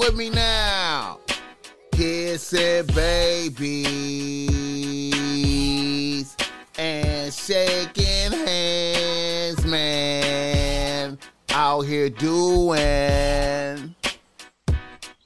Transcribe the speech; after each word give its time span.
with 0.00 0.16
me 0.16 0.30
now. 0.30 1.20
Kissing 1.92 2.86
babies 2.86 3.66
and 6.78 7.32
shaking 7.32 8.32
hands, 8.32 9.64
man. 9.66 11.18
Out 11.50 11.82
here 11.82 12.08
doing 12.08 13.94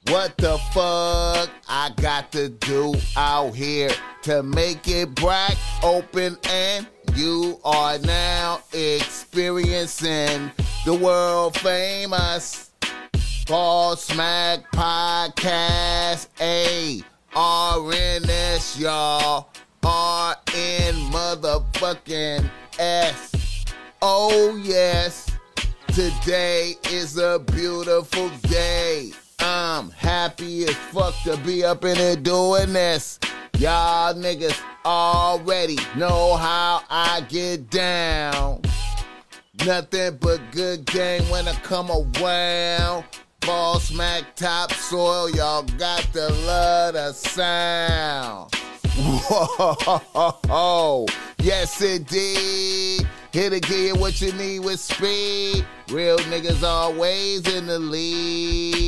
what 0.09 0.37
the 0.37 0.57
fuck 0.73 1.49
I 1.69 1.91
got 1.95 2.33
to 2.33 2.49
do 2.49 2.95
out 3.15 3.55
here 3.55 3.91
to 4.23 4.43
make 4.43 4.89
it 4.89 5.15
bright, 5.15 5.55
open, 5.83 6.37
and 6.49 6.85
you 7.13 7.61
are 7.63 7.97
now 7.99 8.59
experiencing 8.73 10.51
the 10.85 10.93
world 10.93 11.57
famous 11.59 12.71
Boss 13.45 14.15
Mack 14.15 14.71
Podcast. 14.71 16.29
A 16.41 17.03
RNS, 17.35 18.79
y'all. 18.79 19.49
RN 19.83 20.95
motherfucking 21.11 22.49
S. 22.79 23.65
Oh, 24.01 24.59
yes. 24.63 25.29
Today 25.93 26.73
is 26.89 27.19
a 27.19 27.37
beautiful 27.37 28.29
day. 28.49 29.11
I'm 29.37 29.91
happy 29.91 30.63
as 30.63 30.73
fuck 30.73 31.13
to 31.25 31.37
be 31.37 31.63
up 31.63 31.85
in 31.85 31.97
here 31.97 32.15
doing 32.15 32.73
this. 32.73 33.19
Y'all 33.59 34.15
niggas 34.15 34.59
already 34.83 35.77
know 35.95 36.35
how 36.35 36.81
I 36.89 37.23
get 37.29 37.69
down. 37.69 38.63
Nothing 39.63 40.17
but 40.17 40.41
good 40.51 40.85
game 40.85 41.29
when 41.29 41.47
I 41.47 41.53
come 41.57 41.91
around. 41.91 43.05
Boss 43.45 43.91
Mack 43.91 44.35
topsoil, 44.35 45.29
y'all 45.29 45.61
got 45.77 46.01
to 46.13 46.29
love 46.29 46.95
the 46.95 47.13
sound. 47.13 48.51
Whoa, 48.97 51.05
yes 51.37 51.79
indeed. 51.81 53.07
Here 53.31 53.51
to 53.51 53.59
give 53.59 53.79
you 53.79 53.95
what 53.95 54.19
you 54.19 54.31
need 54.33 54.61
with 54.61 54.79
speed. 54.79 55.63
Real 55.89 56.17
niggas 56.17 56.63
always 56.63 57.47
in 57.53 57.67
the 57.67 57.77
lead. 57.77 58.79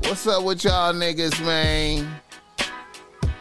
What's 0.00 0.28
up 0.28 0.44
with 0.44 0.62
y'all 0.62 0.92
niggas, 0.92 1.44
man? 1.44 2.06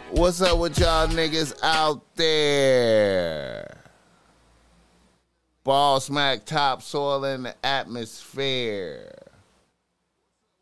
What's 0.09 0.41
up 0.41 0.57
with 0.57 0.79
y'all 0.79 1.07
niggas 1.07 1.53
out 1.61 2.01
there? 2.15 3.82
Boss 5.63 6.09
Mack 6.09 6.45
topsoil 6.45 7.23
in 7.23 7.43
the 7.43 7.55
atmosphere. 7.65 9.13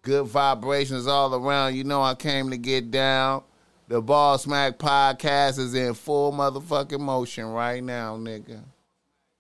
Good 0.04 0.28
vibrations 0.28 1.08
all 1.08 1.34
around. 1.34 1.76
You 1.76 1.84
know 1.84 2.02
I 2.04 2.14
came 2.14 2.52
to 2.52 2.58
get 2.58 2.92
down. 2.92 3.44
The 3.88 4.02
Boss 4.02 4.46
Mack 4.46 4.78
podcast 4.78 5.58
is 5.58 5.74
in 5.74 5.96
full 5.96 6.32
motherfucking 6.32 7.00
motion 7.00 7.46
right 7.48 7.84
now, 7.84 8.16
nigga. 8.16 8.62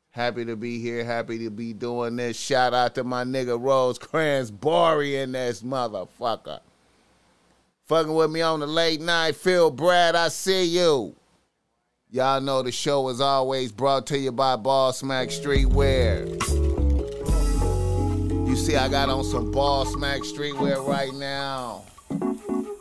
Happy 0.09 0.45
to 0.45 0.55
be 0.55 0.79
here. 0.79 1.05
Happy 1.05 1.37
to 1.39 1.49
be 1.49 1.73
doing 1.73 2.15
this. 2.15 2.37
Shout 2.37 2.73
out 2.73 2.95
to 2.95 3.03
my 3.03 3.23
nigga 3.23 3.61
Rose 3.61 3.99
Cransbury 3.99 5.17
in 5.17 5.31
this 5.31 5.61
motherfucker. 5.61 6.59
Fucking 7.85 8.13
with 8.13 8.31
me 8.31 8.41
on 8.41 8.61
the 8.61 8.67
late 8.67 8.99
night. 8.99 9.35
Phil 9.35 9.69
Brad, 9.69 10.15
I 10.15 10.29
see 10.29 10.65
you. 10.65 11.15
Y'all 12.13 12.41
know 12.41 12.61
the 12.61 12.73
show 12.73 13.07
is 13.07 13.21
always 13.21 13.71
brought 13.71 14.05
to 14.05 14.19
you 14.19 14.33
by 14.33 14.57
Boss 14.57 15.01
Mack 15.01 15.29
Streetwear. 15.29 16.27
You 18.45 18.55
see, 18.57 18.75
I 18.75 18.89
got 18.89 19.07
on 19.07 19.23
some 19.23 19.49
Boss 19.49 19.95
Mack 19.95 20.19
Streetwear 20.23 20.85
right 20.85 21.13
now. 21.13 21.85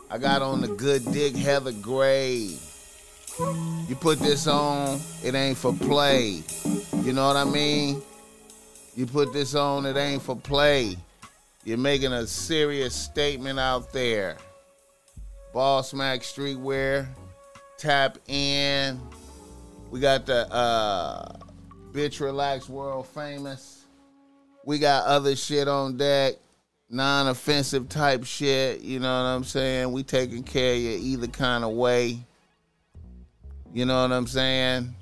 I 0.09 0.17
got 0.17 0.41
on 0.41 0.59
the 0.59 0.67
good 0.67 1.09
Dick 1.13 1.33
Heather 1.33 1.71
Gray. 1.71 2.57
You 3.87 3.95
put 4.01 4.19
this 4.19 4.47
on, 4.47 4.99
it 5.23 5.33
ain't 5.33 5.57
for 5.57 5.71
play. 5.71 6.43
You 7.01 7.13
know 7.13 7.25
what 7.25 7.37
I 7.37 7.45
mean? 7.45 8.01
You 8.97 9.05
put 9.05 9.31
this 9.31 9.55
on, 9.55 9.85
it 9.85 9.95
ain't 9.95 10.23
for 10.23 10.35
play. 10.35 10.97
You're 11.63 11.77
making 11.77 12.11
a 12.11 12.27
serious 12.27 12.93
statement 12.93 13.59
out 13.59 13.93
there. 13.93 14.35
Boss 15.53 15.93
Mack 15.93 16.19
Streetwear, 16.19 17.07
tap 17.77 18.17
in. 18.27 18.99
We 19.91 19.99
got 19.99 20.25
the 20.25 20.49
uh, 20.49 21.33
Bitch 21.91 22.21
Relax 22.21 22.69
World 22.69 23.07
Famous. 23.07 23.85
We 24.65 24.79
got 24.79 25.05
other 25.05 25.35
shit 25.35 25.67
on 25.67 25.97
deck, 25.97 26.35
non 26.89 27.27
offensive 27.27 27.89
type 27.89 28.23
shit. 28.23 28.79
You 28.79 29.01
know 29.01 29.09
what 29.09 29.27
I'm 29.27 29.43
saying? 29.43 29.91
We 29.91 30.03
taking 30.03 30.43
care 30.43 30.75
of 30.75 30.79
you 30.79 30.91
either 30.91 31.27
kind 31.27 31.65
of 31.65 31.71
way. 31.71 32.25
You 33.73 33.83
know 33.83 34.01
what 34.01 34.13
I'm 34.13 34.27
saying? 34.27 34.95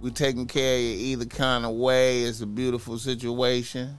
We 0.00 0.12
taking 0.12 0.46
care 0.46 0.76
of 0.76 0.82
you 0.82 0.90
either 0.90 1.24
kind 1.24 1.66
of 1.66 1.72
way. 1.72 2.22
It's 2.22 2.42
a 2.42 2.46
beautiful 2.46 2.96
situation. 2.96 3.98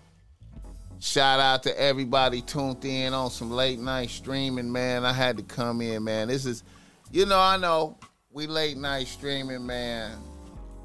Shout 1.01 1.41
out 1.41 1.63
to 1.63 1.78
everybody 1.78 2.41
tuned 2.41 2.85
in 2.85 3.13
on 3.13 3.30
some 3.30 3.51
late 3.51 3.80
night 3.80 4.09
streaming, 4.09 4.72
man. 4.72 5.03
I 5.03 5.12
had 5.12 5.35
to 5.35 5.44
come 5.44 5.81
in, 5.81 6.06
man. 6.06 6.30
This 6.30 6.46
is, 6.46 6.63
you 7.12 7.25
know, 7.25 7.40
I 7.40 7.57
know 7.57 7.97
we 8.34 8.47
late 8.47 8.78
night 8.78 9.08
streaming, 9.08 9.66
man. 9.66 10.18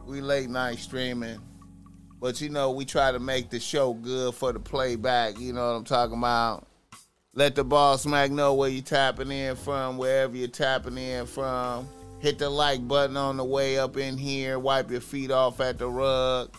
We 0.05 0.21
late 0.21 0.51
night 0.51 0.79
streaming. 0.79 1.41
But 2.21 2.41
you 2.41 2.49
know, 2.49 2.73
we 2.73 2.85
try 2.85 3.13
to 3.13 3.19
make 3.19 3.51
the 3.51 3.61
show 3.61 3.95
good 3.95 4.35
for 4.35 4.53
the 4.53 4.59
playback. 4.59 5.39
You 5.39 5.53
know 5.53 5.67
what 5.67 5.77
I'm 5.77 5.85
talking 5.85 6.19
about? 6.19 6.67
Let 7.35 7.55
the 7.55 7.65
Boss 7.65 8.07
Mack 8.07 8.31
know 8.31 8.55
where 8.55 8.71
you 8.71 8.81
tapping 8.81 9.31
in 9.31 9.57
from, 9.57 9.99
wherever 9.99 10.35
you're 10.37 10.49
tapping 10.49 10.97
in 10.97 11.27
from. 11.27 11.87
Hit 12.21 12.39
the 12.39 12.49
like 12.49 12.87
button 12.89 13.17
on 13.17 13.37
the 13.37 13.45
way 13.45 13.79
up 13.79 13.97
in 13.97 14.17
here. 14.17 14.59
Wipe 14.59 14.91
your 14.91 15.03
feet 15.03 15.31
off 15.31 15.61
at 15.61 15.79
the 15.79 15.89
rug. 15.89 16.57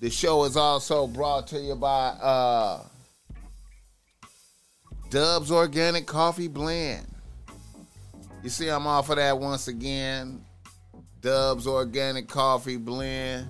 The 0.00 0.10
show 0.10 0.44
is 0.44 0.56
also 0.56 1.06
brought 1.06 1.46
to 1.48 1.60
you 1.60 1.74
by 1.74 2.08
uh, 2.08 2.82
Dubbs 5.10 5.52
Organic 5.52 6.06
Coffee 6.06 6.48
Blend. 6.48 7.06
You 8.42 8.50
see, 8.50 8.68
I'm 8.68 8.86
off 8.86 9.10
of 9.10 9.16
that 9.16 9.38
once 9.38 9.68
again. 9.68 10.44
Dubbs 11.20 11.66
Organic 11.66 12.28
Coffee 12.28 12.76
Blend. 12.76 13.48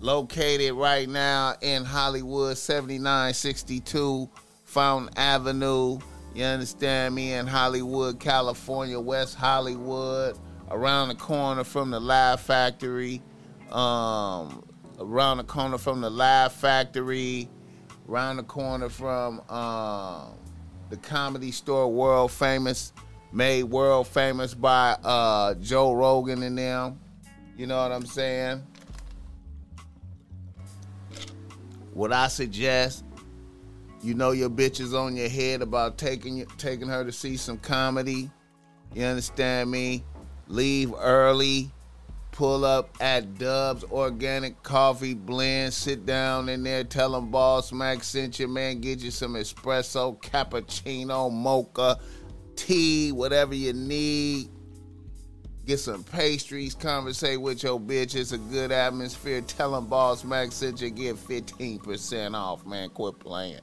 Located 0.00 0.72
right 0.74 1.08
now 1.08 1.54
in 1.60 1.84
Hollywood, 1.84 2.56
7962 2.56 4.28
Fountain 4.64 5.16
Avenue. 5.16 5.98
You 6.34 6.44
understand 6.44 7.14
me? 7.14 7.32
In 7.32 7.46
Hollywood, 7.46 8.20
California, 8.20 8.98
West 8.98 9.34
Hollywood. 9.34 10.38
Around 10.70 11.08
the 11.08 11.14
corner 11.14 11.64
from 11.64 11.90
the 11.90 12.00
Laugh 12.00 12.42
Factory. 12.42 13.22
Um, 13.70 14.64
around 14.98 15.38
the 15.38 15.44
corner 15.44 15.78
from 15.78 16.00
the 16.00 16.10
Laugh 16.10 16.52
Factory. 16.52 17.48
Around 18.08 18.36
the 18.36 18.42
corner 18.42 18.88
from 18.88 19.40
um, 19.48 20.34
the 20.90 20.96
Comedy 20.96 21.50
Store, 21.50 21.90
world 21.90 22.30
famous. 22.30 22.92
Made 23.30 23.64
world 23.64 24.06
famous 24.06 24.54
by 24.54 24.96
uh, 25.04 25.54
Joe 25.54 25.92
Rogan 25.92 26.42
and 26.42 26.56
them. 26.56 26.98
You 27.56 27.66
know 27.66 27.76
what 27.82 27.92
I'm 27.92 28.06
saying? 28.06 28.62
What 31.92 32.12
I 32.12 32.28
suggest, 32.28 33.04
you 34.02 34.14
know 34.14 34.30
your 34.30 34.48
bitch 34.48 34.80
is 34.80 34.94
on 34.94 35.16
your 35.16 35.28
head 35.28 35.60
about 35.60 35.98
taking 35.98 36.46
taking 36.56 36.88
her 36.88 37.04
to 37.04 37.12
see 37.12 37.36
some 37.36 37.58
comedy. 37.58 38.30
You 38.94 39.04
understand 39.04 39.70
me? 39.70 40.04
Leave 40.46 40.94
early. 40.96 41.70
Pull 42.30 42.64
up 42.64 42.96
at 43.00 43.36
Dubbs 43.36 43.82
Organic 43.90 44.62
Coffee 44.62 45.14
Blend. 45.14 45.74
Sit 45.74 46.06
down 46.06 46.48
in 46.48 46.62
there. 46.62 46.84
Tell 46.84 47.10
them 47.10 47.30
Boss 47.32 47.72
Mack 47.72 48.04
sent 48.04 48.38
you, 48.38 48.46
man. 48.46 48.80
Get 48.80 49.00
you 49.00 49.10
some 49.10 49.34
espresso, 49.34 50.16
cappuccino, 50.22 51.32
mocha, 51.32 51.98
tea, 52.58 53.12
whatever 53.12 53.54
you 53.54 53.72
need. 53.72 54.48
Get 55.64 55.78
some 55.78 56.02
pastries. 56.02 56.74
Conversate 56.74 57.40
with 57.40 57.62
your 57.62 57.78
bitch. 57.78 58.14
It's 58.14 58.32
a 58.32 58.38
good 58.38 58.72
atmosphere. 58.72 59.42
Tell 59.42 59.72
them 59.72 59.86
Boss 59.86 60.24
Mack 60.24 60.50
sent 60.50 60.80
you. 60.80 60.90
Get 60.90 61.16
15% 61.16 62.34
off, 62.34 62.66
man. 62.66 62.88
Quit 62.90 63.18
playing. 63.18 63.60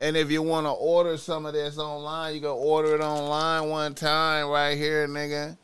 And 0.00 0.16
if 0.16 0.30
you 0.30 0.42
want 0.42 0.66
to 0.66 0.70
order 0.70 1.16
some 1.16 1.46
of 1.46 1.52
this 1.52 1.78
online, 1.78 2.34
you 2.34 2.40
can 2.40 2.50
order 2.50 2.94
it 2.94 3.00
online 3.00 3.68
one 3.68 3.94
time 3.94 4.48
right 4.48 4.76
here, 4.76 5.06
nigga. 5.06 5.56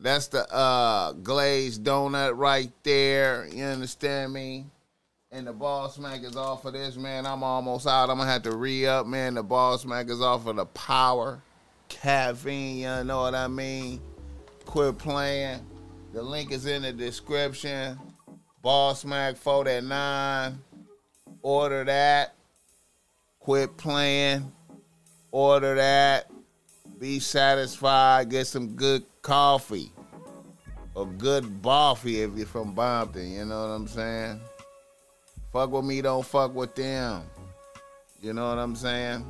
That's 0.00 0.28
the 0.28 0.50
uh, 0.52 1.12
glazed 1.12 1.84
donut 1.84 2.36
right 2.36 2.72
there. 2.84 3.48
You 3.52 3.64
understand 3.64 4.32
me? 4.32 4.66
And 5.32 5.46
the 5.46 5.52
Boss 5.52 5.96
Mack 5.96 6.24
is 6.24 6.36
off 6.36 6.64
of 6.64 6.72
this, 6.72 6.96
man. 6.96 7.24
I'm 7.24 7.44
almost 7.44 7.86
out. 7.86 8.10
I'm 8.10 8.18
gonna 8.18 8.28
have 8.28 8.42
to 8.42 8.56
re 8.56 8.84
up, 8.86 9.06
man. 9.06 9.34
The 9.34 9.44
Boss 9.44 9.84
Mack 9.84 10.10
is 10.10 10.20
off 10.20 10.48
of 10.48 10.56
the 10.56 10.66
power, 10.66 11.40
caffeine. 11.88 12.78
You 12.78 13.04
know 13.04 13.22
what 13.22 13.36
I 13.36 13.46
mean? 13.46 14.00
Quit 14.66 14.98
playing. 14.98 15.64
The 16.12 16.20
link 16.20 16.50
is 16.50 16.66
in 16.66 16.82
the 16.82 16.92
description. 16.92 17.96
Boss 18.60 19.04
Mack 19.04 19.36
four 19.36 19.68
at 19.68 19.84
nine. 19.84 20.58
Order 21.42 21.84
that. 21.84 22.34
Quit 23.38 23.76
playing. 23.76 24.50
Order 25.30 25.76
that. 25.76 26.28
Be 26.98 27.20
satisfied. 27.20 28.30
Get 28.30 28.48
some 28.48 28.74
good 28.74 29.04
coffee. 29.22 29.92
Or 30.96 31.06
good 31.06 31.48
coffee 31.62 32.22
if 32.22 32.36
you're 32.36 32.46
from 32.46 32.74
Bompton. 32.74 33.30
You 33.30 33.44
know 33.44 33.60
what 33.62 33.68
I'm 33.68 33.86
saying? 33.86 34.40
Fuck 35.52 35.72
with 35.72 35.84
me, 35.84 36.00
don't 36.00 36.24
fuck 36.24 36.54
with 36.54 36.74
them. 36.74 37.22
You 38.22 38.32
know 38.32 38.48
what 38.48 38.58
I'm 38.58 38.76
saying? 38.76 39.24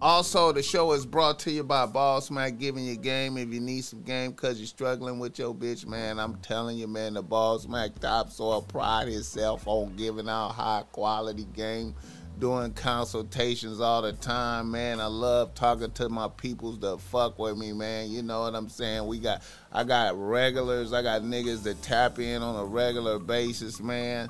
Also, 0.00 0.52
the 0.52 0.62
show 0.62 0.92
is 0.92 1.04
brought 1.04 1.40
to 1.40 1.50
you 1.50 1.64
by 1.64 1.84
Boss 1.84 2.30
Mack 2.30 2.56
giving 2.58 2.84
you 2.84 2.96
game 2.96 3.36
if 3.36 3.52
you 3.52 3.58
need 3.58 3.84
some 3.84 4.02
game 4.02 4.30
because 4.30 4.60
you're 4.60 4.68
struggling 4.68 5.18
with 5.18 5.40
your 5.40 5.52
bitch, 5.52 5.86
man. 5.86 6.20
I'm 6.20 6.36
telling 6.36 6.78
you, 6.78 6.86
man, 6.86 7.14
the 7.14 7.22
Boss 7.22 7.66
Mack 7.66 7.98
Topsoil 7.98 8.62
pride 8.62 9.08
himself 9.08 9.66
on 9.66 9.96
giving 9.96 10.28
out 10.28 10.50
high 10.50 10.84
quality 10.92 11.46
game, 11.52 11.96
doing 12.38 12.72
consultations 12.72 13.80
all 13.80 14.02
the 14.02 14.12
time, 14.12 14.70
man. 14.70 15.00
I 15.00 15.06
love 15.06 15.54
talking 15.54 15.90
to 15.92 16.08
my 16.08 16.28
peoples 16.28 16.78
that 16.80 17.00
fuck 17.00 17.38
with 17.38 17.56
me, 17.56 17.72
man. 17.72 18.10
You 18.10 18.22
know 18.22 18.42
what 18.42 18.54
I'm 18.54 18.68
saying? 18.68 19.06
We 19.06 19.18
got, 19.18 19.42
I 19.72 19.84
got 19.84 20.18
regulars, 20.18 20.92
I 20.92 21.02
got 21.02 21.22
niggas 21.22 21.62
that 21.64 21.82
tap 21.82 22.18
in 22.18 22.42
on 22.42 22.56
a 22.56 22.64
regular 22.64 23.18
basis, 23.18 23.80
man. 23.80 24.28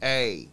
Hey, 0.00 0.48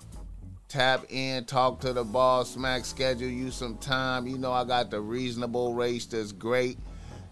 tap 0.68 1.06
in, 1.10 1.46
talk 1.46 1.80
to 1.82 1.94
the 1.94 2.04
boss, 2.04 2.52
smack, 2.52 2.86
schedule 2.86 3.30
you 3.30 3.52
some 3.52 3.78
time. 3.78 4.28
You 4.28 4.38
know, 4.38 4.52
I 4.52 4.64
got 4.64 4.92
the 4.92 5.02
reasonable 5.02 5.74
race 5.74 6.06
that's 6.06 6.32
great. 6.32 6.78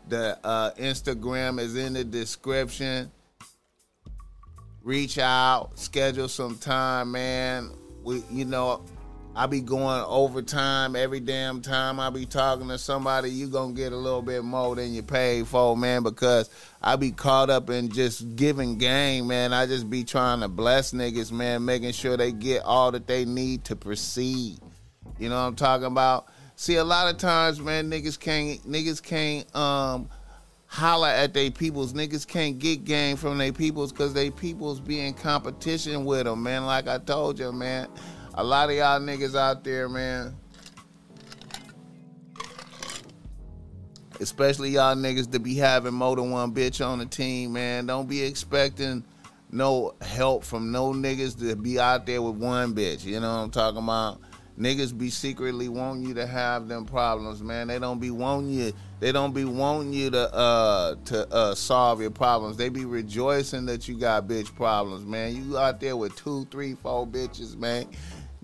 The 0.10 0.38
uh, 0.44 0.71
Instagram 0.77 1.60
is 1.60 1.75
in 1.75 1.94
the 1.94 2.04
description. 2.04 3.12
Reach 4.83 5.18
out, 5.18 5.80
schedule 5.80 6.27
some 6.27 6.57
time, 6.57 7.12
man. 7.12 7.71
We, 8.04 8.21
you 8.30 8.44
know, 8.44 8.83
I 9.36 9.48
be 9.48 9.62
going 9.62 10.04
overtime 10.08 10.96
every 10.96 11.20
damn 11.20 11.62
time 11.62 12.00
I 12.00 12.12
be 12.12 12.28
talking 12.28 12.68
to 12.68 12.78
somebody. 12.78 13.32
You 13.32 13.48
gonna 13.48 13.74
get 13.74 13.92
a 13.92 13.98
little 13.98 14.22
bit 14.22 14.44
more 14.44 14.76
than 14.76 14.94
you 14.94 15.02
paid 15.02 15.48
for, 15.48 15.76
man, 15.76 16.04
because 16.04 16.52
I 16.84 16.98
be 16.98 17.12
caught 17.12 17.50
up 17.50 17.72
in 17.72 17.90
just 17.90 18.36
giving 18.36 18.78
game, 18.78 19.28
man. 19.28 19.52
I 19.52 19.66
just 19.66 19.90
be 19.90 20.04
trying 20.04 20.42
to 20.42 20.48
bless 20.48 20.94
niggas, 20.94 21.32
man, 21.32 21.66
making 21.66 21.94
sure 21.94 22.16
they 22.16 22.32
get 22.32 22.62
all 22.64 22.92
that 22.92 23.08
they 23.08 23.26
need 23.26 23.64
to 23.66 23.76
proceed. 23.76 24.60
You 25.18 25.30
know 25.30 25.36
what 25.36 25.48
I'm 25.48 25.56
talking 25.56 25.88
about? 25.88 26.28
See, 26.56 26.76
a 26.76 26.84
lot 26.84 27.12
of 27.12 27.18
times, 27.18 27.60
man, 27.60 27.90
niggas 27.90 28.20
can't 28.20 28.62
niggas 28.70 29.02
can't 29.02 29.54
um 29.56 30.12
holler 30.68 31.08
at 31.08 31.34
their 31.34 31.50
peoples. 31.50 31.94
Niggas 31.94 32.28
can't 32.28 32.60
get 32.60 32.86
game 32.86 33.18
from 33.18 33.40
their 33.40 33.52
peoples 33.52 33.92
because 33.92 34.14
they 34.14 34.30
peoples 34.30 34.80
be 34.80 35.00
in 35.00 35.16
competition 35.16 36.06
with 36.06 36.26
them, 36.26 36.44
man. 36.44 36.68
Like 36.68 36.88
I 36.88 37.00
told 37.00 37.40
you, 37.40 37.52
man 37.52 37.88
a 38.36 38.44
lot 38.44 38.70
of 38.70 38.76
y'all 38.76 39.00
niggas 39.00 39.36
out 39.36 39.64
there, 39.64 39.88
man. 39.88 40.36
Especially 44.20 44.70
y'all 44.70 44.96
niggas 44.96 45.32
to 45.32 45.40
be 45.40 45.56
having 45.56 45.94
more 45.94 46.16
than 46.16 46.32
one 46.32 46.54
bitch 46.54 46.86
on 46.86 47.00
the 47.00 47.06
team, 47.06 47.54
man. 47.54 47.86
Don't 47.86 48.08
be 48.08 48.24
expecting 48.24 49.04
no 49.52 49.94
help 50.02 50.44
from 50.44 50.72
no 50.72 50.94
niggas 50.94 51.38
to 51.40 51.56
be 51.56 51.80
out 51.80 52.06
there 52.06 52.22
with 52.22 52.36
one 52.36 52.74
bitch. 52.74 53.06
You 53.06 53.20
know 53.20 53.30
what 53.30 53.44
I'm 53.44 53.52
talking 53.52 53.84
about? 53.84 54.20
Niggas 54.58 54.96
be 54.96 55.10
secretly 55.10 55.68
wanting 55.68 56.04
you 56.04 56.14
to 56.14 56.28
have 56.28 56.68
them 56.68 56.86
problems, 56.86 57.42
man. 57.42 57.68
They 57.68 57.80
don't 57.80 58.00
be 58.00 58.12
wanting 58.12 58.52
you. 58.52 58.74
They 59.00 59.12
don't 59.12 59.34
be 59.34 59.46
wanting 59.46 59.94
you 59.94 60.12
to 60.12 60.34
uh 60.34 60.96
to 61.06 61.34
uh 61.34 61.56
solve 61.56 62.02
your 62.02 62.12
problems. 62.12 62.56
They 62.56 62.70
be 62.70 62.86
rejoicing 62.86 63.66
that 63.66 63.88
you 63.88 63.98
got 63.98 64.28
bitch 64.28 64.54
problems, 64.56 65.06
man. 65.06 65.36
You 65.36 65.58
out 65.58 65.80
there 65.80 65.98
with 65.98 66.16
two, 66.16 66.46
three, 66.52 66.76
four 66.76 67.08
bitches, 67.08 67.58
man. 67.58 67.88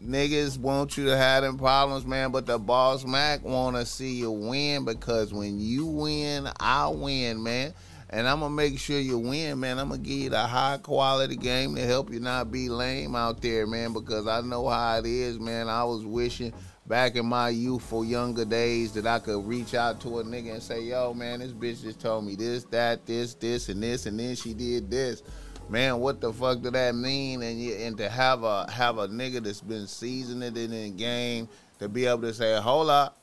Niggas 0.06 0.58
want 0.58 0.98
you 0.98 1.06
to 1.06 1.18
have 1.18 1.44
them 1.44 1.58
problems, 1.58 2.06
man, 2.06 2.32
but 2.32 2.46
the 2.46 2.58
boss 2.58 3.04
Mack 3.04 3.44
want 3.44 3.76
to 3.76 3.86
see 3.86 4.14
you 4.14 4.32
win 4.32 4.86
because 4.86 5.34
when 5.34 5.60
you 5.60 5.86
win, 5.86 6.48
I 6.58 6.88
win, 6.88 7.44
man. 7.44 7.74
And 8.10 8.28
I'm 8.28 8.40
to 8.40 8.50
make 8.50 8.80
sure 8.80 8.98
you 8.98 9.20
win, 9.20 9.60
man. 9.60 9.78
I'm 9.78 9.92
to 9.92 9.98
give 9.98 10.18
you 10.18 10.30
the 10.30 10.40
high 10.40 10.80
quality 10.82 11.36
game 11.36 11.76
to 11.76 11.82
help 11.82 12.12
you 12.12 12.22
not 12.22 12.50
be 12.50 12.70
lame 12.70 13.14
out 13.14 13.42
there, 13.42 13.68
man, 13.68 13.92
because 13.92 14.26
I 14.26 14.40
know 14.42 14.70
how 14.70 15.00
it 15.00 15.06
is, 15.06 15.38
man. 15.38 15.68
I 15.68 15.84
was 15.84 16.06
wishing 16.06 16.54
back 16.88 17.18
in 17.18 17.26
my 17.26 17.50
youthful 17.50 18.06
younger 18.06 18.46
days 18.46 18.94
that 18.94 19.06
I 19.06 19.20
could 19.20 19.46
reach 19.46 19.76
out 19.76 20.00
to 20.02 20.20
a 20.20 20.24
nigga 20.24 20.54
and 20.54 20.64
say, 20.64 20.82
yo, 20.82 21.14
man, 21.14 21.40
this 21.42 21.52
bitch 21.52 21.84
just 21.84 22.00
told 22.00 22.26
me 22.26 22.36
this, 22.36 22.64
that, 22.66 23.06
this, 23.06 23.34
this, 23.34 23.68
and 23.68 23.84
this, 23.84 24.06
and 24.06 24.18
then 24.18 24.36
she 24.36 24.54
did 24.54 24.90
this 24.90 25.24
man, 25.70 26.00
what 26.00 26.20
the 26.22 26.34
fuck 26.34 26.62
do 26.62 26.72
that 26.72 26.96
mean? 26.96 27.44
And 27.44 27.62
you, 27.62 27.74
and 27.76 27.98
to 27.98 28.10
have 28.10 28.44
a 28.44 28.70
have 28.72 28.98
a 28.98 29.08
nigga 29.08 29.44
that's 29.44 29.62
been 29.62 29.88
seasoned 29.88 30.44
in 30.44 30.72
the 30.72 30.90
game 30.90 31.48
to 31.80 31.88
be 31.88 32.06
able 32.06 32.22
to 32.22 32.34
say, 32.34 32.60
hold 32.60 32.90
up, 32.90 33.18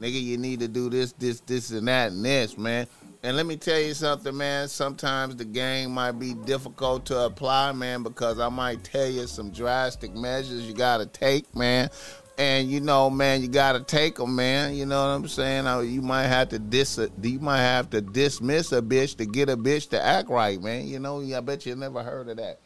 nigga, 0.00 0.22
you 0.22 0.38
need 0.38 0.60
to 0.60 0.68
do 0.68 0.88
this, 0.88 1.12
this, 1.12 1.40
this, 1.40 1.70
and 1.70 1.88
that, 1.88 2.12
and 2.12 2.24
this, 2.24 2.56
man. 2.56 2.86
And 3.22 3.36
let 3.36 3.46
me 3.46 3.56
tell 3.56 3.80
you 3.80 3.92
something, 3.92 4.36
man. 4.36 4.68
Sometimes 4.68 5.36
the 5.36 5.44
game 5.44 5.90
might 5.90 6.12
be 6.12 6.34
difficult 6.34 7.06
to 7.06 7.24
apply, 7.24 7.72
man, 7.72 8.02
because 8.02 8.38
I 8.38 8.48
might 8.48 8.84
tell 8.84 9.08
you 9.08 9.26
some 9.26 9.50
drastic 9.50 10.14
measures 10.14 10.62
you 10.62 10.74
got 10.74 10.98
to 10.98 11.06
take, 11.06 11.54
man 11.54 11.90
and 12.38 12.70
you 12.70 12.80
know, 12.80 13.08
man, 13.08 13.40
you 13.40 13.48
gotta 13.48 13.80
take 13.80 14.16
them, 14.16 14.36
man. 14.36 14.74
You 14.74 14.86
know 14.86 15.00
what 15.00 15.14
I'm 15.14 15.28
saying? 15.28 15.64
You 15.90 16.02
might 16.02 16.26
have 16.26 16.50
to 16.50 16.58
dis, 16.58 16.98
you 17.22 17.40
might 17.40 17.62
have 17.62 17.90
to 17.90 18.00
dismiss 18.00 18.72
a 18.72 18.82
bitch 18.82 19.16
to 19.16 19.26
get 19.26 19.48
a 19.48 19.56
bitch 19.56 19.88
to 19.90 20.02
act 20.02 20.28
right, 20.28 20.60
man. 20.60 20.86
You 20.86 20.98
know, 20.98 21.22
I 21.22 21.40
bet 21.40 21.64
you 21.64 21.74
never 21.76 22.02
heard 22.02 22.28
of 22.28 22.36
that. 22.36 22.60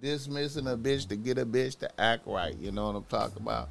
Dismissing 0.00 0.66
a 0.66 0.76
bitch 0.76 1.08
to 1.08 1.16
get 1.16 1.38
a 1.38 1.46
bitch 1.46 1.78
to 1.78 2.00
act 2.00 2.26
right. 2.26 2.56
You 2.58 2.72
know 2.72 2.86
what 2.86 2.96
I'm 2.96 3.04
talking 3.04 3.40
about? 3.40 3.68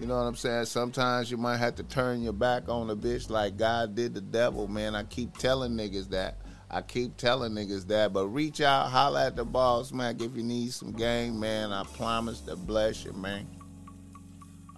You 0.00 0.06
know 0.06 0.16
what 0.16 0.28
I'm 0.28 0.36
saying? 0.36 0.66
Sometimes 0.66 1.28
you 1.28 1.36
might 1.36 1.56
have 1.56 1.74
to 1.76 1.82
turn 1.82 2.22
your 2.22 2.32
back 2.32 2.68
on 2.68 2.88
a 2.88 2.94
bitch 2.94 3.28
like 3.28 3.56
God 3.56 3.96
did 3.96 4.14
the 4.14 4.20
devil, 4.20 4.68
man. 4.68 4.94
I 4.94 5.02
keep 5.02 5.36
telling 5.36 5.72
niggas 5.72 6.10
that. 6.10 6.36
I 6.70 6.82
keep 6.82 7.16
telling 7.16 7.52
niggas 7.52 7.88
that. 7.88 8.12
But 8.12 8.28
reach 8.28 8.60
out, 8.60 8.90
holla 8.90 9.26
at 9.26 9.34
the 9.34 9.44
boss, 9.44 9.90
man. 9.90 10.16
If 10.20 10.36
you 10.36 10.44
need 10.44 10.72
some 10.72 10.92
game, 10.92 11.40
man, 11.40 11.72
I 11.72 11.82
promise 11.82 12.40
to 12.42 12.54
bless 12.54 13.04
you, 13.04 13.12
man. 13.12 13.48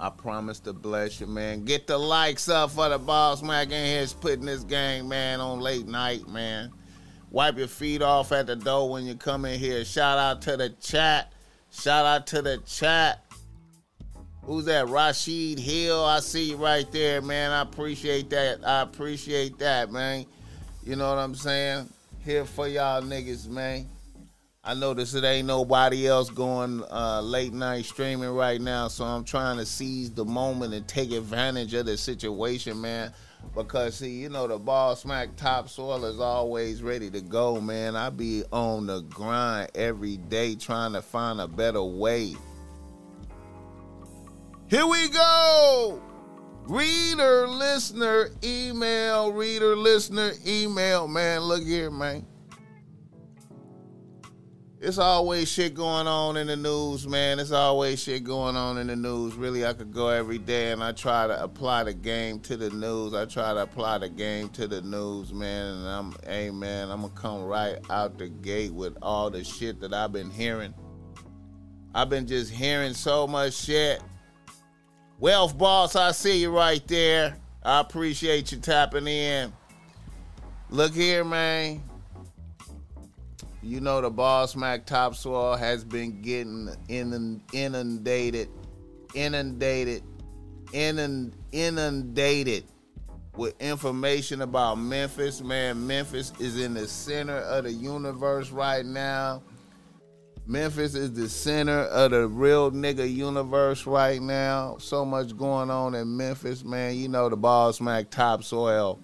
I 0.03 0.09
promise 0.09 0.61
to 0.61 0.73
bless 0.73 1.21
you, 1.21 1.27
man. 1.27 1.67
Get 1.67 1.87
the 1.87 1.99
likes 1.99 2.49
up 2.49 2.71
for 2.71 2.89
the 2.89 2.99
boss, 2.99 3.43
man. 3.43 3.71
In 3.71 3.85
here 3.85 4.07
putting 4.19 4.47
this 4.47 4.65
gang, 4.65 5.07
man, 5.07 5.41
on 5.41 5.61
late 5.61 5.87
night, 5.87 6.27
man. 6.27 6.73
Wipe 7.31 7.59
your 7.59 7.69
feet 7.69 8.01
off 8.01 8.33
at 8.33 8.47
the 8.47 8.57
door 8.57 8.89
when 8.89 9.05
you 9.05 9.15
come 9.15 9.45
in 9.45 9.61
here. 9.61 9.85
Shout 9.85 10.19
out 10.19 10.41
to 10.43 10.57
the 10.57 10.71
chat. 10.81 11.35
Shout 11.71 12.07
out 12.07 12.27
to 12.29 12.41
the 12.41 12.57
chat. 12.67 13.27
Who's 14.45 14.65
that? 14.65 14.89
Rashid 14.89 15.59
Hill. 15.59 16.03
I 16.03 16.21
see 16.21 16.51
you 16.51 16.57
right 16.57 16.91
there, 16.91 17.21
man. 17.21 17.51
I 17.51 17.61
appreciate 17.61 18.31
that. 18.31 18.67
I 18.67 18.81
appreciate 18.81 19.59
that, 19.59 19.93
man. 19.93 20.25
You 20.83 20.97
know 20.97 21.11
what 21.11 21.19
I'm 21.19 21.35
saying? 21.35 21.91
Here 22.25 22.47
for 22.47 22.67
y'all 22.67 23.03
niggas, 23.03 23.49
man. 23.49 23.87
I 24.63 24.75
notice 24.75 25.15
it 25.15 25.25
ain't 25.25 25.47
nobody 25.47 26.07
else 26.07 26.29
going 26.29 26.85
uh, 26.91 27.23
late 27.23 27.55
night 27.55 27.87
streaming 27.87 28.29
right 28.29 28.61
now, 28.61 28.89
so 28.89 29.07
I'm 29.07 29.25
trying 29.25 29.57
to 29.57 29.65
seize 29.65 30.11
the 30.11 30.27
moment 30.27 30.75
and 30.75 30.87
take 30.87 31.13
advantage 31.13 31.73
of 31.73 31.87
the 31.87 31.97
situation, 31.97 32.79
man. 32.79 33.11
Because 33.55 33.95
see, 33.95 34.21
you 34.21 34.29
know 34.29 34.47
the 34.47 34.59
Boss 34.59 35.07
Mack 35.07 35.35
topsoil 35.37 36.05
is 36.05 36.21
always 36.21 36.83
ready 36.83 37.11
to 37.11 37.23
go, 37.23 37.59
man. 37.59 37.97
I 37.97 38.11
be 38.11 38.45
on 38.53 38.87
the 38.87 39.01
grind 39.01 39.71
every 39.75 40.19
day 40.19 40.57
trying 40.57 40.93
to 40.93 41.01
find 41.01 41.41
a 41.41 41.49
better 41.49 41.83
way. 41.83 42.37
Here 44.69 44.87
we 44.87 45.09
go. 45.09 46.03
Reader, 46.65 47.49
listener, 47.49 48.29
email, 48.45 49.33
reader, 49.33 49.75
listener, 49.75 50.33
email, 50.47 51.09
man. 51.09 51.41
Look 51.41 51.63
here, 51.63 51.91
man 51.91 52.27
it's 54.83 54.97
always 54.97 55.47
shit 55.51 55.75
going 55.75 56.07
on 56.07 56.39
in 56.39 56.47
the 56.47 56.57
news, 56.57 57.07
man. 57.07 57.39
It's 57.39 57.53
always 57.53 58.03
shit 58.03 58.25
going 58.25 58.57
on 58.57 58.79
in 58.79 58.87
the 58.87 58.97
news. 58.97 59.35
Really, 59.35 59.67
I 59.67 59.75
could 59.75 59.93
go 59.93 60.09
every 60.09 60.39
day 60.39 60.73
and 60.73 60.83
I 60.83 60.93
try 60.93 61.27
to 61.27 61.43
apply 61.43 61.85
the 61.85 61.93
game 61.93 62.41
to 62.41 62.57
the 62.57 62.71
news. 62.71 63.13
I 63.13 63.27
try 63.27 63.53
to 63.53 63.61
apply 63.61 63.99
the 63.99 64.09
game 64.09 64.49
to 64.51 64.67
the 64.67 64.81
news, 64.81 65.35
man. 65.35 65.77
And 65.77 65.87
I'm, 65.87 66.17
hey, 66.25 66.51
man, 66.51 66.91
I'm 66.91 67.03
gonna 67.03 67.13
come 67.13 67.45
right 67.45 67.77
out 67.91 68.17
the 68.17 68.31
gate 68.31 68.73
with 68.73 68.97
all 69.03 69.29
the 69.29 69.45
shit 69.45 69.81
that 69.83 69.93
I've 69.93 70.13
been 70.13 70.31
hearing. 70.31 70.73
I've 71.95 72.09
been 72.09 72.27
just 72.27 72.51
hearing 72.51 72.95
so 72.95 73.27
much 73.27 73.53
shit. 73.53 74.01
Wealth 75.19 75.59
Boss, 75.59 75.95
I 75.95 76.13
see 76.13 76.41
you 76.41 76.57
right 76.57 76.87
there. 76.89 77.37
I 77.63 77.81
appreciate 77.81 78.51
you 78.51 78.59
tapping 78.59 79.07
in. 79.07 79.53
Look 80.71 80.95
here, 80.95 81.23
man. 81.23 81.83
You 83.63 83.81
know 83.81 84.01
the 84.01 84.09
Boss 84.11 84.57
Mack 84.57 84.87
topsoil 84.87 85.57
has 85.57 85.85
been 85.85 86.23
getting 86.23 86.71
inundated, 86.89 88.49
inundated, 89.15 90.03
inundated 90.73 92.65
with 93.37 93.61
information 93.61 94.41
about 94.41 94.77
Memphis. 94.77 95.43
Man, 95.43 95.87
Memphis 95.87 96.33
is 96.39 96.59
in 96.59 96.73
the 96.73 96.89
center 96.89 97.37
of 97.37 97.65
the 97.65 97.73
universe 97.73 98.51
right 98.51 98.85
now. 98.85 99.43
Memphis 100.47 100.95
is 100.95 101.13
the 101.13 101.29
center 101.29 101.81
of 101.81 102.13
the 102.13 102.27
real 102.27 102.71
nigga 102.73 103.13
universe 103.15 103.87
right 103.87 104.23
now. 104.23 104.79
So 104.79 105.05
much 105.05 105.37
going 105.37 105.71
on 105.71 105.95
in 105.95 106.17
Memphis, 106.17 106.65
man. 106.65 106.97
You 106.97 107.09
know 107.09 107.29
the 107.29 107.37
Boss 107.37 107.79
Mack 107.81 108.11
topsoil. 108.11 108.99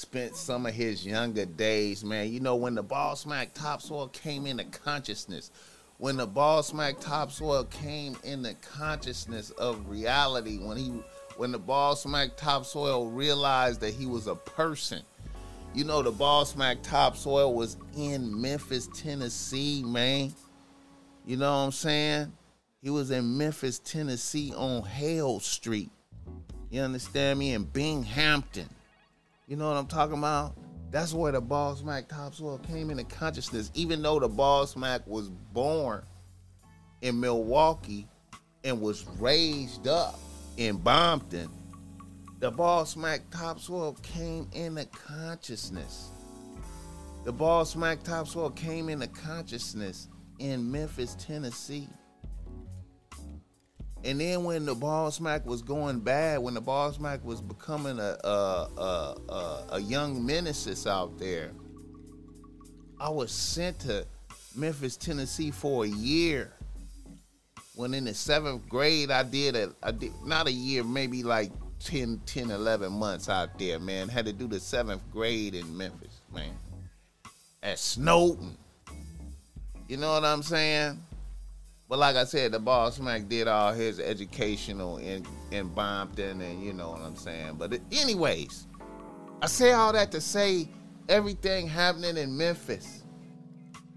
Spent 0.00 0.34
some 0.34 0.64
of 0.64 0.72
his 0.72 1.04
younger 1.04 1.44
days, 1.44 2.02
man. 2.04 2.32
You 2.32 2.40
know 2.40 2.56
when 2.56 2.74
the 2.74 2.82
Boss 2.82 3.26
Mack 3.26 3.52
topsoil 3.52 4.08
came 4.08 4.46
into 4.46 4.64
consciousness, 4.64 5.50
when 5.98 6.16
the 6.16 6.26
Boss 6.26 6.72
Mack 6.72 6.98
topsoil 7.00 7.64
came 7.64 8.16
into 8.24 8.54
consciousness 8.54 9.50
of 9.50 9.88
reality, 9.88 10.58
when 10.58 10.78
he 10.78 10.92
when 11.36 11.52
the 11.52 11.58
Boss 11.58 12.06
Mack 12.06 12.36
topsoil 12.36 13.08
realized 13.10 13.80
that 13.80 13.92
he 13.92 14.06
was 14.06 14.26
a 14.26 14.34
person 14.34 15.02
you 15.72 15.84
know, 15.84 16.02
the 16.02 16.10
Boss 16.10 16.56
Mack 16.56 16.82
topsoil 16.82 17.54
was 17.54 17.76
in 17.96 18.40
Memphis, 18.40 18.88
Tennessee, 18.92 19.84
man. 19.84 20.34
You 21.24 21.36
know 21.36 21.50
what 21.50 21.58
I'm 21.58 21.72
saying? 21.72 22.32
He 22.82 22.90
was 22.90 23.12
in 23.12 23.36
Memphis, 23.38 23.78
Tennessee 23.78 24.52
on 24.56 24.82
Hale 24.82 25.38
Street. 25.38 25.90
You 26.70 26.82
understand 26.82 27.38
me? 27.38 27.52
In 27.52 27.64
Binghampton. 27.64 28.68
You 29.50 29.56
know 29.56 29.66
what 29.66 29.76
I'm 29.76 29.88
talking 29.88 30.16
about? 30.16 30.54
That's 30.92 31.12
where 31.12 31.32
the 31.32 31.40
Boss 31.40 31.82
Mack 31.82 32.06
topsoil 32.06 32.58
came 32.58 32.88
into 32.88 33.02
consciousness. 33.02 33.72
Even 33.74 34.00
though 34.00 34.20
the 34.20 34.28
Boss 34.28 34.76
Mack 34.76 35.04
was 35.08 35.28
born 35.28 36.04
in 37.02 37.18
Milwaukee 37.18 38.06
and 38.62 38.80
was 38.80 39.04
raised 39.18 39.88
up 39.88 40.20
in 40.56 40.78
Bompton, 40.78 41.50
the 42.38 42.52
Boss 42.52 42.94
Mack 42.94 43.28
topsoil 43.32 43.94
came 44.04 44.48
into 44.52 44.84
consciousness. 44.84 46.10
The 47.24 47.32
Boss 47.32 47.74
Mack 47.74 48.04
topsoil 48.04 48.50
came 48.50 48.88
into 48.88 49.08
consciousness 49.08 50.06
in 50.38 50.70
Memphis, 50.70 51.16
Tennessee. 51.18 51.88
And 54.02 54.20
then 54.20 54.44
when 54.44 54.64
the 54.64 54.74
Boss 54.74 55.20
Mack 55.20 55.44
was 55.44 55.60
going 55.60 56.00
bad, 56.00 56.38
when 56.38 56.54
the 56.54 56.60
Boss 56.60 56.98
Mack 56.98 57.24
was 57.24 57.40
becoming 57.40 57.98
a 57.98 58.16
a, 58.24 58.28
a, 58.28 59.16
a, 59.28 59.66
a 59.72 59.80
young 59.80 60.24
menace 60.24 60.86
out 60.86 61.18
there, 61.18 61.50
I 62.98 63.10
was 63.10 63.30
sent 63.30 63.80
to 63.80 64.06
Memphis, 64.54 64.96
Tennessee 64.96 65.50
for 65.50 65.84
a 65.84 65.88
year. 65.88 66.52
When 67.74 67.94
in 67.94 68.04
the 68.04 68.14
seventh 68.14 68.68
grade, 68.68 69.10
I 69.10 69.22
did 69.22 69.56
a, 69.56 69.74
I 69.82 69.92
did 69.92 70.12
not 70.24 70.46
a 70.46 70.52
year, 70.52 70.82
maybe 70.82 71.22
like 71.22 71.50
10, 71.80 72.20
10, 72.26 72.50
11 72.50 72.92
months 72.92 73.28
out 73.28 73.58
there, 73.58 73.78
man. 73.78 74.08
Had 74.08 74.26
to 74.26 74.32
do 74.32 74.46
the 74.46 74.60
seventh 74.60 75.02
grade 75.10 75.54
in 75.54 75.76
Memphis, 75.76 76.20
man. 76.32 76.52
At 77.62 77.78
Snowden. 77.78 78.56
You 79.88 79.96
know 79.96 80.12
what 80.12 80.24
I'm 80.24 80.42
saying? 80.42 81.02
But 81.90 81.98
like 81.98 82.14
I 82.14 82.22
said, 82.22 82.52
the 82.52 82.60
Boss 82.60 83.00
Mack 83.00 83.28
did 83.28 83.48
all 83.48 83.72
his 83.72 83.98
educational 83.98 84.98
in 84.98 85.26
in 85.50 85.70
Bompton, 85.70 86.40
and 86.40 86.62
you 86.62 86.72
know 86.72 86.90
what 86.90 87.00
I'm 87.00 87.16
saying. 87.16 87.56
But 87.58 87.74
it, 87.74 87.82
anyways, 87.90 88.68
I 89.42 89.46
say 89.48 89.72
all 89.72 89.92
that 89.92 90.12
to 90.12 90.20
say 90.20 90.68
everything 91.08 91.66
happening 91.66 92.16
in 92.16 92.36
Memphis. 92.36 93.02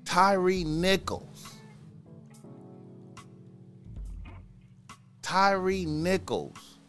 Tyre 0.05 0.65
Nichols. 0.65 1.53
Tyre 5.21 5.85
Nichols 5.85 6.79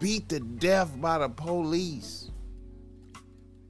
beat 0.00 0.26
to 0.30 0.40
death 0.40 0.98
by 1.02 1.18
the 1.18 1.28
police. 1.28 2.30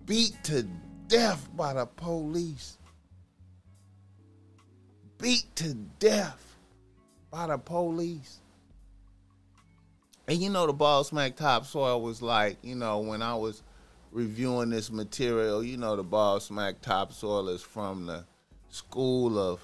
Beat 0.04 0.37
to 0.45 0.62
death 1.09 1.49
by 1.57 1.73
the 1.75 1.87
police. 1.87 2.78
Beat 5.18 5.47
to 5.56 5.75
death 5.99 6.56
by 7.30 7.47
the 7.47 7.59
police. 7.59 8.40
And 10.26 10.38
you 10.38 10.50
know, 10.50 10.66
the 10.66 10.73
Boss 10.73 11.12
Mack 11.12 11.37
topsoil 11.37 12.00
was 12.00 12.23
like, 12.23 12.56
you 12.62 12.75
know, 12.75 13.00
when 13.00 13.23
I 13.23 13.35
was 13.35 13.62
reviewing 14.11 14.71
this 14.71 14.90
material, 14.90 15.62
you 15.62 15.76
know, 15.76 15.97
the 15.97 16.02
Boss 16.02 16.50
Mack 16.50 16.80
topsoil 16.80 17.49
is 17.49 17.62
from 17.62 18.06
the 18.06 18.25
school 18.71 19.38
of, 19.38 19.61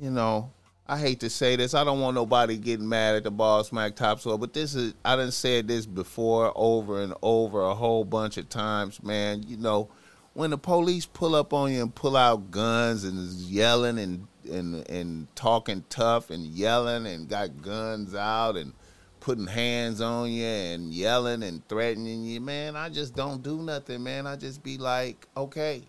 you 0.00 0.10
know, 0.10 0.50
I 0.88 0.98
hate 0.98 1.20
to 1.20 1.30
say 1.30 1.56
this. 1.56 1.74
I 1.74 1.82
don't 1.82 2.00
want 2.00 2.14
nobody 2.14 2.56
getting 2.56 2.88
mad 2.88 3.16
at 3.16 3.24
the 3.24 3.30
Boss 3.30 3.72
Mack 3.72 3.96
topsoil, 3.96 4.38
but 4.38 4.52
this 4.52 4.74
is 4.74 4.94
I 5.04 5.16
done 5.16 5.32
said 5.32 5.66
this 5.66 5.84
before 5.84 6.52
over 6.54 7.02
and 7.02 7.12
over 7.22 7.62
a 7.62 7.74
whole 7.74 8.04
bunch 8.04 8.36
of 8.36 8.48
times, 8.48 9.02
man. 9.02 9.44
You 9.46 9.56
know, 9.56 9.88
when 10.34 10.50
the 10.50 10.58
police 10.58 11.06
pull 11.06 11.34
up 11.34 11.52
on 11.52 11.72
you 11.72 11.82
and 11.82 11.94
pull 11.94 12.16
out 12.16 12.50
guns 12.50 13.04
and 13.04 13.18
is 13.18 13.50
yelling 13.50 13.98
and 13.98 14.28
and 14.48 14.88
and 14.88 15.34
talking 15.34 15.84
tough 15.88 16.30
and 16.30 16.44
yelling 16.44 17.06
and 17.06 17.28
got 17.28 17.62
guns 17.62 18.14
out 18.14 18.56
and 18.56 18.72
putting 19.20 19.46
hands 19.46 20.00
on 20.00 20.30
you 20.30 20.44
and 20.44 20.92
yelling 20.92 21.42
and 21.42 21.66
threatening 21.68 22.24
you, 22.24 22.40
man, 22.40 22.76
I 22.76 22.88
just 22.88 23.14
don't 23.14 23.42
do 23.42 23.62
nothing, 23.62 24.02
man. 24.02 24.26
I 24.26 24.36
just 24.36 24.62
be 24.62 24.78
like, 24.78 25.26
okay. 25.36 25.82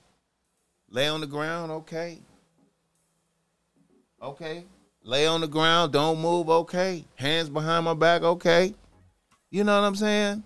Lay 0.89 1.07
on 1.07 1.21
the 1.21 1.27
ground, 1.27 1.71
okay. 1.71 2.19
Okay 4.21 4.63
lay 5.07 5.25
on 5.25 5.41
the 5.41 5.47
ground, 5.47 5.93
don't 5.93 6.19
move, 6.19 6.49
okay. 6.49 7.05
Hands 7.15 7.49
behind 7.49 7.85
my 7.85 7.93
back, 7.93 8.21
okay. 8.21 8.75
You 9.49 9.63
know 9.63 9.79
what 9.79 9.87
I'm 9.87 9.95
saying? 9.95 10.43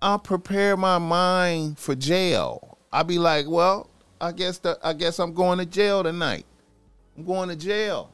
I'll 0.00 0.18
prepare 0.18 0.76
my 0.76 0.98
mind 0.98 1.78
for 1.78 1.94
jail. 1.94 2.78
I'll 2.92 3.04
be 3.04 3.18
like, 3.18 3.46
well, 3.48 3.88
I 4.20 4.32
guess 4.32 4.58
the, 4.58 4.78
I 4.82 4.92
guess 4.92 5.18
I'm 5.18 5.32
going 5.32 5.58
to 5.58 5.66
jail 5.66 6.02
tonight. 6.02 6.44
I'm 7.18 7.24
going 7.24 7.48
to 7.48 7.56
jail. 7.56 8.12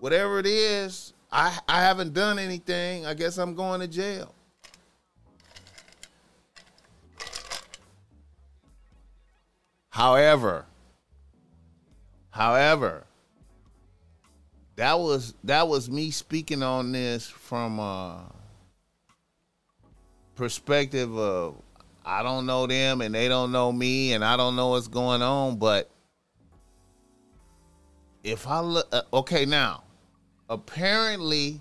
Whatever 0.00 0.38
it 0.38 0.44
is, 0.46 1.14
I 1.32 1.58
I 1.66 1.80
haven't 1.80 2.12
done 2.12 2.38
anything. 2.38 3.06
I 3.06 3.14
guess 3.14 3.38
I'm 3.38 3.54
going 3.54 3.80
to 3.80 3.88
jail. 3.88 4.34
However, 9.88 10.66
however, 12.28 13.04
that 14.76 14.98
was 14.98 15.32
that 15.44 15.66
was 15.66 15.88
me 15.88 16.10
speaking 16.10 16.62
on 16.62 16.92
this 16.92 17.26
from 17.26 17.78
a 17.78 18.30
perspective 20.34 21.16
of 21.16 21.62
I 22.04 22.22
don't 22.22 22.44
know 22.44 22.66
them 22.66 23.00
and 23.00 23.14
they 23.14 23.28
don't 23.28 23.52
know 23.52 23.72
me 23.72 24.12
and 24.12 24.22
I 24.22 24.36
don't 24.36 24.54
know 24.54 24.68
what's 24.68 24.86
going 24.86 25.22
on, 25.22 25.56
but 25.56 25.90
if 28.26 28.48
I 28.48 28.58
look, 28.60 28.88
uh, 28.92 29.02
okay, 29.14 29.46
now 29.46 29.84
apparently 30.50 31.60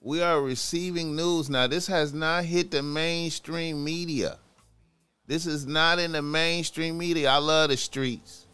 we 0.00 0.20
are 0.20 0.42
receiving 0.42 1.14
news 1.14 1.48
now. 1.48 1.68
This 1.68 1.86
has 1.86 2.12
not 2.12 2.44
hit 2.44 2.72
the 2.72 2.82
mainstream 2.82 3.84
media. 3.84 4.38
This 5.28 5.46
is 5.46 5.64
not 5.64 5.98
in 6.00 6.12
the 6.12 6.22
mainstream 6.22 6.98
media. 6.98 7.30
I 7.30 7.38
love 7.38 7.70
the 7.70 7.76
streets. 7.76 8.46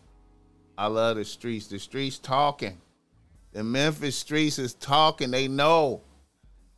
I 0.77 0.87
love 0.87 1.17
the 1.17 1.25
streets. 1.25 1.67
The 1.69 1.79
streets 1.79 2.19
talking. 2.19 2.79
The 3.53 3.65
Memphis 3.65 4.17
streets 4.17 4.59
is 4.59 4.75
talking. 4.75 5.31
They 5.31 5.49
know. 5.49 6.03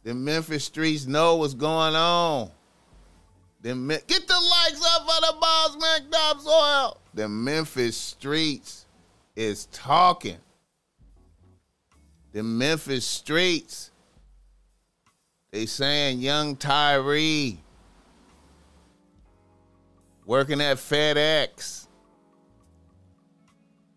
The 0.05 0.15
Memphis 0.15 0.65
streets 0.65 1.07
know 1.07 1.37
what's 1.37 1.55
going 1.55 1.97
on. 1.97 2.51
The 3.63 3.75
get 4.07 4.29
the 4.29 4.35
likes 4.35 4.85
up 4.85 5.03
for 5.03 5.21
the 5.21 5.35
boss 5.41 5.77
man 5.81 6.11
topsoil. 6.11 6.99
The 7.15 7.29
Memphis 7.29 7.97
streets 7.97 8.84
is 9.37 9.67
talking. 9.67 10.39
The 12.33 12.43
Memphis 12.43 13.07
streets. 13.07 13.91
They 15.53 15.67
saying 15.67 16.19
young 16.19 16.57
Tyre 16.57 17.57
working 20.27 20.61
at 20.61 20.79
FedEx 20.79 21.87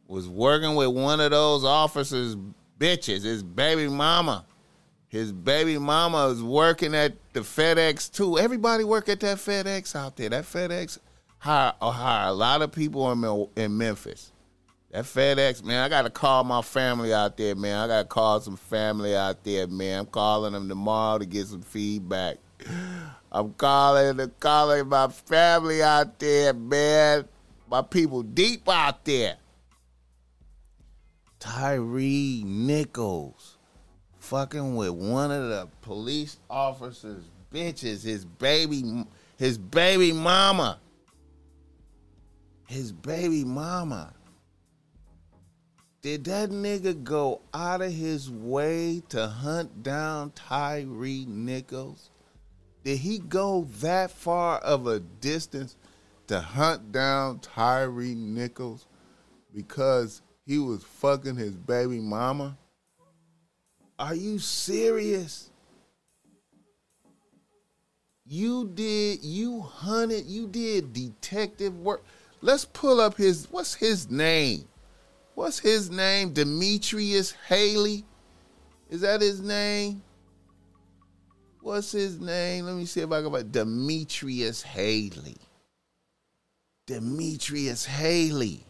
was 0.07 0.27
working 0.29 0.75
with 0.75 0.89
one 0.89 1.19
of 1.19 1.31
those 1.31 1.65
officers 1.65 2.35
bitches. 2.79 3.23
His 3.23 3.43
baby 3.43 3.87
mama. 3.87 4.45
His 5.09 5.31
baby 5.31 5.77
mama 5.77 6.27
is 6.27 6.43
working 6.43 6.93
at 6.93 7.13
the 7.33 7.39
FedEx 7.39 8.11
too. 8.11 8.37
Everybody 8.37 8.83
work 8.83 9.09
at 9.09 9.19
that 9.21 9.37
FedEx 9.37 9.95
out 9.95 10.15
there. 10.15 10.29
That 10.29 10.43
FedEx 10.43 10.99
hire, 11.39 11.73
hire 11.81 12.29
a 12.29 12.33
lot 12.33 12.61
of 12.61 12.71
people 12.71 13.11
in, 13.11 13.63
in 13.63 13.77
Memphis. 13.77 14.31
That 14.91 15.03
FedEx, 15.03 15.65
man, 15.65 15.83
I 15.83 15.89
gotta 15.89 16.09
call 16.09 16.43
my 16.43 16.61
family 16.61 17.13
out 17.13 17.35
there, 17.35 17.55
man. 17.55 17.77
I 17.77 17.87
gotta 17.87 18.07
call 18.07 18.39
some 18.39 18.55
family 18.55 19.15
out 19.15 19.43
there, 19.43 19.67
man. 19.67 19.99
I'm 19.99 20.05
calling 20.05 20.53
them 20.53 20.69
tomorrow 20.69 21.19
to 21.19 21.25
get 21.25 21.47
some 21.47 21.61
feedback. 21.61 22.37
I'm 23.31 23.53
calling 23.53 24.31
calling 24.39 24.87
my 24.87 25.09
family 25.09 25.83
out 25.83 26.17
there, 26.19 26.53
man. 26.53 27.25
My 27.69 27.81
people 27.81 28.23
deep 28.23 28.67
out 28.69 29.03
there. 29.03 29.35
Tyre 31.39 31.79
Nichols 31.79 33.57
fucking 34.19 34.75
with 34.75 34.89
one 34.89 35.31
of 35.31 35.49
the 35.49 35.67
police 35.81 36.37
officers' 36.49 37.23
bitches, 37.53 38.03
his 38.03 38.25
baby, 38.25 39.05
his 39.37 39.57
baby 39.57 40.11
mama. 40.11 40.79
His 42.67 42.91
baby 42.91 43.45
mama. 43.45 44.13
Did 46.01 46.25
that 46.25 46.51
nigga 46.51 47.03
go 47.03 47.41
out 47.53 47.81
of 47.81 47.91
his 47.91 48.29
way 48.29 49.01
to 49.09 49.27
hunt 49.27 49.81
down 49.81 50.31
Tyre 50.31 50.85
Nichols? 50.85 52.11
Did 52.83 52.99
he 52.99 53.17
go 53.19 53.67
that 53.79 54.11
far 54.11 54.59
of 54.59 54.85
a 54.87 54.99
distance 54.99 55.75
to 56.27 56.39
hunt 56.39 56.91
down 56.91 57.39
Tyre 57.39 57.89
Nichols 57.91 58.85
because 59.53 60.21
he 60.45 60.59
was 60.59 60.83
fucking 60.83 61.35
his 61.35 61.55
baby 61.55 61.99
mama? 61.99 62.57
Are 63.97 64.15
you 64.15 64.37
serious? 64.37 65.49
You 68.27 68.69
did, 68.73 69.23
you 69.23 69.61
hunted, 69.61 70.25
you 70.25 70.47
did 70.47 70.93
detective 70.93 71.79
work. 71.79 72.03
Let's 72.41 72.65
pull 72.65 73.01
up 73.01 73.17
his, 73.17 73.47
what's 73.49 73.73
his 73.73 74.11
name? 74.11 74.67
What's 75.37 75.59
his 75.59 75.91
name? 75.91 76.33
Demetrius 76.33 77.31
Haley? 77.47 78.03
Is 78.89 79.01
that 79.01 79.21
his 79.21 79.39
name? 79.39 80.01
What's 81.61 81.91
his 81.91 82.19
name? 82.19 82.65
Let 82.65 82.75
me 82.75 82.85
see 82.85 83.01
if 83.01 83.11
I 83.11 83.21
can 83.21 83.31
find 83.31 83.51
Demetrius 83.51 84.63
Haley. 84.63 85.37
Demetrius 86.87 87.85
Haley. 87.85 88.63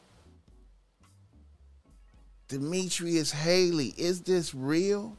Demetrius 2.49 3.31
Haley, 3.31 3.93
is 3.97 4.19
this 4.19 4.53
real? 4.53 5.15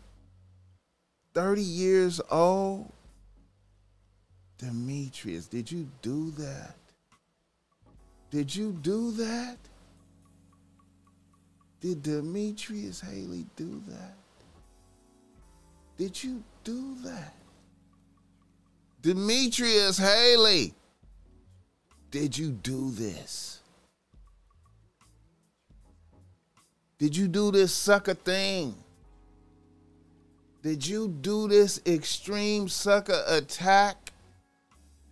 30 1.33 1.63
years 1.63 2.21
old? 2.31 2.93
Demetrius, 4.59 5.47
did 5.47 5.73
you 5.73 5.89
do 6.03 6.31
that? 6.33 6.75
Did 8.31 8.55
you 8.55 8.73
do 8.83 9.13
that? 9.13 9.57
Did 11.81 12.03
Demetrius 12.03 13.01
Haley 13.01 13.47
do 13.57 13.83
that? 13.89 14.15
Did 15.97 16.23
you 16.23 16.43
do 16.65 16.97
that? 17.05 17.35
Demetrius 19.01 19.99
Haley, 19.99 20.75
did 22.11 22.37
you 22.37 22.51
do 22.51 22.91
this? 22.91 23.61
Did 26.99 27.17
you 27.17 27.29
do 27.29 27.53
this 27.53 27.73
sucker 27.73 28.15
thing? 28.15 28.75
Did 30.63 30.85
you 30.85 31.09
do 31.09 31.47
this 31.47 31.81
extreme 31.87 32.69
sucker 32.69 33.23
attack? 33.29 34.13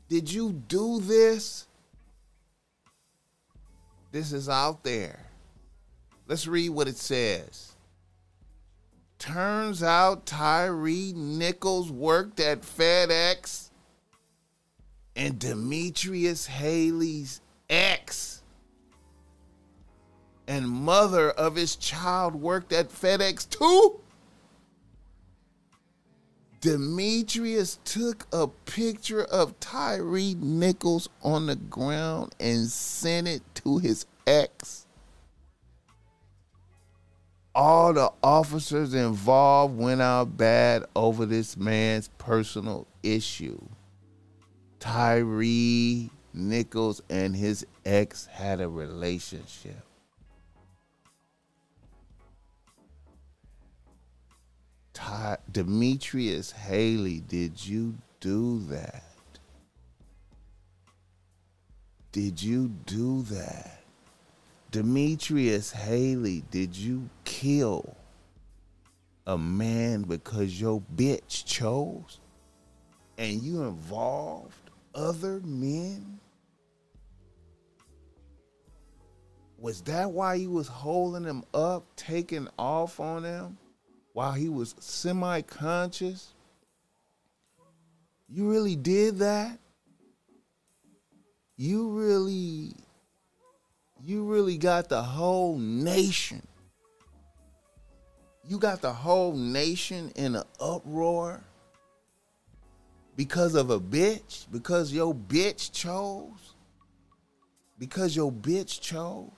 Did 0.08 0.32
you 0.32 0.52
do 0.52 1.00
this? 1.00 1.68
This 4.10 4.32
is 4.32 4.48
out 4.48 4.82
there. 4.82 5.25
Let's 6.26 6.46
read 6.46 6.70
what 6.70 6.88
it 6.88 6.96
says. 6.96 7.72
Turns 9.18 9.82
out 9.82 10.26
Tyre 10.26 10.76
Nichols 10.76 11.90
worked 11.90 12.40
at 12.40 12.62
FedEx 12.62 13.70
and 15.14 15.38
Demetrius 15.38 16.46
Haley's 16.46 17.40
ex 17.70 18.42
and 20.46 20.68
mother 20.68 21.30
of 21.30 21.56
his 21.56 21.76
child 21.76 22.34
worked 22.34 22.72
at 22.72 22.88
FedEx 22.88 23.48
too. 23.48 24.00
Demetrius 26.60 27.78
took 27.84 28.26
a 28.32 28.48
picture 28.48 29.24
of 29.24 29.58
Tyre 29.60 30.02
Nichols 30.02 31.08
on 31.22 31.46
the 31.46 31.56
ground 31.56 32.34
and 32.40 32.66
sent 32.66 33.28
it 33.28 33.42
to 33.54 33.78
his 33.78 34.06
ex. 34.26 34.85
All 37.56 37.94
the 37.94 38.12
officers 38.22 38.92
involved 38.92 39.78
went 39.78 40.02
out 40.02 40.36
bad 40.36 40.84
over 40.94 41.24
this 41.24 41.56
man's 41.56 42.08
personal 42.18 42.86
issue. 43.02 43.58
Tyre 44.78 45.24
Nichols 46.34 47.00
and 47.08 47.34
his 47.34 47.66
ex 47.86 48.26
had 48.26 48.60
a 48.60 48.68
relationship. 48.68 49.82
Ty- 54.92 55.38
Demetrius 55.50 56.50
Haley, 56.50 57.20
did 57.20 57.66
you 57.66 57.94
do 58.20 58.58
that? 58.66 59.02
Did 62.12 62.42
you 62.42 62.68
do 62.84 63.22
that? 63.22 63.75
Demetrius 64.76 65.72
Haley, 65.72 66.44
did 66.50 66.76
you 66.76 67.08
kill 67.24 67.96
a 69.26 69.38
man 69.38 70.02
because 70.02 70.60
your 70.60 70.82
bitch 70.94 71.46
chose 71.46 72.20
and 73.16 73.40
you 73.42 73.62
involved 73.62 74.68
other 74.94 75.40
men? 75.42 76.20
Was 79.56 79.80
that 79.84 80.10
why 80.10 80.34
you 80.34 80.50
was 80.50 80.68
holding 80.68 81.24
him 81.24 81.42
up, 81.54 81.86
taking 81.96 82.46
off 82.58 83.00
on 83.00 83.24
him 83.24 83.56
while 84.12 84.32
he 84.32 84.50
was 84.50 84.74
semi 84.78 85.40
conscious? 85.40 86.34
You 88.28 88.50
really 88.50 88.76
did 88.76 89.20
that? 89.20 89.58
You 91.56 91.92
really, 91.92 92.74
you 94.06 94.22
really 94.24 94.56
got 94.56 94.88
the 94.88 95.02
whole 95.02 95.58
nation. 95.58 96.46
You 98.46 98.58
got 98.58 98.80
the 98.80 98.92
whole 98.92 99.32
nation 99.32 100.12
in 100.14 100.36
an 100.36 100.44
uproar 100.60 101.42
because 103.16 103.56
of 103.56 103.70
a 103.70 103.80
bitch? 103.80 104.46
Because 104.52 104.92
your 104.92 105.12
bitch 105.12 105.72
chose? 105.72 106.54
Because 107.80 108.14
your 108.14 108.30
bitch 108.30 108.80
chose? 108.80 109.30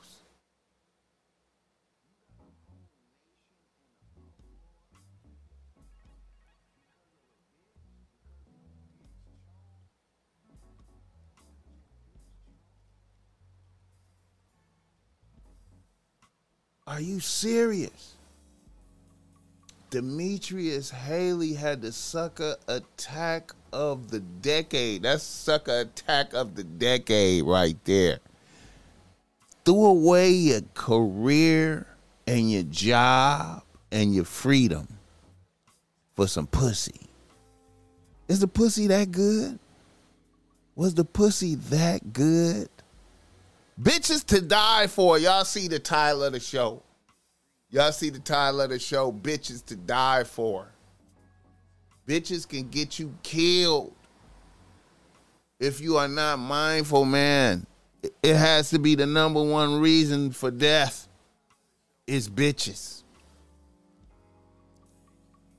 Are 16.89 17.03
you 17.03 17.21
serious? 17.21 18.15
Demetrius 19.91 20.91
Haley 20.91 21.53
had 21.53 21.83
the 21.83 21.93
sucker 21.93 22.57
attack 22.67 23.53
of 23.75 24.11
the 24.11 24.21
decade. 24.21 25.03
That's 25.03 25.23
sucker 25.23 25.81
attack 25.81 26.33
of 26.33 26.55
the 26.55 26.65
decade 26.65 27.45
right 27.45 27.77
there. 27.85 28.21
Threw 29.67 29.85
away 29.85 30.31
your 30.31 30.63
career 30.73 31.87
and 32.27 32.51
your 32.51 32.63
job 32.63 33.65
and 33.93 34.15
your 34.15 34.25
freedom 34.25 34.89
for 36.17 36.27
some 36.27 36.47
pussy. 36.47 37.01
Is 38.29 38.41
the 38.41 38.49
pussy 38.49 38.87
that 38.87 39.13
good? 39.13 39.59
Was 40.75 40.95
the 40.95 41.05
pussy 41.05 41.57
that 41.57 42.15
good? 42.15 42.71
Bitches 43.81 44.25
to 44.27 44.41
die 44.41 44.87
for. 44.89 45.19
Y'all 45.19 45.45
see 45.45 45.69
the 45.69 45.79
title 45.79 46.25
of 46.25 46.33
the 46.33 46.41
show. 46.41 46.83
Y'all 47.71 47.93
see 47.93 48.11
the 48.11 48.19
title 48.19 48.61
of 48.61 48.71
the 48.71 48.79
show. 48.79 49.13
Bitches 49.13 49.65
to 49.67 49.77
die 49.77 50.25
for. 50.25 50.67
Bitches 52.07 52.49
can 52.49 52.69
get 52.69 52.99
you 52.99 53.15
killed 53.23 53.93
if 55.61 55.81
you 55.81 55.97
are 55.97 56.09
not 56.09 56.39
mindful, 56.39 57.05
man. 57.05 57.67
It 58.23 58.37
has 58.37 58.71
to 58.71 58.79
be 58.79 58.95
the 58.95 59.07
number 59.07 59.43
one 59.43 59.81
reason 59.81 60.33
for 60.33 60.51
death 60.51 61.09
is 62.07 62.29
bitches. 62.29 63.03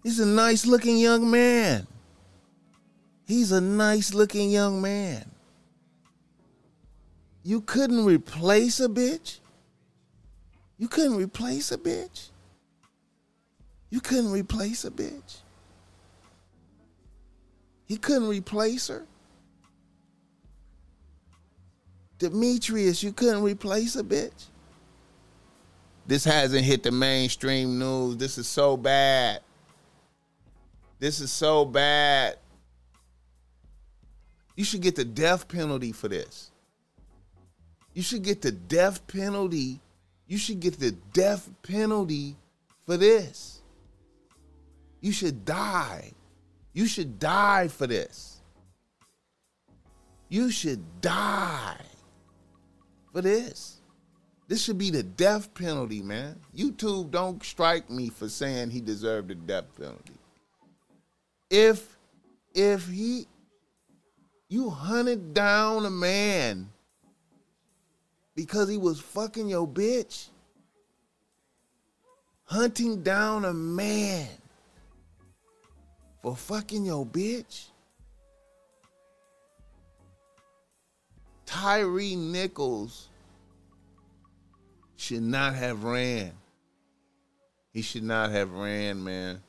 He's 0.03 0.19
a 0.19 0.25
nice 0.25 0.65
looking 0.65 0.97
young 0.97 1.29
man. 1.29 1.85
He's 3.27 3.51
a 3.51 3.61
nice 3.61 4.13
looking 4.13 4.49
young 4.49 4.81
man. 4.81 5.29
You 7.49 7.61
couldn't 7.61 8.05
replace 8.05 8.79
a 8.79 8.87
bitch? 8.87 9.39
You 10.77 10.87
couldn't 10.87 11.15
replace 11.15 11.71
a 11.71 11.79
bitch? 11.79 12.29
You 13.89 14.01
couldn't 14.01 14.31
replace 14.31 14.85
a 14.85 14.91
bitch? 14.91 15.37
He 17.87 17.97
couldn't 17.97 18.27
replace 18.27 18.89
her? 18.89 19.03
Demetrius, 22.19 23.01
you 23.01 23.11
couldn't 23.11 23.41
replace 23.41 23.95
a 23.95 24.03
bitch? 24.03 24.45
This 26.05 26.23
hasn't 26.23 26.63
hit 26.63 26.83
the 26.83 26.91
mainstream 26.91 27.79
news. 27.79 28.15
This 28.17 28.37
is 28.37 28.47
so 28.47 28.77
bad. 28.77 29.41
This 30.99 31.19
is 31.19 31.31
so 31.31 31.65
bad. 31.65 32.37
You 34.55 34.63
should 34.63 34.81
get 34.81 34.95
the 34.95 35.03
death 35.03 35.47
penalty 35.47 35.93
for 35.93 36.09
this. 36.09 36.48
You 37.99 38.03
should 38.03 38.23
get 38.23 38.41
the 38.41 38.53
death 38.53 39.05
penalty 39.07 39.81
You 40.25 40.37
should 40.37 40.61
get 40.61 40.79
the 40.79 40.91
death 41.11 41.49
penalty 41.63 42.37
for 42.85 42.95
this. 42.95 43.61
You 45.01 45.11
should 45.11 45.43
die. 45.43 46.13
You 46.71 46.85
should 46.85 47.19
die 47.19 47.67
for 47.67 47.87
this. 47.87 48.39
You 50.29 50.49
should 50.49 51.01
die 51.01 51.75
for 53.11 53.21
this. 53.21 53.81
This 54.47 54.63
should 54.63 54.77
be 54.77 54.91
the 54.91 55.03
death 55.03 55.53
penalty, 55.53 56.01
man. 56.01 56.39
YouTube 56.55 57.11
don't 57.11 57.43
strike 57.43 57.89
me 57.89 58.07
for 58.07 58.29
saying 58.29 58.69
he 58.69 58.79
deserved 58.79 59.27
the 59.27 59.35
death 59.35 59.65
penalty. 59.77 60.13
If 61.49 61.97
if 62.55 62.87
he 62.87 63.27
you 64.47 64.69
hunted 64.69 65.33
down 65.33 65.85
a 65.85 65.89
man 65.89 66.69
because 68.35 68.69
he 68.69 68.77
was 68.77 68.99
fucking 68.99 69.49
your 69.49 69.67
bitch. 69.67 70.27
Hunting 72.45 73.03
down 73.03 73.45
a 73.45 73.53
man 73.53 74.27
for 76.21 76.35
fucking 76.35 76.85
your 76.85 77.05
bitch. 77.05 77.67
Tyre 81.45 82.15
Nichols 82.15 83.07
should 84.95 85.23
not 85.23 85.55
have 85.55 85.83
ran. 85.83 86.31
He 87.71 87.81
should 87.81 88.03
not 88.03 88.31
have 88.31 88.51
ran, 88.51 89.03
man. 89.03 89.41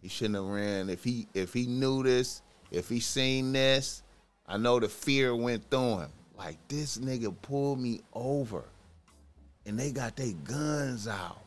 He 0.00 0.08
shouldn't 0.08 0.36
have 0.36 0.44
ran. 0.44 0.90
If 0.90 1.02
he 1.02 1.26
if 1.34 1.52
he 1.52 1.66
knew 1.66 2.02
this, 2.02 2.42
if 2.70 2.88
he 2.88 3.00
seen 3.00 3.52
this, 3.52 4.02
I 4.46 4.56
know 4.56 4.78
the 4.78 4.88
fear 4.88 5.34
went 5.34 5.68
through 5.70 5.98
him. 6.00 6.10
Like 6.38 6.56
this 6.68 6.98
nigga 6.98 7.34
pulled 7.42 7.80
me 7.80 8.00
over 8.14 8.62
and 9.66 9.78
they 9.78 9.90
got 9.90 10.16
their 10.16 10.32
guns 10.44 11.08
out. 11.08 11.42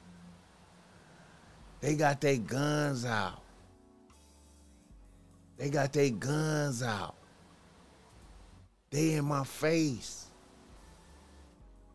They 1.79 1.95
got 1.95 2.19
their 2.19 2.37
guns 2.37 3.05
out. 3.05 3.41
They 5.57 5.69
got 5.69 5.93
their 5.93 6.09
guns 6.09 6.83
out. 6.83 7.15
They 8.89 9.13
in 9.13 9.25
my 9.25 9.45
face. 9.45 10.25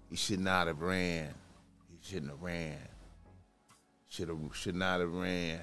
He 0.09 0.17
should 0.17 0.41
not 0.41 0.67
have 0.67 0.81
ran. 0.81 1.35
He 1.91 1.99
shouldn't 2.01 2.31
have 2.31 2.43
ran. 2.43 2.79
Should 4.09 4.29
have 4.29 4.39
should 4.55 4.75
not 4.75 5.01
have 5.01 5.13
ran. 5.13 5.61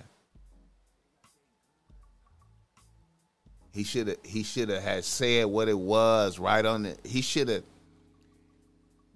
He 3.73 3.83
should 3.83 4.07
have 4.07 4.17
he 4.23 4.43
should 4.43 4.69
have 4.69 4.83
had 4.83 5.03
said 5.03 5.47
what 5.47 5.67
it 5.67 5.77
was 5.77 6.38
right 6.38 6.63
on 6.63 6.86
it. 6.86 6.99
He 7.03 7.21
should 7.21 7.49
have 7.49 7.63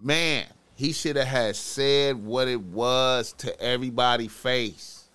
man, 0.02 0.46
he 0.76 0.91
should 0.93 1.15
have 1.15 1.28
had 1.28 1.56
said 1.56 2.15
what 2.15 2.48
it 2.48 2.62
was 2.62 3.34
to 3.34 3.62
everybody 3.62 4.28
face. 4.28 5.06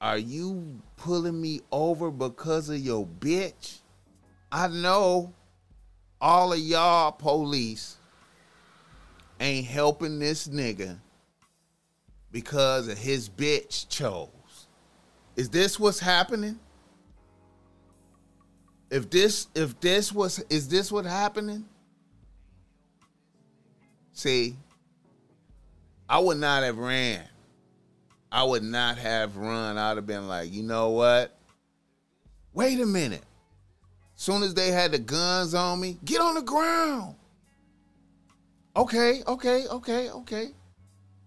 Are 0.00 0.18
you 0.18 0.80
pulling 0.96 1.40
me 1.40 1.62
over 1.72 2.10
because 2.10 2.68
of 2.68 2.78
your 2.78 3.06
bitch? 3.06 3.80
I 4.52 4.68
know 4.68 5.32
all 6.20 6.52
of 6.52 6.58
y'all 6.60 7.10
police 7.10 7.96
ain't 9.40 9.66
helping 9.66 10.20
this 10.20 10.46
nigga 10.46 10.98
because 12.30 12.86
of 12.86 12.96
his 12.96 13.28
bitch 13.28 13.88
chose. 13.88 14.28
Is 15.36 15.48
this 15.48 15.80
what's 15.80 15.98
happening? 15.98 16.60
If 18.94 19.10
this 19.10 19.48
if 19.56 19.80
this 19.80 20.12
was 20.12 20.38
is 20.48 20.68
this 20.68 20.92
what 20.92 21.04
happening? 21.04 21.64
See, 24.12 24.54
I 26.08 26.20
would 26.20 26.36
not 26.36 26.62
have 26.62 26.78
ran. 26.78 27.24
I 28.30 28.44
would 28.44 28.62
not 28.62 28.96
have 28.98 29.36
run. 29.36 29.78
I'd 29.78 29.96
have 29.96 30.06
been 30.06 30.28
like, 30.28 30.52
you 30.52 30.62
know 30.62 30.90
what? 30.90 31.36
Wait 32.52 32.78
a 32.78 32.86
minute. 32.86 33.24
Soon 34.14 34.44
as 34.44 34.54
they 34.54 34.70
had 34.70 34.92
the 34.92 35.00
guns 35.00 35.54
on 35.54 35.80
me, 35.80 35.98
get 36.04 36.20
on 36.20 36.36
the 36.36 36.42
ground. 36.42 37.16
Okay, 38.76 39.24
okay, 39.26 39.66
okay, 39.66 40.10
okay. 40.10 40.50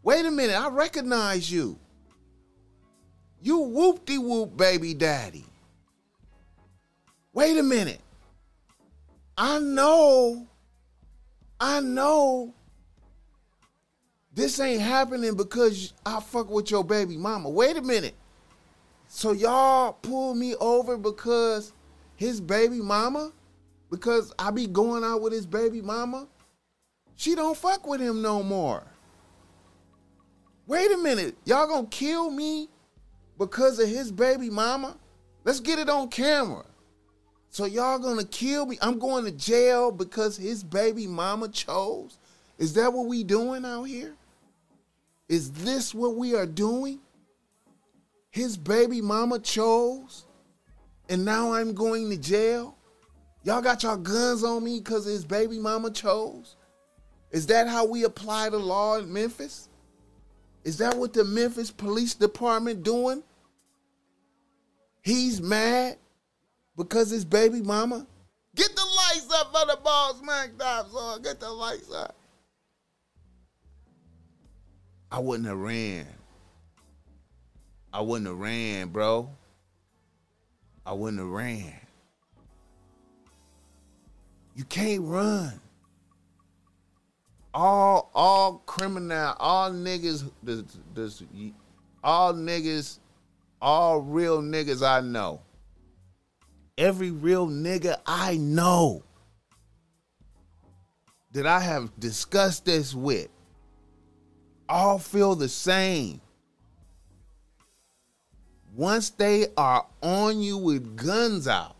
Wait 0.03 0.25
a 0.25 0.31
minute, 0.31 0.57
I 0.57 0.69
recognize 0.69 1.51
you. 1.51 1.77
You 3.41 3.57
whoop 3.57 4.05
de 4.05 4.17
whoop 4.17 4.55
baby 4.55 4.93
daddy. 4.93 5.43
Wait 7.37 7.55
a 7.55 7.61
minute. 7.61 7.99
I 9.37 9.59
know, 9.59 10.47
I 11.59 11.81
know 11.81 12.51
this 14.33 14.59
ain't 14.59 14.81
happening 14.81 15.35
because 15.35 15.93
I 16.03 16.19
fuck 16.19 16.49
with 16.49 16.71
your 16.71 16.83
baby 16.83 17.15
mama. 17.15 17.51
Wait 17.51 17.77
a 17.77 17.81
minute. 17.83 18.15
So 19.07 19.33
y'all 19.33 19.93
pull 19.93 20.33
me 20.33 20.55
over 20.55 20.97
because 20.97 21.73
his 22.15 22.41
baby 22.41 22.81
mama? 22.81 23.31
Because 23.91 24.33
I 24.39 24.49
be 24.49 24.65
going 24.65 25.03
out 25.03 25.21
with 25.21 25.31
his 25.31 25.45
baby 25.45 25.79
mama? 25.79 26.27
She 27.17 27.35
don't 27.35 27.55
fuck 27.55 27.85
with 27.85 28.01
him 28.01 28.23
no 28.23 28.41
more. 28.41 28.81
Wait 30.65 30.91
a 30.91 30.97
minute. 30.97 31.37
Y'all 31.45 31.67
gonna 31.67 31.85
kill 31.85 32.31
me 32.31 32.67
because 33.37 33.77
of 33.77 33.87
his 33.87 34.11
baby 34.11 34.49
mama? 34.49 34.97
Let's 35.43 35.59
get 35.59 35.77
it 35.77 35.87
on 35.87 36.07
camera. 36.07 36.65
So 37.57 37.65
y'all 37.65 37.97
gonna 37.97 38.23
kill 38.23 38.67
me? 38.67 38.77
I'm 38.83 38.99
going 38.99 39.25
to 39.25 39.31
jail 39.31 39.91
because 39.91 40.37
his 40.37 40.63
baby 40.63 41.07
mama 41.07 41.47
chose? 41.47 42.19
Is 42.59 42.73
that 42.75 42.93
what 42.93 43.07
we 43.07 43.23
doing 43.23 43.65
out 43.65 43.85
here? 43.85 44.13
Is 45.27 45.51
this 45.53 45.91
what 45.91 46.15
we 46.15 46.35
are 46.35 46.45
doing? 46.45 46.99
His 48.29 48.57
baby 48.57 49.01
mama 49.01 49.39
chose, 49.39 50.27
and 51.09 51.25
now 51.25 51.51
I'm 51.51 51.73
going 51.73 52.11
to 52.11 52.17
jail? 52.17 52.77
Y'all 53.41 53.63
got 53.63 53.81
y'all 53.81 53.97
guns 53.97 54.43
on 54.43 54.63
me 54.63 54.77
because 54.77 55.05
his 55.05 55.25
baby 55.25 55.57
mama 55.57 55.89
chose? 55.89 56.57
Is 57.31 57.47
that 57.47 57.67
how 57.67 57.87
we 57.87 58.03
apply 58.03 58.51
the 58.51 58.59
law 58.59 58.99
in 58.99 59.11
Memphis? 59.11 59.67
Is 60.63 60.77
that 60.77 60.95
what 60.95 61.11
the 61.11 61.23
Memphis 61.23 61.71
Police 61.71 62.13
Department 62.13 62.83
doing? 62.83 63.23
He's 65.01 65.41
mad 65.41 65.97
because 66.77 67.11
it's 67.11 67.25
baby 67.25 67.61
mama. 67.61 68.05
Get 68.55 68.75
the 68.75 68.81
lights 68.81 69.27
up 69.33 69.51
for 69.53 69.65
the 69.67 69.79
boss 69.83 70.21
stop, 70.55 70.91
son. 70.91 71.21
Get 71.21 71.39
the 71.39 71.49
lights 71.49 71.91
up. 71.91 72.15
I 75.11 75.19
wouldn't 75.19 75.47
have 75.47 75.57
ran. 75.57 76.07
I 77.93 78.01
wouldn't 78.01 78.27
have 78.27 78.37
ran, 78.37 78.89
bro. 78.89 79.29
I 80.85 80.93
wouldn't 80.93 81.19
have 81.19 81.29
ran. 81.29 81.73
You 84.55 84.63
can't 84.65 85.01
run. 85.03 85.59
All 87.53 88.11
all 88.13 88.61
criminal, 88.65 89.35
all 89.39 89.71
niggas, 89.71 90.29
this, 90.43 90.63
this, 90.93 91.23
all 92.03 92.33
niggas, 92.33 92.99
all 93.61 94.01
real 94.01 94.41
niggas 94.41 94.87
I 94.87 95.01
know 95.01 95.41
every 96.77 97.11
real 97.11 97.47
nigga 97.47 97.97
I 98.05 98.37
know 98.37 99.03
that 101.31 101.45
I 101.45 101.59
have 101.59 101.91
discussed 101.99 102.65
this 102.65 102.93
with 102.93 103.29
all 104.69 104.99
feel 104.99 105.35
the 105.35 105.49
same. 105.49 106.21
Once 108.75 109.09
they 109.09 109.47
are 109.57 109.85
on 110.01 110.41
you 110.41 110.57
with 110.57 110.95
guns 110.95 111.47
out, 111.47 111.75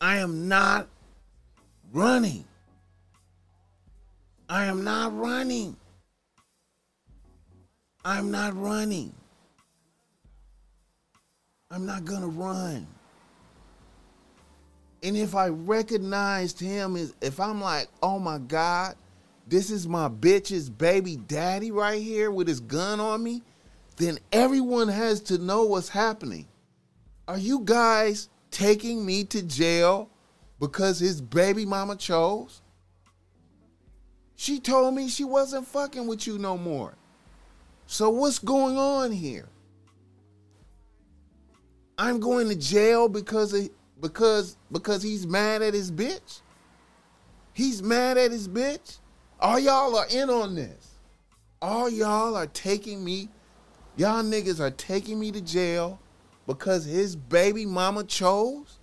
I 0.00 0.18
am 0.18 0.48
not 0.48 0.88
running. 1.92 2.44
I 4.48 4.64
am 4.66 4.84
not 4.84 5.16
running. 5.16 5.76
I'm 8.04 8.30
not 8.30 8.56
running. 8.60 9.14
I'm 11.72 11.86
not 11.86 12.04
gonna 12.04 12.26
run. 12.26 12.86
And 15.04 15.16
if 15.16 15.36
I 15.36 15.48
recognized 15.48 16.58
him 16.58 16.96
as 16.96 17.14
if 17.20 17.38
I'm 17.38 17.60
like, 17.60 17.86
oh 18.02 18.18
my 18.18 18.38
God, 18.38 18.96
this 19.46 19.70
is 19.70 19.86
my 19.86 20.08
bitch's 20.08 20.68
baby 20.68 21.16
daddy 21.16 21.70
right 21.70 22.02
here 22.02 22.32
with 22.32 22.48
his 22.48 22.58
gun 22.58 22.98
on 22.98 23.22
me, 23.22 23.42
then 23.96 24.18
everyone 24.32 24.88
has 24.88 25.20
to 25.20 25.38
know 25.38 25.64
what's 25.64 25.88
happening. 25.88 26.46
Are 27.28 27.38
you 27.38 27.60
guys 27.64 28.28
taking 28.50 29.06
me 29.06 29.22
to 29.24 29.40
jail 29.40 30.10
because 30.58 30.98
his 30.98 31.20
baby 31.20 31.64
mama 31.64 31.94
chose? 31.94 32.62
She 34.34 34.58
told 34.58 34.94
me 34.94 35.08
she 35.08 35.24
wasn't 35.24 35.68
fucking 35.68 36.08
with 36.08 36.26
you 36.26 36.36
no 36.36 36.58
more. 36.58 36.94
So 37.86 38.10
what's 38.10 38.40
going 38.40 38.76
on 38.76 39.12
here? 39.12 39.48
I'm 42.00 42.18
going 42.18 42.48
to 42.48 42.56
jail 42.56 43.10
because 43.10 43.52
of, 43.52 43.68
because 44.00 44.56
because 44.72 45.02
he's 45.02 45.26
mad 45.26 45.60
at 45.60 45.74
his 45.74 45.92
bitch. 45.92 46.40
He's 47.52 47.82
mad 47.82 48.16
at 48.16 48.30
his 48.30 48.48
bitch. 48.48 49.00
All 49.38 49.58
y'all 49.58 49.94
are 49.94 50.06
in 50.10 50.30
on 50.30 50.54
this. 50.54 50.94
All 51.60 51.90
y'all 51.90 52.36
are 52.36 52.46
taking 52.46 53.04
me, 53.04 53.28
y'all 53.98 54.22
niggas 54.22 54.60
are 54.60 54.70
taking 54.70 55.20
me 55.20 55.30
to 55.30 55.42
jail 55.42 56.00
because 56.46 56.86
his 56.86 57.16
baby 57.16 57.66
mama 57.66 58.02
chose? 58.04 58.78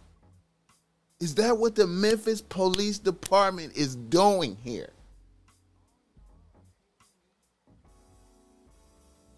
Is 1.20 1.34
that 1.36 1.58
what 1.58 1.74
the 1.74 1.88
Memphis 1.88 2.42
Police 2.42 3.00
Department 3.00 3.76
is 3.76 3.96
doing 3.96 4.58
here? 4.64 4.92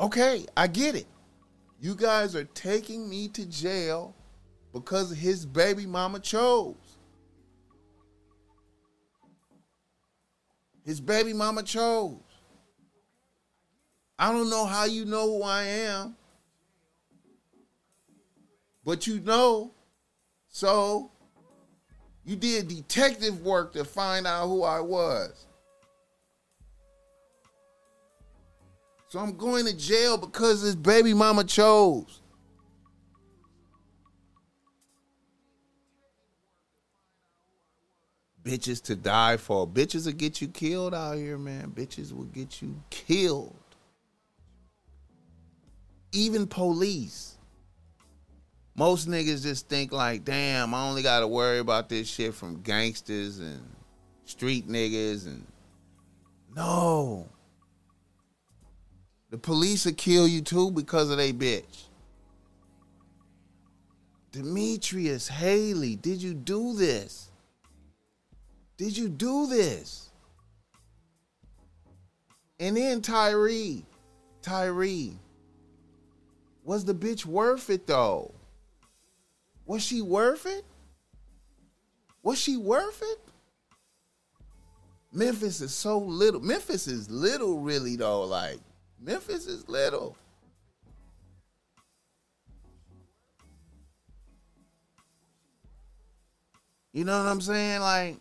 Okay, 0.01 0.45
I 0.57 0.67
get 0.67 0.95
it. 0.95 1.07
You 1.81 1.95
guys 1.95 2.35
are 2.35 2.43
taking 2.43 3.09
me 3.09 3.29
to 3.29 3.45
jail 3.45 4.15
because 4.73 5.11
his 5.11 5.45
baby 5.45 5.85
mama 5.85 6.19
chose. 6.19 6.75
His 10.83 10.99
baby 10.99 11.33
mama 11.33 11.63
chose. 11.63 12.17
I 14.17 14.33
don't 14.33 14.49
know 14.49 14.65
how 14.65 14.83
you 14.83 15.05
know 15.05 15.37
who 15.37 15.43
I 15.43 15.63
am, 15.63 16.17
but 18.83 19.07
you 19.07 19.21
know. 19.21 19.73
So 20.49 21.11
you 22.25 22.35
did 22.35 22.67
detective 22.67 23.41
work 23.41 23.71
to 23.73 23.85
find 23.85 24.27
out 24.27 24.47
who 24.47 24.63
I 24.63 24.81
was. 24.81 25.45
So 29.09 29.17
I'm 29.17 29.35
going 29.35 29.65
to 29.65 29.75
jail 29.75 30.17
because 30.17 30.61
this 30.61 30.75
baby 30.75 31.15
mama 31.15 31.43
chose. 31.43 32.21
Bitches 38.43 38.81
to 38.83 38.95
die 38.95 39.37
for. 39.37 39.67
Bitches 39.67 40.05
will 40.05 40.13
get 40.13 40.41
you 40.41 40.47
killed 40.47 40.93
out 40.93 41.17
here, 41.17 41.39
man. 41.39 41.71
Bitches 41.71 42.15
will 42.15 42.25
get 42.25 42.61
you 42.61 42.75
killed. 42.91 43.55
Even 46.11 46.45
police. 46.45 47.35
Most 48.75 49.09
niggas 49.09 49.41
just 49.41 49.67
think 49.67 49.91
like, 49.91 50.23
damn, 50.23 50.73
I 50.73 50.87
only 50.87 51.01
gotta 51.01 51.27
worry 51.27 51.59
about 51.59 51.89
this 51.89 52.07
shit 52.07 52.35
from 52.35 52.61
gangsters 52.61 53.39
and 53.39 53.61
street 54.25 54.67
niggas 54.67 55.25
and 55.25 55.45
no. 56.55 57.27
The 59.29 59.37
police 59.37 59.85
will 59.85 59.93
kill 59.93 60.27
you 60.27 60.41
too 60.41 60.71
because 60.71 61.09
of 61.09 61.17
they 61.17 61.33
bitch. 61.33 61.85
Demetrius 64.31 65.27
Haley, 65.27 65.95
did 65.95 66.21
you 66.21 66.33
do 66.33 66.73
this? 66.73 67.29
Did 68.77 68.97
you 68.97 69.09
do 69.09 69.47
this? 69.47 70.09
And 72.59 72.77
then 72.77 73.01
Tyre, 73.01 73.83
Tyre, 74.41 75.13
was 76.63 76.85
the 76.85 76.93
bitch 76.93 77.25
worth 77.25 77.69
it 77.69 77.87
though? 77.87 78.33
Was 79.65 79.83
she 79.83 80.01
worth 80.01 80.45
it? 80.45 80.65
Was 82.23 82.39
she 82.39 82.57
worth 82.57 83.01
it? 83.01 83.19
Memphis 85.11 85.61
is 85.61 85.73
so 85.73 85.97
little. 85.97 86.41
Memphis 86.41 86.87
is 86.87 87.09
little, 87.09 87.59
really 87.59 87.95
though. 87.95 88.23
Like 88.23 88.59
Memphis 89.01 89.47
is 89.47 89.67
little. 89.69 90.17
You 96.91 97.05
know 97.05 97.17
what 97.17 97.29
I'm 97.29 97.39
saying? 97.39 97.81
Like, 97.81 98.17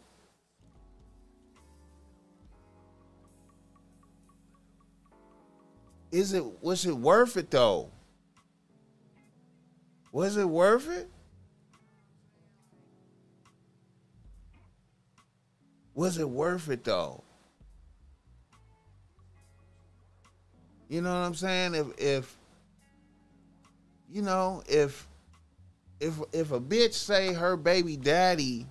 is 6.13 6.33
it 6.33 6.45
was 6.63 6.87
it 6.87 6.95
worth 6.97 7.37
it 7.37 7.51
though? 7.51 7.91
Was 10.13 10.37
it 10.37 10.49
worth 10.49 10.89
it? 10.89 11.09
Was 15.95 16.19
it 16.19 16.29
worth 16.29 16.69
it 16.69 16.85
though? 16.85 17.25
You 20.89 21.03
know 21.03 21.11
what 21.11 21.27
I'm 21.27 21.35
saying? 21.35 21.75
If 21.75 21.87
if 21.99 22.37
you 24.11 24.23
know, 24.23 24.63
if 24.67 25.07
if 26.01 26.19
if 26.33 26.53
a 26.53 26.61
bitch 26.61 26.95
say 26.95 27.35
her 27.35 27.57
baby 27.57 27.97
daddy 27.97 28.67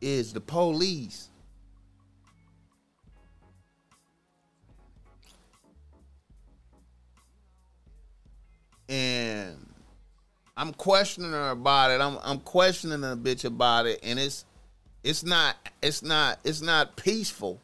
is 0.00 0.32
the 0.32 0.40
police 0.40 1.28
and 8.88 9.56
I'm 10.56 10.72
questioning 10.72 11.32
her 11.32 11.50
about 11.50 11.90
it. 11.90 12.00
I'm 12.00 12.18
I'm 12.22 12.40
questioning 12.40 13.02
a 13.02 13.16
bitch 13.16 13.44
about 13.44 13.86
it 13.86 14.00
and 14.02 14.18
it's 14.18 14.44
it's 15.02 15.24
not 15.24 15.56
it's 15.82 16.02
not 16.02 16.38
it's 16.44 16.60
not 16.60 16.96
peaceful. 16.96 17.60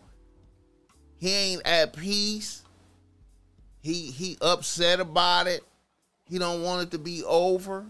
He 1.18 1.30
ain't 1.30 1.62
at 1.64 1.94
peace 1.94 2.62
he 3.86 4.10
he 4.10 4.36
upset 4.40 4.98
about 4.98 5.46
it. 5.46 5.62
He 6.28 6.40
don't 6.40 6.62
want 6.62 6.82
it 6.82 6.90
to 6.90 6.98
be 6.98 7.22
over. 7.22 7.86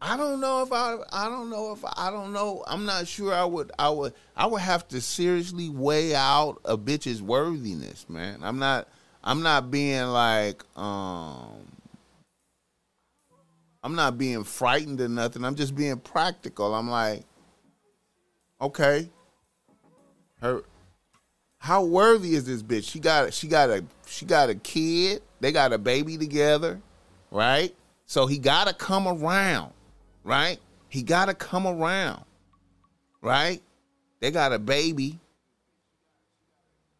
I 0.00 0.18
don't 0.18 0.42
know 0.42 0.62
if 0.62 0.70
I 0.72 0.96
I 1.10 1.30
don't 1.30 1.48
know 1.48 1.72
if 1.72 1.82
I 1.96 2.10
don't 2.10 2.34
know. 2.34 2.62
I'm 2.66 2.84
not 2.84 3.08
sure 3.08 3.32
I 3.32 3.46
would 3.46 3.72
I 3.78 3.88
would 3.88 4.12
I 4.36 4.46
would 4.46 4.60
have 4.60 4.86
to 4.88 5.00
seriously 5.00 5.70
weigh 5.70 6.14
out 6.14 6.60
a 6.66 6.76
bitch's 6.76 7.22
worthiness, 7.22 8.10
man. 8.10 8.40
I'm 8.42 8.58
not 8.58 8.88
I'm 9.24 9.42
not 9.42 9.70
being 9.70 10.04
like 10.04 10.62
um 10.76 11.72
I'm 13.82 13.94
not 13.94 14.18
being 14.18 14.44
frightened 14.44 15.00
or 15.00 15.08
nothing. 15.08 15.46
I'm 15.46 15.54
just 15.54 15.74
being 15.74 15.98
practical. 15.98 16.74
I'm 16.74 16.90
like 16.90 17.24
okay. 18.60 19.08
Her 20.42 20.62
how 21.58 21.84
worthy 21.84 22.34
is 22.34 22.44
this 22.44 22.62
bitch? 22.62 22.88
She 22.88 23.00
got 23.00 23.32
she 23.32 23.48
got 23.48 23.70
a 23.70 23.82
she 24.06 24.24
got 24.24 24.50
a 24.50 24.54
kid. 24.54 25.22
They 25.40 25.52
got 25.52 25.72
a 25.72 25.78
baby 25.78 26.16
together, 26.16 26.80
right? 27.30 27.74
So 28.06 28.26
he 28.26 28.38
got 28.38 28.68
to 28.68 28.74
come 28.74 29.06
around, 29.06 29.72
right? 30.24 30.58
He 30.88 31.02
got 31.02 31.26
to 31.26 31.34
come 31.34 31.66
around, 31.66 32.24
right? 33.20 33.60
They 34.20 34.30
got 34.30 34.52
a 34.52 34.58
baby. 34.58 35.18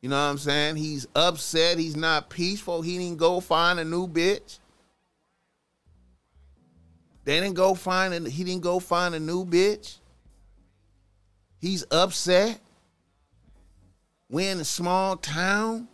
You 0.01 0.11
know 0.11 0.17
what 0.17 0.31
I'm 0.31 0.39
saying? 0.39 0.77
He's 0.77 1.07
upset. 1.15 1.79
He's 1.79 1.97
not 1.97 2.29
peaceful. 2.29 2.83
He 2.83 2.99
didn't 2.99 3.19
go 3.19 3.41
find 3.41 3.81
a 3.81 3.85
new 3.85 4.07
bitch. 4.07 4.59
They 7.25 7.41
didn't 7.41 7.55
go 7.57 7.75
find 7.75 8.15
a, 8.15 8.31
he 8.31 8.45
didn't 8.45 8.63
go 8.63 8.79
find 8.79 9.15
a 9.15 9.21
new 9.21 9.45
bitch. 9.45 9.97
He's 11.59 11.85
upset. 11.91 12.61
We're 14.29 14.53
in 14.53 14.61
a 14.61 14.65
small 14.65 15.17
town. 15.17 15.89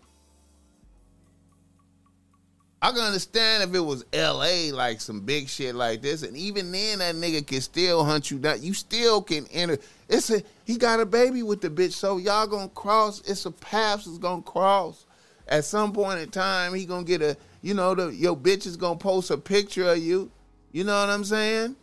I 2.84 2.90
can 2.90 3.00
understand 3.02 3.62
if 3.62 3.76
it 3.76 3.80
was 3.80 4.04
L.A. 4.12 4.72
like 4.72 5.00
some 5.00 5.20
big 5.20 5.48
shit 5.48 5.76
like 5.76 6.02
this, 6.02 6.24
and 6.24 6.36
even 6.36 6.72
then 6.72 6.98
that 6.98 7.14
nigga 7.14 7.46
can 7.46 7.60
still 7.60 8.04
hunt 8.04 8.28
you 8.28 8.40
down. 8.40 8.60
You 8.60 8.74
still 8.74 9.22
can 9.22 9.46
enter. 9.52 9.78
It's 10.08 10.30
a 10.30 10.42
he 10.64 10.76
got 10.78 10.98
a 10.98 11.06
baby 11.06 11.44
with 11.44 11.60
the 11.60 11.70
bitch, 11.70 11.92
so 11.92 12.16
y'all 12.16 12.48
gonna 12.48 12.68
cross. 12.68 13.20
It's 13.20 13.46
a 13.46 13.52
path 13.52 14.04
that's 14.04 14.18
gonna 14.18 14.42
cross. 14.42 15.06
At 15.46 15.64
some 15.64 15.92
point 15.92 16.18
in 16.18 16.30
time, 16.30 16.74
he 16.74 16.84
gonna 16.84 17.04
get 17.04 17.22
a 17.22 17.36
you 17.62 17.72
know 17.72 17.94
the 17.94 18.08
your 18.08 18.36
bitch 18.36 18.66
is 18.66 18.76
gonna 18.76 18.98
post 18.98 19.30
a 19.30 19.38
picture 19.38 19.88
of 19.88 19.98
you. 19.98 20.32
You 20.72 20.82
know 20.82 20.98
what 20.98 21.08
I'm 21.08 21.24
saying? 21.24 21.76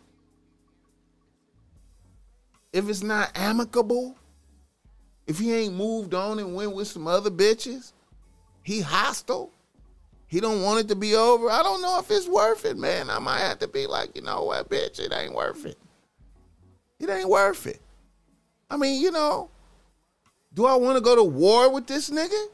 If 2.74 2.90
it's 2.90 3.02
not 3.02 3.30
amicable, 3.34 4.18
if 5.26 5.38
he 5.38 5.50
ain't 5.54 5.74
moved 5.74 6.12
on 6.12 6.38
and 6.38 6.54
went 6.54 6.74
with 6.74 6.88
some 6.88 7.06
other 7.06 7.30
bitches, 7.30 7.92
he 8.62 8.82
hostile. 8.82 9.50
He 10.30 10.38
don't 10.38 10.62
want 10.62 10.78
it 10.78 10.86
to 10.88 10.94
be 10.94 11.16
over. 11.16 11.50
I 11.50 11.60
don't 11.64 11.82
know 11.82 11.98
if 11.98 12.08
it's 12.08 12.28
worth 12.28 12.64
it, 12.64 12.78
man. 12.78 13.10
I 13.10 13.18
might 13.18 13.40
have 13.40 13.58
to 13.58 13.66
be 13.66 13.88
like, 13.88 14.14
you 14.14 14.22
know 14.22 14.44
what, 14.44 14.70
bitch, 14.70 15.00
it 15.00 15.12
ain't 15.12 15.34
worth 15.34 15.66
it. 15.66 15.76
It 17.00 17.10
ain't 17.10 17.28
worth 17.28 17.66
it. 17.66 17.80
I 18.70 18.76
mean, 18.76 19.02
you 19.02 19.10
know, 19.10 19.50
do 20.54 20.66
I 20.66 20.76
want 20.76 20.96
to 20.96 21.00
go 21.00 21.16
to 21.16 21.24
war 21.24 21.72
with 21.72 21.88
this 21.88 22.10
nigga? 22.10 22.46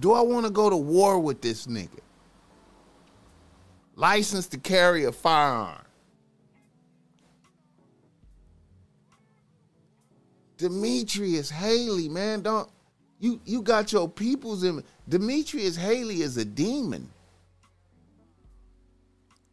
Do 0.00 0.14
I 0.14 0.22
want 0.22 0.46
to 0.46 0.50
go 0.50 0.70
to 0.70 0.76
war 0.78 1.18
with 1.18 1.42
this 1.42 1.66
nigga? 1.66 2.00
License 3.96 4.46
to 4.48 4.58
carry 4.58 5.04
a 5.04 5.12
firearm. 5.12 5.82
Demetrius 10.56 11.50
Haley, 11.50 12.08
man, 12.08 12.40
don't 12.40 12.70
you 13.20 13.40
you 13.44 13.62
got 13.62 13.92
your 13.92 14.08
peoples 14.08 14.64
in 14.64 14.82
Demetrius 15.08 15.76
Haley 15.76 16.22
is 16.22 16.36
a 16.36 16.44
demon. 16.44 17.10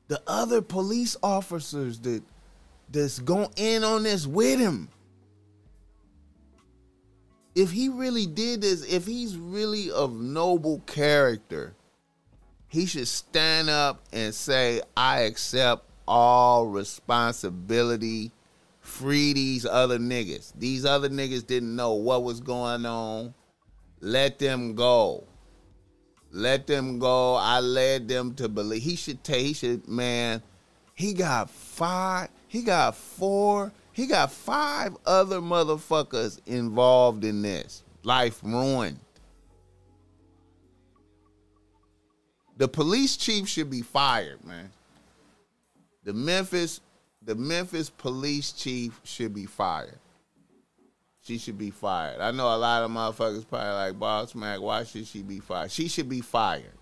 The 0.07 0.21
other 0.27 0.61
police 0.61 1.15
officers 1.23 1.99
that 2.01 2.23
that's 2.91 3.19
going 3.19 3.49
in 3.55 3.83
on 3.83 4.03
this 4.03 4.27
with 4.27 4.59
him. 4.59 4.89
if 7.55 7.71
he 7.71 7.89
really 7.89 8.25
did 8.25 8.61
this, 8.61 8.83
if 8.91 9.05
he's 9.05 9.37
really 9.37 9.91
of 9.91 10.19
noble 10.19 10.79
character, 10.85 11.75
he 12.67 12.85
should 12.85 13.07
stand 13.07 13.69
up 13.69 14.01
and 14.11 14.33
say, 14.33 14.81
I 14.97 15.21
accept 15.21 15.85
all 16.07 16.67
responsibility. 16.67 18.31
Free 18.81 19.33
these 19.33 19.65
other 19.65 19.97
niggas. 19.97 20.51
These 20.57 20.83
other 20.83 21.09
niggas 21.09 21.45
didn't 21.45 21.75
know 21.75 21.93
what 21.93 22.23
was 22.23 22.41
going 22.41 22.85
on. 22.85 23.33
Let 24.03 24.37
them 24.37 24.75
go. 24.75 25.23
Let 26.29 26.67
them 26.67 26.99
go. 26.99 27.35
I 27.35 27.61
led 27.61 28.09
them 28.09 28.33
to 28.35 28.49
believe. 28.49 28.83
He 28.83 28.97
should 28.97 29.23
take, 29.23 29.45
he 29.45 29.53
should, 29.53 29.87
man, 29.87 30.41
he 30.93 31.13
got 31.13 31.49
five, 31.49 32.27
he 32.49 32.63
got 32.63 32.97
four, 32.97 33.71
he 33.93 34.05
got 34.05 34.29
five 34.29 34.97
other 35.05 35.39
motherfuckers 35.39 36.41
involved 36.45 37.23
in 37.23 37.41
this. 37.43 37.81
Life 38.03 38.41
ruined. 38.43 38.99
The 42.57 42.67
police 42.67 43.15
chief 43.15 43.47
should 43.47 43.69
be 43.69 43.83
fired, 43.83 44.43
man. 44.43 44.69
The 46.03 46.11
Memphis, 46.11 46.81
the 47.21 47.35
Memphis 47.35 47.89
police 47.89 48.51
chief 48.51 48.99
should 49.05 49.33
be 49.33 49.45
fired. 49.45 49.97
She 51.23 51.37
should 51.37 51.57
be 51.57 51.71
fired. 51.71 52.19
I 52.19 52.31
know 52.31 52.53
a 52.53 52.57
lot 52.57 52.83
of 52.83 52.91
motherfuckers 52.91 53.47
probably 53.47 53.69
like 53.69 53.97
Boss 53.97 54.35
Mack. 54.35 54.59
Why 54.59 54.83
should 54.83 55.07
she 55.07 55.21
be 55.21 55.39
fired? 55.39 55.71
She 55.71 55.87
should 55.87 56.09
be 56.09 56.19
fired. 56.19 56.73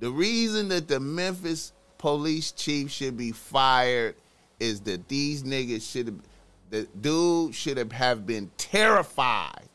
The 0.00 0.10
reason 0.10 0.68
that 0.68 0.86
the 0.86 1.00
Memphis 1.00 1.72
police 1.96 2.52
chief 2.52 2.90
should 2.90 3.16
be 3.16 3.32
fired 3.32 4.16
is 4.60 4.80
that 4.82 5.08
these 5.08 5.44
niggas 5.44 5.90
should 5.90 6.08
have, 6.08 6.20
the 6.68 6.86
dude 7.00 7.54
should 7.54 7.78
have, 7.78 7.90
have 7.92 8.26
been 8.26 8.50
terrified 8.58 9.68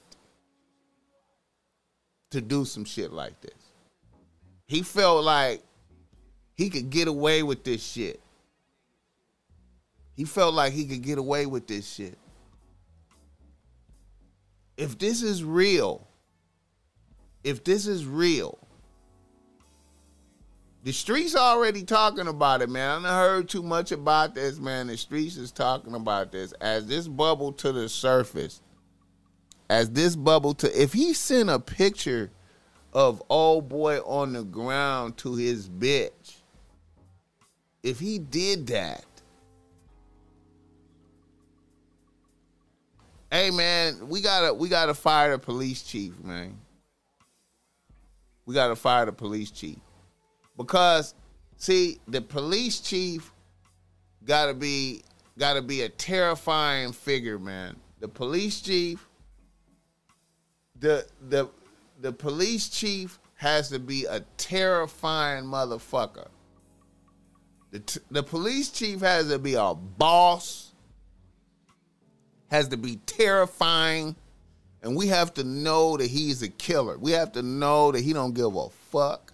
to 2.29 2.41
do 2.41 2.63
some 2.63 2.85
shit 2.85 3.11
like 3.11 3.41
this. 3.41 3.71
He 4.67 4.83
felt 4.83 5.23
like 5.23 5.63
he 6.53 6.69
could 6.69 6.91
get 6.91 7.07
away 7.07 7.41
with 7.41 7.63
this 7.63 7.83
shit. 7.83 8.19
He 10.15 10.25
felt 10.25 10.53
like 10.53 10.73
he 10.73 10.85
could 10.85 11.01
get 11.01 11.17
away 11.17 11.47
with 11.47 11.65
this 11.65 11.91
shit. 11.91 12.19
If 14.79 14.97
this 14.97 15.21
is 15.21 15.43
real, 15.43 16.07
if 17.43 17.65
this 17.65 17.85
is 17.85 18.05
real, 18.05 18.57
the 20.85 20.93
streets 20.93 21.35
already 21.35 21.83
talking 21.83 22.29
about 22.29 22.61
it, 22.61 22.69
man. 22.69 23.05
I 23.05 23.19
heard 23.19 23.49
too 23.49 23.61
much 23.61 23.91
about 23.91 24.35
this, 24.35 24.57
man. 24.57 24.87
The 24.87 24.95
streets 24.95 25.35
is 25.35 25.51
talking 25.51 25.95
about 25.95 26.31
this. 26.31 26.53
As 26.61 26.87
this 26.87 27.09
bubble 27.09 27.51
to 27.53 27.73
the 27.73 27.89
surface, 27.89 28.61
as 29.69 29.89
this 29.89 30.15
bubble 30.15 30.53
to 30.53 30.81
if 30.81 30.93
he 30.93 31.13
sent 31.13 31.49
a 31.49 31.59
picture 31.59 32.31
of 32.93 33.21
old 33.29 33.67
boy 33.67 33.99
on 34.05 34.31
the 34.31 34.45
ground 34.45 35.17
to 35.17 35.35
his 35.35 35.67
bitch, 35.67 36.37
if 37.83 37.99
he 37.99 38.17
did 38.17 38.67
that, 38.67 39.03
hey 43.31 43.51
man, 43.51 44.09
we 44.09 44.21
gotta 44.21 44.53
we 44.53 44.69
gotta 44.69 44.93
fire 44.93 45.31
the 45.31 45.39
police 45.39 45.83
chief, 45.83 46.19
man. 46.23 46.57
We 48.45 48.55
gotta 48.55 48.75
fire 48.75 49.05
the 49.05 49.11
police 49.11 49.51
chief. 49.51 49.77
Because 50.57 51.13
see, 51.57 51.99
the 52.07 52.21
police 52.21 52.79
chief 52.79 53.31
gotta 54.25 54.53
be 54.53 55.03
gotta 55.37 55.61
be 55.61 55.81
a 55.83 55.89
terrifying 55.89 56.91
figure, 56.91 57.39
man. 57.39 57.75
The 57.99 58.07
police 58.07 58.61
chief, 58.61 59.07
the 60.79 61.05
the 61.29 61.49
the 62.01 62.11
police 62.11 62.69
chief 62.69 63.19
has 63.35 63.69
to 63.69 63.79
be 63.79 64.05
a 64.05 64.19
terrifying 64.37 65.45
motherfucker. 65.45 66.27
The, 67.71 67.79
t- 67.79 67.99
the 68.11 68.23
police 68.23 68.69
chief 68.69 68.99
has 69.01 69.29
to 69.29 69.39
be 69.39 69.53
a 69.53 69.73
boss, 69.73 70.68
has 72.49 72.69
to 72.69 72.77
be 72.77 72.97
terrifying, 73.05 74.15
and 74.81 74.95
we 74.95 75.07
have 75.07 75.33
to 75.35 75.43
know 75.43 75.97
that 75.97 76.07
he's 76.07 76.41
a 76.41 76.49
killer. 76.49 76.97
We 76.97 77.11
have 77.11 77.31
to 77.33 77.41
know 77.41 77.91
that 77.91 78.01
he 78.01 78.13
don't 78.13 78.33
give 78.33 78.55
a 78.55 78.69
fuck 78.69 79.33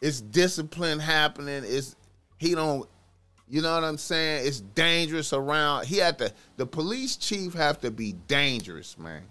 it's 0.00 0.20
discipline 0.20 0.98
happening. 0.98 1.62
It's 1.66 1.96
he 2.38 2.54
don't 2.54 2.88
you 3.48 3.62
know 3.62 3.74
what 3.74 3.82
I'm 3.82 3.98
saying? 3.98 4.46
It's 4.46 4.60
dangerous 4.60 5.32
around. 5.32 5.86
He 5.86 5.96
had 5.98 6.18
to 6.18 6.32
the 6.56 6.66
police 6.66 7.16
chief 7.16 7.54
have 7.54 7.80
to 7.80 7.90
be 7.90 8.12
dangerous, 8.12 8.98
man. 8.98 9.22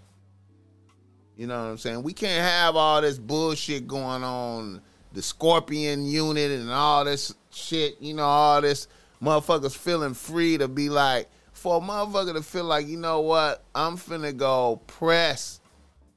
You 1.36 1.46
know 1.46 1.58
what 1.58 1.70
I'm 1.70 1.78
saying? 1.78 2.02
We 2.02 2.12
can't 2.12 2.44
have 2.44 2.76
all 2.76 3.00
this 3.00 3.18
bullshit 3.18 3.86
going 3.86 4.22
on, 4.22 4.82
the 5.12 5.22
scorpion 5.22 6.04
unit 6.04 6.50
and 6.50 6.70
all 6.70 7.04
this 7.06 7.34
shit, 7.50 8.00
you 8.00 8.12
know, 8.12 8.24
all 8.24 8.60
this 8.60 8.88
motherfuckers 9.22 9.74
feeling 9.74 10.12
free 10.12 10.58
to 10.58 10.68
be 10.68 10.90
like, 10.90 11.28
for 11.60 11.76
a 11.76 11.80
motherfucker 11.80 12.32
to 12.32 12.42
feel 12.42 12.64
like, 12.64 12.86
you 12.86 12.96
know 12.96 13.20
what, 13.20 13.62
I'm 13.74 13.98
finna 13.98 14.34
go 14.34 14.80
press 14.86 15.60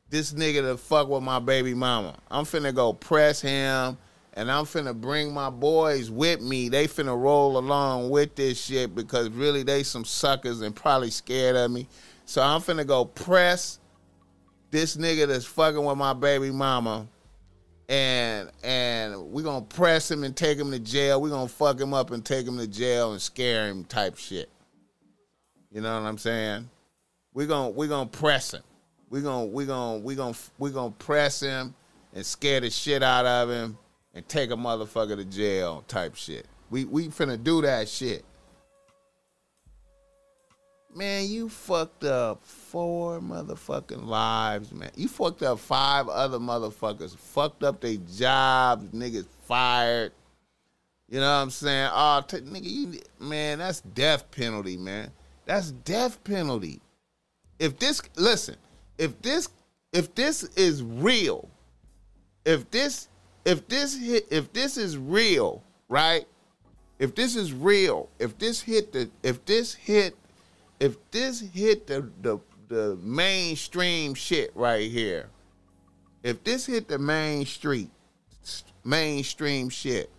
this 0.10 0.32
nigga 0.32 0.62
to 0.62 0.78
fuck 0.78 1.10
with 1.10 1.22
my 1.22 1.40
baby 1.40 1.74
mama. 1.74 2.16
I'm 2.32 2.46
finna 2.46 2.74
go 2.74 2.94
press 2.94 3.42
him 3.42 3.98
and 4.36 4.50
I'm 4.50 4.64
finna 4.64 4.96
bring 4.96 5.34
my 5.34 5.50
boys 5.50 6.10
with 6.10 6.40
me. 6.40 6.70
They 6.70 6.88
finna 6.88 7.22
roll 7.22 7.58
along 7.58 8.10
with 8.10 8.36
this 8.36 8.58
shit 8.58 8.96
because 8.96 9.28
really 9.32 9.64
they 9.64 9.84
some 9.84 10.06
suckers 10.06 10.62
and 10.62 10.74
probably 10.74 11.10
scared 11.10 11.58
of 11.58 11.70
me. 11.72 11.90
So 12.24 12.42
I'm 12.42 12.62
finna 12.62 12.88
go 12.88 13.04
press 13.04 13.80
this 14.72 14.96
nigga 14.96 15.28
that's 15.28 15.46
fucking 15.46 15.84
with 15.84 15.98
my 15.98 16.14
baby 16.14 16.52
mama. 16.52 17.06
And 17.90 18.50
and 18.64 19.34
we 19.34 19.44
gonna 19.44 19.66
press 19.66 20.10
him 20.10 20.24
and 20.24 20.34
take 20.34 20.58
him 20.58 20.72
to 20.72 20.80
jail. 20.80 21.20
we 21.20 21.30
gonna 21.30 21.50
fuck 21.50 21.82
him 21.82 21.94
up 21.94 22.12
and 22.12 22.24
take 22.24 22.48
him 22.48 22.58
to 22.60 22.68
jail 22.68 23.12
and 23.12 23.22
scare 23.22 23.68
him 23.68 23.84
type 23.84 24.18
shit. 24.18 24.50
You 25.74 25.82
know 25.82 26.00
what 26.00 26.08
I'm 26.08 26.20
saying? 26.20 26.70
We're 27.34 27.48
gonna 27.48 27.72
we 27.72 27.88
gonna 27.88 28.08
press 28.08 28.54
him. 28.54 28.62
We're 29.10 29.24
gonna 29.24 29.46
we're 29.46 29.66
gonna 29.66 29.98
we're 29.98 30.16
gonna 30.16 30.38
we're 30.60 30.70
gonna 30.70 30.92
press 30.92 31.40
him 31.40 31.74
and 32.14 32.24
scare 32.24 32.60
the 32.60 32.70
shit 32.70 33.02
out 33.02 33.26
of 33.26 33.50
him 33.50 33.78
and 34.14 34.28
take 34.28 34.52
a 34.52 34.56
motherfucker 34.56 35.16
to 35.16 35.26
jail 35.26 35.84
type 35.88 36.16
shit. 36.16 36.46
We 36.70 36.86
we 36.86 37.08
finna 37.08 37.44
do 37.44 37.64
that 37.64 37.90
shit. 37.90 38.24
Man, 40.96 41.28
you 41.28 41.50
fucked 41.50 42.04
up 42.04 42.46
four 42.46 43.20
motherfucking 43.20 44.06
lives, 44.06 44.72
man. 44.72 44.92
You 44.96 45.08
fucked 45.08 45.42
up 45.42 45.58
five 45.58 46.08
other 46.08 46.38
motherfuckers. 46.38 47.18
Fucked 47.18 47.64
up 47.64 47.82
their 47.82 47.98
jobs, 48.16 48.90
niggas 48.90 49.26
fired. 49.48 50.12
You 51.10 51.20
know 51.20 51.26
what 51.26 51.42
I'm 51.42 51.50
saying? 51.50 51.90
Oh, 51.92 52.24
t- 52.28 52.38
nigga, 52.38 52.70
you 52.70 53.00
man, 53.20 53.58
that's 53.58 53.82
death 53.82 54.30
penalty, 54.30 54.78
man. 54.78 55.10
That's 55.46 55.72
death 55.72 56.24
penalty. 56.24 56.80
If 57.60 57.78
this 57.80 58.02
listen, 58.16 58.56
if 58.98 59.22
this 59.22 59.50
if 59.92 60.14
this 60.16 60.44
is 60.56 60.82
real, 60.84 61.50
if 62.46 62.70
this 62.72 63.08
if 63.46 63.68
this 63.68 63.96
hit 63.98 64.28
if 64.32 64.52
this 64.54 64.78
is 64.78 64.98
real, 64.98 65.64
right? 65.90 66.26
If 67.00 67.16
this 67.16 67.36
is 67.36 67.52
real, 67.52 68.10
if 68.20 68.38
this 68.38 68.62
hit 68.62 68.94
the 68.94 69.10
if 69.22 69.44
this 69.46 69.74
hit 69.74 70.16
if 70.80 70.98
this 71.12 71.42
hit 71.42 71.88
the 71.88 72.10
the, 72.22 72.40
the 72.70 72.98
mainstream 73.02 74.14
shit 74.14 74.52
right 74.56 74.90
here, 74.90 75.30
if 76.24 76.44
this 76.44 76.66
hit 76.66 76.88
the 76.88 76.98
main 76.98 77.46
street 77.46 77.90
mainstream 78.84 79.70
shit, 79.70 80.10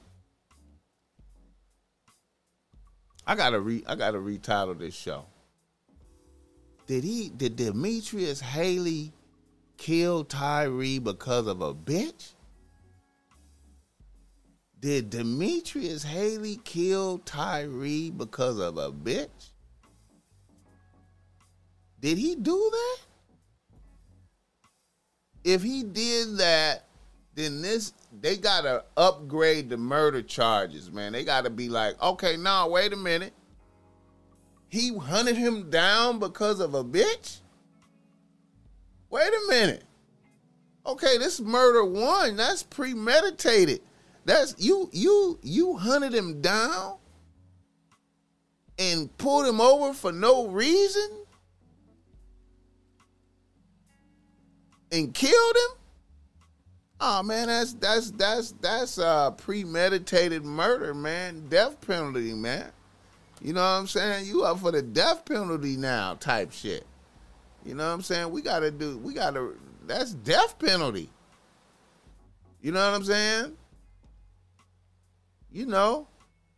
I 3.26 3.34
gotta 3.34 3.60
re 3.60 3.82
I 3.86 3.94
gotta 3.94 4.18
retitle 4.18 4.78
this 4.78 4.94
show. 4.94 5.24
Did 6.86 7.04
he 7.04 7.30
did 7.30 7.56
Demetrius 7.56 8.40
Haley 8.40 9.12
kill 9.78 10.24
Tyre 10.24 11.00
because 11.00 11.46
of 11.46 11.62
a 11.62 11.74
bitch? 11.74 12.32
Did 14.80 15.08
Demetrius 15.08 16.02
Haley 16.02 16.60
kill 16.64 17.18
Tyre 17.18 18.10
because 18.10 18.58
of 18.58 18.76
a 18.76 18.92
bitch? 18.92 19.50
Did 22.00 22.18
he 22.18 22.34
do 22.34 22.70
that? 22.70 22.98
If 25.42 25.62
he 25.62 25.82
did 25.82 26.36
that, 26.36 26.84
then 27.34 27.62
this 27.62 27.94
they 28.20 28.36
gotta 28.36 28.84
upgrade 28.96 29.68
the 29.68 29.76
murder 29.76 30.22
charges, 30.22 30.90
man. 30.90 31.12
They 31.12 31.24
gotta 31.24 31.50
be 31.50 31.68
like, 31.68 32.00
okay, 32.02 32.36
now 32.36 32.68
wait 32.68 32.92
a 32.92 32.96
minute. 32.96 33.32
He 34.68 34.96
hunted 34.96 35.36
him 35.36 35.70
down 35.70 36.18
because 36.18 36.60
of 36.60 36.74
a 36.74 36.84
bitch? 36.84 37.40
Wait 39.10 39.28
a 39.28 39.48
minute. 39.48 39.84
Okay, 40.86 41.18
this 41.18 41.40
murder 41.40 41.84
one, 41.84 42.36
that's 42.36 42.62
premeditated. 42.62 43.80
That's 44.24 44.54
you 44.58 44.90
you 44.92 45.38
you 45.42 45.76
hunted 45.76 46.14
him 46.14 46.40
down 46.40 46.96
and 48.78 49.16
pulled 49.18 49.46
him 49.46 49.60
over 49.60 49.92
for 49.92 50.12
no 50.12 50.48
reason. 50.48 51.24
and 54.94 55.12
killed 55.12 55.56
him. 55.56 55.83
Oh 57.00 57.22
man, 57.22 57.48
that's 57.48 57.74
that's 57.74 58.10
that's 58.12 58.52
that's 58.60 58.98
uh 58.98 59.32
premeditated 59.32 60.44
murder, 60.44 60.94
man. 60.94 61.48
Death 61.48 61.80
penalty, 61.80 62.32
man. 62.32 62.70
You 63.42 63.52
know 63.52 63.60
what 63.60 63.78
I'm 63.80 63.86
saying? 63.86 64.26
You 64.26 64.44
up 64.44 64.60
for 64.60 64.70
the 64.70 64.80
death 64.80 65.24
penalty 65.24 65.76
now, 65.76 66.14
type 66.14 66.52
shit. 66.52 66.86
You 67.64 67.74
know 67.74 67.86
what 67.86 67.94
I'm 67.94 68.02
saying? 68.02 68.30
We 68.30 68.42
gotta 68.42 68.70
do. 68.70 68.98
We 68.98 69.14
gotta. 69.14 69.52
That's 69.86 70.12
death 70.12 70.58
penalty. 70.58 71.10
You 72.62 72.72
know 72.72 72.80
what 72.80 72.96
I'm 72.96 73.04
saying? 73.04 73.56
You 75.52 75.66
know, 75.66 76.06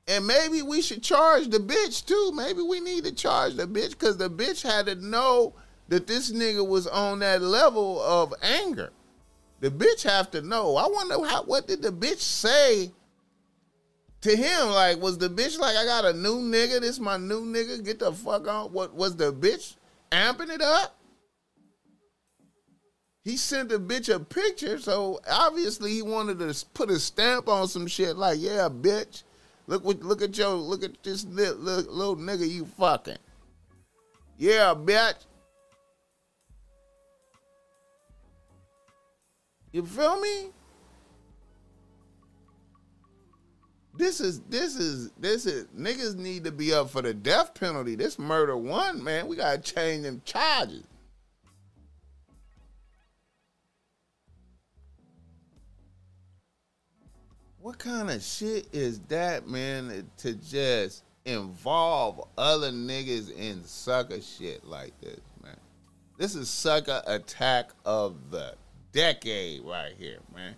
and 0.06 0.26
maybe 0.26 0.62
we 0.62 0.80
should 0.80 1.02
charge 1.02 1.48
the 1.48 1.58
bitch 1.58 2.06
too. 2.06 2.32
Maybe 2.32 2.62
we 2.62 2.80
need 2.80 3.04
to 3.04 3.12
charge 3.12 3.56
the 3.56 3.66
bitch 3.66 3.90
because 3.90 4.16
the 4.16 4.30
bitch 4.30 4.62
had 4.62 4.86
to 4.86 4.94
know 4.94 5.54
that 5.88 6.06
this 6.06 6.30
nigga 6.30 6.66
was 6.66 6.86
on 6.86 7.18
that 7.20 7.42
level 7.42 8.00
of 8.00 8.32
anger. 8.42 8.92
The 9.60 9.70
bitch 9.70 10.02
have 10.02 10.30
to 10.32 10.42
know. 10.42 10.76
I 10.76 10.86
wonder 10.88 11.26
how 11.26 11.44
what 11.44 11.66
did 11.66 11.82
the 11.82 11.90
bitch 11.90 12.18
say 12.18 12.92
to 14.20 14.36
him? 14.36 14.68
Like, 14.68 15.00
was 15.00 15.18
the 15.18 15.28
bitch 15.28 15.58
like, 15.58 15.76
I 15.76 15.84
got 15.84 16.04
a 16.04 16.12
new 16.12 16.40
nigga, 16.40 16.80
this 16.80 16.98
my 16.98 17.16
new 17.16 17.42
nigga, 17.42 17.84
get 17.84 17.98
the 18.00 18.12
fuck 18.12 18.46
on? 18.46 18.72
What 18.72 18.94
was 18.94 19.16
the 19.16 19.32
bitch 19.32 19.76
amping 20.12 20.50
it 20.50 20.62
up? 20.62 20.98
He 23.24 23.36
sent 23.36 23.70
the 23.70 23.80
bitch 23.80 24.14
a 24.14 24.20
picture, 24.20 24.78
so 24.78 25.20
obviously 25.28 25.90
he 25.90 26.02
wanted 26.02 26.38
to 26.38 26.64
put 26.74 26.90
a 26.90 27.00
stamp 27.00 27.48
on 27.48 27.66
some 27.66 27.88
shit 27.88 28.16
like, 28.16 28.38
yeah, 28.40 28.68
bitch. 28.70 29.24
Look 29.66 29.84
what 29.84 30.00
look 30.00 30.22
at 30.22 30.38
your 30.38 30.50
look 30.54 30.84
at 30.84 31.02
this 31.02 31.24
little, 31.24 31.56
little 31.56 32.16
nigga 32.16 32.48
you 32.48 32.66
fucking. 32.78 33.16
Yeah, 34.38 34.74
bitch. 34.76 35.16
You 39.76 39.84
feel 39.84 40.18
me? 40.18 40.52
This 43.94 44.22
is 44.22 44.40
this 44.48 44.74
is 44.74 45.10
this 45.20 45.44
is 45.44 45.66
niggas 45.78 46.16
need 46.16 46.44
to 46.44 46.50
be 46.50 46.72
up 46.72 46.88
for 46.88 47.02
the 47.02 47.12
death 47.12 47.52
penalty. 47.52 47.94
This 47.94 48.18
murder 48.18 48.56
one, 48.56 49.04
man. 49.04 49.26
We 49.26 49.36
gotta 49.36 49.60
change 49.60 50.04
them 50.04 50.22
charges. 50.24 50.86
What 57.58 57.78
kind 57.78 58.10
of 58.10 58.22
shit 58.22 58.68
is 58.72 59.00
that, 59.08 59.46
man, 59.46 60.10
to 60.16 60.32
just 60.36 61.04
involve 61.26 62.26
other 62.38 62.70
niggas 62.70 63.30
in 63.30 63.62
sucker 63.64 64.22
shit 64.22 64.64
like 64.64 64.98
this, 65.02 65.20
man? 65.42 65.58
This 66.16 66.34
is 66.34 66.48
sucker 66.48 67.02
attack 67.06 67.72
of 67.84 68.30
the 68.30 68.54
decade 68.96 69.60
right 69.62 69.92
here, 69.98 70.20
man. 70.34 70.54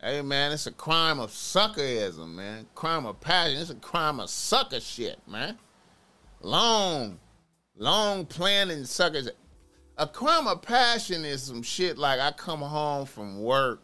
Hey 0.00 0.22
man, 0.22 0.52
it's 0.52 0.66
a 0.66 0.72
crime 0.72 1.20
of 1.20 1.30
suckerism, 1.30 2.34
man. 2.34 2.66
Crime 2.74 3.04
of 3.04 3.20
passion. 3.20 3.58
It's 3.58 3.68
a 3.68 3.74
crime 3.74 4.20
of 4.20 4.30
sucker 4.30 4.80
shit, 4.80 5.18
man. 5.28 5.58
Long, 6.40 7.18
long 7.76 8.24
planning 8.24 8.86
suckers. 8.86 9.28
A 9.98 10.06
crime 10.06 10.46
of 10.46 10.62
passion 10.62 11.26
is 11.26 11.42
some 11.42 11.62
shit 11.62 11.98
like 11.98 12.20
I 12.20 12.30
come 12.30 12.62
home 12.62 13.04
from 13.04 13.42
work 13.42 13.82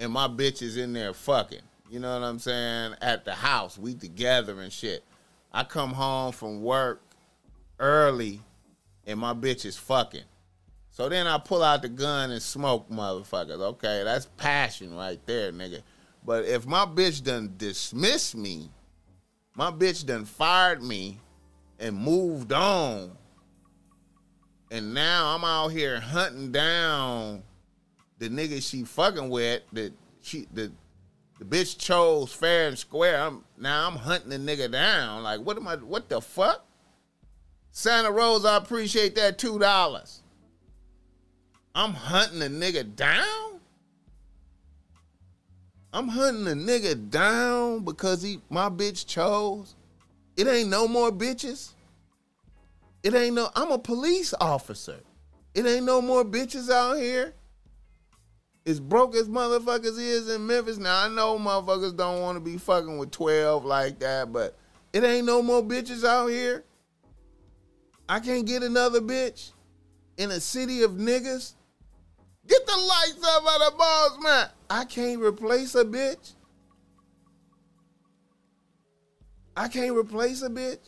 and 0.00 0.10
my 0.10 0.28
bitch 0.28 0.62
is 0.62 0.78
in 0.78 0.94
there 0.94 1.12
fucking. 1.12 1.60
You 1.90 2.00
know 2.00 2.18
what 2.18 2.26
I'm 2.26 2.38
saying? 2.38 2.94
At 3.02 3.26
the 3.26 3.34
house, 3.34 3.76
we 3.76 3.94
together 3.94 4.62
and 4.62 4.72
shit. 4.72 5.04
I 5.52 5.64
come 5.64 5.92
home 5.92 6.32
from 6.32 6.62
work 6.62 7.02
early 7.78 8.40
and 9.06 9.20
my 9.20 9.34
bitch 9.34 9.66
is 9.66 9.76
fucking. 9.76 10.24
So 10.98 11.08
then 11.08 11.28
I 11.28 11.38
pull 11.38 11.62
out 11.62 11.82
the 11.82 11.88
gun 11.88 12.32
and 12.32 12.42
smoke 12.42 12.90
motherfuckers. 12.90 13.60
Okay, 13.60 14.02
that's 14.02 14.26
passion 14.36 14.96
right 14.96 15.24
there, 15.26 15.52
nigga. 15.52 15.82
But 16.26 16.44
if 16.44 16.66
my 16.66 16.86
bitch 16.86 17.22
done 17.22 17.54
dismissed 17.56 18.34
me, 18.34 18.68
my 19.54 19.70
bitch 19.70 20.04
done 20.04 20.24
fired 20.24 20.82
me 20.82 21.20
and 21.78 21.96
moved 21.96 22.52
on, 22.52 23.12
and 24.72 24.92
now 24.92 25.36
I'm 25.36 25.44
out 25.44 25.68
here 25.68 26.00
hunting 26.00 26.50
down 26.50 27.44
the 28.18 28.28
nigga 28.28 28.60
she 28.60 28.82
fucking 28.82 29.28
with 29.28 29.62
that 29.74 29.92
she 30.20 30.48
the 30.52 30.72
the 31.38 31.44
bitch 31.44 31.78
chose 31.78 32.32
fair 32.32 32.66
and 32.66 32.76
square. 32.76 33.20
I'm 33.20 33.44
now 33.56 33.86
I'm 33.86 33.94
hunting 33.94 34.30
the 34.30 34.36
nigga 34.38 34.68
down. 34.68 35.22
Like 35.22 35.42
what 35.42 35.56
am 35.56 35.68
I? 35.68 35.76
What 35.76 36.08
the 36.08 36.20
fuck? 36.20 36.66
Santa 37.70 38.10
Rose, 38.10 38.44
I 38.44 38.56
appreciate 38.56 39.14
that 39.14 39.38
two 39.38 39.60
dollars. 39.60 40.22
I'm 41.74 41.94
hunting 41.94 42.42
a 42.42 42.46
nigga 42.46 42.96
down? 42.96 43.60
I'm 45.92 46.08
hunting 46.08 46.46
a 46.46 46.52
nigga 46.52 47.10
down 47.10 47.84
because 47.84 48.22
he 48.22 48.40
my 48.50 48.68
bitch 48.68 49.06
chose. 49.06 49.74
It 50.36 50.46
ain't 50.46 50.68
no 50.68 50.86
more 50.86 51.10
bitches. 51.10 51.72
It 53.02 53.14
ain't 53.14 53.34
no 53.34 53.48
I'm 53.54 53.70
a 53.70 53.78
police 53.78 54.34
officer. 54.40 55.00
It 55.54 55.66
ain't 55.66 55.86
no 55.86 56.02
more 56.02 56.24
bitches 56.24 56.70
out 56.70 56.98
here. 56.98 57.34
As 58.66 58.80
broke 58.80 59.14
as 59.14 59.28
motherfuckers 59.28 59.98
is 59.98 60.28
in 60.28 60.46
Memphis. 60.46 60.76
Now 60.76 61.06
I 61.06 61.08
know 61.08 61.38
motherfuckers 61.38 61.96
don't 61.96 62.20
want 62.20 62.36
to 62.36 62.40
be 62.40 62.58
fucking 62.58 62.98
with 62.98 63.10
12 63.10 63.64
like 63.64 63.98
that, 64.00 64.32
but 64.32 64.56
it 64.92 65.04
ain't 65.04 65.26
no 65.26 65.42
more 65.42 65.62
bitches 65.62 66.04
out 66.04 66.26
here. 66.26 66.64
I 68.08 68.20
can't 68.20 68.46
get 68.46 68.62
another 68.62 69.00
bitch 69.00 69.52
in 70.16 70.30
a 70.30 70.40
city 70.40 70.82
of 70.82 70.92
niggas. 70.92 71.54
Get 72.48 72.66
the 72.66 72.76
lights 72.76 73.26
up 73.26 73.44
out 73.46 73.72
of 73.72 73.78
balls, 73.78 74.18
man. 74.22 74.48
I 74.70 74.84
can't 74.84 75.20
replace 75.20 75.74
a 75.74 75.84
bitch. 75.84 76.32
I 79.56 79.68
can't 79.68 79.96
replace 79.96 80.42
a 80.42 80.48
bitch. 80.48 80.78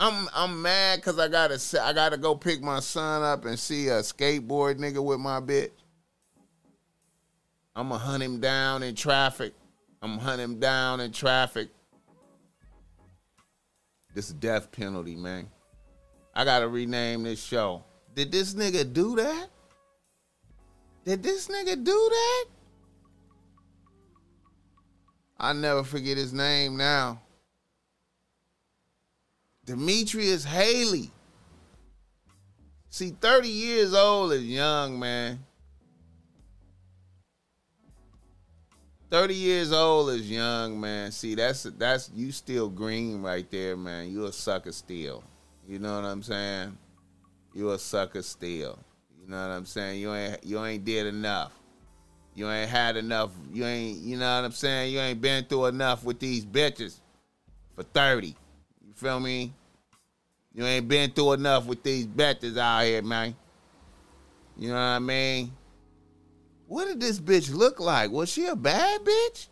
I'm 0.00 0.28
I'm 0.34 0.62
mad 0.62 1.02
cause 1.02 1.18
I 1.18 1.28
gotta 1.28 1.60
I 1.82 1.92
gotta 1.92 2.16
go 2.16 2.34
pick 2.34 2.62
my 2.62 2.80
son 2.80 3.22
up 3.22 3.44
and 3.44 3.58
see 3.58 3.88
a 3.88 4.00
skateboard 4.00 4.78
nigga 4.78 5.04
with 5.04 5.18
my 5.18 5.40
bitch. 5.40 5.70
I'ma 7.74 7.98
hunt 7.98 8.22
him 8.22 8.40
down 8.40 8.82
in 8.82 8.94
traffic. 8.94 9.54
I'm 10.00 10.18
hunt 10.18 10.40
him 10.40 10.58
down 10.58 11.00
in 11.00 11.12
traffic. 11.12 11.68
This 14.14 14.30
death 14.30 14.72
penalty, 14.72 15.14
man. 15.14 15.48
I 16.34 16.44
gotta 16.44 16.68
rename 16.68 17.24
this 17.24 17.42
show. 17.42 17.84
Did 18.14 18.32
this 18.32 18.54
nigga 18.54 18.92
do 18.92 19.16
that? 19.16 19.48
Did 21.04 21.22
this 21.22 21.48
nigga 21.48 21.82
do 21.82 22.08
that? 22.10 22.44
I 25.40 25.52
never 25.52 25.84
forget 25.84 26.16
his 26.16 26.32
name 26.32 26.76
now. 26.76 27.20
Demetrius 29.64 30.44
Haley. 30.44 31.10
See, 32.90 33.10
30 33.10 33.48
years 33.48 33.94
old 33.94 34.32
is 34.32 34.44
young, 34.44 34.98
man. 34.98 35.38
30 39.10 39.34
years 39.34 39.72
old 39.72 40.10
is 40.10 40.30
young, 40.30 40.80
man. 40.80 41.12
See, 41.12 41.34
that's 41.34 41.62
that's 41.62 42.10
you 42.14 42.30
still 42.32 42.68
green 42.68 43.22
right 43.22 43.50
there, 43.50 43.76
man. 43.76 44.10
You 44.10 44.26
a 44.26 44.32
sucker 44.32 44.72
still. 44.72 45.22
You 45.66 45.78
know 45.78 45.96
what 45.96 46.04
I'm 46.04 46.22
saying? 46.22 46.76
You 47.58 47.72
a 47.72 47.78
sucker 47.78 48.22
still. 48.22 48.78
You 49.20 49.28
know 49.28 49.36
what 49.36 49.52
I'm 49.52 49.66
saying? 49.66 50.00
You 50.00 50.14
ain't 50.14 50.44
you 50.44 50.64
ain't 50.64 50.84
did 50.84 51.06
enough. 51.06 51.52
You 52.34 52.48
ain't 52.48 52.70
had 52.70 52.96
enough. 52.96 53.32
You 53.52 53.64
ain't 53.64 53.98
you 53.98 54.16
know 54.16 54.36
what 54.36 54.44
I'm 54.46 54.52
saying? 54.52 54.92
You 54.92 55.00
ain't 55.00 55.20
been 55.20 55.44
through 55.44 55.66
enough 55.66 56.04
with 56.04 56.20
these 56.20 56.46
bitches 56.46 57.00
for 57.74 57.82
30. 57.82 58.28
You 58.28 58.34
feel 58.94 59.18
me? 59.18 59.52
You 60.54 60.64
ain't 60.64 60.86
been 60.86 61.10
through 61.10 61.32
enough 61.32 61.66
with 61.66 61.82
these 61.82 62.06
bitches 62.06 62.56
out 62.56 62.84
here, 62.84 63.02
man. 63.02 63.34
You 64.56 64.68
know 64.68 64.74
what 64.74 64.80
I 64.80 64.98
mean? 65.00 65.52
What 66.68 66.86
did 66.86 67.00
this 67.00 67.18
bitch 67.18 67.52
look 67.52 67.80
like? 67.80 68.12
Was 68.12 68.28
she 68.28 68.46
a 68.46 68.54
bad 68.54 69.00
bitch? 69.02 69.48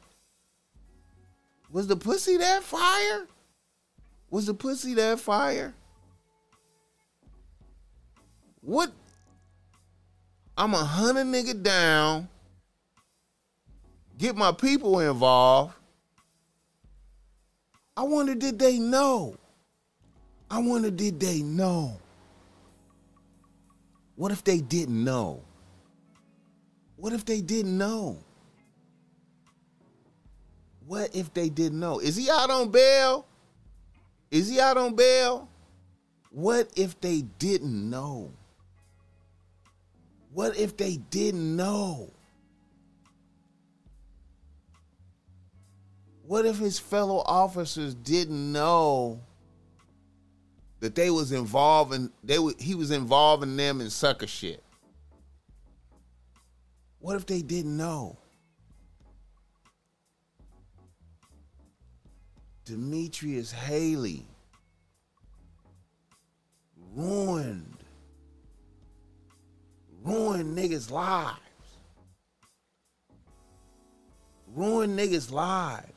Was 1.72 1.88
the 1.88 1.96
pussy 1.96 2.36
that 2.36 2.62
fire? 2.62 3.26
Was 4.30 4.46
the 4.46 4.54
pussy 4.54 4.94
that 4.94 5.18
fire? 5.18 5.74
What? 8.67 8.91
I'm 10.59 10.75
a 10.75 10.79
a 10.79 11.23
nigga 11.23 11.62
down, 11.62 12.29
get 14.19 14.35
my 14.35 14.51
people 14.51 14.99
involved. 14.99 15.73
I 17.97 18.03
wonder 18.03 18.35
did 18.35 18.59
they 18.59 18.81
know? 18.81 19.37
I 20.51 20.59
wonder 20.59 20.91
did 20.91 21.21
they 21.21 21.43
know? 21.43 21.97
What 24.17 24.33
if 24.33 24.43
they 24.43 24.59
didn't 24.59 25.05
know? 25.05 25.43
What 26.97 27.12
if 27.12 27.25
they 27.25 27.41
didn't 27.41 27.79
know? 27.79 28.19
What 30.85 31.14
if 31.14 31.33
they 31.33 31.51
didn't 31.51 31.79
know? 31.79 32.01
Is 32.01 32.17
he 32.17 32.29
out 32.29 32.51
on 32.51 32.71
bail? 32.71 33.27
Is 34.33 34.49
he 34.49 34.59
out 34.59 34.77
on 34.77 34.97
bail? 34.97 35.49
What 36.31 36.69
if 36.75 37.01
they 37.01 37.23
didn't 37.39 37.89
know? 37.89 38.33
What 40.37 40.59
if 40.59 40.76
they 40.76 40.99
didn't 40.99 41.57
know? 41.57 42.12
What 46.26 46.45
if 46.45 46.59
his 46.59 46.78
fellow 46.78 47.22
officers 47.24 47.95
didn't 47.95 48.53
know 48.53 49.22
that 50.80 50.95
they 50.95 51.09
was 51.09 51.32
involved 51.32 51.95
in 51.95 52.11
they 52.22 52.39
were, 52.39 52.53
he 52.59 52.74
was 52.74 52.91
involving 52.91 53.57
them 53.57 53.80
in 53.80 53.89
sucker 53.89 54.26
shit? 54.26 54.62
What 56.99 57.16
if 57.16 57.24
they 57.24 57.41
didn't 57.41 57.74
know? 57.74 58.18
Demetrius 62.66 63.53
Haley 63.53 64.26
ruined, 66.95 67.76
ruined 70.07 70.57
niggas' 70.57 70.90
lives. 70.90 71.40
Ruin 74.54 74.96
niggas' 74.96 75.32
lives. 75.32 75.92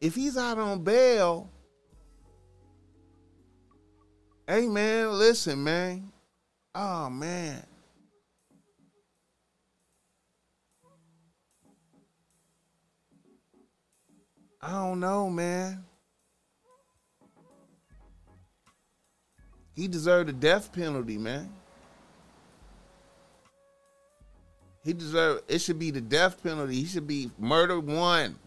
If 0.00 0.14
he's 0.14 0.36
out 0.36 0.58
on 0.58 0.84
bail, 0.84 1.50
hey 4.46 4.68
man, 4.68 5.10
listen, 5.18 5.64
man. 5.64 6.12
Oh 6.74 7.10
man. 7.10 7.62
I 14.62 14.70
don't 14.70 15.00
know, 15.00 15.30
man. 15.30 15.84
He 19.76 19.88
deserved 19.88 20.30
a 20.30 20.32
death 20.32 20.72
penalty, 20.72 21.18
man. 21.18 21.52
He 24.82 24.94
deserved 24.94 25.44
it 25.48 25.58
should 25.58 25.78
be 25.78 25.90
the 25.90 26.00
death 26.00 26.42
penalty. 26.42 26.76
He 26.76 26.86
should 26.86 27.06
be 27.06 27.30
murder 27.38 27.78
one. 27.78 28.38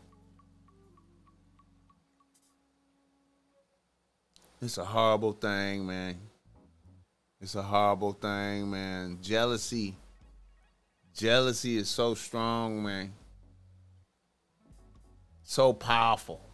It's 4.59 4.77
a 4.79 4.83
horrible 4.83 5.33
thing, 5.33 5.85
man. 5.85 6.17
It's 7.39 7.55
a 7.55 7.61
horrible 7.61 8.13
thing, 8.13 8.71
man. 8.71 9.19
Jealousy. 9.21 9.95
Jealousy 11.15 11.77
is 11.77 11.89
so 11.89 12.15
strong, 12.15 12.81
man. 12.81 13.13
So 15.43 15.73
powerful. 15.73 16.48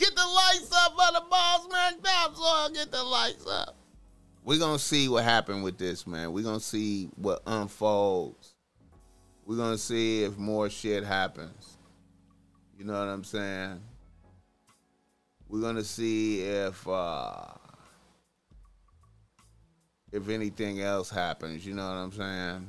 Get 0.00 0.16
the 0.16 0.24
lights 0.24 0.72
up 0.74 0.92
for 0.92 1.12
the 1.12 1.24
boss 1.28 1.68
man 1.70 2.00
topsoil. 2.00 2.70
Get 2.72 2.90
the 2.90 3.04
lights 3.04 3.46
up. 3.46 3.76
We're 4.42 4.58
gonna 4.58 4.78
see 4.78 5.10
what 5.10 5.24
happened 5.24 5.62
with 5.62 5.76
this, 5.76 6.06
man. 6.06 6.32
We're 6.32 6.42
gonna 6.42 6.58
see 6.58 7.10
what 7.16 7.42
unfolds. 7.46 8.54
We're 9.44 9.58
gonna 9.58 9.76
see 9.76 10.24
if 10.24 10.38
more 10.38 10.70
shit 10.70 11.04
happens. 11.04 11.76
You 12.78 12.86
know 12.86 12.94
what 12.94 13.08
I'm 13.08 13.24
saying? 13.24 13.82
We're 15.50 15.60
gonna 15.60 15.84
see 15.84 16.44
if 16.44 16.88
uh 16.88 17.44
if 20.12 20.30
anything 20.30 20.80
else 20.80 21.10
happens, 21.10 21.66
you 21.66 21.74
know 21.74 21.86
what 21.86 21.96
I'm 21.96 22.12
saying? 22.12 22.66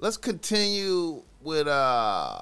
Let's 0.00 0.16
continue 0.16 1.22
with 1.40 1.68
uh 1.68 2.40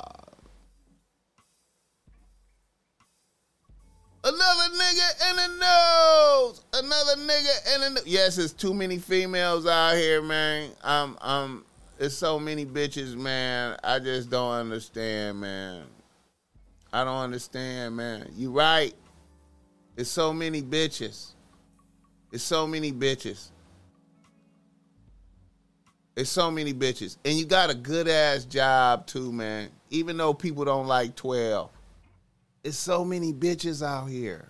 Another 4.26 4.74
nigga 4.74 5.30
in 5.30 5.36
the 5.36 5.48
nose. 5.60 6.62
Another 6.72 7.16
nigga 7.16 7.86
in 7.86 7.94
the. 7.94 8.02
Yes, 8.06 8.38
it's 8.38 8.54
too 8.54 8.72
many 8.72 8.96
females 8.96 9.66
out 9.66 9.96
here, 9.96 10.22
man. 10.22 10.70
Um, 10.82 11.18
um, 11.20 11.64
it's 11.98 12.14
so 12.14 12.38
many 12.38 12.64
bitches, 12.64 13.14
man. 13.14 13.76
I 13.84 13.98
just 13.98 14.30
don't 14.30 14.50
understand, 14.50 15.40
man. 15.40 15.82
I 16.90 17.04
don't 17.04 17.18
understand, 17.18 17.96
man. 17.96 18.30
You 18.34 18.50
right. 18.50 18.94
It's 19.94 20.08
so 20.08 20.32
many 20.32 20.62
bitches. 20.62 21.32
It's 22.32 22.42
so 22.42 22.66
many 22.66 22.92
bitches. 22.92 23.50
It's 26.16 26.30
so 26.30 26.50
many 26.50 26.72
bitches. 26.72 27.18
And 27.26 27.34
you 27.34 27.44
got 27.44 27.68
a 27.68 27.74
good 27.74 28.08
ass 28.08 28.46
job 28.46 29.06
too, 29.06 29.30
man. 29.32 29.68
Even 29.90 30.16
though 30.16 30.32
people 30.32 30.64
don't 30.64 30.86
like 30.86 31.14
12. 31.14 31.70
It's 32.64 32.78
so 32.78 33.04
many 33.04 33.32
bitches 33.34 33.86
out 33.86 34.06
here. 34.06 34.48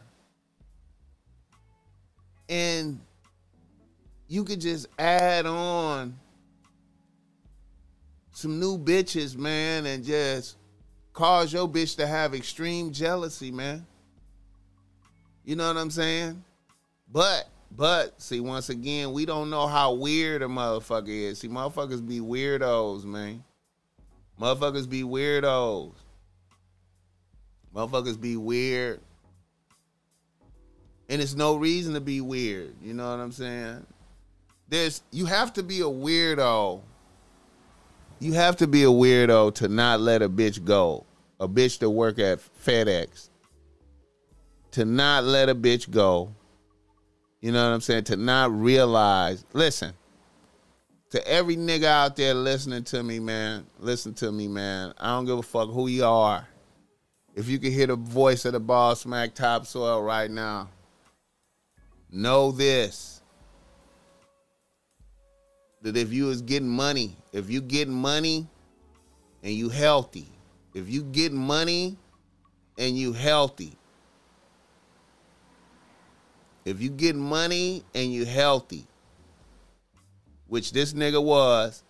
And 2.48 3.00
you 4.28 4.44
could 4.44 4.60
just 4.60 4.86
add 4.98 5.46
on 5.46 6.16
some 8.30 8.60
new 8.60 8.78
bitches, 8.78 9.36
man, 9.36 9.86
and 9.86 10.04
just 10.04 10.56
cause 11.12 11.52
your 11.52 11.68
bitch 11.68 11.96
to 11.96 12.06
have 12.06 12.34
extreme 12.34 12.92
jealousy, 12.92 13.50
man. 13.50 13.84
You 15.44 15.56
know 15.56 15.66
what 15.66 15.76
I'm 15.76 15.90
saying? 15.90 16.42
But 17.10 17.48
but 17.76 18.20
see, 18.22 18.38
once 18.38 18.68
again, 18.68 19.12
we 19.12 19.26
don't 19.26 19.50
know 19.50 19.66
how 19.66 19.94
weird 19.94 20.42
a 20.42 20.46
motherfucker 20.46 21.08
is. 21.08 21.40
See, 21.40 21.48
motherfuckers 21.48 22.06
be 22.06 22.20
weirdos, 22.20 23.04
man. 23.04 23.42
Motherfuckers 24.40 24.88
be 24.88 25.02
weirdos. 25.02 25.94
Motherfuckers 27.74 28.20
be 28.20 28.36
weird. 28.36 29.00
And 31.08 31.20
it's 31.20 31.34
no 31.34 31.56
reason 31.56 31.94
to 31.94 32.00
be 32.00 32.20
weird. 32.20 32.74
You 32.82 32.94
know 32.94 33.10
what 33.10 33.20
I'm 33.20 33.32
saying? 33.32 33.86
There's 34.68 35.02
you 35.10 35.26
have 35.26 35.52
to 35.54 35.62
be 35.62 35.80
a 35.80 35.84
weirdo. 35.84 36.80
You 38.20 38.32
have 38.32 38.56
to 38.56 38.66
be 38.66 38.84
a 38.84 38.88
weirdo 38.88 39.54
to 39.56 39.68
not 39.68 40.00
let 40.00 40.22
a 40.22 40.28
bitch 40.28 40.64
go. 40.64 41.04
A 41.40 41.48
bitch 41.48 41.80
to 41.80 41.90
work 41.90 42.18
at 42.18 42.38
FedEx. 42.64 43.28
To 44.72 44.84
not 44.84 45.24
let 45.24 45.48
a 45.48 45.54
bitch 45.54 45.90
go 45.90 46.30
you 47.44 47.52
know 47.52 47.62
what 47.62 47.74
I'm 47.74 47.82
saying? 47.82 48.04
To 48.04 48.16
not 48.16 48.58
realize, 48.58 49.44
listen, 49.52 49.92
to 51.10 51.28
every 51.28 51.58
nigga 51.58 51.84
out 51.84 52.16
there 52.16 52.32
listening 52.32 52.84
to 52.84 53.02
me, 53.02 53.20
man, 53.20 53.66
listen 53.78 54.14
to 54.14 54.32
me, 54.32 54.48
man. 54.48 54.94
I 54.96 55.08
don't 55.08 55.26
give 55.26 55.36
a 55.36 55.42
fuck 55.42 55.68
who 55.68 55.86
you 55.86 56.06
are. 56.06 56.48
If 57.34 57.48
you 57.48 57.58
can 57.58 57.72
hear 57.72 57.88
the 57.88 57.96
voice 57.96 58.44
of 58.44 58.52
the 58.52 58.60
Boss 58.60 59.04
Mack 59.04 59.34
topsoil 59.34 60.02
right 60.02 60.30
now, 60.30 60.68
know 62.10 62.52
this. 62.52 63.22
That 65.82 65.96
if 65.96 66.12
you 66.12 66.30
is 66.30 66.40
getting 66.40 66.68
money, 66.68 67.16
if 67.32 67.50
you 67.50 67.60
getting 67.60 67.92
money 67.92 68.46
and 69.42 69.52
you 69.52 69.68
healthy, 69.68 70.28
if 70.72 70.88
you 70.88 71.02
getting 71.02 71.38
money 71.38 71.96
and 72.78 72.96
you 72.96 73.12
healthy, 73.12 73.76
if 76.64 76.80
you 76.80 76.88
get 76.88 77.16
money 77.16 77.84
and 77.94 78.12
you 78.12 78.24
healthy, 78.24 78.86
which 80.46 80.72
this 80.72 80.92
nigga 80.92 81.22
was, 81.22 81.82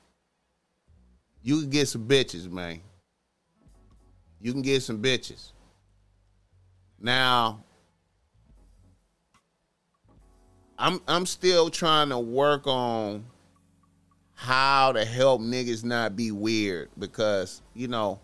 you 1.42 1.60
can 1.60 1.70
get 1.70 1.86
some 1.86 2.08
bitches, 2.08 2.50
man. 2.50 2.80
You 4.44 4.52
can 4.52 4.60
get 4.60 4.82
some 4.82 5.00
bitches. 5.00 5.52
Now, 7.00 7.64
I'm 10.78 11.00
I'm 11.08 11.24
still 11.24 11.70
trying 11.70 12.10
to 12.10 12.18
work 12.18 12.66
on 12.66 13.24
how 14.34 14.92
to 14.92 15.02
help 15.02 15.40
niggas 15.40 15.82
not 15.82 16.14
be 16.14 16.30
weird 16.30 16.90
because, 16.98 17.62
you 17.72 17.88
know, 17.88 18.20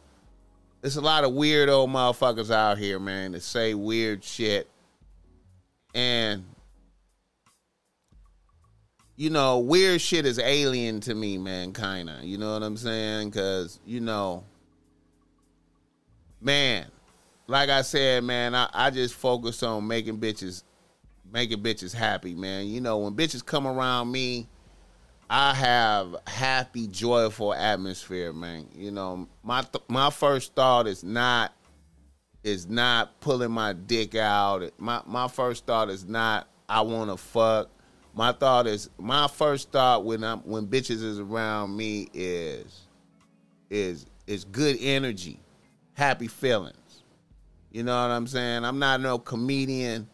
there's 0.83 0.97
a 0.97 1.01
lot 1.01 1.25
of 1.25 1.31
weirdo 1.31 1.89
motherfuckers 1.89 2.51
out 2.51 2.77
here, 2.77 2.99
man, 2.99 3.33
that 3.33 3.43
say 3.43 3.73
weird 3.73 4.23
shit 4.23 4.69
and 5.95 6.45
you 9.17 9.31
know, 9.31 9.59
weird 9.59 10.03
shit 10.03 10.27
is 10.27 10.39
alien 10.39 11.01
to 11.01 11.15
me, 11.15 11.39
man, 11.39 11.73
kinda. 11.73 12.19
You 12.23 12.37
know 12.37 12.53
what 12.53 12.63
I'm 12.63 12.77
saying? 12.77 13.31
Cause, 13.31 13.81
you 13.87 14.01
know, 14.01 14.45
man, 16.41 16.87
like 17.47 17.69
I 17.69 17.83
said, 17.83 18.25
man, 18.25 18.55
I, 18.55 18.69
I 18.73 18.91
just 18.91 19.15
focus 19.15 19.63
on 19.63 19.87
making 19.87 20.19
bitches 20.19 20.63
making 21.33 21.63
bitches 21.63 21.95
happy, 21.95 22.35
man. 22.35 22.67
You 22.67 22.81
know, 22.81 22.99
when 22.99 23.15
bitches 23.15 23.45
come 23.45 23.67
around 23.67 24.11
me, 24.11 24.49
I 25.29 25.55
have 25.55 26.17
happy, 26.27 26.89
joyful 26.89 27.55
atmosphere, 27.55 28.33
man. 28.33 28.69
You 28.75 28.91
know, 28.91 29.29
my 29.43 29.63
th- 29.63 29.85
my 29.89 30.11
first 30.11 30.55
thought 30.55 30.87
is 30.87 31.05
not 31.05 31.53
is 32.43 32.69
not 32.69 33.21
pulling 33.21 33.53
my 33.53 33.73
dick 33.73 34.15
out. 34.15 34.69
My 34.79 35.03
my 35.07 35.29
first 35.29 35.67
thought 35.67 35.89
is 35.89 36.05
not 36.05 36.49
I 36.69 36.81
want 36.81 37.11
to 37.11 37.17
fuck. 37.17 37.71
My 38.15 38.33
thought 38.33 38.67
is 38.67 38.91
my 38.99 39.29
first 39.29 39.71
thought 39.71 40.05
when 40.05 40.25
I'm 40.25 40.41
when 40.41 40.67
bitches 40.67 41.03
is 41.03 41.21
around 41.21 41.77
me 41.77 42.09
is 42.13 42.87
is 43.71 44.07
is 44.27 44.45
good 44.45 44.79
energy, 44.81 45.39
happy 46.01 46.29
feelings. 46.29 47.03
You 47.71 47.83
know 47.83 47.93
what 47.93 48.11
I'm 48.11 48.27
saying? 48.27 48.65
I'm 48.65 48.79
not 48.79 49.03
no 49.03 49.19
comedian, 49.19 50.09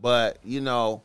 but 0.00 0.38
you 0.44 0.60
know, 0.60 1.02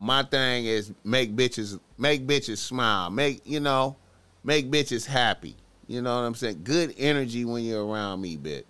my 0.00 0.22
thing 0.22 0.64
is 0.64 0.90
make 1.04 1.36
bitches 1.36 1.78
make 1.98 2.26
bitches 2.26 2.56
smile. 2.56 3.10
Make 3.10 3.42
you 3.44 3.60
know, 3.60 3.96
make 4.42 4.70
bitches 4.70 5.06
happy. 5.06 5.54
You 5.86 6.00
know 6.00 6.16
what 6.16 6.22
I'm 6.22 6.34
saying? 6.34 6.62
Good 6.64 6.94
energy 6.96 7.44
when 7.44 7.62
you're 7.62 7.86
around 7.86 8.22
me, 8.22 8.38
bitch. 8.38 8.64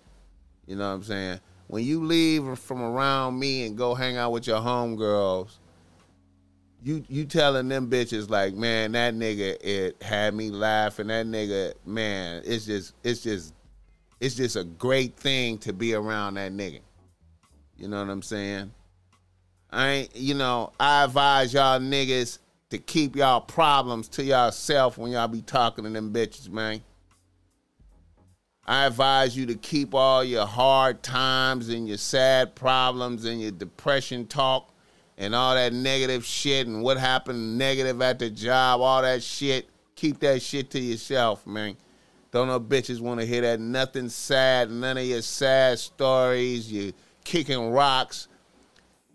You 0.67 0.75
know 0.75 0.89
what 0.89 0.95
I'm 0.95 1.03
saying? 1.03 1.39
When 1.67 1.83
you 1.85 2.03
leave 2.03 2.59
from 2.59 2.81
around 2.81 3.39
me 3.39 3.65
and 3.65 3.77
go 3.77 3.95
hang 3.95 4.17
out 4.17 4.33
with 4.33 4.45
your 4.47 4.59
homegirls, 4.59 5.57
you 6.83 7.05
you 7.07 7.23
telling 7.23 7.69
them 7.69 7.89
bitches 7.89 8.29
like, 8.29 8.53
man, 8.53 8.91
that 8.91 9.13
nigga 9.13 9.57
it 9.63 10.03
had 10.03 10.33
me 10.33 10.51
laughing. 10.51 11.07
That 11.07 11.25
nigga, 11.25 11.73
man, 11.85 12.43
it's 12.45 12.65
just 12.65 12.93
it's 13.01 13.21
just 13.21 13.54
it's 14.25 14.33
just 14.33 14.55
a 14.55 14.63
great 14.63 15.15
thing 15.15 15.59
to 15.59 15.71
be 15.71 15.93
around 15.93 16.33
that 16.33 16.51
nigga. 16.51 16.79
You 17.77 17.87
know 17.87 17.99
what 17.99 18.09
I'm 18.09 18.23
saying? 18.23 18.71
I 19.69 19.87
ain't, 19.89 20.15
you 20.15 20.33
know, 20.33 20.71
I 20.79 21.03
advise 21.03 21.53
y'all 21.53 21.79
niggas 21.79 22.39
to 22.71 22.79
keep 22.79 23.15
y'all 23.15 23.41
problems 23.41 24.07
to 24.09 24.23
yourself 24.23 24.97
when 24.97 25.11
y'all 25.11 25.27
be 25.27 25.43
talking 25.43 25.83
to 25.83 25.91
them 25.91 26.11
bitches, 26.11 26.49
man. 26.49 26.81
I 28.65 28.87
advise 28.87 29.37
you 29.37 29.45
to 29.45 29.55
keep 29.55 29.93
all 29.93 30.23
your 30.23 30.47
hard 30.47 31.03
times 31.03 31.69
and 31.69 31.87
your 31.87 31.97
sad 31.97 32.55
problems 32.55 33.25
and 33.25 33.39
your 33.39 33.51
depression 33.51 34.25
talk 34.25 34.73
and 35.19 35.35
all 35.35 35.53
that 35.53 35.71
negative 35.71 36.25
shit 36.25 36.65
and 36.65 36.81
what 36.81 36.97
happened 36.97 37.59
negative 37.59 38.01
at 38.01 38.17
the 38.17 38.31
job, 38.31 38.81
all 38.81 39.03
that 39.03 39.21
shit. 39.21 39.69
Keep 39.95 40.21
that 40.21 40.41
shit 40.41 40.71
to 40.71 40.79
yourself, 40.79 41.45
man. 41.45 41.77
Don't 42.35 42.49
no 42.49 42.59
bitches 42.59 42.99
want 42.99 43.21
to 43.21 43.25
hear 43.25 43.39
that. 43.43 43.61
Nothing 43.61 44.09
sad, 44.09 44.69
none 44.69 44.97
of 44.97 45.05
your 45.05 45.21
sad 45.21 45.79
stories, 45.79 46.69
you 46.69 46.91
kicking 47.23 47.71
rocks. 47.71 48.27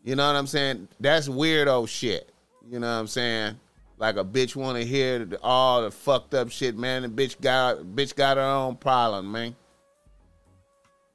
You 0.02 0.16
know 0.16 0.26
what 0.26 0.36
I'm 0.36 0.46
saying? 0.46 0.88
That's 0.98 1.28
weirdo 1.28 1.86
shit. 1.86 2.32
You 2.66 2.78
know 2.78 2.86
what 2.86 2.98
I'm 2.98 3.06
saying? 3.06 3.60
Like 3.98 4.16
a 4.16 4.24
bitch 4.24 4.56
want 4.56 4.78
to 4.78 4.86
hear 4.86 5.28
all 5.42 5.82
the 5.82 5.90
fucked 5.90 6.32
up 6.32 6.50
shit, 6.50 6.78
man. 6.78 7.02
The 7.02 7.08
bitch 7.08 7.38
got 7.42 7.82
bitch 7.82 8.16
got 8.16 8.38
her 8.38 8.42
own 8.42 8.76
problem, 8.76 9.30
man. 9.30 9.54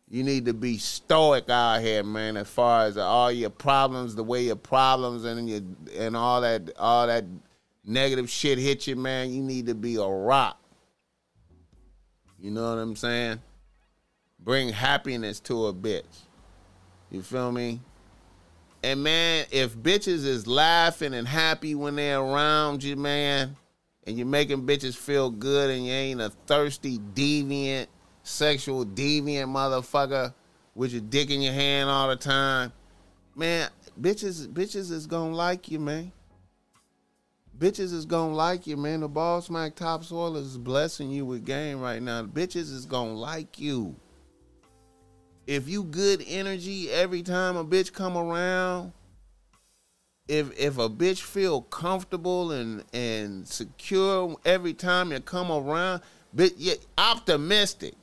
You 0.07 0.23
need 0.23 0.45
to 0.45 0.53
be 0.53 0.77
stoic 0.77 1.49
out 1.49 1.81
here, 1.81 2.03
man. 2.03 2.37
As 2.37 2.47
far 2.47 2.85
as 2.85 2.99
all 2.99 3.31
your 3.31 3.49
problems, 3.49 4.13
the 4.13 4.23
way 4.23 4.43
your 4.43 4.57
problems 4.57 5.25
and 5.25 5.49
your 5.49 5.61
and 5.97 6.15
all 6.15 6.41
that 6.41 6.69
all 6.77 7.07
that 7.07 7.25
negative 7.83 8.29
shit 8.29 8.59
hit 8.59 8.85
you, 8.85 8.95
man. 8.95 9.31
You 9.31 9.41
need 9.41 9.65
to 9.65 9.73
be 9.73 9.95
a 9.95 10.05
rock. 10.05 10.59
You 12.39 12.51
know 12.51 12.69
what 12.69 12.79
I'm 12.79 12.95
saying? 12.95 13.41
Bring 14.39 14.69
happiness 14.69 15.39
to 15.41 15.67
a 15.67 15.73
bitch. 15.73 16.03
You 17.09 17.21
feel 17.21 17.51
me? 17.51 17.79
And 18.83 19.01
man, 19.03 19.45
if 19.51 19.75
bitches 19.75 20.25
is 20.25 20.45
laughing 20.45 21.13
and 21.13 21.27
happy 21.27 21.73
when 21.73 21.95
they're 21.95 22.19
around 22.19 22.83
you, 22.83 22.95
man, 22.95 23.55
and 24.05 24.17
you're 24.17 24.27
making 24.27 24.67
bitches 24.67 24.95
feel 24.95 25.31
good 25.31 25.71
and 25.71 25.85
you 25.85 25.91
ain't 25.91 26.21
a 26.21 26.29
thirsty, 26.45 26.99
deviant 26.99 27.87
sexual 28.21 28.85
deviant 28.85 29.47
motherfucker 29.47 30.33
with 30.73 30.91
your 30.91 31.01
dick 31.01 31.29
in 31.29 31.41
your 31.41 31.53
hand 31.53 31.89
all 31.89 32.09
the 32.09 32.15
time, 32.15 32.73
man, 33.35 33.69
bitches, 33.99 34.47
bitches 34.47 34.91
is 34.91 35.07
gonna 35.07 35.33
like 35.33 35.71
you, 35.71 35.79
man. 35.79 36.11
Bitches 37.57 37.93
is 37.93 38.05
gonna 38.05 38.33
like 38.33 38.67
you, 38.67 38.75
man. 38.75 38.99
The 38.99 39.07
Boss 39.07 39.49
Mack 39.49 39.75
topsoil 39.75 40.35
is 40.35 40.57
blessing 40.57 41.09
you 41.09 41.25
with 41.25 41.45
game 41.45 41.79
right 41.79 42.01
now. 42.01 42.21
The 42.21 42.27
Bitches 42.27 42.71
is 42.71 42.85
gonna 42.85 43.13
like 43.13 43.59
you. 43.59 43.95
If 45.47 45.69
you 45.69 45.83
good 45.83 46.23
energy 46.27 46.89
every 46.89 47.21
time 47.21 47.55
a 47.55 47.63
bitch 47.63 47.93
come 47.93 48.17
around, 48.17 48.91
if 50.27 50.57
if 50.59 50.77
a 50.79 50.89
bitch 50.89 51.21
feel 51.21 51.61
comfortable 51.61 52.51
and 52.51 52.83
and 52.93 53.47
secure 53.47 54.35
every 54.43 54.73
time 54.73 55.11
you 55.11 55.19
come 55.19 55.51
around, 55.51 56.01
but 56.33 56.57
yet 56.57 56.79
optimistic. 56.97 57.93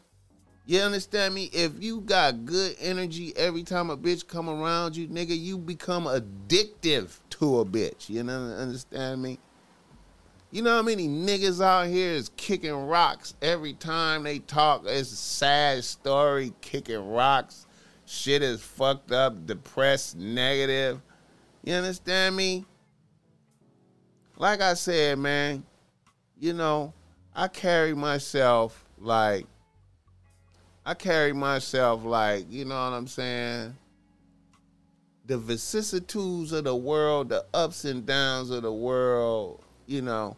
You 0.72 0.80
understand 0.80 1.34
me? 1.34 1.50
If 1.52 1.82
you 1.82 2.00
got 2.00 2.46
good 2.46 2.76
energy 2.80 3.36
every 3.36 3.62
time 3.62 3.90
a 3.90 3.96
bitch 3.98 4.26
come 4.26 4.48
around 4.48 4.96
you, 4.96 5.06
nigga, 5.06 5.38
you 5.38 5.58
become 5.58 6.04
addictive 6.04 7.18
to 7.28 7.58
a 7.58 7.64
bitch. 7.66 8.08
You 8.08 8.22
know, 8.22 8.40
understand 8.58 9.20
me? 9.20 9.38
You 10.50 10.62
know 10.62 10.76
how 10.76 10.80
many 10.80 11.08
niggas 11.08 11.62
out 11.62 11.88
here 11.88 12.12
is 12.12 12.30
kicking 12.38 12.72
rocks 12.72 13.34
every 13.42 13.74
time 13.74 14.22
they 14.22 14.38
talk? 14.38 14.84
It's 14.86 15.12
a 15.12 15.16
sad 15.16 15.84
story, 15.84 16.54
kicking 16.62 17.06
rocks. 17.06 17.66
Shit 18.06 18.42
is 18.42 18.62
fucked 18.62 19.12
up, 19.12 19.46
depressed, 19.46 20.16
negative. 20.16 21.02
You 21.64 21.74
understand 21.74 22.34
me? 22.34 22.64
Like 24.38 24.62
I 24.62 24.72
said, 24.72 25.18
man, 25.18 25.64
you 26.40 26.54
know, 26.54 26.94
I 27.36 27.48
carry 27.48 27.92
myself 27.92 28.86
like 28.98 29.44
I 30.84 30.94
carry 30.94 31.32
myself 31.32 32.04
like, 32.04 32.46
you 32.50 32.64
know 32.64 32.74
what 32.74 32.96
I'm 32.96 33.06
saying? 33.06 33.76
The 35.26 35.38
vicissitudes 35.38 36.52
of 36.52 36.64
the 36.64 36.74
world, 36.74 37.28
the 37.28 37.44
ups 37.54 37.84
and 37.84 38.04
downs 38.04 38.50
of 38.50 38.62
the 38.62 38.72
world, 38.72 39.64
you 39.86 40.02
know, 40.02 40.36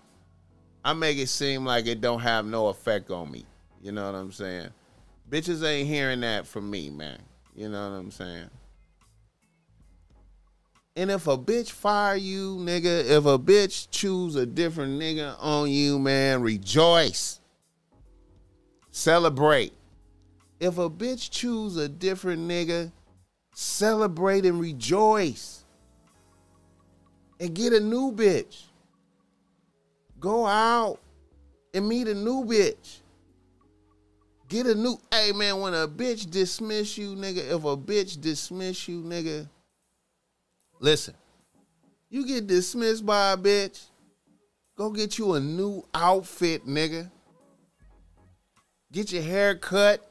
I 0.84 0.92
make 0.92 1.16
it 1.16 1.28
seem 1.28 1.64
like 1.64 1.86
it 1.86 2.02
don't 2.02 2.20
have 2.20 2.44
no 2.44 2.68
effect 2.68 3.10
on 3.10 3.30
me. 3.30 3.46
You 3.82 3.92
know 3.92 4.04
what 4.04 4.14
I'm 4.14 4.32
saying? 4.32 4.68
Bitches 5.30 5.66
ain't 5.66 5.88
hearing 5.88 6.20
that 6.20 6.46
from 6.46 6.70
me, 6.70 6.90
man. 6.90 7.18
You 7.56 7.70
know 7.70 7.88
what 7.88 7.96
I'm 7.96 8.10
saying? 8.10 8.50
And 10.96 11.10
if 11.10 11.26
a 11.26 11.38
bitch 11.38 11.70
fire 11.70 12.16
you, 12.16 12.56
nigga, 12.56 13.04
if 13.04 13.24
a 13.24 13.38
bitch 13.38 13.88
choose 13.90 14.36
a 14.36 14.46
different 14.46 15.00
nigga 15.00 15.36
on 15.40 15.70
you, 15.70 15.98
man, 15.98 16.42
rejoice. 16.42 17.40
Celebrate. 18.90 19.72
If 20.60 20.78
a 20.78 20.88
bitch 20.88 21.30
choose 21.30 21.76
a 21.76 21.88
different 21.88 22.48
nigga, 22.48 22.92
celebrate 23.54 24.46
and 24.46 24.60
rejoice. 24.60 25.64
And 27.40 27.54
get 27.54 27.72
a 27.72 27.80
new 27.80 28.12
bitch. 28.12 28.62
Go 30.20 30.46
out 30.46 31.00
and 31.74 31.88
meet 31.88 32.08
a 32.08 32.14
new 32.14 32.44
bitch. 32.44 33.00
Get 34.48 34.66
a 34.66 34.74
new 34.74 34.96
hey 35.10 35.32
man, 35.32 35.60
when 35.60 35.74
a 35.74 35.88
bitch 35.88 36.30
dismiss 36.30 36.96
you, 36.96 37.16
nigga, 37.16 37.38
if 37.38 37.64
a 37.64 37.76
bitch 37.76 38.20
dismiss 38.20 38.86
you, 38.86 39.02
nigga, 39.02 39.48
listen. 40.80 41.14
You 42.08 42.26
get 42.26 42.46
dismissed 42.46 43.04
by 43.04 43.32
a 43.32 43.36
bitch, 43.36 43.86
go 44.76 44.90
get 44.90 45.18
you 45.18 45.34
a 45.34 45.40
new 45.40 45.84
outfit, 45.92 46.66
nigga. 46.66 47.10
Get 48.92 49.10
your 49.10 49.22
hair 49.22 49.56
cut 49.56 50.08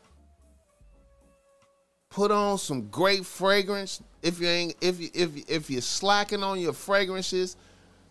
put 2.14 2.30
on 2.30 2.60
some 2.60 2.88
great 2.90 3.26
fragrance. 3.26 4.02
If 4.22 4.40
you 4.40 4.48
ain't 4.48 4.76
if 4.82 5.02
you 5.02 5.10
if 5.14 5.50
if 5.50 5.70
you're 5.70 5.82
slacking 5.82 6.44
on 6.44 6.60
your 6.60 6.72
fragrances, 6.72 7.58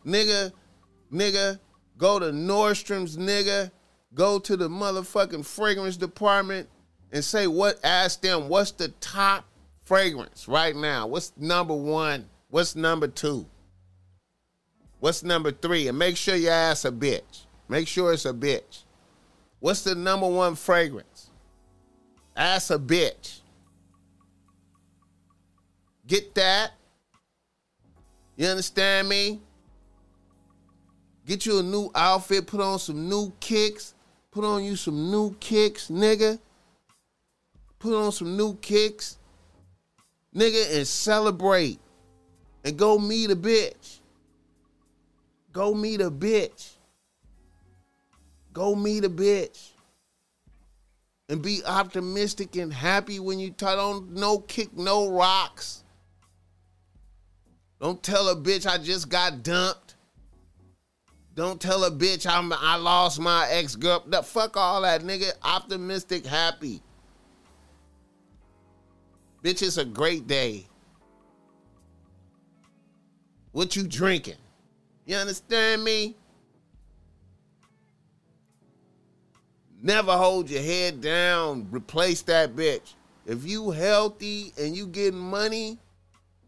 nigga, 0.04 0.52
nigga, 1.10 1.60
go 1.96 2.18
to 2.18 2.26
Nordstrom's, 2.26 3.16
nigga, 3.16 3.70
go 4.12 4.40
to 4.40 4.56
the 4.56 4.68
motherfucking 4.68 5.46
fragrance 5.46 5.96
department 5.96 6.68
and 7.12 7.24
say 7.24 7.46
what 7.46 7.78
ask 7.84 8.20
them 8.20 8.48
what's 8.48 8.72
the 8.72 8.88
top 9.00 9.46
fragrance 9.84 10.48
right 10.48 10.74
now? 10.74 11.06
What's 11.06 11.32
number 11.36 11.74
1? 11.74 12.28
What's 12.50 12.74
number 12.74 13.06
2? 13.06 13.46
What's 14.98 15.22
number 15.22 15.52
3? 15.52 15.88
And 15.88 15.98
make 15.98 16.16
sure 16.16 16.34
you 16.34 16.48
ask 16.48 16.84
a 16.84 16.90
bitch. 16.90 17.46
Make 17.68 17.86
sure 17.86 18.12
it's 18.12 18.26
a 18.26 18.32
bitch. 18.32 18.82
What's 19.60 19.82
the 19.82 19.94
number 19.94 20.28
1 20.28 20.56
fragrance? 20.56 21.30
Ask 22.36 22.70
a 22.70 22.78
bitch. 22.78 23.41
Get 26.12 26.34
that. 26.34 26.72
You 28.36 28.46
understand 28.48 29.08
me? 29.08 29.40
Get 31.24 31.46
you 31.46 31.60
a 31.60 31.62
new 31.62 31.90
outfit, 31.94 32.46
put 32.46 32.60
on 32.60 32.78
some 32.78 33.08
new 33.08 33.32
kicks, 33.40 33.94
put 34.30 34.44
on 34.44 34.62
you 34.62 34.76
some 34.76 35.10
new 35.10 35.34
kicks, 35.40 35.88
nigga. 35.88 36.38
Put 37.78 37.94
on 37.94 38.12
some 38.12 38.36
new 38.36 38.56
kicks, 38.56 39.16
nigga, 40.36 40.76
and 40.76 40.86
celebrate. 40.86 41.80
And 42.62 42.76
go 42.76 42.98
meet 42.98 43.30
a 43.30 43.36
bitch. 43.36 44.00
Go 45.50 45.72
meet 45.72 46.02
a 46.02 46.10
bitch. 46.10 46.74
Go 48.52 48.74
meet 48.74 49.06
a 49.06 49.08
bitch 49.08 49.70
and 51.30 51.40
be 51.40 51.62
optimistic 51.64 52.54
and 52.56 52.70
happy 52.70 53.18
when 53.18 53.38
you 53.38 53.50
talk. 53.50 53.76
Don't 53.76 54.12
no 54.12 54.40
kick 54.40 54.76
no 54.76 55.08
rocks. 55.08 55.81
Don't 57.82 58.00
tell 58.00 58.28
a 58.28 58.36
bitch 58.36 58.64
I 58.64 58.78
just 58.78 59.08
got 59.08 59.42
dumped. 59.42 59.96
Don't 61.34 61.60
tell 61.60 61.82
a 61.82 61.90
bitch 61.90 62.30
I'm 62.30 62.52
I 62.52 62.76
lost 62.76 63.18
my 63.18 63.48
ex 63.50 63.74
girl. 63.74 64.04
The 64.06 64.22
fuck 64.22 64.56
all 64.56 64.82
that 64.82 65.02
nigga. 65.02 65.32
Optimistic, 65.42 66.24
happy. 66.24 66.80
Bitch, 69.42 69.62
it's 69.62 69.78
a 69.78 69.84
great 69.84 70.28
day. 70.28 70.68
What 73.50 73.74
you 73.74 73.88
drinking? 73.88 74.36
You 75.04 75.16
understand 75.16 75.82
me? 75.82 76.14
Never 79.82 80.12
hold 80.12 80.48
your 80.48 80.62
head 80.62 81.00
down. 81.00 81.66
Replace 81.72 82.22
that 82.22 82.54
bitch. 82.54 82.94
If 83.26 83.44
you 83.44 83.72
healthy 83.72 84.52
and 84.56 84.76
you 84.76 84.86
getting 84.86 85.18
money, 85.18 85.80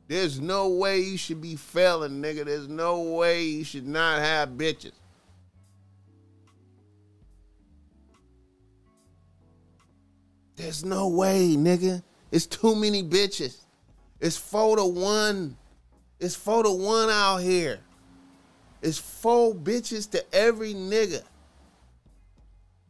there's 0.06 0.40
no 0.40 0.68
way 0.68 1.00
you 1.00 1.16
should 1.16 1.40
be 1.40 1.56
failing, 1.56 2.22
nigga. 2.22 2.44
There's 2.44 2.68
no 2.68 3.00
way 3.00 3.44
you 3.44 3.64
should 3.64 3.86
not 3.86 4.20
have 4.20 4.50
bitches. 4.50 4.92
There's 10.56 10.84
no 10.84 11.08
way, 11.08 11.56
nigga. 11.56 12.02
It's 12.30 12.46
too 12.46 12.74
many 12.74 13.02
bitches. 13.02 13.58
It's 14.20 14.36
four 14.36 14.76
to 14.76 14.84
one. 14.84 15.56
It's 16.20 16.34
four 16.34 16.62
to 16.62 16.70
one 16.70 17.10
out 17.10 17.38
here. 17.38 17.80
It's 18.82 18.98
four 18.98 19.54
bitches 19.54 20.10
to 20.10 20.34
every 20.34 20.74
nigga. 20.74 21.22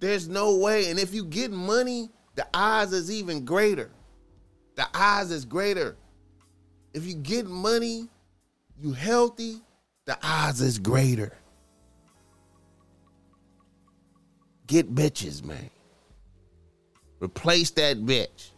There's 0.00 0.28
no 0.28 0.56
way. 0.56 0.90
And 0.90 0.98
if 0.98 1.14
you 1.14 1.24
get 1.24 1.52
money, 1.52 2.10
the 2.34 2.46
odds 2.52 2.92
is 2.92 3.10
even 3.10 3.44
greater. 3.44 3.90
The 4.74 4.86
odds 4.92 5.30
is 5.30 5.44
greater. 5.44 5.96
If 6.95 7.05
you 7.07 7.14
get 7.14 7.47
money, 7.47 8.09
you 8.80 8.92
healthy, 8.92 9.61
the 10.07 10.16
odds 10.22 10.61
is 10.61 10.78
greater. 10.78 11.32
Get 14.68 14.95
bitches, 14.95 15.45
man. 15.45 15.70
Replace 17.20 17.70
that 17.72 17.99
bitch. 17.99 18.51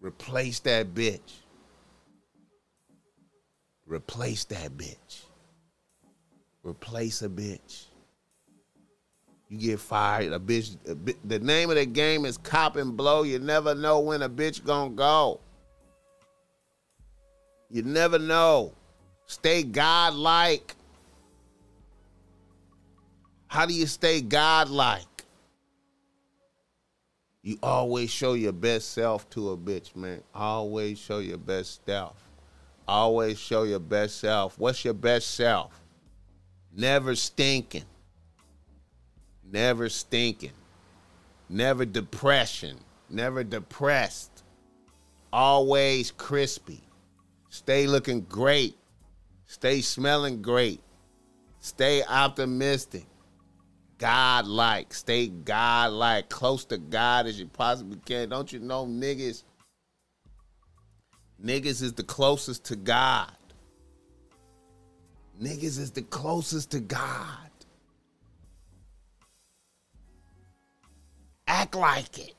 Replace 0.00 0.60
that 0.60 0.94
bitch. 0.94 1.20
Replace 3.86 4.44
that 4.44 4.76
bitch. 4.76 5.24
Replace 6.62 7.22
a 7.22 7.28
bitch. 7.28 7.86
You 9.52 9.58
get 9.58 9.80
fired. 9.80 10.32
A 10.32 10.38
bitch. 10.38 10.76
A 10.88 10.94
bi- 10.94 11.14
the 11.24 11.38
name 11.38 11.68
of 11.68 11.76
the 11.76 11.84
game 11.84 12.24
is 12.24 12.38
cop 12.38 12.76
and 12.76 12.96
blow. 12.96 13.22
You 13.22 13.38
never 13.38 13.74
know 13.74 14.00
when 14.00 14.22
a 14.22 14.28
bitch 14.28 14.64
gonna 14.64 14.94
go. 14.94 15.40
You 17.68 17.82
never 17.82 18.18
know. 18.18 18.72
Stay 19.26 19.62
godlike. 19.62 20.74
How 23.46 23.66
do 23.66 23.74
you 23.74 23.86
stay 23.86 24.22
godlike? 24.22 25.26
You 27.42 27.58
always 27.62 28.10
show 28.10 28.32
your 28.32 28.52
best 28.52 28.92
self 28.92 29.28
to 29.30 29.50
a 29.50 29.56
bitch, 29.58 29.94
man. 29.94 30.22
Always 30.34 30.98
show 30.98 31.18
your 31.18 31.36
best 31.36 31.84
self. 31.84 32.16
Always 32.88 33.38
show 33.38 33.64
your 33.64 33.80
best 33.80 34.18
self. 34.18 34.58
What's 34.58 34.82
your 34.82 34.94
best 34.94 35.34
self? 35.34 35.78
Never 36.74 37.14
stinking. 37.14 37.84
Never 39.50 39.88
stinking. 39.88 40.52
Never 41.48 41.84
depression. 41.84 42.78
Never 43.10 43.44
depressed. 43.44 44.42
Always 45.32 46.10
crispy. 46.10 46.82
Stay 47.50 47.86
looking 47.86 48.22
great. 48.22 48.76
Stay 49.46 49.80
smelling 49.82 50.40
great. 50.40 50.80
Stay 51.60 52.02
optimistic. 52.02 53.06
God 53.98 54.46
like. 54.46 54.92
Stay 54.94 55.28
God 55.28 55.92
like. 55.92 56.28
Close 56.28 56.64
to 56.66 56.78
God 56.78 57.26
as 57.26 57.38
you 57.38 57.46
possibly 57.46 57.98
can. 58.04 58.30
Don't 58.30 58.52
you 58.52 58.58
know 58.58 58.86
niggas? 58.86 59.44
Niggas 61.44 61.82
is 61.82 61.92
the 61.92 62.02
closest 62.02 62.64
to 62.64 62.76
God. 62.76 63.30
Niggas 65.40 65.78
is 65.78 65.90
the 65.90 66.02
closest 66.02 66.70
to 66.72 66.80
God. 66.80 67.51
Act 71.46 71.74
like 71.74 72.18
it. 72.18 72.34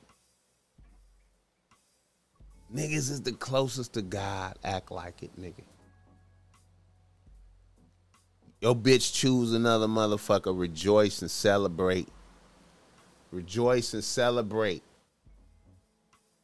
Niggas 2.73 3.11
is 3.11 3.21
the 3.21 3.33
closest 3.33 3.93
to 3.93 4.01
God. 4.01 4.57
Act 4.63 4.91
like 4.91 5.21
it, 5.21 5.31
nigga. 5.39 5.63
Your 8.61 8.75
bitch 8.75 9.13
choose 9.13 9.53
another 9.53 9.87
motherfucker. 9.87 10.57
Rejoice 10.57 11.21
and 11.21 11.29
celebrate. 11.29 12.07
Rejoice 13.31 13.93
and 13.93 14.03
celebrate. 14.03 14.83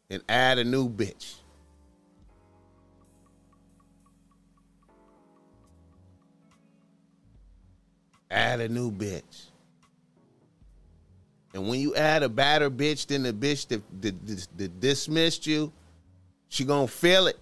And 0.09 0.21
add 0.27 0.57
a 0.57 0.63
new 0.63 0.89
bitch. 0.89 1.35
Add 8.29 8.59
a 8.59 8.69
new 8.69 8.91
bitch. 8.91 9.48
And 11.53 11.67
when 11.67 11.79
you 11.79 11.95
add 11.95 12.23
a 12.23 12.29
badder 12.29 12.69
bitch 12.69 13.07
than 13.07 13.23
the 13.23 13.33
bitch 13.33 13.67
that, 13.69 13.81
that, 14.01 14.27
that, 14.27 14.47
that 14.57 14.79
dismissed 14.79 15.47
you, 15.47 15.71
she 16.47 16.63
gonna 16.63 16.87
feel 16.87 17.27
it. 17.27 17.39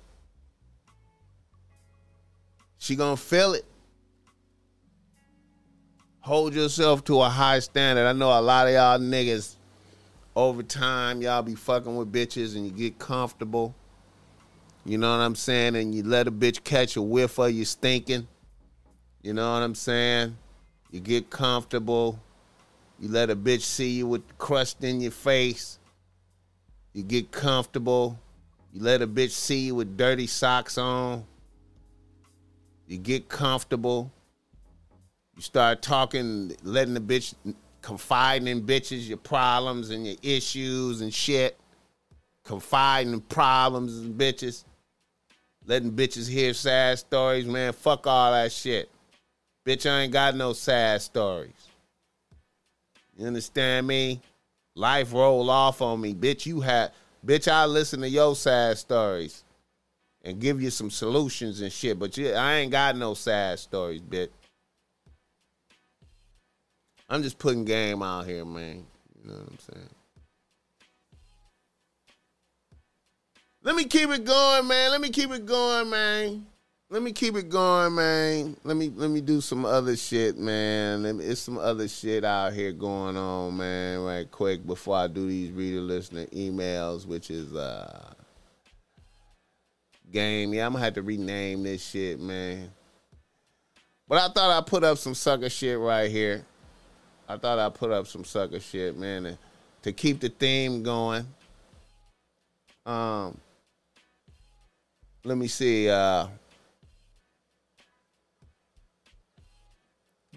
She 2.78 2.95
gonna 2.95 3.18
feel 3.18 3.53
it. 3.53 3.66
Hold 6.22 6.53
yourself 6.53 7.03
to 7.05 7.22
a 7.22 7.30
high 7.30 7.60
standard. 7.60 8.05
I 8.05 8.14
know 8.14 8.38
a 8.38 8.41
lot 8.41 8.68
of 8.68 8.74
y'all 8.74 8.99
niggas 8.99 9.55
over 10.36 10.62
time 10.62 11.22
y'all 11.22 11.41
be 11.41 11.55
fucking 11.55 11.95
with 11.95 12.12
bitches 12.12 12.55
and 12.55 12.66
you 12.66 12.72
get 12.72 12.99
comfortable. 12.99 13.74
You 14.86 14.97
know 14.97 15.10
what 15.10 15.24
I'm 15.24 15.36
saying? 15.36 15.76
And 15.76 15.95
you 15.95 16.03
let 16.03 16.28
a 16.28 16.32
bitch 16.32 16.64
catch 16.64 16.95
a 16.95 17.01
whiff 17.01 17.39
of 17.39 17.51
you 17.51 17.66
stinking. 17.66 18.28
You 19.22 19.34
know 19.34 19.51
what 19.51 19.64
I'm 19.64 19.76
saying? 19.76 20.38
You 20.91 20.99
get 20.99 21.30
comfortable. 21.30 22.20
You 22.99 23.09
let 23.09 23.29
a 23.29 23.35
bitch 23.35 23.61
see 23.61 23.91
you 23.91 24.07
with 24.07 24.37
crust 24.37 24.83
in 24.83 25.01
your 25.01 25.11
face. 25.11 25.77
You 26.93 27.03
get 27.03 27.31
comfortable. 27.31 28.19
You 28.73 28.81
let 28.81 29.01
a 29.01 29.07
bitch 29.07 29.31
see 29.31 29.59
you 29.67 29.75
with 29.75 29.97
dirty 29.97 30.25
socks 30.25 30.77
on. 30.77 31.23
You 32.87 32.97
get 32.97 33.29
comfortable. 33.29 34.11
You 35.35 35.43
start 35.43 35.83
talking, 35.83 36.55
letting 36.63 36.95
the 36.95 36.99
bitch 36.99 37.35
confiding 37.83 38.47
in 38.47 38.63
bitches 38.63 39.07
your 39.07 39.17
problems 39.17 39.91
and 39.91 40.07
your 40.07 40.15
issues 40.23 41.01
and 41.01 41.13
shit. 41.13 41.57
Confiding 42.43 43.13
in 43.13 43.21
problems 43.21 43.97
and 43.99 44.19
bitches. 44.19 44.63
Letting 45.65 45.91
bitches 45.91 46.27
hear 46.27 46.53
sad 46.53 46.97
stories, 46.97 47.45
man. 47.45 47.73
Fuck 47.73 48.07
all 48.07 48.31
that 48.31 48.51
shit. 48.51 48.89
Bitch, 49.65 49.87
I 49.87 50.01
ain't 50.01 50.13
got 50.13 50.35
no 50.35 50.53
sad 50.53 51.01
stories. 51.01 51.66
You 53.18 53.26
understand 53.26 53.88
me? 53.88 54.22
Life 54.76 55.11
roll 55.11 55.49
off 55.49 55.82
on 55.82 55.99
me. 55.99 56.13
Bitch, 56.13 56.45
you 56.45 56.61
had 56.61 56.91
bitch, 57.26 57.51
I 57.51 57.65
listen 57.65 58.01
to 58.01 58.09
your 58.09 58.36
sad 58.36 58.78
stories 58.78 59.43
and 60.24 60.39
give 60.39 60.61
you 60.61 60.70
some 60.70 60.91
solutions 60.91 61.61
and 61.61 61.72
shit. 61.72 61.97
But 61.97 62.15
you, 62.18 62.32
I 62.34 62.55
ain't 62.55 62.72
got 62.72 62.95
no 62.95 63.15
sad 63.15 63.57
stories, 63.59 64.01
bitch. 64.01 64.30
I'm 67.09 67.24
just 67.24 67.39
putting 67.39 67.65
game 67.65 68.03
out 68.03 68.26
here, 68.26 68.45
man. 68.45 68.86
You 69.24 69.32
know 69.32 69.38
what 69.38 69.49
I'm 69.49 69.59
saying? 69.74 69.89
Let 73.63 73.76
me 73.76 73.86
keep 73.86 74.09
it 74.09 74.26
going, 74.26 74.68
man. 74.68 74.91
Let 74.91 75.01
me 75.01 75.09
keep 75.09 75.32
it 75.32 75.45
going, 75.45 75.89
man. 75.89 76.45
Let 76.89 77.01
me 77.01 77.11
keep 77.11 77.35
it 77.35 77.49
going, 77.49 77.95
man. 77.95 78.55
Let 78.63 78.77
me 78.77 78.89
let 78.95 79.09
me 79.09 79.19
do 79.19 79.41
some 79.41 79.65
other 79.65 79.97
shit, 79.97 80.38
man. 80.38 81.17
Me, 81.17 81.25
it's 81.25 81.41
some 81.41 81.57
other 81.57 81.85
shit 81.89 82.23
out 82.23 82.53
here 82.53 82.71
going 82.71 83.17
on, 83.17 83.57
man. 83.57 83.99
Right 83.99 84.31
quick 84.31 84.65
before 84.65 84.95
I 84.95 85.07
do 85.07 85.27
these 85.27 85.51
reader 85.51 85.81
listener 85.81 86.27
emails, 86.27 87.05
which 87.05 87.29
is 87.29 87.53
uh 87.53 88.13
game. 90.13 90.53
Yeah, 90.53 90.65
I'm 90.65 90.71
gonna 90.71 90.85
have 90.85 90.93
to 90.93 91.01
rename 91.01 91.63
this 91.63 91.85
shit, 91.85 92.21
man. 92.21 92.71
But 94.07 94.19
I 94.19 94.33
thought 94.33 94.57
I 94.57 94.61
put 94.65 94.85
up 94.85 94.97
some 94.97 95.13
sucker 95.13 95.49
shit 95.49 95.77
right 95.77 96.09
here. 96.09 96.45
I 97.27 97.35
thought 97.35 97.59
I 97.59 97.67
put 97.67 97.91
up 97.91 98.07
some 98.07 98.23
sucker 98.23 98.61
shit, 98.61 98.97
man, 98.97 99.23
to, 99.23 99.38
to 99.81 99.91
keep 99.91 100.21
the 100.21 100.29
theme 100.29 100.83
going. 100.83 101.27
Um, 102.85 103.38
let 105.25 105.38
me 105.38 105.49
see. 105.49 105.89
Uh, 105.89 106.27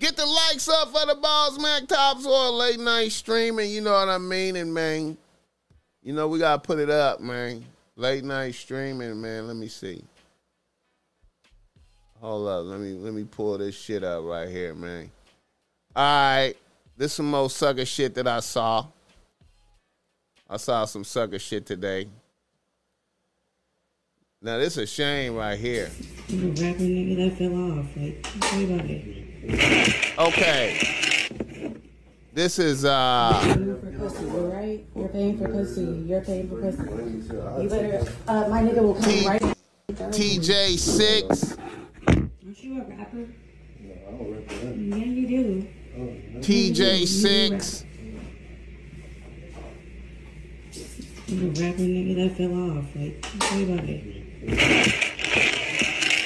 get 0.00 0.16
the 0.16 0.26
likes 0.26 0.68
up 0.68 0.88
for 0.88 1.06
the 1.06 1.14
Boss 1.14 1.58
Mack 1.58 1.86
tops 1.86 2.24
Topsoil 2.24 2.56
late 2.56 2.80
night 2.80 3.12
streaming. 3.12 3.70
You 3.70 3.82
know 3.82 3.92
what 3.92 4.08
I 4.08 4.18
mean, 4.18 4.56
and 4.56 4.74
man, 4.74 5.16
you 6.02 6.12
know 6.12 6.26
we 6.26 6.38
gotta 6.40 6.60
put 6.60 6.78
it 6.78 6.90
up, 6.90 7.20
man. 7.20 7.64
Late 7.94 8.24
night 8.24 8.54
streaming, 8.54 9.20
man. 9.20 9.46
Let 9.46 9.56
me 9.56 9.68
see. 9.68 10.02
Hold 12.20 12.48
up, 12.48 12.64
let 12.66 12.80
me 12.80 12.94
let 12.94 13.14
me 13.14 13.24
pull 13.24 13.58
this 13.58 13.76
shit 13.76 14.02
up 14.02 14.24
right 14.24 14.48
here, 14.48 14.74
man. 14.74 15.10
All 15.94 16.02
right. 16.02 16.54
This 16.96 17.14
some 17.14 17.30
more 17.30 17.48
sucker 17.48 17.86
shit 17.86 18.14
that 18.16 18.28
I 18.28 18.40
saw. 18.40 18.86
I 20.48 20.58
saw 20.58 20.84
some 20.84 21.04
sucker 21.04 21.38
shit 21.38 21.64
today. 21.64 22.08
Now 24.42 24.58
this 24.58 24.76
a 24.76 24.86
shame 24.86 25.34
right 25.34 25.58
here. 25.58 25.90
You 26.28 26.48
a 26.48 26.50
rapper 26.50 26.82
nigga 26.82 27.16
that 27.16 27.38
fell 27.38 27.78
off. 27.78 27.86
Like, 27.96 28.26
say 28.44 28.64
about 28.64 28.90
it. 28.90 29.29
Okay. 29.42 30.78
This 32.32 32.58
is 32.58 32.84
uh 32.84 33.56
You're 33.58 33.76
for 33.76 33.90
pussy, 33.98 34.24
you 34.24 34.30
right? 34.52 34.84
You're 34.94 35.08
paying 35.08 35.38
for 35.38 35.48
pussy. 35.48 35.82
You're 36.06 36.20
paying 36.20 36.48
for 36.48 36.60
pussy. 36.60 36.82
You 37.62 37.68
better. 37.68 38.04
Uh, 38.28 38.48
my 38.48 38.62
nigga 38.62 38.82
will 38.82 38.94
come 38.94 39.04
T- 39.04 39.26
right. 39.26 39.42
TJ 39.90 40.78
six. 40.78 41.56
Aren't 42.06 42.62
you 42.62 42.80
a 42.80 42.84
rapper? 42.84 43.26
Yeah, 44.62 44.96
you 44.96 45.26
do. 45.26 45.66
TJ 46.40 47.06
six. 47.06 47.84
You 51.26 51.46
a 51.46 51.50
rapper 51.50 51.82
nigga 51.82 52.14
that 52.28 52.36
fell 52.36 52.54
off. 52.78 52.84
Like, 52.94 53.24
say 53.44 53.62
about 53.64 53.84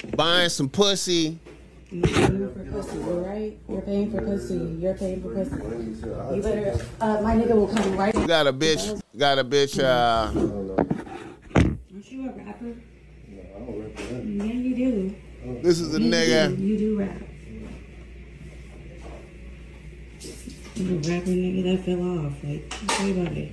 it. 0.03 0.17
Buying 0.17 0.49
some 0.49 0.69
pussy. 0.69 1.39
You're 1.95 2.09
paying 2.09 2.51
for 2.53 2.65
pussy, 2.73 2.97
you 2.97 3.25
right? 3.25 3.59
You're 3.69 3.81
paying 3.83 4.11
for 4.11 4.21
pussy. 4.23 4.55
You're 4.81 4.95
paying 4.95 5.23
for 5.23 5.33
pussy. 5.33 5.55
You 6.35 6.43
better. 6.43 6.85
Uh, 7.01 7.21
my 7.23 7.37
nigga 7.37 7.55
will 7.55 7.69
come 7.69 7.97
right. 7.97 8.13
Got 8.27 8.49
a 8.49 8.53
bitch. 8.53 9.01
Got 9.17 9.39
a 9.39 9.45
bitch. 9.45 9.79
Uh, 9.79 10.33
Aren't 11.55 12.11
you 12.11 12.29
a 12.29 12.33
rapper? 12.33 12.75
Yeah, 13.55 14.53
you 14.53 14.75
do. 14.75 15.15
this 15.63 15.79
is 15.79 15.95
a 15.95 16.01
You 16.03 16.11
nigga. 16.11 16.57
do. 16.57 16.63
You 16.65 16.79
do 16.79 16.99
rap. 16.99 17.23
You 20.75 20.89
a 20.89 20.99
rapper 20.99 21.31
nigga 21.31 21.63
that 21.77 21.85
fell 21.85 22.03
off. 22.27 22.33
Like, 22.43 22.75
say 22.91 23.11
about 23.13 23.33
it. 23.37 23.53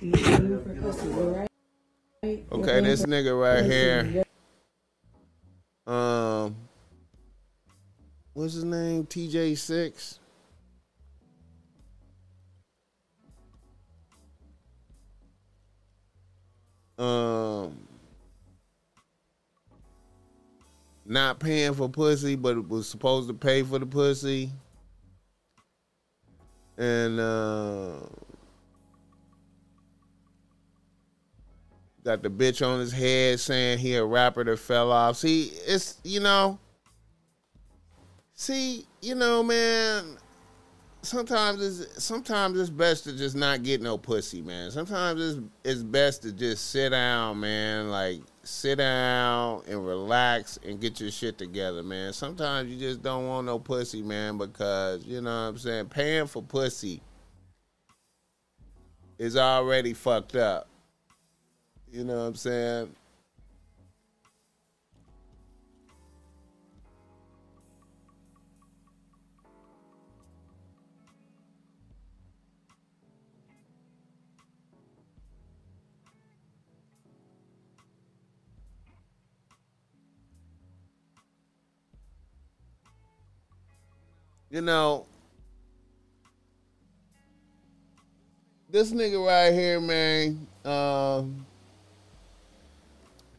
You're 0.00 0.58
for 0.60 0.74
pussy, 0.80 1.06
you 1.08 1.12
right? 1.36 1.49
Okay, 2.22 2.82
this 2.82 3.06
nigga 3.06 3.32
right 3.40 3.64
here. 3.64 4.24
Um, 5.86 6.54
what's 8.34 8.52
his 8.52 8.64
name? 8.64 9.06
TJ 9.06 9.56
six. 9.56 10.18
Um, 16.98 17.88
not 21.06 21.38
paying 21.38 21.72
for 21.72 21.88
pussy, 21.88 22.36
but 22.36 22.68
was 22.68 22.86
supposed 22.86 23.28
to 23.28 23.34
pay 23.34 23.62
for 23.62 23.78
the 23.78 23.86
pussy, 23.86 24.50
and 26.76 27.18
uh, 27.18 27.92
got 32.04 32.22
the 32.22 32.30
bitch 32.30 32.66
on 32.66 32.80
his 32.80 32.92
head 32.92 33.40
saying 33.40 33.78
he 33.78 33.94
a 33.94 34.04
rapper 34.04 34.44
that 34.44 34.58
fell 34.58 34.90
off. 34.90 35.16
See, 35.16 35.52
it's 35.66 35.98
you 36.04 36.20
know, 36.20 36.58
see, 38.34 38.86
you 39.00 39.14
know, 39.14 39.42
man. 39.42 40.16
Sometimes 41.02 41.62
it's 41.64 42.04
sometimes 42.04 42.60
it's 42.60 42.68
best 42.68 43.04
to 43.04 43.16
just 43.16 43.34
not 43.34 43.62
get 43.62 43.80
no 43.80 43.96
pussy, 43.96 44.42
man. 44.42 44.70
Sometimes 44.70 45.20
it's 45.22 45.40
it's 45.64 45.82
best 45.82 46.22
to 46.22 46.32
just 46.32 46.70
sit 46.70 46.90
down, 46.90 47.40
man. 47.40 47.90
Like 47.90 48.20
sit 48.42 48.76
down 48.76 49.62
and 49.66 49.86
relax 49.86 50.58
and 50.62 50.78
get 50.78 51.00
your 51.00 51.10
shit 51.10 51.38
together, 51.38 51.82
man. 51.82 52.12
Sometimes 52.12 52.70
you 52.70 52.78
just 52.78 53.02
don't 53.02 53.26
want 53.26 53.46
no 53.46 53.58
pussy, 53.58 54.02
man, 54.02 54.36
because 54.36 55.04
you 55.06 55.22
know 55.22 55.30
what 55.30 55.48
I'm 55.48 55.58
saying. 55.58 55.86
Paying 55.86 56.26
for 56.26 56.42
pussy 56.42 57.00
is 59.18 59.38
already 59.38 59.94
fucked 59.94 60.36
up. 60.36 60.69
You 61.92 62.04
know 62.04 62.18
what 62.18 62.22
I'm 62.22 62.34
saying? 62.36 62.94
You 84.48 84.60
know, 84.60 85.06
this 88.68 88.92
nigga 88.92 89.24
right 89.24 89.52
here, 89.52 89.80
man, 89.80 90.46
um, 90.64 91.46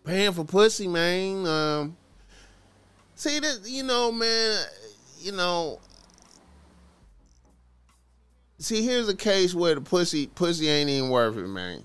paying 0.04 0.34
for 0.34 0.44
pussy, 0.44 0.88
man. 0.88 1.46
Um, 1.46 1.98
see 3.16 3.40
that 3.40 3.62
you 3.66 3.84
know, 3.84 4.12
man. 4.12 4.66
You 5.20 5.34
know, 5.34 5.80
see 8.58 8.84
here's 8.84 9.08
a 9.08 9.16
case 9.16 9.54
where 9.54 9.76
the 9.76 9.82
pussy 9.82 10.28
pussy 10.28 10.68
ain't 10.68 10.90
even 10.90 11.10
worth 11.10 11.38
it, 11.38 11.48
man. 11.48 11.84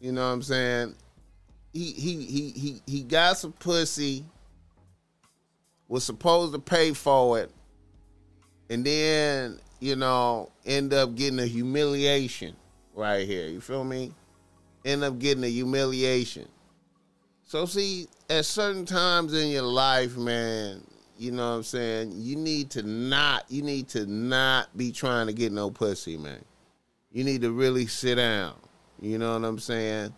You 0.00 0.12
know 0.12 0.26
what 0.26 0.34
I'm 0.34 0.42
saying? 0.42 0.94
He 1.72 1.92
he 1.92 2.24
he 2.24 2.50
he 2.50 2.82
he 2.86 3.02
got 3.02 3.38
some 3.38 3.52
pussy. 3.52 4.24
Was 5.88 6.04
supposed 6.04 6.52
to 6.52 6.60
pay 6.60 6.92
for 6.92 7.40
it, 7.40 7.50
and 8.70 8.86
then 8.86 9.58
you 9.80 9.96
know 9.96 10.52
end 10.64 10.94
up 10.94 11.16
getting 11.16 11.40
a 11.40 11.46
humiliation 11.46 12.54
right 12.94 13.26
here. 13.26 13.48
You 13.48 13.60
feel 13.60 13.82
me? 13.82 14.12
End 14.84 15.02
up 15.02 15.18
getting 15.18 15.42
a 15.42 15.48
humiliation. 15.48 16.46
So 17.50 17.66
see, 17.66 18.06
at 18.28 18.44
certain 18.44 18.86
times 18.86 19.34
in 19.34 19.48
your 19.48 19.62
life, 19.62 20.16
man, 20.16 20.84
you 21.18 21.32
know 21.32 21.50
what 21.50 21.56
I'm 21.56 21.62
saying, 21.64 22.12
you 22.14 22.36
need 22.36 22.70
to 22.70 22.84
not 22.84 23.44
you 23.48 23.62
need 23.62 23.88
to 23.88 24.06
not 24.06 24.68
be 24.76 24.92
trying 24.92 25.26
to 25.26 25.32
get 25.32 25.50
no 25.50 25.68
pussy, 25.68 26.16
man. 26.16 26.44
You 27.10 27.24
need 27.24 27.40
to 27.40 27.50
really 27.50 27.88
sit 27.88 28.14
down. 28.14 28.54
You 29.00 29.18
know 29.18 29.32
what 29.32 29.44
I'm 29.44 29.58
saying? 29.58 30.14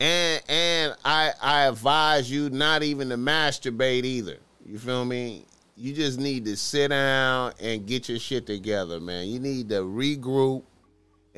And 0.00 0.42
and 0.48 0.96
I 1.04 1.32
I 1.42 1.64
advise 1.64 2.30
you 2.30 2.48
not 2.48 2.82
even 2.82 3.10
to 3.10 3.18
masturbate 3.18 4.04
either. 4.04 4.38
You 4.64 4.78
feel 4.78 5.04
me? 5.04 5.44
You 5.76 5.92
just 5.92 6.18
need 6.18 6.46
to 6.46 6.56
sit 6.56 6.88
down 6.88 7.52
and 7.60 7.86
get 7.86 8.08
your 8.08 8.18
shit 8.18 8.46
together, 8.46 8.98
man. 8.98 9.28
You 9.28 9.40
need 9.40 9.68
to 9.68 9.82
regroup 9.82 10.62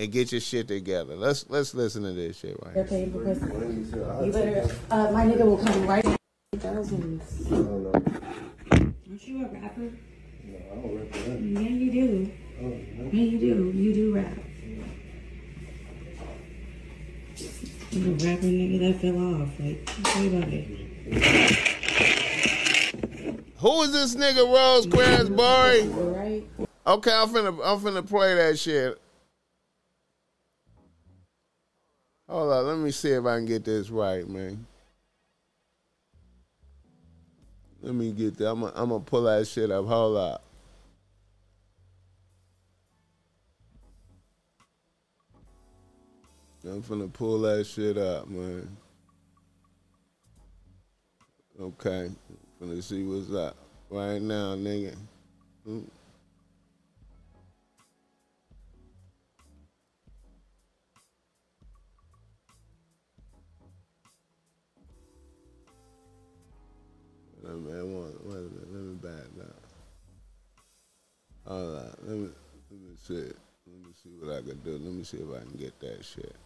and 0.03 0.11
get 0.11 0.33
your 0.33 0.41
shit 0.41 0.67
together. 0.69 1.15
Let's 1.15 1.47
let's 1.49 1.75
listen 1.75 2.03
to 2.03 2.13
this 2.13 2.37
shit 2.37 2.57
right 2.65 2.75
here. 2.75 2.85
paying 2.85 3.13
for 3.13 3.25
pussy. 3.25 3.47
You 3.47 4.33
better. 4.33 4.69
Uh, 4.91 5.13
my 5.13 5.25
nigga 5.25 5.45
will 5.45 5.59
come 5.59 5.87
right. 5.87 6.05
Thousands. 6.57 7.53
Aren't 7.53 9.29
you 9.29 9.45
a 9.45 9.49
rapper? 9.49 9.93
Yeah, 10.45 11.69
you 11.69 11.93
do. 11.93 12.33
Yeah, 12.61 13.23
you 13.23 13.39
do. 13.39 13.71
You 13.77 13.95
do 13.95 14.15
rap. 14.15 14.39
You 17.91 18.05
a 18.05 18.15
rapper 18.15 18.47
nigga 18.47 18.79
that 18.81 19.01
fell 19.01 19.43
off. 19.43 19.51
Like, 19.61 19.89
about 20.27 20.49
it. 20.53 20.67
Who 23.59 23.83
is 23.83 23.93
this 23.93 24.17
nigga 24.17 24.45
Rose? 24.53 24.87
You 24.87 25.01
right? 26.11 26.45
Okay, 26.85 27.13
I'm 27.13 27.29
finna 27.29 27.61
I'm 27.63 27.79
finna 27.79 28.05
play 28.09 28.35
that 28.35 28.59
shit. 28.59 29.02
Hold 32.33 32.51
on, 32.51 32.67
let 32.67 32.79
me 32.79 32.91
see 32.91 33.11
if 33.11 33.27
I 33.27 33.37
can 33.37 33.45
get 33.45 33.63
this 33.63 33.91
right, 33.91 34.27
man. 34.27 34.67
Let 37.83 37.95
me 37.95 38.11
get 38.11 38.39
that. 38.39 38.53
I'm 38.53 38.61
gonna 38.61 38.73
I'm 38.75 39.03
pull 39.03 39.25
that 39.25 39.47
shit 39.47 39.71
up. 39.71 39.85
Hold 39.85 40.17
up. 40.17 40.43
I'm 46.65 46.83
finna 46.83 47.13
pull 47.13 47.41
that 47.41 47.67
shit 47.67 47.99
up, 47.99 48.27
man. 48.29 48.79
Okay. 51.61 52.11
Finna 52.59 52.83
see 52.83 53.03
what's 53.03 53.31
up 53.35 53.59
right 53.91 54.23
now, 54.23 54.57
nigga. 54.57 54.97
Mm. 55.69 55.85
Wait 67.43 67.51
a 67.51 67.55
minute, 67.57 67.87
wait, 67.87 68.15
wait 68.25 68.37
a 68.37 68.41
minute, 68.41 68.73
let 68.73 68.83
me 68.83 68.95
back 68.95 69.37
now. 69.37 69.55
All 71.45 71.75
right. 71.75 71.95
let 72.07 72.17
me 72.17 72.29
let 72.71 72.81
me 72.81 72.97
see. 72.97 73.15
Let 73.15 73.79
me 73.81 73.93
see 74.03 74.11
what 74.21 74.37
I 74.37 74.41
can 74.43 74.59
do. 74.61 74.73
Let 74.73 74.93
me 74.93 75.03
see 75.03 75.17
if 75.17 75.29
I 75.29 75.41
can 75.41 75.59
get 75.59 75.79
that 75.81 76.05
shit. 76.05 76.37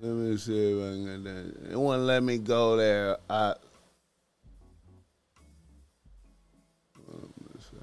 Let 0.00 0.12
me 0.12 0.36
see 0.36 0.72
if 0.72 0.78
I 0.78 0.90
can 0.92 1.04
get 1.04 1.24
that. 1.24 1.72
It 1.72 1.80
won't 1.80 2.02
let 2.02 2.22
me 2.22 2.36
go 2.36 2.76
there. 2.76 3.16
I. 3.30 3.54
Let 7.08 7.16
me 7.16 7.60
see. 7.60 7.76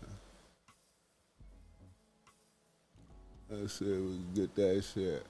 Let's 3.49 3.73
see 3.73 3.85
if 3.85 3.99
we 3.99 4.11
can 4.11 4.31
get 4.35 4.55
that 4.55 4.83
shit. 4.93 5.25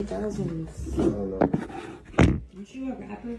Thousands. 0.00 0.94
I 0.94 0.96
don't 0.96 1.30
know. 1.30 2.37
Aren't 2.58 2.74
you 2.74 2.92
a 2.92 2.96
rapper? 2.96 3.38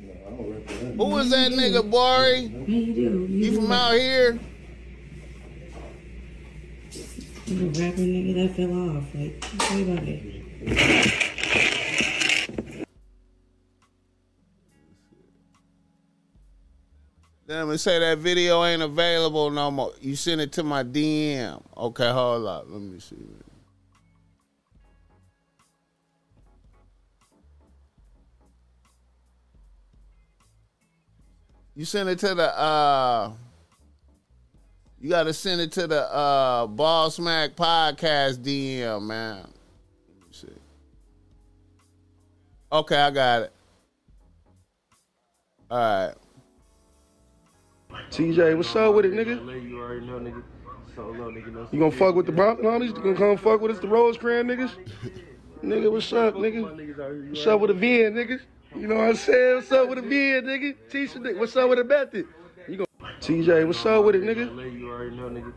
No, 0.00 0.12
I 0.12 0.30
don't 0.30 0.50
represent. 0.50 0.96
Who 0.96 1.04
was 1.04 1.30
that 1.30 1.52
nigga, 1.52 1.88
Bari? 1.88 2.48
Man, 2.48 2.68
you 2.68 2.94
do. 2.94 3.00
You, 3.00 3.26
You 3.28 3.60
from 3.60 3.70
out 3.70 3.92
here? 3.92 4.40
You 7.46 7.60
a 7.60 7.68
rapper 7.68 8.00
nigga 8.00 8.34
that 8.34 8.56
fell 8.56 8.96
off. 8.96 9.04
Like, 9.14 9.40
tell 9.40 9.76
me 9.76 9.82
about 9.92 10.02
it. 10.08 11.22
Damn, 17.46 17.70
it 17.70 17.78
say 17.78 18.00
that 18.00 18.18
video 18.18 18.64
ain't 18.64 18.82
available 18.82 19.48
no 19.50 19.70
more. 19.70 19.92
You 20.00 20.16
send 20.16 20.40
it 20.40 20.50
to 20.54 20.64
my 20.64 20.82
DM. 20.82 21.62
Okay, 21.76 22.10
hold 22.10 22.48
up. 22.48 22.64
Let 22.68 22.80
me 22.80 22.98
see. 22.98 23.14
You 31.76 31.84
send 31.84 32.08
it 32.08 32.18
to 32.20 32.34
the 32.34 32.58
uh 32.58 33.32
you 34.98 35.10
gotta 35.10 35.34
send 35.34 35.60
it 35.60 35.72
to 35.72 35.86
the 35.86 36.10
uh 36.10 36.66
Boss 36.66 37.18
Mack 37.18 37.54
Podcast 37.54 38.38
DM, 38.38 39.02
man. 39.02 39.36
Let 39.36 39.46
me 39.46 39.52
see. 40.30 40.48
Okay, 42.72 42.96
I 42.96 43.10
got 43.10 43.42
it. 43.42 43.52
All 45.70 45.78
right. 45.78 46.14
TJ, 48.10 48.56
what's 48.56 48.74
up 48.74 48.94
with 48.94 49.04
it, 49.04 49.12
nigga? 49.12 49.68
You 49.68 49.78
already 49.78 50.06
know, 50.06 50.18
nigga. 50.18 50.42
Solo, 50.94 51.30
nigga. 51.30 51.52
No 51.52 51.68
You 51.70 51.78
gonna 51.78 51.90
fuck 51.90 52.14
with 52.14 52.24
the 52.24 52.42
all 52.42 52.80
these? 52.80 52.88
You 52.92 52.96
gonna 52.96 53.16
come 53.16 53.36
fuck 53.36 53.60
with 53.60 53.72
us, 53.72 53.80
the 53.80 53.88
Rosecrans 53.88 54.48
niggas? 54.50 54.70
nigga, 55.62 55.92
what's 55.92 56.10
up, 56.14 56.36
nigga? 56.36 56.74
niggas 56.74 57.28
What's 57.28 57.46
up 57.46 57.60
with 57.60 57.78
the 57.78 57.86
VN, 57.86 58.14
nigga? 58.14 58.40
You 58.78 58.88
know 58.88 58.96
what 58.96 59.08
I'm 59.08 59.16
saying? 59.16 59.54
What's 59.56 59.72
up 59.72 59.88
with 59.88 60.04
the 60.04 60.04
VN, 60.04 60.42
nigga? 60.42 60.76
Tisha, 60.90 61.16
nigga. 61.16 61.38
What's 61.38 61.56
up 61.56 61.70
with 61.70 61.78
the 61.78 61.84
method? 61.84 62.26
You 62.68 62.76
gonna 62.76 63.14
TJ, 63.20 63.66
what's 63.66 63.86
up 63.86 64.04
with 64.04 64.16
it, 64.16 64.22
nigga? 64.22 64.78
You 64.78 64.90
already 64.90 65.16
know, 65.16 65.30
nigga. 65.30 65.52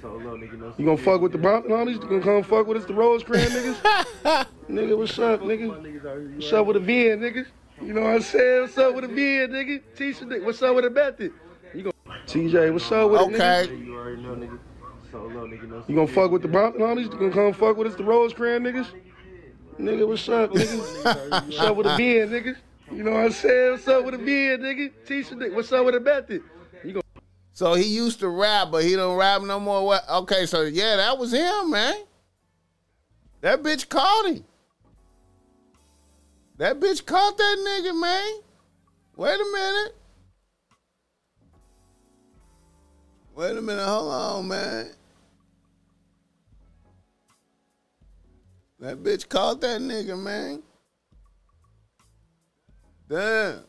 Solo, 0.00 0.38
nigga. 0.38 0.58
No 0.58 0.72
You 0.78 0.86
gonna 0.86 0.96
fuck 0.96 1.20
with 1.20 1.32
the 1.32 1.38
and 1.38 1.72
all 1.72 1.84
these? 1.84 1.96
You 1.96 2.02
gonna 2.02 2.22
come 2.22 2.42
fuck 2.42 2.66
with 2.66 2.78
us, 2.78 2.86
the 2.86 2.94
Rosecrans 2.94 3.50
niggas? 3.50 3.76
nigga, 4.70 4.96
what's 4.96 5.18
up, 5.18 5.42
nigga? 5.42 5.68
niggas 5.68 6.06
out 6.06 6.16
here. 6.16 6.20
You 6.22 6.34
What's 6.36 6.52
up 6.54 6.66
with 6.66 6.86
the 6.86 6.92
VN, 6.92 7.18
nigga? 7.18 7.46
You 7.82 7.92
know 7.92 8.00
what 8.00 8.14
I'm 8.14 8.22
saying? 8.22 8.60
What's 8.62 8.78
up 8.78 8.94
with 8.94 9.10
the 9.10 9.20
VN, 9.20 9.50
nigga? 9.50 9.82
Tisha, 9.94 10.22
nigga. 10.22 10.44
What's 10.44 10.62
up 10.62 10.74
with 10.74 10.84
the 10.84 10.90
method? 10.90 11.32
You 11.74 11.82
gonna 11.82 12.18
TJ, 12.26 12.72
what's 12.72 12.90
up 12.90 13.10
with 13.10 13.20
it, 13.20 13.28
nigga? 13.34 13.64
Okay. 13.64 13.74
You 13.74 13.96
already 13.96 14.22
know, 14.22 14.34
nigga. 14.34 14.58
Solo, 15.10 15.46
nigga. 15.46 15.68
No 15.68 15.84
You 15.86 15.94
gonna 15.94 16.06
fuck 16.06 16.30
with 16.30 16.40
the 16.40 16.48
and 16.48 16.82
all 16.82 16.96
these? 16.96 17.08
You 17.08 17.12
gonna 17.12 17.32
come 17.32 17.52
fuck 17.52 17.76
with 17.76 17.88
us, 17.88 17.96
the 17.96 18.04
Rosecrans 18.04 18.66
niggas? 18.66 18.88
Nigga, 19.82 20.06
what's 20.06 20.28
up, 20.28 20.52
nigga? 20.52 21.44
What's 21.46 21.58
up 21.58 21.76
with 21.76 21.86
the 21.86 21.92
VN, 21.94 22.28
nigga? 22.28 22.56
You 22.92 23.02
know 23.02 23.10
what 23.10 23.24
I'm 23.24 23.32
saying? 23.32 23.72
What's 23.72 23.88
up 23.88 24.04
with 24.04 24.14
the 24.14 24.20
VN, 24.20 24.60
nigga? 24.60 24.92
Tisha, 25.04 25.32
nigga. 25.32 25.54
What's 25.54 25.72
up 25.72 25.84
with 25.84 25.94
the 25.94 26.00
method? 26.00 26.44
You 26.84 26.92
gonna 26.92 27.02
So 27.52 27.74
he 27.74 27.82
used 27.82 28.20
to 28.20 28.28
rap, 28.28 28.68
but 28.70 28.84
he 28.84 28.94
don't 28.94 29.16
rap 29.16 29.42
no 29.42 29.58
more. 29.58 29.84
What? 29.84 30.08
Okay, 30.08 30.46
so 30.46 30.62
yeah, 30.62 30.94
that 30.96 31.18
was 31.18 31.32
him, 31.32 31.72
man. 31.72 31.94
That 33.40 33.64
bitch 33.64 33.88
caught 33.88 34.26
him. 34.26 34.44
That 36.58 36.78
bitch 36.78 37.04
caught 37.04 37.36
that 37.36 37.58
nigga, 37.66 38.00
man. 38.00 38.32
Wait 39.16 39.34
a 39.34 39.52
minute. 39.52 39.96
Wait 43.34 43.56
a 43.56 43.60
minute. 43.60 43.84
Hold 43.84 44.12
on, 44.12 44.46
man. 44.46 44.90
That 48.82 49.00
bitch 49.00 49.28
caught 49.28 49.60
that 49.60 49.80
nigga, 49.80 50.18
man. 50.20 50.60
Damn. 53.08 53.60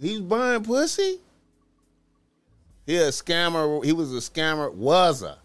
He's 0.00 0.20
buying 0.20 0.62
pussy? 0.62 1.18
He 2.86 2.96
a 2.96 3.08
scammer. 3.08 3.84
He 3.84 3.92
was 3.92 4.12
a 4.12 4.18
scammer. 4.18 4.72
Was 4.72 5.24
a. 5.24 5.38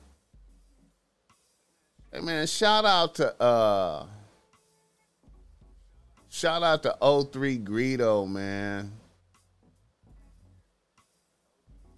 Hey 2.12 2.22
man, 2.22 2.46
shout 2.46 2.86
out 2.86 3.16
to 3.16 3.42
uh 3.42 4.06
shout 6.30 6.62
out 6.62 6.84
to 6.84 6.96
03 7.32 7.58
Greedo, 7.58 8.30
man. 8.30 8.92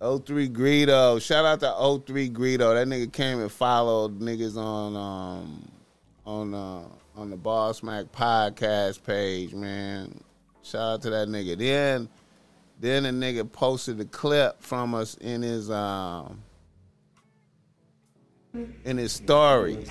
03 0.02 0.50
Greedo. 0.50 1.22
Shout 1.22 1.46
out 1.46 1.60
to 1.60 2.02
03 2.06 2.30
Greedo. 2.30 2.74
That 2.74 2.88
nigga 2.88 3.12
came 3.12 3.42
and 3.42 3.52
followed 3.52 4.20
niggas 4.20 4.56
on 4.56 4.96
um 4.96 5.72
on 6.26 6.54
uh 6.54 6.84
on 7.20 7.30
the 7.30 7.36
Boss 7.36 7.84
Mack 7.84 8.06
podcast 8.14 9.04
page, 9.04 9.54
man. 9.54 10.22
Shout 10.64 10.82
out 10.82 11.02
to 11.02 11.10
that 11.10 11.28
nigga. 11.28 11.58
Then 11.58 12.08
then 12.80 13.06
a 13.06 13.10
nigga 13.10 13.52
posted 13.52 14.00
a 14.00 14.06
clip 14.06 14.62
from 14.62 14.96
us 14.96 15.16
in 15.16 15.42
his 15.42 15.70
um 15.70 16.44
in 18.86 18.98
his 18.98 19.12
story. 19.12 19.84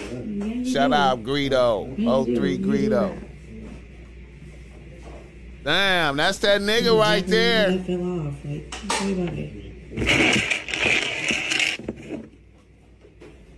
Shout 0.64 0.92
out 0.92 1.22
Greedo, 1.22 1.96
03 1.96 2.58
Greedo. 2.58 3.24
Damn, 5.64 6.16
that's 6.16 6.38
that 6.38 6.62
nigga 6.62 6.98
right 6.98 7.26
there. 7.26 7.72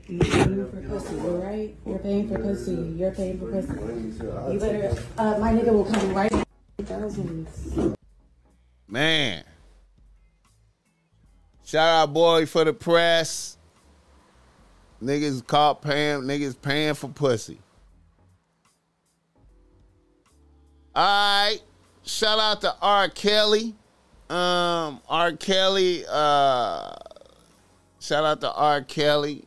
You're 0.09 0.25
paying 0.25 0.71
for 0.71 0.83
pussy, 0.89 1.21
all 1.21 1.37
right? 1.37 1.77
You're 1.85 1.99
paying 1.99 2.29
for 2.29 2.39
pussy. 2.39 2.73
You're 2.97 3.11
paying 3.13 3.39
for 3.39 3.51
pussy. 3.51 3.75
You 4.53 4.59
better. 4.59 5.03
Uh, 5.19 5.39
my 5.39 5.53
nigga 5.53 5.73
will 5.73 5.85
come 5.85 6.15
right. 6.15 6.33
Thousands. 6.83 7.97
Man. 8.89 9.45
Shout 11.65 11.89
out 11.89 12.13
boy 12.13 12.47
for 12.47 12.65
the 12.65 12.73
press. 12.73 13.59
Niggas 15.03 15.47
caught 15.47 15.83
paying 15.83 16.23
niggas 16.23 16.61
paying 16.61 16.95
for 16.95 17.09
pussy. 17.09 17.61
Alright. 20.97 21.63
Shout 22.03 22.39
out 22.39 22.61
to 22.63 22.75
R. 22.81 23.09
Kelly. 23.11 23.75
Um 24.31 25.01
R. 25.09 25.33
Kelly, 25.33 26.05
uh 26.09 26.95
shout 28.01 28.25
out 28.25 28.41
to 28.43 28.53
R. 28.53 28.83
Kelly. 28.83 29.45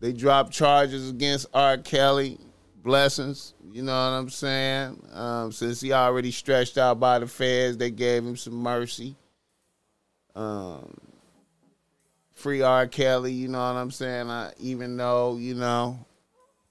They 0.00 0.12
dropped 0.12 0.52
charges 0.52 1.08
against 1.08 1.46
R. 1.54 1.78
Kelly. 1.78 2.38
Blessings. 2.82 3.54
You 3.72 3.82
know 3.82 3.92
what 3.92 4.16
I'm 4.16 4.30
saying? 4.30 5.02
Um, 5.12 5.52
since 5.52 5.80
he 5.80 5.92
already 5.92 6.30
stretched 6.30 6.78
out 6.78 7.00
by 7.00 7.18
the 7.18 7.26
feds, 7.26 7.76
they 7.76 7.90
gave 7.90 8.24
him 8.24 8.36
some 8.36 8.54
mercy. 8.54 9.16
Um, 10.34 10.96
free 12.34 12.62
R. 12.62 12.86
Kelly, 12.86 13.32
you 13.32 13.48
know 13.48 13.58
what 13.58 13.78
I'm 13.78 13.90
saying? 13.90 14.30
I, 14.30 14.52
even 14.58 14.96
though, 14.96 15.36
you 15.36 15.54
know, 15.54 15.98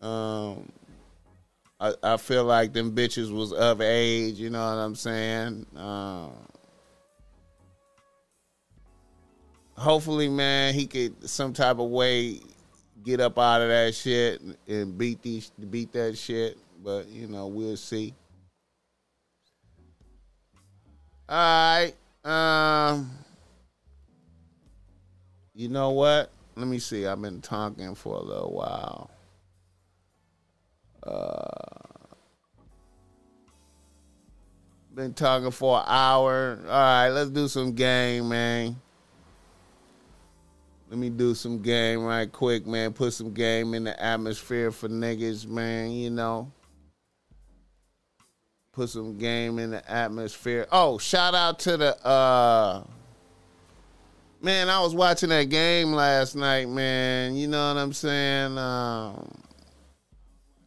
um, 0.02 0.72
I, 1.80 1.94
I 2.02 2.18
feel 2.18 2.46
like 2.46 2.74
them 2.74 2.96
bitches 2.96 3.32
was 3.32 3.52
of 3.52 3.82
age, 3.82 4.36
you 4.36 4.50
know 4.50 4.60
what 4.60 4.82
I'm 4.82 4.96
saying? 4.96 5.66
Um, 5.76 6.32
hopefully, 9.78 10.30
man, 10.30 10.74
he 10.74 10.86
could 10.88 11.30
some 11.30 11.54
type 11.54 11.80
of 11.80 11.90
way 11.90 12.40
get 13.04 13.20
up 13.20 13.38
out 13.38 13.62
of 13.62 13.70
that 13.70 13.94
shit 13.94 14.42
and 14.68 14.98
beat 14.98 15.22
these 15.22 15.52
beat 15.70 15.92
that 15.94 16.18
shit. 16.18 16.58
But 16.84 17.08
you 17.08 17.28
know, 17.28 17.48
we'll 17.48 17.78
see. 17.78 18.14
All 21.28 21.36
right. 21.36 21.94
Um 22.24 23.12
you 25.54 25.70
know 25.70 25.92
what? 25.92 26.32
Let 26.56 26.68
me 26.68 26.80
see. 26.80 27.06
I've 27.06 27.22
been 27.22 27.42
talking 27.42 27.96
for 27.96 28.16
a 28.16 28.22
little 28.22 28.52
while. 28.52 29.10
Uh 31.06 31.66
been 34.96 35.14
talking 35.14 35.52
for 35.52 35.80
an 35.80 35.86
hour. 35.88 36.58
All 36.64 36.70
right, 36.70 37.10
let's 37.10 37.30
do 37.30 37.48
some 37.48 37.74
game, 37.74 38.30
man. 38.30 38.78
Let 40.90 41.00
me 41.00 41.10
do 41.10 41.36
some 41.36 41.62
game 41.62 42.04
right 42.04 42.32
quick, 42.32 42.66
man. 42.66 42.94
Put 42.94 43.14
some 43.14 43.34
game 43.34 43.74
in 43.74 43.84
the 43.84 44.02
atmosphere 44.02 44.72
for 44.72 44.88
niggas, 44.88 45.48
man. 45.48 45.92
You 45.92 46.12
know. 46.12 46.52
Put 48.72 48.90
some 48.90 49.18
game 49.18 49.60
in 49.60 49.72
the 49.72 49.92
atmosphere. 49.92 50.68
Oh, 50.72 50.98
shout 50.98 51.34
out 51.36 51.60
to 51.60 51.78
the 51.78 52.08
uh 52.08 52.84
Man, 54.42 54.70
I 54.70 54.80
was 54.82 54.94
watching 54.94 55.30
that 55.30 55.46
game 55.46 55.92
last 55.92 56.36
night, 56.36 56.70
man. 56.70 57.36
You 57.36 57.48
know 57.48 57.74
what 57.74 57.82
I'm 57.82 57.94
saying? 57.94 58.58
Um 58.58 59.45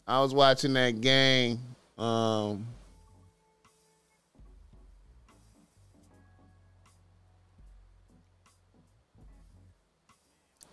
I 0.09 0.21
was 0.21 0.35
watching 0.35 0.73
that 0.73 1.01
game. 1.01 1.61
Um 1.97 2.67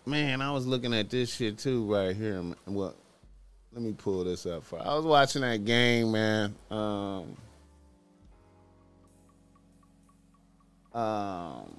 man, 0.05 0.41
I 0.41 0.51
was 0.51 0.65
looking 0.65 0.93
at 0.93 1.09
this 1.09 1.33
shit 1.35 1.57
too 1.57 1.91
right 1.91 2.15
here. 2.15 2.41
Well, 2.65 2.95
let 3.73 3.83
me 3.83 3.93
pull 3.93 4.23
this 4.23 4.45
up 4.45 4.63
for. 4.63 4.79
I 4.79 4.95
was 4.95 5.05
watching 5.05 5.41
that 5.41 5.65
game, 5.65 6.11
man. 6.13 6.55
Um, 6.71 7.35
um, 10.93 11.75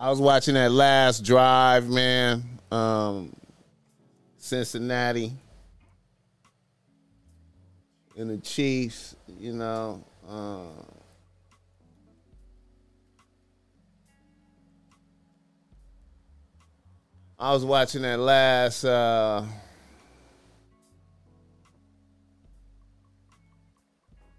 I 0.00 0.10
was 0.10 0.20
watching 0.20 0.54
that 0.54 0.72
last 0.72 1.24
drive, 1.24 1.88
man. 1.88 2.42
Um, 2.72 3.32
Cincinnati 4.62 5.32
and 8.18 8.28
the 8.28 8.36
Chiefs, 8.36 9.16
you 9.40 9.54
know. 9.54 10.04
Uh, 10.28 10.66
I 17.38 17.52
was 17.52 17.64
watching 17.64 18.02
that 18.02 18.18
last. 18.18 18.84
Uh, 18.84 19.44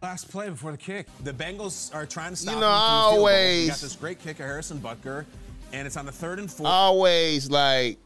Last 0.02 0.30
play 0.30 0.50
before 0.50 0.72
the 0.72 0.78
kick. 0.78 1.08
The 1.24 1.32
Bengals 1.32 1.94
are 1.96 2.06
trying 2.06 2.32
to 2.32 2.36
stop 2.36 2.56
You 2.56 2.60
know, 2.60 2.68
from 2.68 2.74
the 2.74 2.82
field 2.82 3.12
goal. 3.12 3.18
always- 3.20 3.70
got 3.70 3.78
this 3.80 3.96
great 3.96 4.20
kick 4.20 4.32
of 4.42 4.46
Harrison 4.46 4.80
Butker, 4.82 5.26
and 5.72 5.88
it's 5.88 5.96
on 5.96 6.06
the 6.06 6.12
third 6.12 6.40
and 6.40 6.52
fourth. 6.52 6.68
always 6.70 7.50
like 7.50 7.98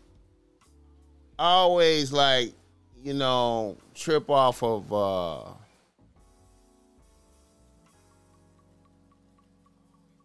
always 1.39 2.11
like 2.11 2.53
you 3.03 3.13
know 3.13 3.77
trip 3.93 4.29
off 4.29 4.63
of 4.63 4.91
uh 4.91 5.43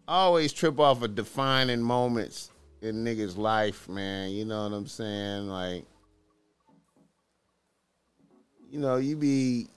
always 0.07 0.51
trip 0.51 0.79
off 0.79 1.01
of 1.01 1.15
defining 1.15 1.81
moments 1.81 2.51
in 2.81 3.03
niggas 3.03 3.37
life 3.37 3.87
man. 3.87 4.31
You 4.31 4.45
know 4.45 4.63
what 4.63 4.75
i'm 4.75 4.87
saying? 4.87 5.47
Like 5.47 5.85
you 8.69 8.79
know 8.79 8.97
you 8.97 9.15
be 9.15 9.67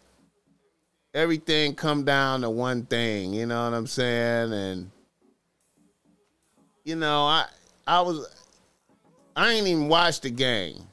everything 1.15 1.75
come 1.75 2.05
down 2.05 2.43
to 2.43 2.51
one 2.51 2.85
thing 2.87 3.33
you 3.33 3.47
know 3.47 3.65
what 3.65 3.77
i'm 3.77 3.87
saying? 3.87 4.53
And 4.53 4.91
you 6.85 6.97
know 6.97 7.27
i 7.27 7.47
i 7.87 8.01
was 8.01 8.27
I 9.37 9.53
ain't 9.53 9.67
even 9.67 9.89
watched 9.89 10.23
the 10.23 10.31
game. 10.31 10.87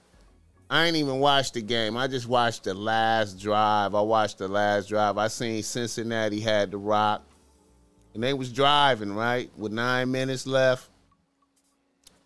I 0.73 0.85
ain't 0.85 0.95
even 0.95 1.19
watched 1.19 1.53
the 1.53 1.61
game. 1.61 1.95
I 1.95 2.07
just 2.07 2.27
watched 2.27 2.63
the 2.63 2.73
last 2.73 3.39
drive. 3.39 3.93
I 3.93 4.01
watched 4.01 4.39
the 4.39 4.47
last 4.47 4.89
drive. 4.89 5.19
I 5.19 5.27
seen 5.27 5.61
Cincinnati 5.61 6.39
had 6.39 6.71
the 6.71 6.79
rock. 6.79 7.23
And 8.15 8.23
they 8.23 8.33
was 8.33 8.51
driving, 8.51 9.13
right? 9.13 9.51
With 9.55 9.71
nine 9.71 10.09
minutes 10.09 10.47
left. 10.47 10.89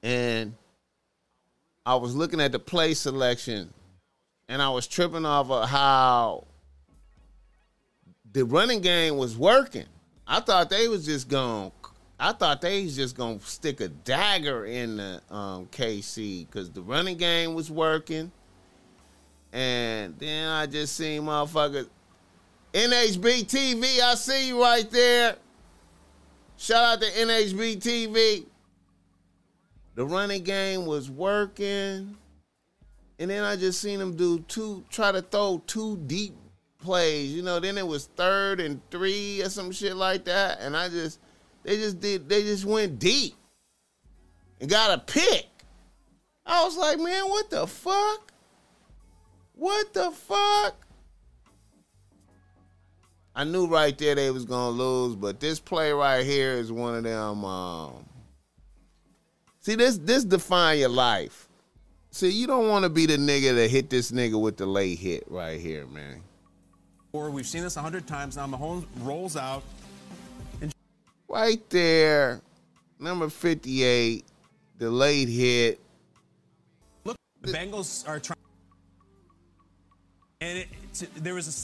And 0.02 0.56
I 1.86 1.95
was 1.95 2.16
looking 2.16 2.39
at 2.39 2.54
the 2.54 2.60
play 2.60 2.93
selection 2.93 3.74
and 4.48 4.62
I 4.62 4.70
was 4.70 4.88
tripping 4.88 5.26
off 5.26 5.52
of 5.52 5.68
how 5.68 6.48
the 8.32 8.45
running 8.45 8.80
game 8.80 9.18
was 9.18 9.38
working. 9.38 9.88
I 10.26 10.39
thought 10.39 10.70
they 10.70 10.88
was 10.88 11.06
just 11.06 11.28
going 11.28 11.74
I 12.20 12.32
thought 12.34 12.61
they 12.61 12.84
was 12.84 12.95
just 12.95 13.15
gonna 13.15 13.39
stick 13.41 13.80
a 13.80 13.89
dagger 13.89 14.65
in 14.65 14.97
the 14.97 15.22
um, 15.30 15.68
KC 15.68 16.47
because 16.47 16.72
the 16.72 16.82
running 16.82 17.18
game 17.18 17.53
was 17.53 17.70
working, 17.70 18.32
and 19.53 20.18
then 20.18 20.49
I 20.49 20.65
just 20.65 20.95
seen 20.95 21.24
motherfuckers 21.24 21.88
NHB 22.74 23.45
TV. 23.45 23.99
I 24.01 24.15
see 24.15 24.47
you 24.47 24.61
right 24.61 24.89
there. 24.89 25.36
Shout 26.57 26.84
out 26.84 27.01
to 27.01 27.07
NHB 27.07 27.78
TV. 27.78 28.45
The 29.93 30.05
running 30.05 30.43
game 30.43 30.88
was 30.88 31.11
working, 31.11 32.18
and 33.20 33.30
then 33.30 33.43
I 33.43 33.55
just 33.55 33.80
seen 33.80 33.99
them 33.99 34.15
do 34.15 34.39
two, 34.41 34.84
try 34.89 35.11
to 35.11 35.22
throw 35.22 35.61
two 35.68 35.97
deep 35.97 36.36
plays. 36.80 37.32
You 37.32 37.43
know, 37.43 37.59
then 37.59 37.78
it 37.78 37.86
was 37.86 38.07
third 38.15 38.59
and 38.59 38.82
three 38.89 39.43
or 39.43 39.49
some 39.49 39.72
shit 39.72 39.95
like 39.95 40.26
that, 40.26 40.61
and 40.61 40.76
I 40.76 40.89
just. 40.89 41.20
They 41.68 41.76
just 41.76 41.99
did. 41.99 42.30
They 42.30 42.43
just 42.43 42.63
went 42.63 42.97
deep 42.97 43.36
and 44.61 44.70
got 44.70 44.97
a 44.97 45.01
pick. 45.01 45.47
I 46.45 46.63
was 46.63 46.78
like, 46.78 46.97
man, 46.97 47.28
what 47.28 47.49
the 47.49 47.68
fuck? 47.68 48.32
What 49.53 49.93
the 49.93 50.11
fuck? 50.11 50.76
I 53.36 53.43
knew 53.43 53.68
right 53.68 53.97
there 53.97 54.15
they 54.15 54.32
was 54.32 54.45
gonna 54.45 54.70
lose, 54.70 55.18
but 55.18 55.41
this 55.41 55.59
play 55.59 55.91
right 55.91 56.26
here 56.26 56.53
is 56.53 56.72
one 56.72 56.95
of 56.95 57.03
them. 57.03 57.43
Um, 57.43 58.05
see, 59.59 59.76
this 59.76 59.97
this 59.97 60.24
define 60.24 60.80
your 60.80 60.88
life. 60.88 61.49
See, 62.11 62.30
you 62.30 62.47
don't 62.47 62.70
want 62.70 62.84
to 62.84 62.89
be 62.89 63.07
the 63.07 63.18
nigga 63.18 63.53
that 63.55 63.70
hit 63.70 63.89
this 63.89 64.13
nigga 64.13 64.39
with 64.39 64.55
the 64.55 64.65
late 64.65 64.99
hit 64.99 65.26
right 65.30 65.59
here, 65.59 65.86
man. 65.86 66.24
Or 67.11 67.30
we've 67.30 67.45
seen 67.45 67.63
this 67.63 67.76
a 67.76 67.82
hundred 67.82 68.07
times 68.07 68.38
now. 68.38 68.47
Mahomes 68.47 68.86
rolls 69.01 69.36
out. 69.36 69.63
Right 71.38 71.69
there, 71.69 72.41
number 72.97 73.29
fifty-eight, 73.29 74.25
the 74.79 74.89
late 74.89 75.29
hit. 75.29 75.79
Look, 77.03 77.15
the 77.41 77.51
Bengals 77.51 78.09
are 78.09 78.19
trying. 78.19 78.39
And 80.41 80.57
it, 80.57 80.67
it's- 80.91 81.07
there 81.21 81.35
was 81.35 81.47
a 81.47 81.63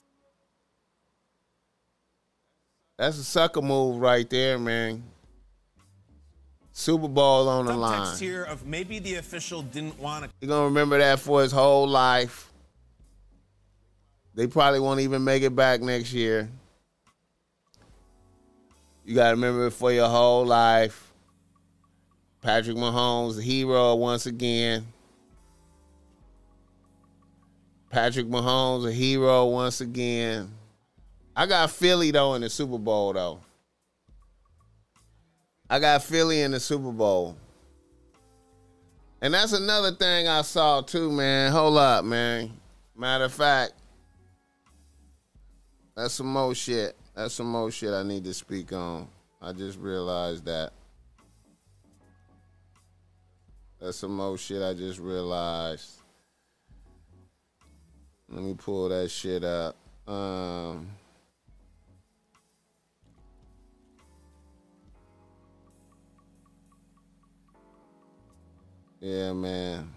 That's 2.99 3.17
a 3.17 3.23
sucker 3.23 3.63
move 3.63 3.99
right 3.99 4.29
there, 4.29 4.59
man. 4.59 5.01
Super 6.71 7.07
Bowl 7.07 7.49
on 7.49 7.65
the 7.65 7.73
line. 7.75 8.15
here 8.19 8.43
of 8.43 8.67
maybe 8.67 8.99
the 8.99 9.15
official 9.15 9.63
didn't 9.63 9.99
want 9.99 10.25
to. 10.25 10.29
You're 10.39 10.49
gonna 10.49 10.65
remember 10.65 10.99
that 10.99 11.17
for 11.19 11.41
his 11.41 11.51
whole 11.51 11.87
life. 11.87 12.53
They 14.35 14.45
probably 14.45 14.81
won't 14.81 14.99
even 14.99 15.23
make 15.23 15.41
it 15.41 15.55
back 15.55 15.81
next 15.81 16.13
year. 16.13 16.47
You 19.05 19.15
gotta 19.15 19.35
remember 19.35 19.67
it 19.67 19.71
for 19.71 19.91
your 19.91 20.07
whole 20.07 20.45
life. 20.45 21.11
Patrick 22.41 22.77
Mahomes, 22.77 23.35
the 23.35 23.41
hero 23.41 23.95
once 23.95 24.25
again. 24.25 24.85
Patrick 27.89 28.27
Mahomes, 28.27 28.87
a 28.87 28.91
hero 28.91 29.45
once 29.45 29.81
again. 29.81 30.49
I 31.35 31.45
got 31.45 31.71
Philly 31.71 32.11
though 32.11 32.33
in 32.35 32.41
the 32.41 32.49
Super 32.49 32.77
Bowl 32.77 33.13
though. 33.13 33.39
I 35.69 35.79
got 35.79 36.03
Philly 36.03 36.41
in 36.41 36.51
the 36.51 36.59
Super 36.59 36.91
Bowl. 36.91 37.37
And 39.21 39.33
that's 39.33 39.53
another 39.53 39.91
thing 39.91 40.27
I 40.27 40.41
saw 40.41 40.81
too, 40.81 41.11
man. 41.11 41.51
Hold 41.51 41.77
up, 41.77 42.03
man. 42.05 42.51
Matter 42.95 43.25
of 43.25 43.33
fact, 43.33 43.73
that's 45.95 46.13
some 46.13 46.27
more 46.27 46.53
shit. 46.53 46.95
That's 47.15 47.35
some 47.35 47.47
more 47.47 47.69
shit 47.69 47.93
I 47.93 48.03
need 48.03 48.23
to 48.23 48.33
speak 48.33 48.73
on. 48.73 49.07
I 49.41 49.53
just 49.53 49.79
realized 49.79 50.45
that. 50.45 50.73
That's 53.79 53.97
some 53.97 54.15
more 54.15 54.37
shit 54.37 54.63
I 54.63 54.73
just 54.73 54.99
realized. 54.99 55.91
Let 58.29 58.41
me 58.41 58.55
pull 58.55 58.89
that 58.89 59.11
shit 59.11 59.43
up. 59.43 59.75
Um 60.07 60.87
Yeah, 68.99 69.33
man. 69.33 69.89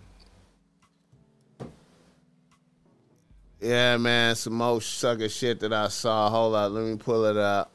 Yeah, 3.66 3.96
man. 3.96 4.36
Some 4.36 4.52
more 4.52 4.80
sucker 4.80 5.28
shit 5.28 5.58
that 5.58 5.72
I 5.72 5.88
saw. 5.88 6.30
Hold 6.30 6.54
up, 6.54 6.70
let 6.70 6.84
me 6.84 6.96
pull 6.96 7.24
it 7.24 7.36
up. 7.36 7.72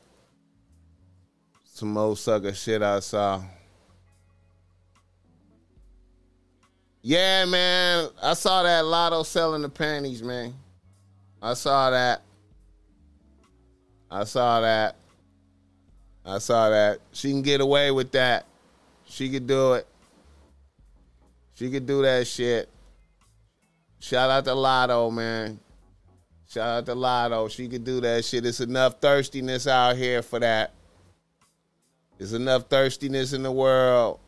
Some 1.65 1.91
more 1.91 2.15
sucker 2.15 2.53
shit 2.53 2.81
I 2.81 3.01
saw. 3.01 3.43
Yeah, 7.01 7.43
man. 7.43 8.07
I 8.23 8.35
saw 8.35 8.63
that 8.63 8.85
Latto 8.85 9.25
selling 9.25 9.63
the 9.63 9.67
panties, 9.67 10.23
man. 10.23 10.53
I 11.41 11.55
saw 11.55 11.89
that. 11.89 12.21
I 14.09 14.23
saw 14.23 14.61
that. 14.61 14.95
I 16.23 16.37
saw 16.37 16.69
that. 16.69 16.99
She 17.11 17.31
can 17.31 17.41
get 17.41 17.59
away 17.59 17.91
with 17.91 18.13
that. 18.13 18.45
She 19.09 19.29
could 19.29 19.45
do 19.45 19.73
it. 19.73 19.85
She 21.55 21.69
could 21.69 21.85
do 21.85 22.01
that 22.03 22.27
shit. 22.27 22.69
Shout 23.99 24.29
out 24.29 24.45
to 24.45 24.51
Latto, 24.51 25.11
man. 25.11 25.59
Shout 26.51 26.67
out 26.67 26.85
to 26.87 26.95
Latto. 26.95 27.49
She 27.49 27.69
could 27.69 27.85
do 27.85 28.01
that 28.01 28.25
shit. 28.25 28.45
It's 28.45 28.59
enough 28.59 28.99
thirstiness 28.99 29.67
out 29.67 29.95
here 29.95 30.21
for 30.21 30.37
that. 30.39 30.73
There's 32.17 32.33
enough 32.33 32.63
thirstiness 32.63 33.31
in 33.31 33.41
the 33.41 33.51
world. 33.53 34.19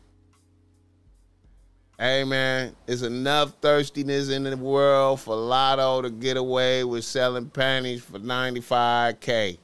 Hey 1.98 2.24
man, 2.24 2.74
it's 2.86 3.02
enough 3.02 3.52
thirstiness 3.60 4.30
in 4.30 4.44
the 4.44 4.56
world 4.56 5.20
for 5.20 5.34
Latto 5.34 6.00
to 6.00 6.08
get 6.08 6.38
away 6.38 6.82
with 6.82 7.04
selling 7.04 7.50
panties 7.50 8.02
for 8.02 8.18
95k. 8.18 9.58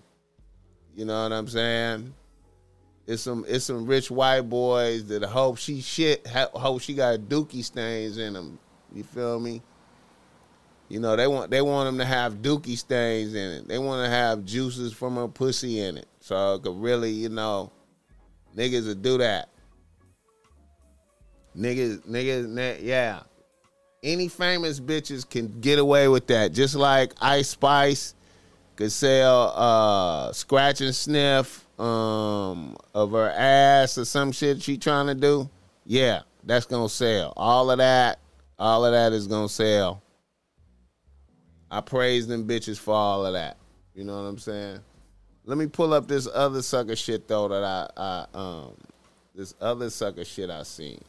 You 0.94 1.06
know 1.06 1.22
what 1.22 1.32
I'm 1.32 1.48
saying? 1.48 2.12
It's 3.06 3.22
some 3.22 3.46
it's 3.48 3.64
some 3.64 3.86
rich 3.86 4.10
white 4.10 4.42
boys 4.42 5.06
that 5.06 5.22
hope 5.22 5.56
she 5.56 5.80
shit 5.80 6.26
hope 6.26 6.82
she 6.82 6.92
got 6.92 7.20
dookie 7.20 7.64
stains 7.64 8.18
in 8.18 8.34
them. 8.34 8.58
You 8.92 9.02
feel 9.02 9.40
me? 9.40 9.62
You 10.90 10.98
know 10.98 11.14
they 11.14 11.28
want 11.28 11.52
they 11.52 11.62
want 11.62 11.86
them 11.86 11.98
to 11.98 12.04
have 12.04 12.42
dookie 12.42 12.76
stains 12.76 13.32
in 13.32 13.50
it. 13.52 13.68
They 13.68 13.78
want 13.78 14.04
to 14.04 14.10
have 14.10 14.44
juices 14.44 14.92
from 14.92 15.14
her 15.14 15.28
pussy 15.28 15.78
in 15.80 15.96
it, 15.96 16.08
so 16.18 16.54
it 16.54 16.62
could 16.64 16.76
really 16.76 17.12
you 17.12 17.28
know 17.28 17.70
niggas 18.56 18.88
would 18.88 19.00
do 19.00 19.16
that. 19.18 19.48
Niggas 21.56 22.00
niggas 22.08 22.82
yeah. 22.82 23.20
Any 24.02 24.26
famous 24.26 24.80
bitches 24.80 25.28
can 25.28 25.60
get 25.60 25.78
away 25.78 26.08
with 26.08 26.26
that, 26.26 26.52
just 26.52 26.74
like 26.74 27.12
Ice 27.20 27.50
Spice 27.50 28.14
could 28.74 28.90
sell 28.90 29.52
uh 29.54 30.32
scratch 30.32 30.80
and 30.80 30.94
sniff 30.94 31.68
um 31.78 32.76
of 32.94 33.12
her 33.12 33.30
ass 33.30 33.96
or 33.96 34.04
some 34.04 34.32
shit 34.32 34.60
she 34.60 34.76
trying 34.76 35.06
to 35.06 35.14
do. 35.14 35.48
Yeah, 35.86 36.22
that's 36.42 36.66
gonna 36.66 36.88
sell. 36.88 37.32
All 37.36 37.70
of 37.70 37.78
that, 37.78 38.18
all 38.58 38.84
of 38.84 38.90
that 38.90 39.12
is 39.12 39.28
gonna 39.28 39.48
sell. 39.48 40.02
I 41.70 41.80
praise 41.80 42.26
them 42.26 42.46
bitches 42.48 42.78
for 42.78 42.94
all 42.94 43.24
of 43.24 43.34
that. 43.34 43.56
You 43.94 44.04
know 44.04 44.14
what 44.14 44.28
I'm 44.28 44.38
saying? 44.38 44.80
Let 45.44 45.56
me 45.58 45.66
pull 45.66 45.94
up 45.94 46.08
this 46.08 46.28
other 46.32 46.62
sucker 46.62 46.96
shit 46.96 47.28
though 47.28 47.48
that 47.48 47.64
I, 47.64 47.88
I 47.96 48.26
um 48.34 48.76
this 49.34 49.54
other 49.60 49.90
sucker 49.90 50.24
shit 50.24 50.50
I 50.50 50.64
seen. 50.64 51.02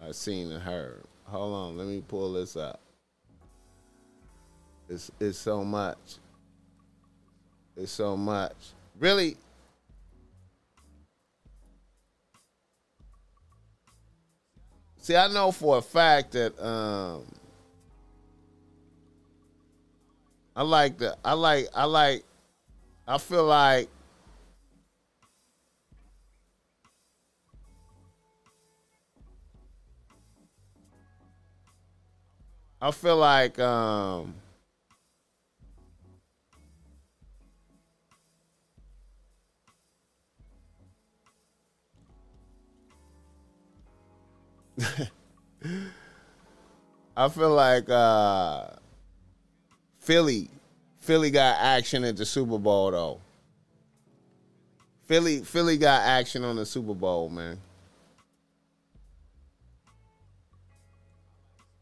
I 0.00 0.12
seen 0.12 0.50
and 0.50 0.62
heard. 0.62 1.04
Hold 1.24 1.54
on, 1.54 1.76
let 1.76 1.86
me 1.86 2.02
pull 2.06 2.32
this 2.32 2.56
up. 2.56 2.80
It's 4.88 5.10
it's 5.20 5.38
so 5.38 5.64
much. 5.64 6.18
It's 7.76 7.92
so 7.92 8.16
much. 8.16 8.56
Really. 8.98 9.36
See, 14.98 15.16
I 15.16 15.28
know 15.28 15.52
for 15.52 15.78
a 15.78 15.82
fact 15.82 16.32
that 16.32 16.58
um 16.64 17.26
I 20.56 20.62
like 20.62 20.98
the 20.98 21.16
I 21.24 21.32
like 21.34 21.68
I 21.74 21.84
like 21.84 22.24
I 23.08 23.18
feel 23.18 23.44
like 23.46 23.88
I 32.80 32.90
feel 32.90 33.16
like 33.16 33.58
um 33.58 34.34
I 47.16 47.28
feel 47.28 47.50
like 47.54 47.88
uh 47.88 48.66
Philly 50.04 50.50
Philly 51.00 51.30
got 51.30 51.56
action 51.60 52.04
at 52.04 52.18
the 52.18 52.26
Super 52.26 52.58
Bowl 52.58 52.90
though. 52.90 53.20
Philly 55.06 55.40
Philly 55.40 55.78
got 55.78 56.02
action 56.02 56.44
on 56.44 56.56
the 56.56 56.66
Super 56.66 56.92
Bowl, 56.94 57.30
man. 57.30 57.58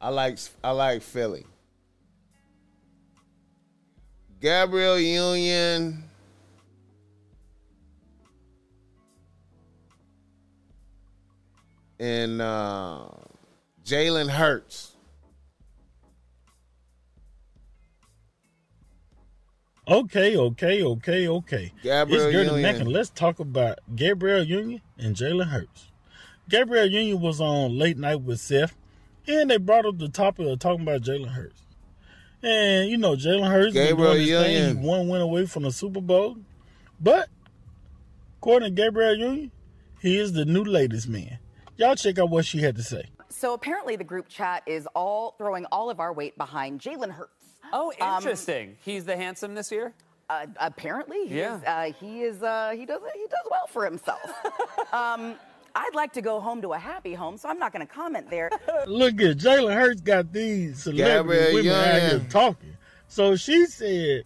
I 0.01 0.11
like 0.11 0.39
I 0.62 0.70
like 0.70 1.03
Philly. 1.03 1.44
Gabriel 4.40 4.99
Union. 5.01 6.05
And 11.99 12.40
uh, 12.40 13.07
Jalen 13.85 14.28
Hurts. 14.28 14.91
Okay, 19.89 20.37
okay, 20.37 20.85
okay, 20.85 21.27
okay. 21.27 21.73
Gabriel 21.83 22.27
it's 22.27 22.33
good 22.33 22.47
Union. 22.47 22.63
Mac, 22.63 22.77
and 22.77 22.93
let's 22.93 23.11
talk 23.11 23.41
about 23.41 23.81
Gabriel 23.97 24.45
Union 24.45 24.81
and 24.97 25.17
Jalen 25.17 25.49
Hurts. 25.49 25.91
Gabriel 26.49 26.87
Union 26.87 27.21
was 27.21 27.41
on 27.41 27.77
late 27.77 27.99
night 27.99 28.21
with 28.21 28.39
Seth, 28.39 28.77
and 29.27 29.51
they 29.51 29.57
brought 29.57 29.85
up 29.85 29.99
the 29.99 30.09
topic 30.09 30.47
of 30.47 30.61
talking 30.61 30.83
about 30.83 31.01
Jalen 31.01 31.31
Hurts. 31.31 31.63
And 32.45 32.91
you 32.91 32.97
know, 32.97 33.17
Jalen 33.17 33.51
Hurts 33.51 33.75
been 33.75 33.89
Gabriel 33.89 34.13
doing 34.13 34.27
his 34.29 34.41
thing. 34.41 34.55
Union. 34.55 34.79
He 34.79 34.87
one 34.87 35.09
win 35.09 35.21
away 35.21 35.47
from 35.47 35.65
the 35.65 35.73
Super 35.73 36.01
Bowl, 36.01 36.37
but 37.01 37.29
according 38.39 38.77
to 38.77 38.83
Gabriel 38.83 39.17
Union, 39.17 39.51
he 40.01 40.17
is 40.17 40.33
the 40.33 40.45
new 40.45 40.63
latest 40.63 41.09
man. 41.09 41.39
Y'all 41.77 41.97
check 41.97 42.21
out 42.21 42.31
what 42.31 42.47
she 42.47 42.61
had 42.61 42.77
to 42.77 42.85
say. 42.85 43.07
So 43.31 43.53
apparently, 43.53 43.97
the 43.97 44.05
group 44.05 44.29
chat 44.29 44.63
is 44.65 44.87
all 44.95 45.35
throwing 45.39 45.65
all 45.73 45.91
of 45.91 45.99
our 45.99 46.13
weight 46.13 46.39
behind 46.39 46.81
Jalen 46.81 47.11
Hurts. 47.11 47.41
Oh, 47.73 47.93
Um, 48.01 48.16
interesting. 48.19 48.77
He's 48.85 49.05
the 49.05 49.16
handsome 49.16 49.55
this 49.55 49.70
year. 49.73 49.93
Uh, 50.28 50.47
apparently, 50.59 51.27
he 51.28 51.39
Yeah. 51.39 51.57
is. 51.57 51.65
Uh, 51.65 51.93
he 51.99 52.23
is. 52.23 52.43
Uh, 52.43 52.73
he 52.77 52.86
does. 52.86 53.01
He 53.15 53.27
does 53.28 53.47
well 53.51 53.66
for 53.69 53.85
himself. 53.85 54.20
um, 54.93 55.35
I'd 55.74 55.94
like 55.94 56.12
to 56.15 56.23
go 56.23 56.39
home 56.40 56.61
to 56.62 56.73
a 56.74 56.78
happy 56.78 57.15
home, 57.15 57.36
so 57.39 57.49
I'm 57.49 57.59
not 57.59 57.73
going 57.73 57.86
to 57.86 57.93
comment 57.93 58.28
there. 58.31 58.51
Look 58.86 59.15
at 59.23 59.39
Jalen 59.39 59.74
Hurts 59.74 60.01
got 60.03 60.32
these 60.32 60.82
celebrity 60.82 61.39
Gabriel 61.40 61.55
women 61.55 61.73
out 61.73 62.11
here 62.11 62.27
talking. 62.31 62.77
So 63.09 63.36
she 63.36 63.66
said 63.66 64.24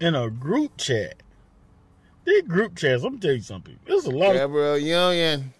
in 0.00 0.14
a 0.14 0.28
group 0.30 0.76
chat, 0.76 1.22
these 2.24 2.42
group 2.42 2.76
chats, 2.76 3.02
I'm 3.04 3.18
tell 3.18 3.32
you 3.32 3.40
something. 3.40 3.78
There's 3.86 4.04
a 4.04 4.10
lot 4.10 4.30
of 4.36 4.50
Gabriel 4.50 4.78
Union. 4.78 5.52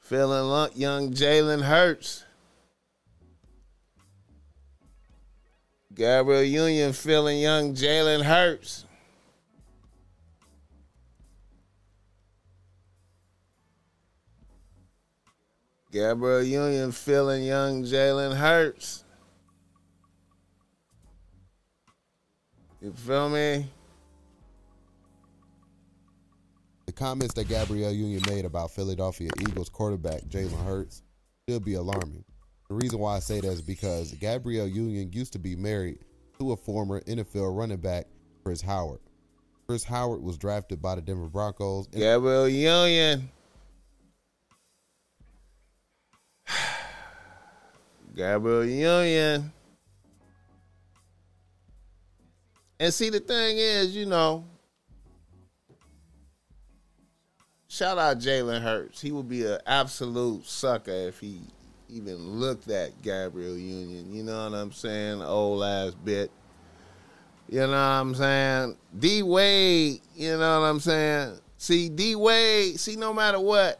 Feeling 0.00 0.44
lo- 0.48 0.68
young 0.74 1.12
Jalen 1.12 1.62
Hurts. 1.62 2.24
Gabriel 5.94 6.42
Union 6.42 6.92
feeling 6.92 7.40
young 7.40 7.74
Jalen 7.74 8.22
Hurts. 8.22 8.86
Gabriel 15.90 16.42
Union 16.42 16.92
feeling 16.92 17.44
young 17.44 17.84
Jalen 17.84 18.34
Hurts. 18.34 19.04
You 22.80 22.92
feel 22.92 23.28
me? 23.28 23.66
The 26.86 26.92
comments 26.92 27.34
that 27.34 27.48
Gabrielle 27.48 27.92
Union 27.92 28.22
made 28.26 28.46
about 28.46 28.70
Philadelphia 28.70 29.28
Eagles 29.40 29.68
quarterback 29.68 30.22
Jalen 30.22 30.64
Hurts 30.64 31.02
should 31.46 31.64
be 31.64 31.74
alarming. 31.74 32.24
The 32.68 32.74
reason 32.74 32.98
why 32.98 33.16
I 33.16 33.18
say 33.20 33.40
that 33.40 33.48
is 33.48 33.60
because 33.62 34.12
Gabrielle 34.12 34.66
Union 34.68 35.10
used 35.12 35.32
to 35.34 35.38
be 35.38 35.54
married 35.56 35.98
to 36.38 36.52
a 36.52 36.56
former 36.56 37.00
NFL 37.02 37.56
running 37.56 37.76
back, 37.78 38.06
Chris 38.44 38.60
Howard. 38.62 39.00
Chris 39.66 39.84
Howard 39.84 40.22
was 40.22 40.38
drafted 40.38 40.80
by 40.82 40.94
the 40.94 41.00
Denver 41.02 41.28
Broncos. 41.28 41.86
and- 41.86 41.94
Gabriel 41.96 42.48
Union. 42.48 43.28
Gabriel 48.16 48.64
Union. 48.64 49.52
And 52.80 52.92
see, 52.92 53.10
the 53.10 53.20
thing 53.20 53.58
is, 53.58 53.94
you 53.94 54.06
know, 54.06 54.44
shout 57.68 57.96
out 57.98 58.18
Jalen 58.18 58.60
Hurts. 58.60 59.00
He 59.00 59.12
would 59.12 59.28
be 59.28 59.46
an 59.46 59.58
absolute 59.66 60.44
sucker 60.46 60.90
if 60.90 61.20
he 61.20 61.40
even 61.92 62.16
looked 62.40 62.70
at 62.70 63.02
Gabriel 63.02 63.56
Union. 63.56 64.12
You 64.14 64.22
know 64.22 64.48
what 64.48 64.56
I'm 64.56 64.72
saying? 64.72 65.22
Old 65.22 65.62
ass 65.62 65.92
bit. 65.94 66.30
You 67.48 67.60
know 67.60 67.68
what 67.68 67.76
I'm 67.76 68.14
saying? 68.14 68.76
D 68.98 69.22
Wade, 69.22 70.00
you 70.16 70.38
know 70.38 70.60
what 70.60 70.66
I'm 70.66 70.80
saying? 70.80 71.38
See, 71.58 71.90
D 71.90 72.16
Wade, 72.16 72.80
see, 72.80 72.96
no 72.96 73.12
matter 73.12 73.38
what, 73.38 73.78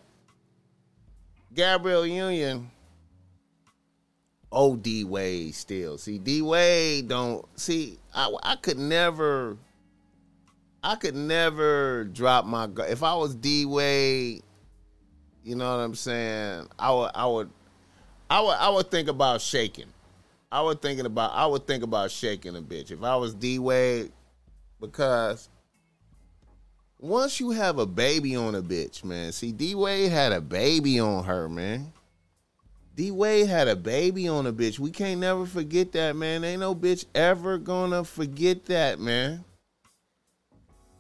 Gabriel 1.55 2.07
Union, 2.07 2.71
oh, 4.51 4.77
D 4.77 5.05
Wade 5.05 5.55
still. 5.55 5.97
See, 5.97 6.19
D 6.19 6.43
Wade 6.43 7.09
don't, 7.09 7.47
see, 7.59 7.99
I, 8.15 8.31
I 8.43 8.57
could 8.57 8.79
never, 8.79 9.57
I 10.85 10.97
could 10.97 11.17
never 11.17 12.05
drop 12.05 12.45
my, 12.45 12.69
if 12.89 13.03
I 13.03 13.15
was 13.15 13.35
D 13.35 13.65
Wade, 13.65 14.43
you 15.43 15.57
know 15.57 15.75
what 15.75 15.83
I'm 15.83 15.95
saying? 15.95 16.69
I 16.79 16.93
would, 16.93 17.11
I 17.15 17.27
would, 17.27 17.51
I 18.33 18.41
would, 18.41 18.57
I 18.57 18.71
would 18.71 18.91
think 18.91 19.09
about 19.09 19.43
shaking. 19.43 19.93
I 20.51 20.63
was 20.63 20.77
thinking 20.77 21.05
about 21.05 21.33
I 21.35 21.45
would 21.45 21.67
think 21.67 21.83
about 21.83 22.11
shaking 22.11 22.57
a 22.57 22.63
bitch 22.63 22.91
if 22.91 23.03
I 23.03 23.15
was 23.17 23.35
D 23.35 23.59
Wade 23.59 24.11
because 24.81 25.51
once 26.99 27.41
you 27.41 27.51
have 27.51 27.79
a 27.79 27.85
baby 27.85 28.35
on 28.35 28.55
a 28.55 28.63
bitch, 28.63 29.05
man. 29.05 29.33
See, 29.33 29.53
D 29.53 29.75
Wade 29.75 30.11
had 30.11 30.33
a 30.33 30.41
baby 30.41 30.99
on 30.99 31.25
her, 31.25 31.47
man. 31.47 31.93
D 32.97 33.11
Wade 33.11 33.49
had 33.49 33.69
a 33.69 33.77
baby 33.77 34.29
on 34.29 34.47
a 34.47 34.53
bitch. 34.53 34.79
We 34.79 34.91
can't 34.91 35.21
never 35.21 35.45
forget 35.45 35.93
that, 35.93 36.17
man. 36.17 36.43
Ain't 36.43 36.61
no 36.61 36.75
bitch 36.75 37.05
ever 37.15 37.59
gonna 37.59 38.03
forget 38.03 38.65
that, 38.65 38.99
man. 38.99 39.45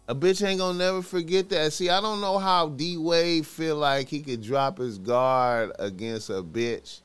A 0.07 0.15
bitch 0.15 0.47
ain't 0.47 0.61
gonna 0.61 0.77
never 0.77 1.01
forget 1.01 1.49
that. 1.49 1.73
See, 1.73 1.89
I 1.89 2.03
don't 2.03 2.21
know 2.21 2.37
how 2.37 2.69
D 2.69 2.99
Wade 2.99 3.47
feel 3.47 3.77
like 3.77 4.09
he 4.09 4.21
could 4.21 4.43
drop 4.43 4.77
his 4.77 4.99
guard 4.99 5.73
against 5.79 6.29
a 6.29 6.43
bitch 6.43 7.01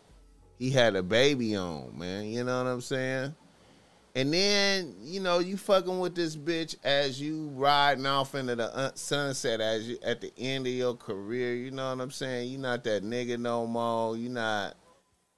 he 0.58 0.72
had 0.72 0.96
a 0.96 1.04
baby 1.04 1.56
on, 1.56 1.98
man. 1.98 2.26
You 2.26 2.44
know 2.44 2.64
what 2.64 2.70
I'm 2.70 2.82
saying? 2.82 3.36
And 4.16 4.34
then, 4.34 4.96
you 5.04 5.20
know, 5.20 5.40
you 5.40 5.58
fucking 5.58 6.00
with 6.00 6.16
this 6.16 6.36
bitch 6.36 6.76
as 6.84 7.22
you 7.22 7.50
riding 7.54 8.08
off 8.08 8.34
into 8.34 8.56
the 8.56 8.76
uh, 8.76 8.92
sunset 8.96 9.62
as 9.62 9.88
you 9.88 10.00
at 10.04 10.22
the 10.22 10.34
end 10.40 10.66
of 10.66 10.74
your 10.74 10.96
career. 10.96 11.54
You 11.54 11.70
know 11.70 11.90
what 11.96 12.02
I'm 12.02 12.10
saying? 12.10 12.50
You're 12.50 12.62
not 12.62 12.84
that 12.86 13.04
nigga 13.04 13.38
no 13.38 13.68
more. 13.68 14.18
You're 14.18 14.32
not, 14.32 14.76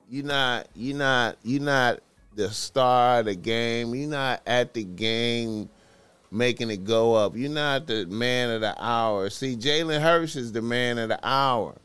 You're 0.10 0.26
not, 0.26 0.70
you 0.74 0.94
not, 0.94 1.38
you 1.44 1.60
not 1.60 2.00
the 2.36 2.50
star 2.52 3.20
of 3.20 3.26
the 3.26 3.36
game. 3.36 3.94
You're 3.94 4.10
not 4.10 4.42
at 4.48 4.74
the 4.74 4.86
game 4.86 5.70
making 6.32 6.70
it 6.70 6.86
go 6.86 7.16
up. 7.16 7.36
You're 7.36 7.52
not 7.52 7.86
the 7.86 8.06
man 8.06 8.50
of 8.50 8.62
the 8.62 8.82
hour. 8.82 9.30
See, 9.30 9.58
Jalen 9.58 10.02
Hurts 10.02 10.38
is 10.38 10.54
the 10.54 10.62
man 10.62 10.98
of 11.00 11.10
the 11.10 11.20
hour. 11.22 11.76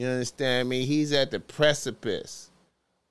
You 0.00 0.06
understand 0.06 0.66
me? 0.66 0.86
He's 0.86 1.12
at 1.12 1.30
the 1.30 1.38
precipice 1.38 2.50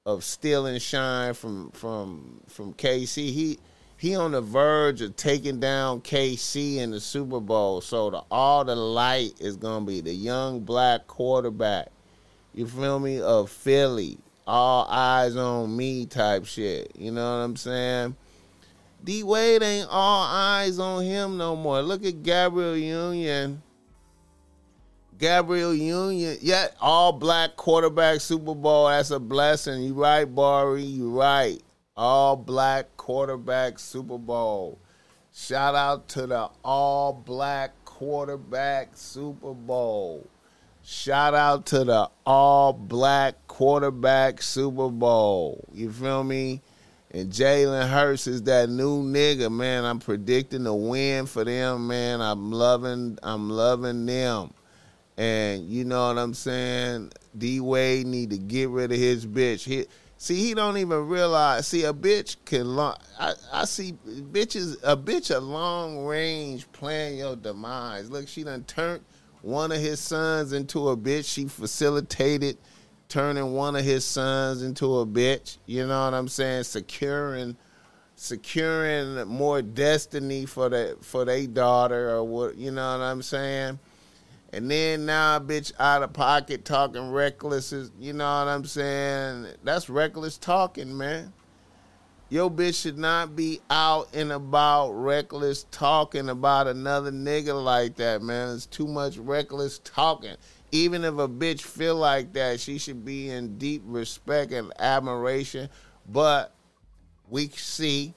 of 0.08 0.24
stealing 0.24 0.80
shine 0.80 1.36
from 1.36 1.70
from 1.70 2.42
from 2.48 2.74
KC. 2.74 3.32
He 3.32 3.60
he 3.96 4.16
on 4.16 4.32
the 4.32 4.42
verge 4.42 5.00
of 5.02 5.16
taking 5.16 5.60
down 5.60 6.02
KC 6.02 6.78
in 6.78 6.90
the 6.90 7.00
Super 7.00 7.40
Bowl. 7.40 7.82
So 7.82 8.10
the 8.10 8.24
all 8.32 8.66
the 8.66 8.76
light 8.76 9.34
is 9.40 9.56
gonna 9.56 9.86
be 9.86 10.02
the 10.02 10.16
young 10.16 10.62
black 10.62 11.06
quarterback. 11.06 11.92
You 12.56 12.66
feel 12.66 12.98
me? 12.98 13.22
Of 13.22 13.52
Philly. 13.52 14.18
All 14.48 14.88
eyes 14.90 15.36
on 15.36 15.78
me 15.78 16.08
type 16.08 16.48
shit. 16.48 16.92
You 16.98 17.12
know 17.12 17.22
what 17.22 17.44
I'm 17.46 17.56
saying? 17.56 18.16
D 19.04 19.22
Wade 19.22 19.62
ain't 19.62 19.90
all 19.92 20.24
eyes 20.24 20.80
on 20.80 21.04
him 21.04 21.38
no 21.38 21.56
more. 21.56 21.84
Look 21.84 22.04
at 22.04 22.24
Gabriel 22.24 22.76
Union. 22.76 23.62
Gabrielle 25.20 25.74
Union, 25.74 26.38
yeah, 26.40 26.70
all 26.80 27.12
black 27.12 27.58
quarterback 27.58 28.22
Super 28.22 28.56
Bowl. 28.56 28.88
That's 28.88 29.12
a 29.12 29.20
blessing. 29.20 29.84
You 29.84 29.94
right, 29.94 30.24
Bari. 30.24 30.84
You 30.84 31.10
right. 31.10 31.62
All 31.98 32.38
black 32.38 32.96
quarterback 32.96 33.80
Super 33.80 34.18
Bowl. 34.18 34.80
Shout 35.34 35.76
out 35.76 36.08
to 36.10 36.26
the 36.26 36.50
all 36.64 37.12
black 37.12 37.72
quarterback 37.84 38.92
Super 38.96 39.54
Bowl. 39.54 40.26
Shout 40.84 41.36
out 41.36 41.66
to 41.68 41.84
the 41.84 42.10
all 42.26 42.72
black 42.72 43.36
quarterback 43.48 44.42
Super 44.42 44.90
Bowl. 44.90 45.66
You 45.74 45.92
feel 45.92 46.24
me? 46.24 46.62
And 47.12 47.30
Jalen 47.30 47.90
Hurts 47.90 48.26
is 48.26 48.44
that 48.44 48.70
new 48.70 49.04
nigga, 49.04 49.52
man. 49.52 49.84
I'm 49.84 50.00
predicting 50.00 50.66
a 50.66 50.76
win 50.76 51.26
for 51.26 51.44
them, 51.44 51.88
man. 51.88 52.22
I'm 52.22 52.54
loving, 52.54 53.20
I'm 53.22 53.50
loving 53.50 54.06
them. 54.06 54.52
And 55.20 55.68
you 55.68 55.84
know 55.84 56.08
what 56.08 56.18
I'm 56.18 56.34
saying? 56.34 57.12
D 57.38 57.60
Wade 57.60 58.08
need 58.08 58.30
to 58.30 58.38
get 58.38 58.70
rid 58.70 58.94
of 58.94 58.98
his 58.98 59.28
bitch. 59.28 59.66
He, 59.66 59.86
see, 60.18 60.36
he 60.36 60.54
don't 60.54 60.78
even 60.78 61.10
realize. 61.10 61.68
See, 61.68 61.84
a 61.84 61.92
bitch 61.92 62.38
can 62.46 62.78
long. 62.78 62.96
I, 63.20 63.34
I 63.52 63.66
see 63.66 63.98
bitches. 64.08 64.78
A 64.82 64.96
bitch 64.96 65.36
a 65.36 65.40
long 65.40 66.06
range 66.06 66.72
plan 66.72 67.18
your 67.18 67.36
demise. 67.36 68.10
Look, 68.10 68.30
she 68.30 68.46
done 68.46 68.64
turned 68.64 69.04
one 69.42 69.74
of 69.74 69.80
his 69.80 70.00
sons 70.00 70.54
into 70.54 70.88
a 70.88 70.96
bitch. 70.96 71.26
She 71.26 71.50
facilitated 71.50 72.58
turning 73.10 73.52
one 73.52 73.76
of 73.76 73.84
his 73.84 74.06
sons 74.06 74.64
into 74.64 75.00
a 75.00 75.06
bitch. 75.06 75.58
You 75.66 75.86
know 75.86 76.06
what 76.06 76.14
I'm 76.14 76.30
saying? 76.30 76.64
Securing 76.64 77.58
securing 78.16 79.28
more 79.28 79.62
destiny 79.62 80.46
for 80.46 80.70
the 80.70 80.96
for 81.02 81.26
their 81.26 81.46
daughter 81.46 82.10
or 82.12 82.24
what 82.24 82.56
you 82.56 82.72
know 82.72 82.98
what 82.98 83.04
I'm 83.04 83.22
saying? 83.22 83.80
And 84.52 84.70
then 84.70 85.06
now 85.06 85.40
bitch 85.40 85.72
out 85.80 86.02
of 86.02 86.14
pocket 86.14 86.66
talking 86.66 87.12
reckless 87.12 87.72
is 87.72 87.92
you 88.00 88.14
know 88.14 88.26
what 88.26 88.48
I'm 88.48 88.66
saying? 88.66 89.48
That's 89.64 89.90
reckless 89.90 90.38
talking, 90.38 90.98
man. 90.98 91.34
Your 92.30 92.50
bitch 92.50 92.82
should 92.82 92.98
not 92.98 93.36
be 93.36 93.60
out 93.70 94.10
and 94.14 94.32
about 94.32 94.92
reckless 94.92 95.66
talking 95.72 96.30
about 96.30 96.68
another 96.68 97.12
nigga 97.12 97.64
like 97.64 97.96
that, 97.96 98.22
man. 98.22 98.56
It's 98.56 98.68
too 98.68 98.88
much 98.88 99.18
reckless 99.18 99.80
talking. 99.80 100.36
Even 100.72 101.04
if 101.04 101.16
a 101.16 101.28
bitch 101.28 101.62
feel 101.62 101.96
like 101.96 102.34
that, 102.34 102.60
she 102.60 102.78
should 102.78 103.04
be 103.04 103.30
in 103.32 103.58
deep 103.58 103.82
respect 103.86 104.52
and 104.52 104.72
admiration. 104.80 105.70
But 106.08 106.54
we 107.30 107.48
see 107.50 108.14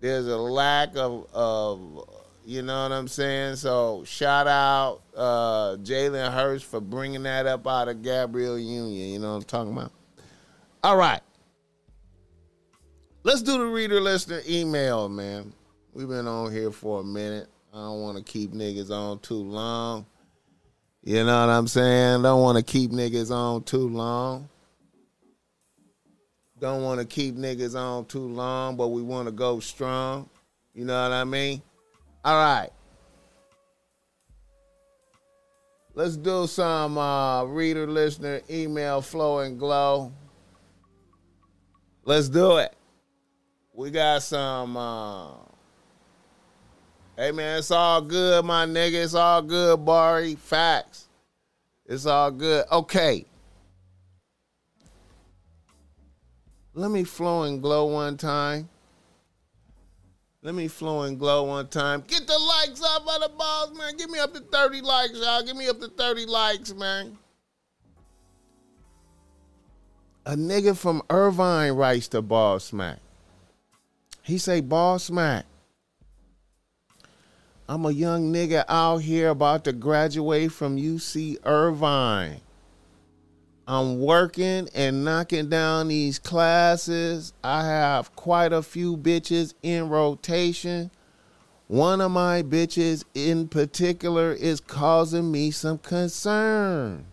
there's 0.00 0.28
a 0.28 0.36
lack 0.38 0.96
of 0.96 1.26
of 1.32 2.27
you 2.48 2.62
know 2.62 2.84
what 2.84 2.92
I'm 2.92 3.08
saying? 3.08 3.56
So 3.56 4.04
shout 4.06 4.46
out 4.46 5.00
uh, 5.14 5.76
Jalen 5.82 6.32
Hurts 6.32 6.64
for 6.64 6.80
bringing 6.80 7.24
that 7.24 7.44
up 7.44 7.66
out 7.66 7.88
of 7.88 8.00
Gabriel 8.00 8.58
Union. 8.58 9.10
You 9.10 9.18
know 9.18 9.32
what 9.32 9.36
I'm 9.36 9.42
talking 9.42 9.72
about? 9.74 9.92
All 10.82 10.96
right. 10.96 11.20
Let's 13.22 13.42
do 13.42 13.58
the 13.58 13.66
reader 13.66 14.00
listener 14.00 14.40
email, 14.48 15.10
man. 15.10 15.52
We've 15.92 16.08
been 16.08 16.26
on 16.26 16.50
here 16.50 16.70
for 16.70 17.02
a 17.02 17.04
minute. 17.04 17.48
I 17.74 17.80
don't 17.80 18.00
want 18.00 18.16
to 18.16 18.24
keep 18.24 18.52
niggas 18.52 18.90
on 18.90 19.18
too 19.18 19.34
long. 19.34 20.06
You 21.04 21.24
know 21.24 21.46
what 21.46 21.52
I'm 21.52 21.68
saying? 21.68 22.22
Don't 22.22 22.40
want 22.40 22.56
to 22.56 22.64
keep 22.64 22.92
niggas 22.92 23.30
on 23.30 23.64
too 23.64 23.90
long. 23.90 24.48
Don't 26.58 26.82
want 26.82 26.98
to 26.98 27.06
keep 27.06 27.36
niggas 27.36 27.78
on 27.78 28.06
too 28.06 28.26
long, 28.26 28.74
but 28.76 28.88
we 28.88 29.02
want 29.02 29.28
to 29.28 29.32
go 29.32 29.60
strong. 29.60 30.30
You 30.72 30.86
know 30.86 31.02
what 31.02 31.12
I 31.12 31.24
mean? 31.24 31.60
All 32.28 32.36
right. 32.36 32.68
Let's 35.94 36.18
do 36.18 36.46
some 36.46 36.98
uh, 36.98 37.44
reader, 37.44 37.86
listener, 37.86 38.42
email, 38.50 39.00
flow, 39.00 39.38
and 39.38 39.58
glow. 39.58 40.12
Let's 42.04 42.28
do 42.28 42.58
it. 42.58 42.76
We 43.72 43.90
got 43.90 44.22
some. 44.24 44.76
Uh... 44.76 45.30
Hey 47.16 47.32
man, 47.32 47.60
it's 47.60 47.70
all 47.70 48.02
good, 48.02 48.44
my 48.44 48.66
nigga. 48.66 49.04
It's 49.04 49.14
all 49.14 49.40
good, 49.40 49.82
Bari. 49.86 50.34
Facts. 50.34 51.08
It's 51.86 52.04
all 52.04 52.30
good. 52.30 52.66
Okay. 52.70 53.24
Let 56.74 56.90
me 56.90 57.04
flow 57.04 57.44
and 57.44 57.62
glow 57.62 57.86
one 57.86 58.18
time. 58.18 58.68
Let 60.42 60.54
me 60.54 60.68
flow 60.68 61.02
and 61.02 61.18
glow 61.18 61.44
one 61.44 61.66
time. 61.66 62.04
Get 62.06 62.26
the 62.26 62.38
likes 62.38 62.82
up 62.82 63.06
on 63.08 63.20
the 63.20 63.28
balls, 63.28 63.76
man. 63.76 63.96
Give 63.96 64.08
me 64.08 64.20
up 64.20 64.32
to 64.34 64.40
30 64.40 64.80
likes, 64.82 65.14
y'all. 65.14 65.42
Give 65.42 65.56
me 65.56 65.68
up 65.68 65.80
to 65.80 65.88
30 65.88 66.26
likes, 66.26 66.72
man. 66.74 67.18
A 70.24 70.36
nigga 70.36 70.76
from 70.76 71.02
Irvine 71.10 71.72
writes 71.72 72.06
to 72.08 72.22
Boss 72.22 72.72
Mack. 72.72 72.98
He 74.22 74.38
say, 74.38 74.60
Boss 74.60 75.10
Mack. 75.10 75.46
I'm 77.68 77.84
a 77.84 77.90
young 77.90 78.32
nigga 78.32 78.64
out 78.68 78.98
here 78.98 79.30
about 79.30 79.64
to 79.64 79.72
graduate 79.72 80.52
from 80.52 80.76
UC 80.76 81.38
Irvine. 81.44 82.40
I'm 83.70 84.00
working 84.00 84.70
and 84.74 85.04
knocking 85.04 85.50
down 85.50 85.88
these 85.88 86.18
classes. 86.18 87.34
I 87.44 87.66
have 87.66 88.16
quite 88.16 88.50
a 88.50 88.62
few 88.62 88.96
bitches 88.96 89.52
in 89.62 89.90
rotation. 89.90 90.90
One 91.66 92.00
of 92.00 92.10
my 92.10 92.42
bitches 92.42 93.04
in 93.12 93.46
particular 93.48 94.32
is 94.32 94.58
causing 94.58 95.30
me 95.30 95.50
some 95.50 95.76
concern. 95.76 97.04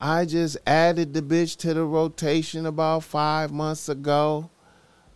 I 0.00 0.26
just 0.26 0.58
added 0.64 1.12
the 1.12 1.22
bitch 1.22 1.56
to 1.58 1.74
the 1.74 1.84
rotation 1.84 2.64
about 2.64 3.02
five 3.02 3.50
months 3.50 3.88
ago. 3.88 4.48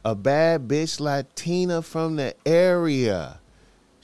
A 0.05 0.17
bad 0.17 0.67
bitch 0.67 0.99
Latina 0.99 1.83
from 1.83 2.17
the 2.17 2.35
area. 2.45 3.39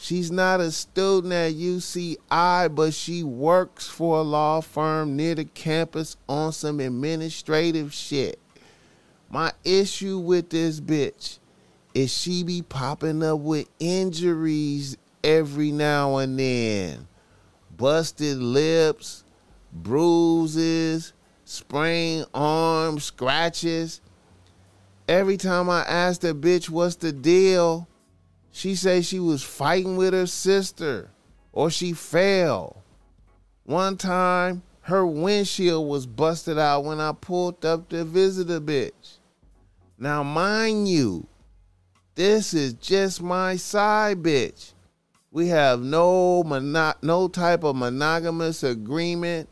She's 0.02 0.32
not 0.32 0.60
a 0.60 0.72
student 0.72 1.32
at 1.32 1.52
UCI, 1.52 2.74
but 2.74 2.92
she 2.92 3.22
works 3.22 3.86
for 3.86 4.18
a 4.18 4.22
law 4.22 4.60
firm 4.60 5.14
near 5.14 5.36
the 5.36 5.44
campus 5.44 6.16
on 6.28 6.50
some 6.50 6.80
administrative 6.80 7.94
shit. 7.94 8.40
My 9.30 9.52
issue 9.62 10.18
with 10.18 10.50
this 10.50 10.80
bitch 10.80 11.38
is 11.94 12.12
she 12.12 12.42
be 12.42 12.62
popping 12.62 13.22
up 13.22 13.38
with 13.38 13.68
injuries 13.78 14.96
every 15.22 15.70
now 15.70 16.16
and 16.16 16.36
then. 16.36 17.06
Busted 17.76 18.38
lips, 18.38 19.22
bruises, 19.72 21.12
sprained 21.44 22.26
arms, 22.34 23.04
scratches. 23.04 24.00
Every 25.06 25.36
time 25.36 25.70
I 25.70 25.82
ask 25.82 26.22
the 26.22 26.34
bitch 26.34 26.68
what's 26.68 26.96
the 26.96 27.12
deal, 27.12 27.86
she 28.52 28.74
said 28.74 29.04
she 29.04 29.18
was 29.18 29.42
fighting 29.42 29.96
with 29.96 30.12
her 30.12 30.26
sister 30.26 31.10
or 31.52 31.70
she 31.70 31.92
fell. 31.92 32.82
One 33.64 33.96
time, 33.96 34.62
her 34.82 35.06
windshield 35.06 35.88
was 35.88 36.06
busted 36.06 36.58
out 36.58 36.84
when 36.84 37.00
I 37.00 37.12
pulled 37.12 37.64
up 37.64 37.88
to 37.88 38.04
visit 38.04 38.50
a 38.50 38.60
bitch. 38.60 39.18
Now, 39.98 40.22
mind 40.22 40.88
you, 40.88 41.26
this 42.14 42.52
is 42.52 42.74
just 42.74 43.22
my 43.22 43.56
side 43.56 44.22
bitch. 44.22 44.72
We 45.30 45.48
have 45.48 45.80
no 45.80 46.42
mono- 46.42 46.94
no 47.00 47.28
type 47.28 47.64
of 47.64 47.76
monogamous 47.76 48.62
agreement. 48.62 49.48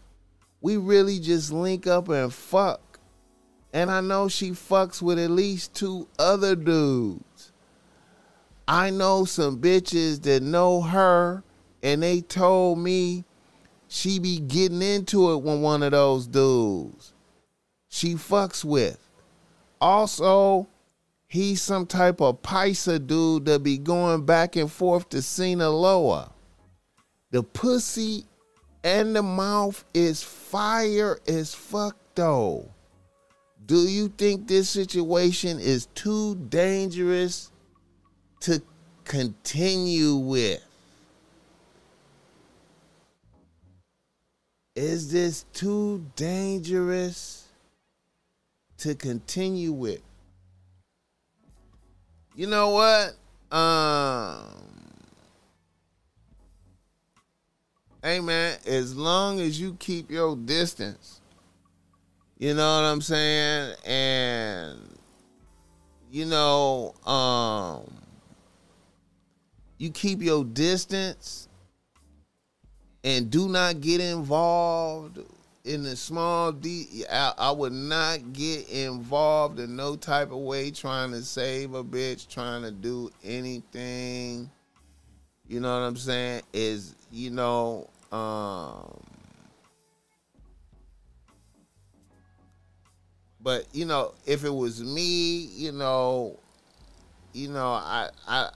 We 0.60 0.76
really 0.76 1.20
just 1.20 1.52
link 1.52 1.86
up 1.86 2.08
and 2.10 2.32
fuck. 2.32 2.98
And 3.72 3.90
I 3.90 4.00
know 4.00 4.28
she 4.28 4.50
fucks 4.50 5.00
with 5.00 5.18
at 5.18 5.30
least 5.30 5.74
two 5.74 6.08
other 6.18 6.54
dudes. 6.54 7.24
I 8.70 8.90
know 8.90 9.24
some 9.24 9.60
bitches 9.60 10.22
that 10.22 10.44
know 10.44 10.80
her 10.80 11.42
and 11.82 12.04
they 12.04 12.20
told 12.20 12.78
me 12.78 13.24
she 13.88 14.20
be 14.20 14.38
getting 14.38 14.80
into 14.80 15.32
it 15.32 15.38
with 15.38 15.60
one 15.60 15.82
of 15.82 15.90
those 15.90 16.28
dudes 16.28 17.12
she 17.88 18.14
fucks 18.14 18.64
with. 18.64 18.96
Also, 19.80 20.68
he's 21.26 21.60
some 21.60 21.84
type 21.84 22.20
of 22.20 22.42
Paisa 22.42 23.04
dude 23.04 23.46
that 23.46 23.64
be 23.64 23.76
going 23.76 24.24
back 24.24 24.54
and 24.54 24.70
forth 24.70 25.08
to 25.08 25.20
Sinaloa. 25.20 26.30
The 27.32 27.42
pussy 27.42 28.24
and 28.84 29.16
the 29.16 29.22
mouth 29.24 29.84
is 29.92 30.22
fire 30.22 31.18
as 31.26 31.52
fuck 31.52 31.96
though. 32.14 32.70
Do 33.66 33.78
you 33.88 34.06
think 34.16 34.46
this 34.46 34.70
situation 34.70 35.58
is 35.58 35.86
too 35.86 36.36
dangerous 36.36 37.50
to 38.40 38.62
continue 39.04 40.16
with? 40.16 40.64
Is 44.74 45.12
this 45.12 45.44
too 45.52 46.06
dangerous 46.16 47.48
to 48.78 48.94
continue 48.94 49.72
with? 49.72 50.00
You 52.34 52.46
know 52.46 52.70
what? 52.70 53.16
Um 53.56 54.70
Hey 58.02 58.20
man, 58.20 58.56
as 58.64 58.96
long 58.96 59.40
as 59.40 59.60
you 59.60 59.74
keep 59.78 60.10
your 60.10 60.34
distance, 60.34 61.20
you 62.38 62.54
know 62.54 62.76
what 62.76 62.86
I'm 62.86 63.02
saying? 63.02 63.74
And 63.84 64.98
you 66.10 66.24
know, 66.24 66.94
um 67.04 67.99
you 69.80 69.90
keep 69.90 70.20
your 70.20 70.44
distance 70.44 71.48
and 73.02 73.30
do 73.30 73.48
not 73.48 73.80
get 73.80 73.98
involved 73.98 75.18
in 75.64 75.82
the 75.82 75.96
small 75.96 76.52
de- 76.52 77.02
I, 77.10 77.32
I 77.38 77.50
would 77.50 77.72
not 77.72 78.34
get 78.34 78.68
involved 78.68 79.58
in 79.58 79.76
no 79.76 79.96
type 79.96 80.32
of 80.32 80.38
way 80.38 80.70
trying 80.70 81.12
to 81.12 81.22
save 81.22 81.72
a 81.72 81.82
bitch 81.82 82.28
trying 82.28 82.60
to 82.62 82.70
do 82.70 83.10
anything. 83.24 84.50
You 85.48 85.60
know 85.60 85.72
what 85.72 85.86
i'm 85.86 85.96
saying? 85.96 86.42
Is 86.52 86.94
you 87.10 87.30
know 87.30 87.88
um 88.12 89.00
but 93.40 93.64
you 93.72 93.86
know 93.86 94.12
if 94.26 94.44
it 94.44 94.54
was 94.54 94.82
me 94.82 95.38
you 95.54 95.72
know 95.72 96.38
you 97.32 97.48
know 97.48 97.72
i 97.72 98.10
i 98.28 98.50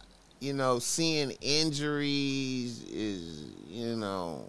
you 0.44 0.52
know 0.52 0.78
seeing 0.78 1.30
injuries 1.40 2.82
is 2.84 3.44
you 3.66 3.96
know 3.96 4.46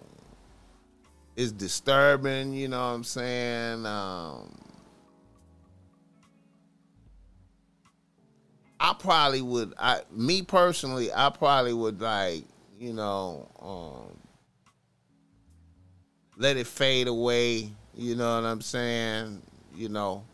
is 1.36 1.52
disturbing 1.52 2.52
you 2.52 2.68
know 2.68 2.78
what 2.78 2.94
i'm 2.94 3.04
saying? 3.04 3.86
Um 3.86 4.54
i 8.78 8.94
probably 8.98 9.40
would 9.40 9.72
i 9.78 10.02
me 10.10 10.42
personally 10.42 11.10
i 11.14 11.30
probably 11.30 11.72
would 11.72 11.98
like 11.98 12.44
you 12.78 12.92
know 12.92 13.48
um 13.58 14.18
let 16.36 16.58
it 16.58 16.66
fade 16.66 17.08
away 17.08 17.70
you 17.94 18.14
know 18.14 18.34
what 18.36 18.46
i'm 18.46 18.60
saying? 18.60 19.40
You 19.74 19.88
know 19.88 20.24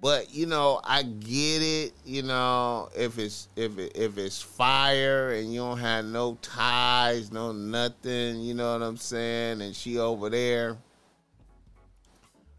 but 0.00 0.32
you 0.32 0.46
know 0.46 0.80
i 0.84 1.02
get 1.02 1.62
it 1.62 1.92
you 2.04 2.22
know 2.22 2.88
if 2.96 3.18
it's 3.18 3.48
if 3.56 3.78
it, 3.78 3.92
if 3.94 4.16
it's 4.16 4.40
fire 4.40 5.32
and 5.32 5.52
you 5.52 5.60
don't 5.60 5.78
have 5.78 6.04
no 6.04 6.38
ties 6.40 7.30
no 7.30 7.52
nothing 7.52 8.40
you 8.40 8.54
know 8.54 8.72
what 8.72 8.82
i'm 8.82 8.96
saying 8.96 9.60
and 9.60 9.74
she 9.74 9.98
over 9.98 10.30
there. 10.30 10.76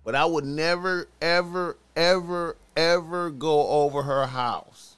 But 0.03 0.15
i 0.15 0.25
would 0.25 0.45
never 0.45 1.07
ever 1.21 1.77
ever 1.95 2.57
ever 2.75 3.29
go 3.29 3.67
over 3.67 4.01
her 4.01 4.25
house. 4.25 4.97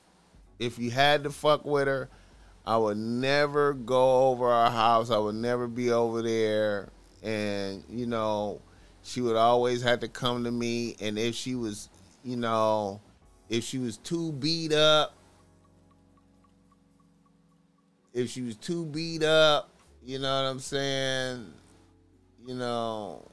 If 0.60 0.80
you 0.80 0.91
had 0.91 1.24
to 1.24 1.30
fuck 1.30 1.65
with 1.65 1.88
her 1.88 2.10
i 2.65 2.78
would 2.78 2.98
never 2.98 3.74
go 3.74 4.30
over 4.30 4.49
her 4.49 4.70
house. 4.70 5.10
I 5.10 5.18
would 5.18 5.36
never 5.36 5.68
be 5.68 5.91
over 5.91 6.22
there. 6.22 6.90
And 7.22 7.84
you 7.90 8.06
know 8.06 8.61
she 9.03 9.20
would 9.20 9.36
always 9.36 9.82
have 9.84 9.99
to 9.99 10.07
come 10.07 10.45
to 10.45 10.52
me. 10.52 10.95
And 11.02 11.20
if 11.20 11.36
she 11.36 11.56
was 11.56 11.90
you 12.24 12.38
know, 12.38 13.02
if 13.50 13.64
she 13.64 13.78
was 13.78 13.98
too 13.98 14.32
beat 14.34 14.74
up, 14.74 15.14
if 18.14 18.30
she 18.30 18.41
was 18.41 18.56
too 18.56 18.86
beat 18.86 19.24
up, 19.24 19.70
you 20.06 20.20
know 20.20 20.44
what 20.44 20.50
I'm 20.50 20.60
saying? 20.60 21.54
You 22.45 22.56
know, 22.56 23.26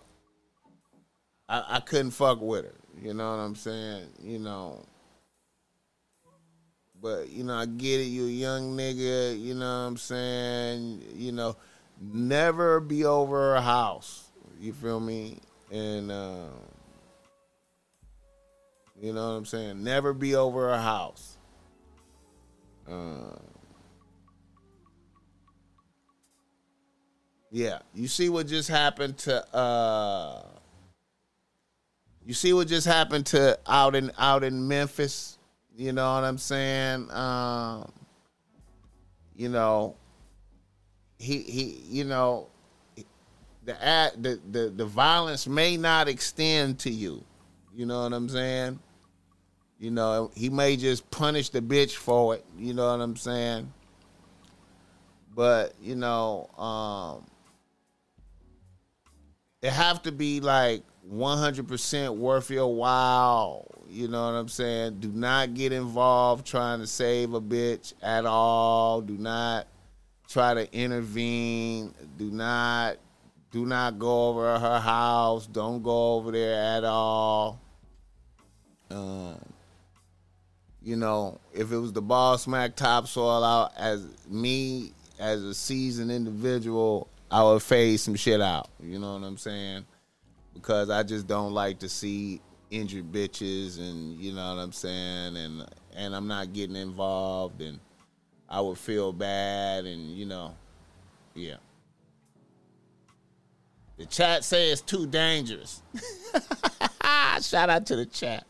I, 1.49 1.65
I 1.77 1.81
couldn't 1.81 2.13
fuck 2.13 2.41
with 2.41 2.65
her. 2.65 2.75
You 3.03 3.15
know 3.15 3.31
what 3.31 3.43
I'm 3.43 3.57
saying? 3.57 4.07
You 4.23 4.39
know. 4.39 4.85
But, 7.03 7.31
you 7.31 7.45
know, 7.45 7.55
I 7.55 7.65
get 7.65 8.01
it, 8.01 8.05
you 8.05 8.27
a 8.27 8.31
young 8.31 8.77
nigga, 8.77 9.41
you 9.41 9.55
know 9.55 9.65
what 9.65 9.89
I'm 9.89 9.97
saying? 9.97 11.03
You 11.15 11.33
know, 11.33 11.57
never 11.99 12.79
be 12.79 13.07
over 13.07 13.55
her 13.55 13.61
house. 13.61 14.29
You 14.61 14.75
feel 14.75 15.01
me? 15.01 15.39
And 15.73 16.11
uh 16.11 16.49
you 19.01 19.13
know 19.15 19.31
what 19.31 19.37
I'm 19.37 19.47
saying? 19.47 19.83
Never 19.83 20.13
be 20.13 20.35
over 20.35 20.71
a 20.71 20.81
house. 20.81 21.39
Uh, 22.89 23.37
yeah, 27.51 27.79
you 27.95 28.09
see 28.09 28.29
what 28.29 28.47
just 28.47 28.69
happened 28.69 29.19
to 29.19 29.57
uh 29.57 30.43
you 32.27 32.35
see 32.35 32.53
what 32.53 32.69
just 32.69 32.87
happened 32.87 33.27
to 33.27 33.59
out 33.67 33.95
in 33.95 34.13
out 34.19 34.45
in 34.45 34.69
Memphis? 34.69 35.39
You 35.77 35.93
know 35.93 36.15
what 36.15 36.25
I'm 36.25 36.39
saying? 36.39 37.11
Um 37.11 37.91
you 39.35 39.49
know 39.49 39.97
he 41.19 41.39
he 41.39 41.83
you 41.89 42.05
know 42.05 42.49
the 43.65 44.13
the, 44.19 44.41
the 44.51 44.69
the 44.71 44.87
violence 44.87 45.47
may 45.47 45.77
not 45.77 46.09
extend 46.09 46.79
to 46.81 46.91
you. 46.91 47.25
You 47.75 47.87
know 47.87 48.03
what 48.03 48.13
I'm 48.13 48.29
saying? 48.29 48.79
You 49.81 49.91
know, 49.91 50.31
he 50.35 50.51
may 50.51 50.77
just 50.77 51.11
punish 51.11 51.49
the 51.49 51.63
bitch 51.63 51.97
for 51.97 52.35
it. 52.35 52.45
You 52.59 52.75
know 52.75 52.91
what 52.91 53.03
I'm 53.03 53.17
saying? 53.17 53.73
But 55.35 55.75
you 55.81 55.95
know, 55.97 56.51
um, 56.59 57.25
it 59.63 59.71
have 59.71 60.03
to 60.03 60.13
be 60.13 60.41
like 60.41 60.83
100% 61.11 62.17
worth 62.17 62.51
your 62.51 62.75
while. 62.75 63.67
You 63.89 64.09
know 64.09 64.27
what 64.27 64.39
I'm 64.39 64.49
saying? 64.49 65.01
Do 65.01 65.09
not 65.09 65.55
get 65.55 65.73
involved 65.73 66.47
trying 66.47 66.81
to 66.81 66.87
save 66.87 67.33
a 67.33 67.41
bitch 67.41 67.95
at 68.03 68.27
all. 68.27 69.01
Do 69.01 69.17
not 69.17 69.67
try 70.29 70.53
to 70.53 70.73
intervene. 70.75 71.95
Do 72.19 72.31
not 72.31 72.99
do 73.51 73.67
not 73.67 73.99
go 73.99 74.29
over 74.29 74.59
her 74.59 74.79
house. 74.79 75.47
Don't 75.47 75.83
go 75.83 76.15
over 76.15 76.31
there 76.31 76.77
at 76.77 76.85
all. 76.85 77.61
Um, 78.91 79.41
you 80.83 80.97
know, 80.97 81.41
if 81.53 81.73
it 81.73 81.77
was 81.77 81.93
the 81.93 82.03
Boss 82.03 82.47
Mack 82.47 82.77
topsoil 82.77 83.45
out 83.45 83.73
as 83.77 84.07
me 84.29 84.93
as 85.19 85.43
a 85.43 85.55
seasoned 85.55 86.11
individual, 86.11 87.09
I 87.31 87.43
would 87.43 87.63
phase 87.63 88.03
some 88.03 88.15
shit 88.15 88.41
out. 88.41 88.69
You 88.83 88.99
know 88.99 89.15
what 89.15 89.23
I'm 89.23 89.37
saying? 89.37 89.85
Because 90.55 90.91
I 90.91 91.03
just 91.03 91.27
don't 91.27 91.53
like 91.53 91.79
to 91.81 91.89
see 91.89 92.41
injured 92.71 93.13
bitches 93.13 93.79
and 93.79 94.17
you 94.19 94.33
know 94.33 94.55
what 94.55 94.63
I'm 94.63 94.73
saying 94.73 95.37
and 95.37 95.67
and 95.97 96.15
I'm 96.15 96.29
not 96.29 96.53
getting 96.53 96.77
involved 96.77 97.61
and 97.61 97.81
I 98.49 98.61
would 98.61 98.79
feel 98.79 99.13
bad 99.13 99.87
and 99.87 100.17
you 100.17 100.25
know 100.25 100.55
yeah. 101.35 101.57
The 103.99 104.07
chat 104.07 104.45
says 104.45 104.81
too 104.81 105.07
dangerous. 105.07 105.83
Shout 107.43 107.71
out 107.71 107.87
to 107.87 107.97
the 107.97 108.07
chat. 108.07 108.47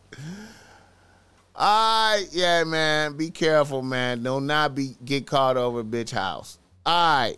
All 1.63 2.17
right, 2.17 2.27
yeah, 2.33 2.65
man. 2.65 3.19
Be 3.19 3.29
careful, 3.29 3.83
man. 3.83 4.23
Do 4.23 4.41
not 4.41 4.75
be 4.75 4.97
get 5.05 5.27
caught 5.27 5.59
over 5.59 5.85
bitch 5.85 6.11
house. 6.11 6.59
All 6.87 7.19
right. 7.19 7.37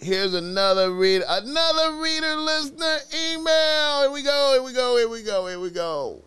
Here's 0.00 0.34
another 0.34 0.92
reader, 0.92 1.24
another 1.28 2.02
reader 2.02 2.34
listener 2.34 2.96
email. 3.14 4.00
Here 4.00 4.10
we 4.10 4.22
go. 4.24 4.50
Here 4.54 4.62
we 4.64 4.72
go. 4.72 4.96
Here 4.96 5.08
we 5.08 5.22
go. 5.22 5.46
Here 5.46 5.60
we 5.60 5.70
go. 5.70 6.24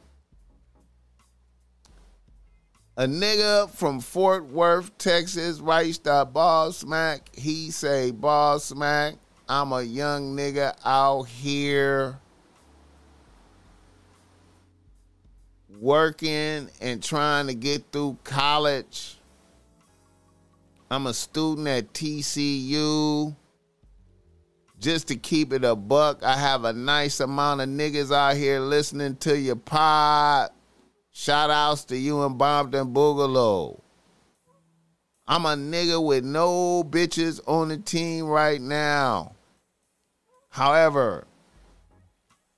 A 2.95 3.05
nigga 3.05 3.69
from 3.71 3.99
Fort 3.99 4.45
Worth, 4.45 4.97
Texas, 4.97 5.59
writes 5.59 5.97
the 5.97 6.25
Boss 6.31 6.85
Mack. 6.85 7.35
He 7.35 7.71
say, 7.71 8.11
Boss 8.11 8.73
Mack. 8.73 9.15
I'm 9.49 9.73
a 9.73 9.81
young 9.81 10.33
nigga 10.33 10.77
out 10.85 11.23
here 11.23 12.20
working 15.81 16.69
and 16.79 17.01
trying 17.01 17.47
to 17.47 17.55
get 17.55 17.83
through 17.91 18.15
college. 18.23 19.17
I'm 20.91 21.07
a 21.07 21.13
student 21.13 21.67
at 21.67 21.91
TCU. 21.91 23.35
Just 24.79 25.07
to 25.07 25.15
keep 25.15 25.53
it 25.53 25.63
a 25.63 25.75
buck, 25.75 26.23
I 26.23 26.37
have 26.37 26.65
a 26.65 26.73
nice 26.73 27.19
amount 27.19 27.61
of 27.61 27.69
niggas 27.69 28.15
out 28.15 28.37
here 28.37 28.59
listening 28.59 29.15
to 29.17 29.37
your 29.37 29.55
pod. 29.55 30.51
Shout 31.11 31.49
outs 31.49 31.83
to 31.85 31.97
you 31.97 32.23
and 32.23 32.39
Bompton 32.39 32.93
Boogaloo. 32.93 33.79
I'm 35.27 35.45
a 35.45 35.55
nigga 35.55 36.03
with 36.03 36.23
no 36.23 36.83
bitches 36.83 37.39
on 37.47 37.69
the 37.69 37.77
team 37.77 38.25
right 38.25 38.61
now. 38.61 39.33
However, 40.49 41.25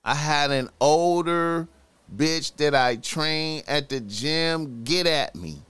I 0.04 0.16
had 0.16 0.52
an 0.52 0.70
older 0.82 1.68
bitch 2.16 2.56
that 2.58 2.76
I 2.76 2.96
trained 2.98 3.64
at 3.68 3.90
the 3.90 4.00
gym 4.00 4.84
get 4.84 5.08
at 5.08 5.36
me. 5.36 5.62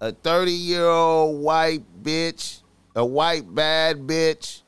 A 0.00 0.12
30 0.12 0.52
year 0.52 0.86
old 0.86 1.40
white 1.40 1.84
bitch, 2.02 2.60
a 2.96 3.04
white 3.04 3.54
bad 3.54 3.98
bitch, 4.00 4.62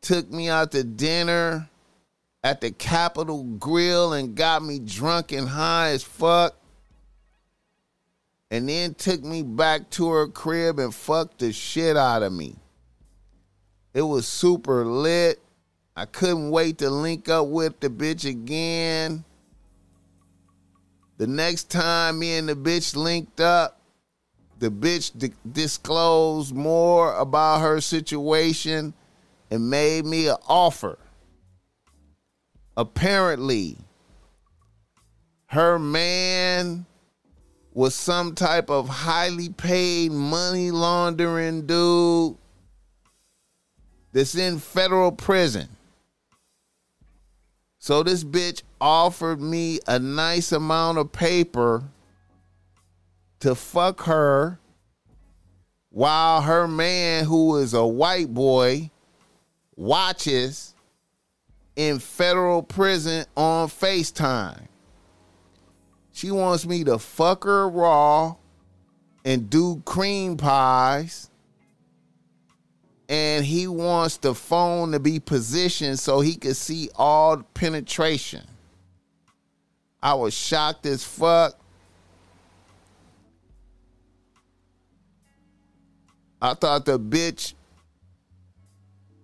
took 0.00 0.30
me 0.30 0.48
out 0.48 0.72
to 0.72 0.84
dinner 0.84 1.68
at 2.42 2.60
the 2.60 2.70
Capital 2.70 3.44
Grille 3.44 4.14
and 4.14 4.34
got 4.34 4.62
me 4.62 4.78
drunk 4.78 5.32
and 5.32 5.48
high 5.48 5.90
as 5.90 6.02
fuck. 6.02 6.56
And 8.50 8.68
then 8.68 8.94
took 8.94 9.22
me 9.22 9.42
back 9.42 9.90
to 9.90 10.10
her 10.10 10.26
crib 10.26 10.80
and 10.80 10.94
fucked 10.94 11.38
the 11.38 11.52
shit 11.52 11.96
out 11.96 12.22
of 12.22 12.32
me. 12.32 12.56
It 13.94 14.02
was 14.02 14.26
super 14.26 14.84
lit. 14.84 15.40
I 16.00 16.06
couldn't 16.06 16.50
wait 16.50 16.78
to 16.78 16.88
link 16.88 17.28
up 17.28 17.48
with 17.48 17.78
the 17.80 17.90
bitch 17.90 18.26
again. 18.26 19.22
The 21.18 21.26
next 21.26 21.64
time 21.70 22.20
me 22.20 22.36
and 22.36 22.48
the 22.48 22.54
bitch 22.54 22.96
linked 22.96 23.38
up, 23.38 23.78
the 24.60 24.70
bitch 24.70 25.18
di- 25.18 25.34
disclosed 25.52 26.54
more 26.54 27.14
about 27.16 27.60
her 27.60 27.82
situation 27.82 28.94
and 29.50 29.68
made 29.68 30.06
me 30.06 30.28
an 30.28 30.36
offer. 30.48 30.96
Apparently, 32.78 33.76
her 35.48 35.78
man 35.78 36.86
was 37.74 37.94
some 37.94 38.34
type 38.34 38.70
of 38.70 38.88
highly 38.88 39.50
paid 39.50 40.12
money 40.12 40.70
laundering 40.70 41.66
dude 41.66 42.38
that's 44.12 44.34
in 44.34 44.58
federal 44.58 45.12
prison. 45.12 45.68
So 47.80 48.02
this 48.02 48.24
bitch 48.24 48.62
offered 48.78 49.40
me 49.40 49.80
a 49.88 49.98
nice 49.98 50.52
amount 50.52 50.98
of 50.98 51.12
paper 51.12 51.82
to 53.40 53.54
fuck 53.54 54.02
her 54.02 54.60
while 55.88 56.42
her 56.42 56.68
man, 56.68 57.24
who 57.24 57.56
is 57.56 57.72
a 57.72 57.86
white 57.86 58.34
boy, 58.34 58.90
watches 59.76 60.74
in 61.74 61.98
federal 61.98 62.62
prison 62.62 63.24
on 63.34 63.68
FaceTime. 63.68 64.68
She 66.12 66.30
wants 66.30 66.66
me 66.66 66.84
to 66.84 66.98
fuck 66.98 67.44
her 67.44 67.66
raw 67.66 68.36
and 69.24 69.48
do 69.48 69.80
cream 69.86 70.36
pies. 70.36 71.29
And 73.10 73.44
he 73.44 73.66
wants 73.66 74.18
the 74.18 74.36
phone 74.36 74.92
to 74.92 75.00
be 75.00 75.18
positioned 75.18 75.98
so 75.98 76.20
he 76.20 76.36
could 76.36 76.54
see 76.54 76.90
all 76.94 77.38
penetration. 77.54 78.44
I 80.00 80.14
was 80.14 80.32
shocked 80.32 80.86
as 80.86 81.02
fuck. 81.02 81.58
I 86.40 86.54
thought 86.54 86.84
the 86.84 87.00
bitch 87.00 87.54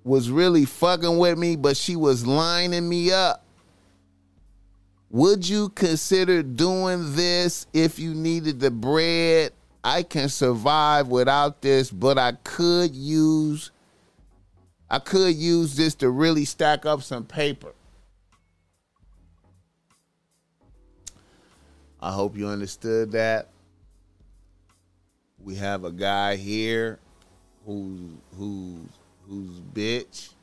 was 0.02 0.30
really 0.30 0.64
fucking 0.64 1.16
with 1.16 1.38
me, 1.38 1.54
but 1.54 1.76
she 1.76 1.94
was 1.94 2.26
lining 2.26 2.88
me 2.88 3.12
up. 3.12 3.44
Would 5.10 5.48
you 5.48 5.68
consider 5.68 6.42
doing 6.42 7.14
this 7.14 7.68
if 7.72 8.00
you 8.00 8.14
needed 8.14 8.58
the 8.58 8.72
bread? 8.72 9.52
I 9.84 10.02
can 10.02 10.28
survive 10.28 11.06
without 11.06 11.62
this, 11.62 11.88
but 11.92 12.18
I 12.18 12.32
could 12.32 12.92
use 12.92 13.70
I 14.88 15.00
could 15.00 15.34
use 15.34 15.76
this 15.76 15.94
to 15.96 16.10
really 16.10 16.44
stack 16.44 16.86
up 16.86 17.02
some 17.02 17.24
paper. 17.24 17.72
I 22.00 22.12
hope 22.12 22.36
you 22.36 22.46
understood 22.46 23.12
that. 23.12 23.48
We 25.38 25.56
have 25.56 25.84
a 25.84 25.92
guy 25.92 26.36
here 26.36 26.98
who 27.64 28.18
who's 28.36 28.88
whose 29.28 29.60
bitch 29.60 30.34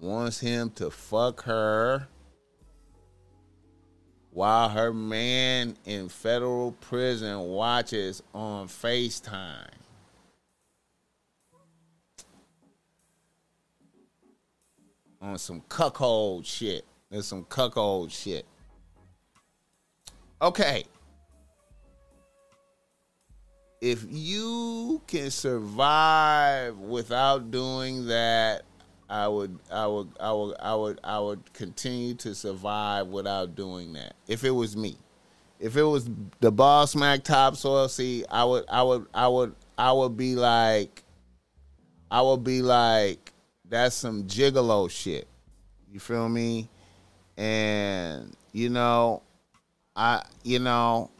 wants 0.00 0.40
him 0.40 0.70
to 0.70 0.90
fuck 0.90 1.42
her 1.44 2.08
while 4.30 4.68
her 4.68 4.92
man 4.92 5.76
in 5.86 6.08
federal 6.08 6.72
prison 6.72 7.40
watches 7.40 8.22
on 8.34 8.68
FaceTime. 8.68 9.68
On 15.20 15.38
some 15.38 15.62
cuckold 15.68 16.46
shit. 16.46 16.84
There's 17.10 17.26
some 17.26 17.44
cuckold 17.44 18.12
shit. 18.12 18.46
Okay. 20.42 20.84
If 23.80 24.04
you 24.08 25.00
can 25.06 25.30
survive 25.30 26.78
without 26.78 27.50
doing 27.50 28.06
that, 28.06 28.62
I 29.08 29.28
would 29.28 29.58
I 29.70 29.86
would 29.86 30.10
I 30.18 30.32
would 30.32 30.56
I 30.58 30.74
would 30.74 31.00
I 31.04 31.20
would 31.20 31.52
continue 31.52 32.14
to 32.14 32.34
survive 32.34 33.06
without 33.06 33.54
doing 33.54 33.92
that. 33.92 34.14
If 34.26 34.44
it 34.44 34.50
was 34.50 34.76
me. 34.76 34.96
If 35.58 35.76
it 35.76 35.84
was 35.84 36.10
the 36.40 36.52
Boss 36.52 36.94
Mack 36.94 37.24
Topsoil, 37.24 37.88
see, 37.88 38.24
I 38.30 38.44
would 38.44 38.64
I 38.68 38.82
would 38.82 39.06
I 39.14 39.28
would 39.28 39.54
I 39.78 39.92
would 39.92 40.16
be 40.16 40.34
like 40.34 41.02
I 42.10 42.20
would 42.20 42.44
be 42.44 42.62
like 42.62 43.25
that's 43.68 43.96
some 43.96 44.24
gigolo 44.24 44.90
shit. 44.90 45.26
You 45.90 46.00
feel 46.00 46.28
me? 46.28 46.68
And 47.36 48.34
you 48.52 48.70
know, 48.70 49.22
I 49.94 50.22
you 50.42 50.58
know 50.58 51.10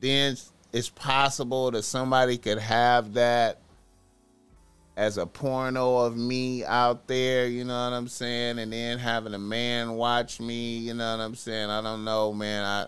then 0.00 0.36
it's 0.72 0.88
possible 0.90 1.70
that 1.70 1.82
somebody 1.82 2.38
could 2.38 2.58
have 2.58 3.14
that 3.14 3.60
as 4.96 5.16
a 5.16 5.26
porno 5.26 5.98
of 5.98 6.16
me 6.16 6.64
out 6.64 7.06
there, 7.06 7.46
you 7.46 7.64
know 7.64 7.88
what 7.88 7.96
I'm 7.96 8.08
saying? 8.08 8.58
And 8.58 8.72
then 8.72 8.98
having 8.98 9.32
a 9.32 9.38
man 9.38 9.92
watch 9.92 10.40
me, 10.40 10.78
you 10.78 10.94
know 10.94 11.16
what 11.16 11.22
I'm 11.22 11.36
saying? 11.36 11.70
I 11.70 11.80
don't 11.80 12.04
know, 12.04 12.32
man. 12.32 12.64
I 12.64 12.86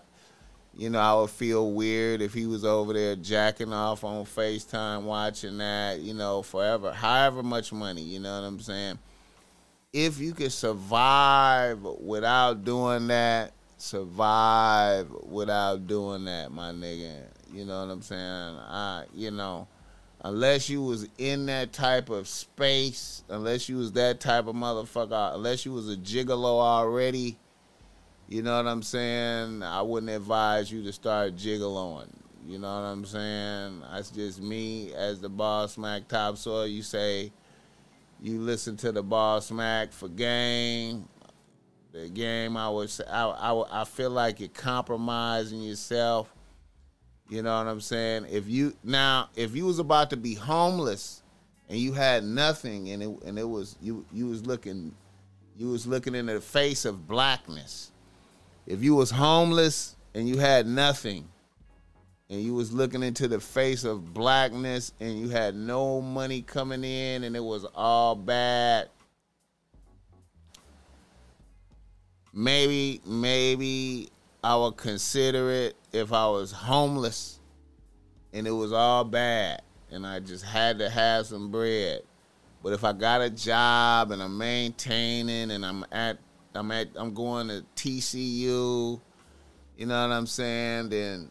you 0.75 0.89
know, 0.89 0.99
I 0.99 1.13
would 1.15 1.29
feel 1.29 1.71
weird 1.71 2.21
if 2.21 2.33
he 2.33 2.45
was 2.45 2.63
over 2.63 2.93
there 2.93 3.15
jacking 3.15 3.73
off 3.73 4.03
on 4.03 4.25
FaceTime 4.25 5.03
watching 5.03 5.57
that, 5.57 5.99
you 5.99 6.13
know, 6.13 6.41
forever. 6.41 6.93
However 6.93 7.43
much 7.43 7.73
money, 7.73 8.01
you 8.01 8.19
know 8.19 8.39
what 8.39 8.47
I'm 8.47 8.59
saying? 8.59 8.97
If 9.91 10.19
you 10.19 10.33
could 10.33 10.53
survive 10.53 11.81
without 11.83 12.63
doing 12.63 13.07
that, 13.07 13.51
survive 13.77 15.09
without 15.23 15.87
doing 15.87 16.25
that, 16.25 16.51
my 16.51 16.71
nigga. 16.71 17.25
You 17.51 17.65
know 17.65 17.85
what 17.85 17.91
I'm 17.91 18.01
saying? 18.01 18.21
I, 18.21 19.03
you 19.13 19.31
know, 19.31 19.67
unless 20.23 20.69
you 20.69 20.81
was 20.81 21.07
in 21.17 21.47
that 21.47 21.73
type 21.73 22.09
of 22.09 22.29
space, 22.29 23.23
unless 23.27 23.67
you 23.67 23.77
was 23.77 23.91
that 23.93 24.21
type 24.21 24.47
of 24.47 24.55
motherfucker, 24.55 25.35
unless 25.35 25.65
you 25.65 25.73
was 25.73 25.91
a 25.91 25.97
gigolo 25.97 26.61
already, 26.61 27.37
you 28.31 28.41
know 28.41 28.55
what 28.55 28.65
I'm 28.65 28.81
saying? 28.81 29.61
I 29.61 29.81
wouldn't 29.81 30.09
advise 30.09 30.71
you 30.71 30.81
to 30.83 30.93
start 30.93 31.35
gigoloing. 31.35 32.07
You 32.47 32.59
know 32.59 32.73
what 32.73 32.87
I'm 32.87 33.03
saying? 33.03 33.81
That's 33.91 34.09
just 34.09 34.41
me 34.41 34.93
as 34.93 35.19
the 35.19 35.27
Boss 35.27 35.77
Mack 35.77 36.07
topsoil. 36.07 36.65
You 36.65 36.81
say 36.81 37.33
you 38.21 38.39
listen 38.39 38.77
to 38.77 38.93
the 38.93 39.03
Boss 39.03 39.51
Mack 39.51 39.91
for 39.91 40.07
game. 40.07 41.09
The 41.91 42.07
game, 42.07 42.55
I 42.55 42.69
would 42.69 42.89
say, 42.89 43.03
I, 43.03 43.25
I, 43.25 43.81
I 43.81 43.83
feel 43.83 44.11
like 44.11 44.39
you're 44.39 44.47
compromising 44.47 45.61
yourself. 45.61 46.33
You 47.27 47.41
know 47.41 47.57
what 47.57 47.67
I'm 47.67 47.81
saying? 47.81 48.27
If 48.29 48.47
you 48.47 48.73
now, 48.81 49.27
if 49.35 49.57
you 49.57 49.65
was 49.65 49.79
about 49.79 50.09
to 50.11 50.17
be 50.17 50.35
homeless 50.35 51.21
and 51.67 51.77
you 51.77 51.91
had 51.91 52.23
nothing, 52.23 52.91
and 52.91 53.03
it 53.03 53.09
and 53.25 53.37
it 53.37 53.49
was 53.49 53.75
you 53.81 54.05
you 54.13 54.27
was 54.27 54.45
looking, 54.45 54.95
you 55.57 55.67
was 55.67 55.85
looking 55.85 56.15
in 56.15 56.27
the 56.27 56.39
face 56.39 56.85
of 56.85 57.09
blackness. 57.09 57.90
If 58.65 58.83
you 58.83 58.95
was 58.95 59.11
homeless 59.11 59.95
and 60.13 60.27
you 60.27 60.37
had 60.37 60.67
nothing 60.67 61.27
and 62.29 62.41
you 62.41 62.53
was 62.53 62.71
looking 62.71 63.03
into 63.03 63.27
the 63.27 63.39
face 63.39 63.83
of 63.83 64.13
blackness 64.13 64.93
and 64.99 65.19
you 65.19 65.29
had 65.29 65.53
no 65.55 66.01
money 66.01 66.41
coming 66.41 66.83
in 66.83 67.25
and 67.25 67.35
it 67.35 67.43
was 67.43 67.65
all 67.75 68.15
bad 68.15 68.89
maybe 72.33 73.01
maybe 73.05 74.09
i 74.43 74.55
would 74.55 74.77
consider 74.77 75.51
it 75.51 75.75
if 75.91 76.13
i 76.13 76.25
was 76.25 76.53
homeless 76.53 77.41
and 78.31 78.47
it 78.47 78.51
was 78.51 78.71
all 78.71 79.03
bad 79.03 79.61
and 79.91 80.07
i 80.07 80.19
just 80.19 80.45
had 80.45 80.79
to 80.79 80.89
have 80.89 81.25
some 81.25 81.51
bread. 81.51 82.01
But 82.63 82.73
if 82.73 82.83
i 82.83 82.93
got 82.93 83.21
a 83.21 83.29
job 83.29 84.11
and 84.11 84.21
i'm 84.23 84.37
maintaining 84.37 85.51
and 85.51 85.65
i'm 85.65 85.83
at 85.91 86.17
i'm 86.55 86.71
at 86.71 86.87
i'm 86.95 87.13
going 87.13 87.47
to 87.47 87.63
tcu 87.75 88.99
you 89.77 89.85
know 89.85 90.07
what 90.07 90.13
i'm 90.13 90.27
saying 90.27 90.89
then 90.89 91.29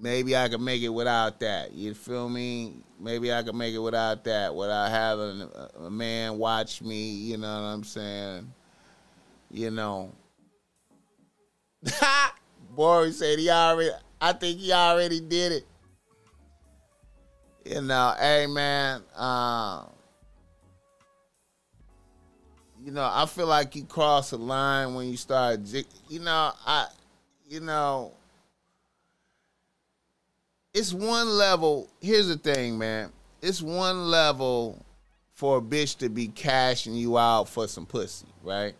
maybe 0.00 0.36
I 0.36 0.48
could 0.48 0.60
make 0.60 0.82
it 0.82 0.88
without 0.88 1.40
that. 1.40 1.72
You 1.72 1.94
feel 1.94 2.28
me? 2.28 2.74
Maybe 3.00 3.32
I 3.32 3.42
could 3.42 3.54
make 3.54 3.74
it 3.74 3.78
without 3.78 4.24
that, 4.24 4.54
without 4.54 4.90
having 4.90 5.48
a, 5.78 5.90
man 5.90 6.38
watch 6.38 6.82
me. 6.82 7.10
You 7.10 7.36
know 7.38 7.46
what 7.46 7.68
I'm 7.68 7.84
saying? 7.84 8.52
You 9.50 9.70
know. 9.70 10.12
Boy 12.70 13.10
said 13.10 13.38
he 13.38 13.50
already. 13.50 13.90
I 14.20 14.32
think 14.32 14.58
he 14.58 14.72
already 14.72 15.20
did 15.20 15.52
it. 15.52 15.66
You 17.64 17.82
know, 17.82 18.14
hey 18.18 18.46
man. 18.46 19.02
Uh, 19.16 19.84
you 22.88 22.94
know, 22.94 23.10
I 23.12 23.26
feel 23.26 23.46
like 23.46 23.76
you 23.76 23.84
cross 23.84 24.32
a 24.32 24.38
line 24.38 24.94
when 24.94 25.08
you 25.08 25.18
start. 25.18 25.60
You 26.08 26.20
know, 26.20 26.52
I. 26.66 26.86
You 27.46 27.60
know 27.60 28.12
it's 30.78 30.94
one 30.94 31.28
level. 31.28 31.90
Here's 32.00 32.28
the 32.28 32.36
thing, 32.36 32.78
man. 32.78 33.10
It's 33.42 33.60
one 33.60 34.10
level 34.10 34.84
for 35.32 35.58
a 35.58 35.60
bitch 35.60 35.98
to 35.98 36.08
be 36.08 36.28
cashing 36.28 36.94
you 36.94 37.18
out 37.18 37.48
for 37.48 37.66
some 37.66 37.84
pussy, 37.84 38.26
right? 38.44 38.74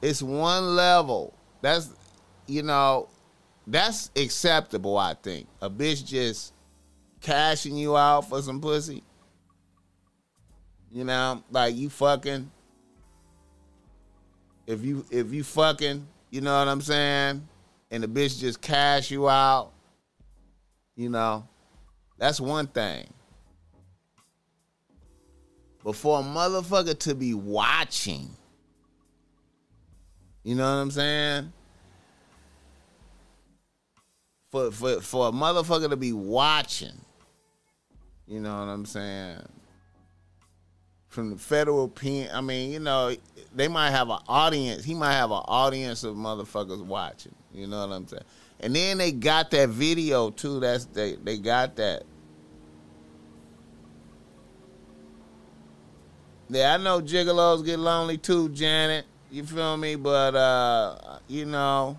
It's 0.00 0.22
one 0.22 0.74
level. 0.74 1.34
That's 1.60 1.94
you 2.46 2.62
know, 2.62 3.08
that's 3.66 4.10
acceptable, 4.16 4.96
I 4.96 5.14
think. 5.14 5.48
A 5.60 5.68
bitch 5.68 6.06
just 6.06 6.54
cashing 7.20 7.76
you 7.76 7.96
out 7.96 8.28
for 8.28 8.40
some 8.40 8.60
pussy. 8.60 9.02
You 10.90 11.04
know, 11.04 11.42
like 11.50 11.74
you 11.74 11.90
fucking 11.90 12.50
if 14.66 14.84
you 14.84 15.04
if 15.10 15.32
you 15.32 15.44
fucking, 15.44 16.06
you 16.30 16.40
know 16.40 16.58
what 16.58 16.68
I'm 16.68 16.80
saying? 16.80 17.46
And 17.90 18.02
the 18.02 18.08
bitch 18.08 18.40
just 18.40 18.60
cash 18.60 19.10
you 19.10 19.28
out 19.28 19.74
you 20.96 21.08
know, 21.08 21.46
that's 22.18 22.40
one 22.40 22.66
thing. 22.66 23.06
But 25.82 25.96
for 25.96 26.20
a 26.20 26.22
motherfucker 26.22 26.98
to 27.00 27.14
be 27.14 27.34
watching, 27.34 28.30
you 30.42 30.54
know 30.54 30.62
what 30.62 30.82
I'm 30.82 30.90
saying? 30.90 31.52
For 34.50 34.70
for 34.70 35.00
for 35.00 35.28
a 35.28 35.32
motherfucker 35.32 35.90
to 35.90 35.96
be 35.96 36.12
watching, 36.12 36.94
you 38.26 38.40
know 38.40 38.54
what 38.60 38.68
I'm 38.68 38.86
saying? 38.86 39.42
From 41.14 41.30
the 41.30 41.36
federal 41.36 41.86
pen, 41.86 42.28
I 42.34 42.40
mean, 42.40 42.72
you 42.72 42.80
know, 42.80 43.14
they 43.54 43.68
might 43.68 43.92
have 43.92 44.10
an 44.10 44.18
audience. 44.26 44.82
He 44.82 44.94
might 44.94 45.12
have 45.12 45.30
an 45.30 45.42
audience 45.46 46.02
of 46.02 46.16
motherfuckers 46.16 46.84
watching. 46.84 47.36
You 47.52 47.68
know 47.68 47.86
what 47.86 47.94
I'm 47.94 48.08
saying? 48.08 48.24
And 48.58 48.74
then 48.74 48.98
they 48.98 49.12
got 49.12 49.52
that 49.52 49.68
video 49.68 50.30
too. 50.30 50.58
That's 50.58 50.86
they 50.86 51.14
they 51.14 51.38
got 51.38 51.76
that. 51.76 52.02
Yeah, 56.48 56.74
I 56.74 56.78
know 56.78 57.00
gigolos 57.00 57.64
get 57.64 57.78
lonely 57.78 58.18
too, 58.18 58.48
Janet. 58.48 59.04
You 59.30 59.44
feel 59.44 59.76
me? 59.76 59.94
But 59.94 60.34
uh, 60.34 61.18
you 61.28 61.44
know, 61.44 61.96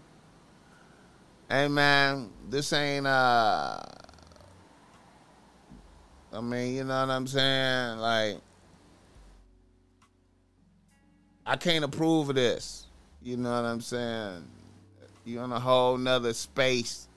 hey 1.49 1.69
man, 1.69 2.31
this 2.49 2.73
ain't 2.73 3.07
uh 3.07 3.81
I 6.33 6.41
mean, 6.41 6.75
you 6.75 6.83
know 6.83 6.99
what 6.99 7.11
I'm 7.11 7.27
saying? 7.27 7.99
Like 7.99 8.41
I 11.45 11.55
can't 11.55 11.85
approve 11.85 12.30
of 12.30 12.35
this. 12.35 12.88
You 13.22 13.38
know 13.38 13.49
what 13.49 13.67
I'm 13.67 13.81
saying? 13.81 14.47
You're 15.26 15.43
in 15.43 15.51
a 15.51 15.59
whole 15.59 15.97
nother 15.97 16.34
space. 16.34 17.07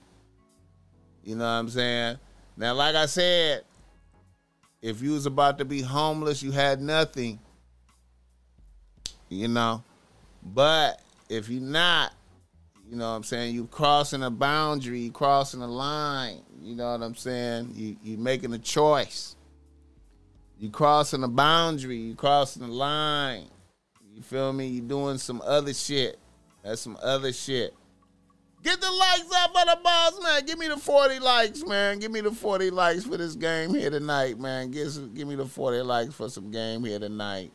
You 1.23 1.35
know 1.35 1.43
what 1.43 1.49
I'm 1.49 1.69
saying? 1.69 2.17
Now, 2.57 2.73
like 2.73 2.95
I 2.95 3.05
said, 3.05 3.63
if 4.81 5.01
you 5.01 5.11
was 5.11 5.25
about 5.25 5.57
to 5.59 5.65
be 5.65 5.81
homeless, 5.81 6.41
you 6.41 6.51
had 6.51 6.81
nothing. 6.81 7.39
You 9.29 9.47
know. 9.47 9.83
But 10.43 11.01
if 11.27 11.49
you're 11.49 11.61
not, 11.61 12.13
you 12.89 12.95
know 12.95 13.09
what 13.09 13.17
I'm 13.17 13.23
saying, 13.23 13.53
You're 13.53 13.65
crossing 13.65 14.23
a 14.23 14.31
boundary, 14.31 15.01
You're 15.01 15.13
crossing 15.13 15.61
a 15.61 15.67
line. 15.67 16.41
You 16.61 16.75
know 16.75 16.91
what 16.91 17.03
I'm 17.03 17.15
saying? 17.15 17.73
You 17.75 17.95
you 18.03 18.17
making 18.17 18.53
a 18.53 18.59
choice. 18.59 19.35
You 20.57 20.69
crossing 20.69 21.23
a 21.23 21.27
boundary, 21.27 21.97
you 21.97 22.15
crossing 22.15 22.63
a 22.63 22.67
line. 22.67 23.45
You 24.19 24.23
feel 24.23 24.51
me? 24.51 24.67
You 24.67 24.81
doing 24.81 25.17
some 25.17 25.41
other 25.45 25.73
shit. 25.73 26.19
That's 26.61 26.81
some 26.81 26.97
other 27.01 27.31
shit. 27.31 27.73
Get 28.61 28.81
the 28.81 28.91
likes 28.91 29.33
up 29.33 29.53
for 29.53 29.65
the 29.65 29.79
boss, 29.81 30.21
man. 30.21 30.45
Give 30.45 30.59
me 30.59 30.67
the 30.67 30.75
40 30.75 31.19
likes, 31.19 31.65
man. 31.65 31.99
Give 31.99 32.11
me 32.11 32.19
the 32.19 32.31
40 32.31 32.69
likes 32.71 33.05
for 33.05 33.15
this 33.15 33.35
game 33.35 33.73
here 33.73 33.89
tonight, 33.89 34.37
man. 34.37 34.71
Give, 34.71 34.91
some, 34.91 35.13
give 35.13 35.25
me 35.25 35.35
the 35.35 35.45
40 35.45 35.83
likes 35.83 36.13
for 36.13 36.27
some 36.27 36.51
game 36.51 36.83
here 36.83 36.99
tonight. 36.99 37.53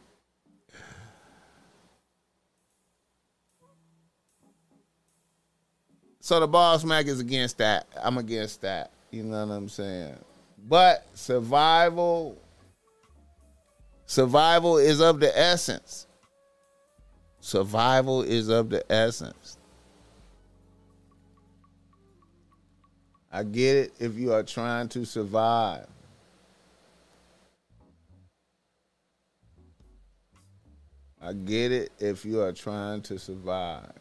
So 6.20 6.40
the 6.40 6.48
boss 6.48 6.82
Mack 6.82 7.04
is 7.04 7.20
against 7.20 7.58
that. 7.58 7.86
I'm 8.02 8.16
against 8.16 8.62
that. 8.62 8.90
You 9.10 9.24
know 9.24 9.44
what 9.44 9.52
I'm 9.52 9.68
saying? 9.68 10.16
But 10.66 11.06
survival, 11.12 12.38
survival 14.06 14.78
is 14.78 15.02
of 15.02 15.20
the 15.20 15.38
essence. 15.38 16.06
Survival 17.44 18.22
is 18.22 18.48
of 18.48 18.70
the 18.70 18.90
essence. 18.90 19.58
I 23.30 23.42
get 23.42 23.76
it 23.76 23.92
if 23.98 24.14
you 24.14 24.32
are 24.32 24.42
trying 24.42 24.88
to 24.88 25.04
survive. 25.04 25.86
I 31.20 31.34
get 31.34 31.70
it 31.70 31.92
if 31.98 32.24
you 32.24 32.40
are 32.40 32.52
trying 32.52 33.02
to 33.02 33.18
survive. 33.18 33.92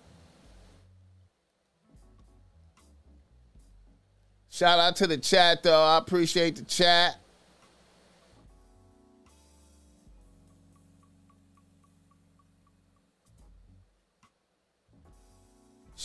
Shout 4.50 4.80
out 4.80 4.96
to 4.96 5.08
the 5.08 5.18
chat 5.18 5.64
though. 5.64 5.84
I 5.84 5.98
appreciate 5.98 6.56
the 6.56 6.64
chat. 6.64 7.18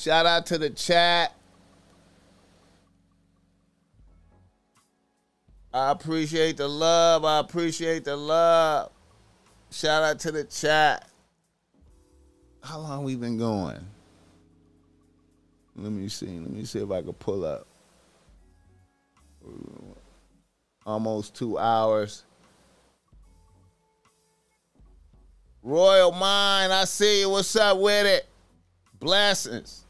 Shout 0.08 0.24
out 0.24 0.46
to 0.46 0.56
the 0.56 0.70
chat. 0.70 1.34
I 5.70 5.90
appreciate 5.90 6.56
the 6.56 6.66
love. 6.66 7.26
I 7.26 7.40
appreciate 7.40 8.04
the 8.06 8.16
love. 8.16 8.90
Shout 9.70 10.02
out 10.02 10.18
to 10.20 10.32
the 10.32 10.44
chat. 10.44 11.06
How 12.62 12.78
long 12.78 13.04
we 13.04 13.16
been 13.16 13.36
going? 13.36 13.86
Let 15.76 15.92
me 15.92 16.08
see. 16.08 16.38
Let 16.38 16.52
me 16.52 16.64
see 16.64 16.78
if 16.78 16.90
I 16.90 17.02
can 17.02 17.12
pull 17.12 17.44
up. 17.44 17.66
Almost 20.86 21.34
two 21.34 21.58
hours. 21.58 22.24
Royal 25.62 26.12
Mind, 26.12 26.72
I 26.72 26.84
see 26.84 27.20
you. 27.20 27.28
What's 27.28 27.54
up 27.56 27.76
with 27.76 28.06
it? 28.06 28.26
Blessings. 28.98 29.84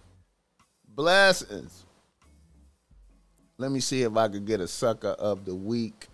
Blessings. 0.98 1.84
Let 3.56 3.70
me 3.70 3.78
see 3.78 4.02
if 4.02 4.16
I 4.16 4.26
could 4.26 4.44
get 4.44 4.60
a 4.60 4.66
sucker 4.66 5.10
of 5.10 5.44
the 5.44 5.54
week. 5.54 6.08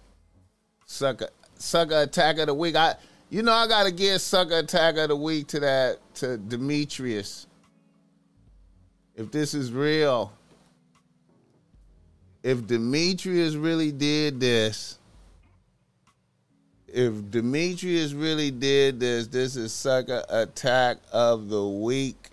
Sucker 0.85 1.31
sucker 1.55 2.03
attack 2.03 2.37
of 2.37 2.49
the 2.49 2.55
week. 2.55 2.77
I 2.77 2.97
you 3.31 3.41
know 3.43 3.55
I 3.55 3.67
gotta 3.67 3.91
give 3.91 4.21
sucker 4.21 4.59
attack 4.59 4.99
of 4.99 5.09
the 5.09 5.17
week 5.17 5.47
to 5.49 5.61
that 5.61 6.01
to 6.17 6.37
Demetrius. 6.37 7.47
If 9.17 9.31
this 9.31 9.55
is 9.55 9.73
real. 9.73 10.35
If 12.43 12.67
Demetrius 12.67 13.55
really 13.55 13.91
did 13.91 14.39
this, 14.39 14.99
if 16.89 17.31
Demetrius 17.31 18.13
really 18.13 18.51
did 18.51 19.01
this, 19.01 19.29
this 19.29 19.57
is 19.57 19.73
sucker 19.73 20.23
attack 20.29 20.99
of 21.11 21.49
the 21.49 21.67
week. 21.67 22.33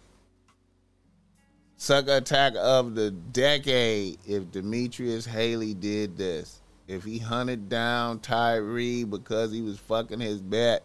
Sucker 1.81 2.17
attack 2.17 2.53
of 2.59 2.93
the 2.93 3.09
decade 3.09 4.19
if 4.27 4.51
Demetrius 4.51 5.25
Haley 5.25 5.73
did 5.73 6.15
this. 6.15 6.61
If 6.87 7.03
he 7.03 7.17
hunted 7.17 7.69
down 7.69 8.19
Tyree 8.19 9.03
because 9.03 9.51
he 9.51 9.63
was 9.63 9.79
fucking 9.79 10.19
his 10.19 10.43
bet. 10.43 10.83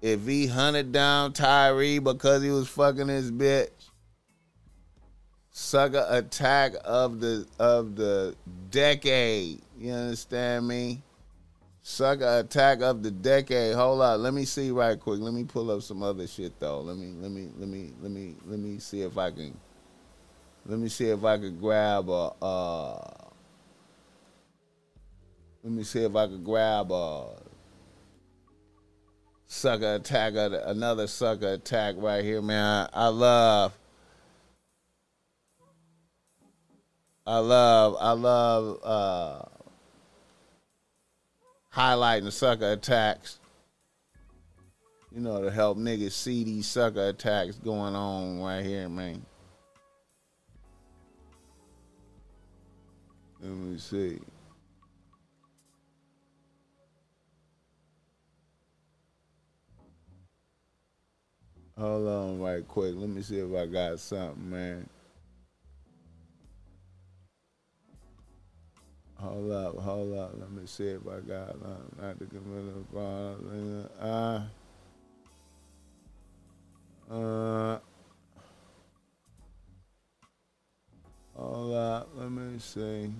If 0.00 0.24
he 0.28 0.46
hunted 0.46 0.92
down 0.92 1.32
Tyree 1.32 1.98
because 1.98 2.44
he 2.44 2.50
was 2.50 2.68
fucking 2.68 3.08
his 3.08 3.32
bitch. 3.32 3.90
Sucker 5.50 6.06
attack 6.08 6.74
of 6.84 7.18
the 7.18 7.48
of 7.58 7.96
the 7.96 8.36
decade. 8.70 9.60
You 9.76 9.92
understand 9.92 10.68
me? 10.68 11.02
Sucker 11.84 12.38
attack 12.38 12.80
of 12.80 13.02
the 13.02 13.10
decade. 13.10 13.74
Hold 13.74 14.02
on, 14.02 14.22
let 14.22 14.32
me 14.32 14.44
see 14.44 14.70
right 14.70 14.98
quick. 14.98 15.18
Let 15.20 15.34
me 15.34 15.42
pull 15.42 15.68
up 15.68 15.82
some 15.82 16.00
other 16.02 16.28
shit 16.28 16.58
though. 16.60 16.80
Let 16.80 16.96
me 16.96 17.12
let 17.20 17.32
me 17.32 17.50
let 17.58 17.68
me 17.68 17.92
let 18.00 18.10
me 18.12 18.36
let 18.46 18.60
me 18.60 18.78
see 18.78 19.02
if 19.02 19.18
I 19.18 19.32
can. 19.32 19.58
Let 20.64 20.78
me 20.78 20.88
see 20.88 21.06
if 21.06 21.24
I 21.24 21.38
could 21.38 21.60
grab 21.60 22.08
a. 22.08 22.32
Uh, 22.40 23.14
let 25.64 25.72
me 25.72 25.82
see 25.82 26.04
if 26.04 26.14
I 26.14 26.28
could 26.28 26.44
grab 26.44 26.92
a 26.92 27.30
sucker 29.48 29.96
attack. 29.96 30.34
Another 30.36 31.08
sucker 31.08 31.54
attack 31.54 31.96
right 31.98 32.24
here, 32.24 32.40
man. 32.40 32.88
I, 32.92 33.06
I 33.06 33.08
love. 33.08 33.72
I 37.26 37.38
love. 37.38 37.96
I 37.98 38.12
love. 38.12 38.78
uh 38.84 39.51
highlighting 41.74 42.30
sucker 42.32 42.72
attacks. 42.72 43.38
You 45.14 45.20
know, 45.20 45.42
to 45.42 45.50
help 45.50 45.76
niggas 45.76 46.12
see 46.12 46.44
these 46.44 46.66
sucker 46.66 47.08
attacks 47.08 47.56
going 47.56 47.94
on 47.94 48.40
right 48.40 48.64
here, 48.64 48.88
man. 48.88 49.24
Let 53.40 53.50
me 53.50 53.78
see. 53.78 54.20
Hold 61.76 62.06
on 62.06 62.40
right 62.40 62.66
quick. 62.68 62.94
Let 62.96 63.08
me 63.08 63.22
see 63.22 63.38
if 63.38 63.54
I 63.54 63.66
got 63.66 63.98
something, 63.98 64.50
man. 64.50 64.88
Hold 69.22 69.52
up, 69.52 69.78
hold 69.78 70.18
up. 70.18 70.32
Let 70.36 70.50
me 70.50 70.62
see 70.66 70.88
if 70.88 71.02
I 71.06 71.20
got 71.20 71.50
uh, 71.50 72.02
not 72.02 72.18
to 72.18 72.26
commit 72.26 72.74
a 72.92 72.98
uh, 74.02 74.42
uh, 77.08 77.78
hold 81.36 81.74
up. 81.74 82.08
Let 82.16 82.32
me 82.32 82.58
see. 82.58 83.12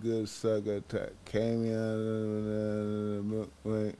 Good 0.00 0.28
sucker. 0.28 0.80
Came 1.24 1.64
in. 1.64 3.48
Wait. 3.64 3.94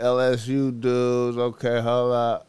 LSU 0.00 0.80
dudes. 0.80 1.36
Okay, 1.36 1.80
hold 1.80 2.12
up. 2.12 2.48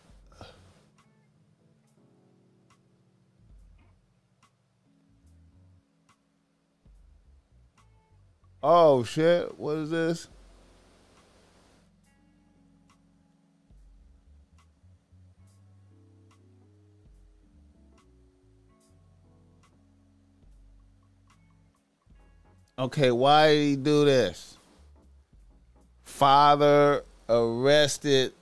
Oh 8.62 9.04
shit! 9.04 9.58
What 9.58 9.78
is 9.78 9.90
this? 9.90 10.28
Okay, 22.78 23.12
why 23.12 23.54
did 23.54 23.66
he 23.66 23.76
do 23.76 24.06
this? 24.06 24.58
Father 26.04 27.04
arrested. 27.30 28.34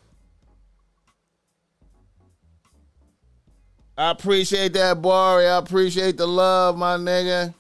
I 3.98 4.12
appreciate 4.12 4.74
that, 4.74 5.02
Bari. 5.02 5.48
I 5.48 5.58
appreciate 5.58 6.18
the 6.18 6.28
love, 6.28 6.78
my 6.78 6.98
nigga. 6.98 7.54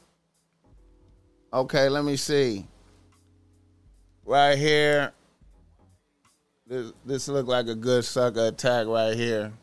Okay, 1.52 1.90
let 1.90 2.06
me 2.06 2.16
see. 2.16 2.66
Right 4.26 4.58
here. 4.58 5.12
This 6.68 6.91
this 7.06 7.28
look 7.30 7.48
like 7.48 7.68
a 7.68 7.76
good 7.76 8.04
sucker 8.04 8.48
attack 8.48 8.88
right 8.88 9.16
here. 9.16 9.54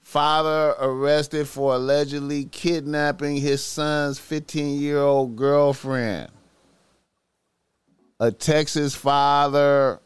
Father 0.00 0.74
arrested 0.80 1.46
for 1.48 1.74
allegedly 1.74 2.46
kidnapping 2.46 3.36
his 3.36 3.62
son's 3.62 4.18
15 4.18 4.80
year 4.80 5.00
old 5.00 5.36
girlfriend. 5.36 6.30
A 8.20 8.32
Texas 8.32 8.96
father 8.96 10.00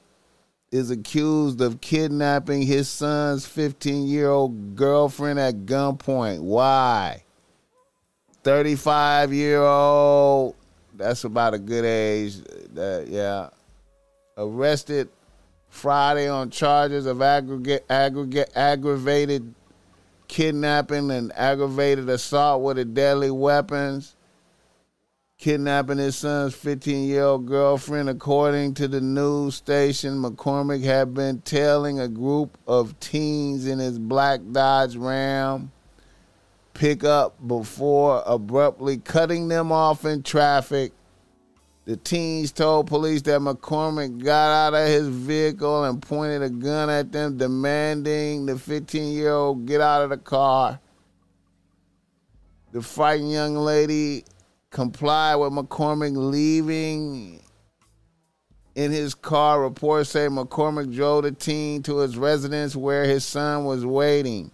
is 0.71 0.91
accused 0.91 1.63
of 1.63 1.81
kidnapping 1.81 2.63
his 2.63 2.89
son's 2.89 3.47
15 3.47 4.07
year 4.07 4.29
old 4.29 4.77
girlfriend 4.77 5.39
at 5.39 5.65
gunpoint. 5.65 6.41
Why? 6.41 7.25
35 8.45 9.33
year 9.33 9.63
old, 9.63 10.57
that's 10.95 11.25
about 11.25 11.55
a 11.55 11.59
good 11.59 11.87
age. 11.87 12.37
That, 12.75 13.07
yeah. 13.09 13.49
Arrested 14.37 15.09
Friday 15.71 16.29
on 16.29 16.51
charges 16.51 17.07
of 17.07 17.23
aggregate, 17.23 17.87
aggregate, 17.89 18.53
aggravated 18.55 19.55
kidnapping 20.29 21.11
and 21.11 21.33
aggravated 21.35 22.11
assault 22.11 22.63
with 22.63 22.79
a 22.79 22.85
deadly 22.85 23.31
weapons 23.31 24.17
kidnapping 25.43 25.99
his 25.99 26.15
son's 26.15 26.55
15 26.55 27.09
year 27.09 27.25
old 27.25 27.47
girlfriend. 27.47 28.09
According 28.09 28.75
to 28.75 28.87
the 28.87 29.01
news 29.01 29.57
station, 29.57 30.23
McCormick 30.23 30.85
had 30.85 31.15
been 31.15 31.41
tailing 31.41 31.99
a 31.99 32.07
group 32.07 32.57
of 32.65 32.99
teens 33.01 33.67
in 33.67 33.81
his 33.81 33.99
black 33.99 34.41
Dodge 34.53 34.95
Ram 34.95 35.73
pickup 36.75 37.45
before 37.45 38.23
abruptly 38.25 38.99
cutting 38.99 39.49
them 39.49 39.73
off 39.73 40.05
in 40.05 40.23
traffic. 40.23 40.93
The 41.87 41.97
teens 41.97 42.53
told 42.53 42.87
police 42.87 43.23
that 43.23 43.41
McCormick 43.41 44.23
got 44.23 44.69
out 44.69 44.81
of 44.81 44.87
his 44.87 45.09
vehicle 45.09 45.85
and 45.85 46.01
pointed 46.01 46.45
a 46.45 46.51
gun 46.51 46.89
at 46.89 47.11
them, 47.11 47.37
demanding 47.37 48.47
the 48.47 48.57
15 48.57 49.13
year 49.13 49.33
old 49.33 49.67
get 49.67 49.81
out 49.81 50.05
of 50.05 50.11
the 50.11 50.19
car. 50.19 50.79
The 52.71 52.81
frightened 52.81 53.33
young 53.33 53.57
lady 53.57 54.25
comply 54.73 55.37
with 55.37 55.53
McCormick 55.53 56.17
leaving 56.17 57.41
in 58.75 58.91
his 58.91 59.15
car. 59.15 59.63
Reports 59.63 60.11
say 60.11 60.27
McCormick 60.27 60.93
drove 60.93 61.23
the 61.23 61.31
teen 61.31 61.83
to 61.85 61.99
his 61.99 62.17
residence 62.17 62.75
where 62.75 63.05
his 63.05 63.25
son 63.25 63.65
was 63.65 63.87
waiting. 63.87 64.51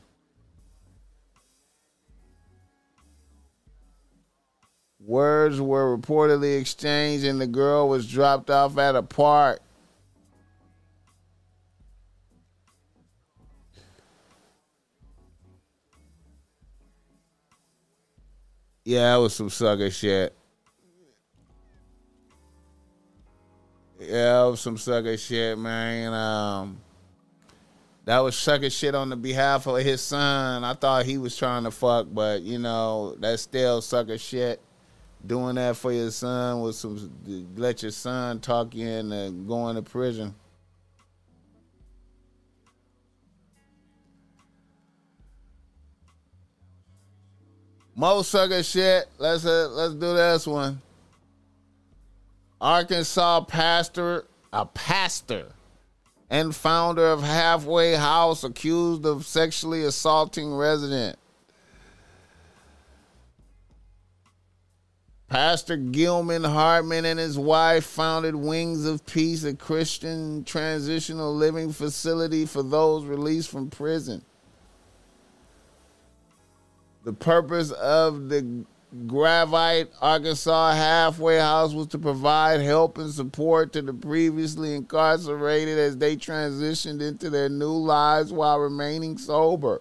Words 5.01 5.59
were 5.59 5.97
reportedly 5.97 6.61
exchanged, 6.61 7.25
and 7.25 7.41
the 7.41 7.47
girl 7.47 7.89
was 7.89 8.07
dropped 8.07 8.51
off 8.51 8.77
at 8.77 8.95
a 8.95 9.03
park. 9.03 9.61
Yeah, 18.89 19.13
that 19.13 19.17
was 19.17 19.35
some 19.35 19.51
sucker 19.51 19.91
shit. 19.91 20.35
Yeah, 24.01 24.41
that 24.41 24.45
was 24.45 24.61
some 24.61 24.79
sucker 24.79 25.15
shit, 25.19 25.59
man. 25.59 26.15
Um, 26.15 26.81
that 28.07 28.21
was 28.21 28.35
sucker 28.35 28.71
shit 28.71 28.95
on 28.95 29.11
the 29.11 29.17
behalf 29.17 29.67
of 29.67 29.77
his 29.77 30.01
son. 30.01 30.65
I 30.65 30.73
thought 30.73 31.05
he 31.05 31.19
was 31.19 31.37
trying 31.37 31.65
to 31.65 31.71
fuck, 31.71 32.07
but 32.11 32.41
you 32.41 32.59
know, 32.59 33.15
that's 33.19 33.43
still 33.43 33.83
sucker 33.83 34.17
shit. 34.17 34.59
doing 35.27 35.57
that 35.57 35.77
for 35.77 35.93
your 35.93 36.11
son 36.11 36.63
was 36.63 36.79
some 36.79 37.13
let 37.57 37.83
your 37.83 37.91
son 37.91 38.41
talk 38.41 38.75
you 38.75 38.89
into 38.89 39.33
going 39.47 39.77
to 39.77 39.83
prison. 39.83 40.35
Mo 47.99 48.23
sucker 48.23 48.63
shit. 48.63 49.09
Let's 49.19 49.45
uh, 49.45 49.71
let's 49.71 49.95
do 49.95 50.15
this 50.15 50.47
one. 50.47 50.81
Arkansas 52.61 53.41
pastor, 53.47 54.25
a 54.53 54.67
pastor, 54.67 55.47
and 56.31 56.55
founder 56.55 57.09
of 57.09 57.25
Halfway 57.25 57.95
House 57.95 58.45
accused 58.45 59.05
of 59.05 59.27
sexually 59.27 59.83
assaulting 59.83 60.55
resident. 60.55 61.19
Pastor 65.27 65.77
Gilman 65.77 66.45
Hartman 66.45 67.05
and 67.05 67.19
his 67.19 67.37
wife 67.37 67.85
founded 67.85 68.37
Wings 68.37 68.85
of 68.87 69.05
Peace, 69.07 69.43
a 69.43 69.55
Christian 69.55 70.45
transitional 70.45 71.35
living 71.35 71.73
facility 71.73 72.47
for 72.47 72.63
those 72.63 73.05
released 73.05 73.51
from 73.51 73.71
prison. 73.71 74.25
The 77.09 77.15
purpose 77.15 77.71
of 77.71 78.29
the 78.29 78.67
Gravette, 79.07 79.89
Arkansas 79.99 80.75
halfway 80.75 81.39
house 81.39 81.73
was 81.73 81.87
to 81.87 81.99
provide 81.99 82.61
help 82.61 82.99
and 82.99 83.11
support 83.11 83.73
to 83.73 83.81
the 83.81 83.95
previously 83.95 84.75
incarcerated 84.75 85.79
as 85.79 85.97
they 85.97 86.17
transitioned 86.17 87.01
into 87.01 87.31
their 87.31 87.49
new 87.49 87.73
lives 87.73 88.31
while 88.31 88.59
remaining 88.59 89.17
sober. 89.17 89.81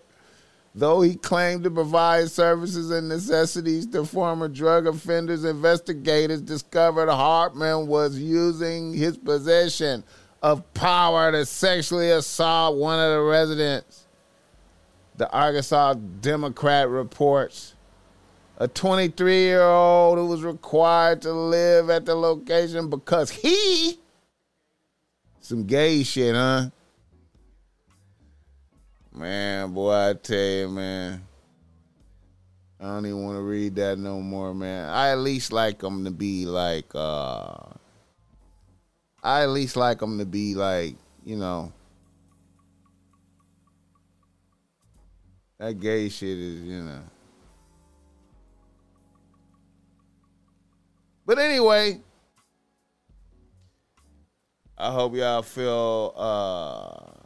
Though 0.74 1.02
he 1.02 1.16
claimed 1.16 1.66
to 1.66 1.70
provide 1.70 2.32
services 2.32 2.92
and 2.92 3.10
necessities 3.10 3.88
to 3.88 4.06
former 4.06 4.48
drug 4.48 4.88
offenders, 4.88 5.44
investigators 5.44 6.42
discovered 6.42 7.10
Hartman 7.10 7.88
was 7.88 8.18
using 8.18 8.94
his 8.94 9.18
possession 9.18 10.06
of 10.42 10.74
power 10.74 11.34
to 11.34 11.46
sexually 11.46 12.10
assault 12.10 12.78
one 12.78 13.02
of 13.02 13.12
the 13.12 13.22
residents. 13.22 14.07
The 15.18 15.30
Arkansas 15.32 15.96
Democrat 16.22 16.90
reports. 16.90 17.74
A 18.60 18.68
23 18.68 19.36
year 19.42 19.64
old 19.64 20.18
who 20.18 20.26
was 20.28 20.42
required 20.42 21.22
to 21.24 21.34
live 21.34 21.90
at 21.90 22.06
the 22.06 22.16
location 22.16 22.90
because 22.90 23.30
he. 23.30 24.00
Some 25.40 25.66
gay 25.66 26.04
shit, 26.04 26.36
huh? 26.36 26.70
Man, 29.14 29.74
boy, 29.74 30.10
I 30.10 30.14
tell 30.14 30.38
you, 30.38 30.70
man. 30.70 31.28
I 32.80 32.86
don't 32.86 33.06
even 33.08 33.24
want 33.24 33.38
to 33.38 33.42
read 33.42 33.76
that 33.76 33.98
no 33.98 34.22
more, 34.22 34.54
man. 34.54 34.90
I 34.90 35.10
at 35.10 35.18
least 35.18 35.52
like 35.52 35.80
them 35.80 36.06
to 36.06 36.12
be 36.12 36.46
like, 36.46 36.94
uh, 36.94 37.56
I 39.24 39.42
at 39.44 39.50
least 39.50 39.76
like 39.76 40.00
them 40.00 40.20
to 40.20 40.26
be 40.26 40.54
like, 40.54 40.96
you 41.26 41.38
know, 41.38 41.74
that 45.60 45.80
gay 45.80 46.10
shit 46.10 46.38
is, 46.38 46.62
you 46.62 46.82
know. 46.84 47.02
But 51.26 51.40
anyway, 51.40 52.00
I 54.78 54.92
hope 54.92 55.16
y'all 55.16 55.42
feel 55.42 56.14
uh 56.16 57.18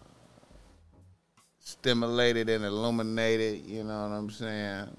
stimulated 1.59 2.49
and 2.49 2.65
illuminated, 2.65 3.65
you 3.65 3.83
know 3.83 4.01
what 4.03 4.15
I'm 4.15 4.29
saying? 4.29 4.89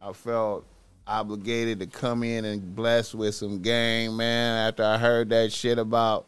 I 0.00 0.12
felt 0.12 0.64
obligated 1.06 1.80
to 1.80 1.86
come 1.86 2.22
in 2.22 2.44
and 2.44 2.74
bless 2.74 3.14
with 3.14 3.34
some 3.34 3.60
game, 3.60 4.16
man, 4.16 4.68
after 4.68 4.84
I 4.84 4.98
heard 4.98 5.30
that 5.30 5.52
shit 5.52 5.78
about 5.78 6.26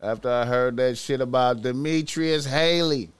after 0.00 0.30
I 0.30 0.44
heard 0.44 0.76
that 0.78 0.98
shit 0.98 1.20
about 1.20 1.62
Demetrius 1.62 2.44
Haley. 2.44 3.10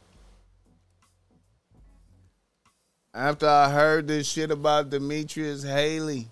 After 3.14 3.47
I 3.47 3.68
heard 3.70 4.09
this 4.09 4.26
shit 4.26 4.51
about 4.51 4.89
Demetrius 4.89 5.62
Haley. 5.62 6.28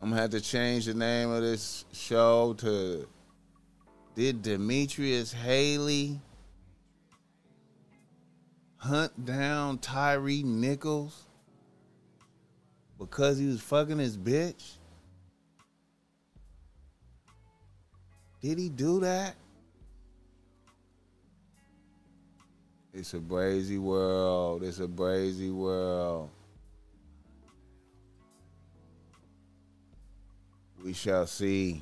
I'm 0.00 0.10
gonna 0.10 0.22
have 0.22 0.30
to 0.30 0.40
change 0.40 0.84
the 0.84 0.94
name 0.94 1.30
of 1.30 1.42
this 1.42 1.84
show 1.92 2.54
to 2.58 3.08
Did 4.14 4.42
Demetrius 4.42 5.32
Haley 5.32 6.20
hunt 8.76 9.24
down 9.24 9.78
Tyree 9.78 10.44
Nichols 10.44 11.24
because 12.96 13.38
he 13.38 13.46
was 13.46 13.60
fucking 13.60 13.98
his 13.98 14.16
bitch? 14.16 14.74
Did 18.40 18.56
he 18.56 18.68
do 18.68 19.00
that? 19.00 19.34
It's 22.98 23.14
a 23.14 23.18
brazy 23.18 23.78
world. 23.78 24.64
It's 24.64 24.80
a 24.80 24.88
brazy 24.88 25.52
world. 25.52 26.30
We 30.84 30.92
shall 30.94 31.28
see. 31.28 31.80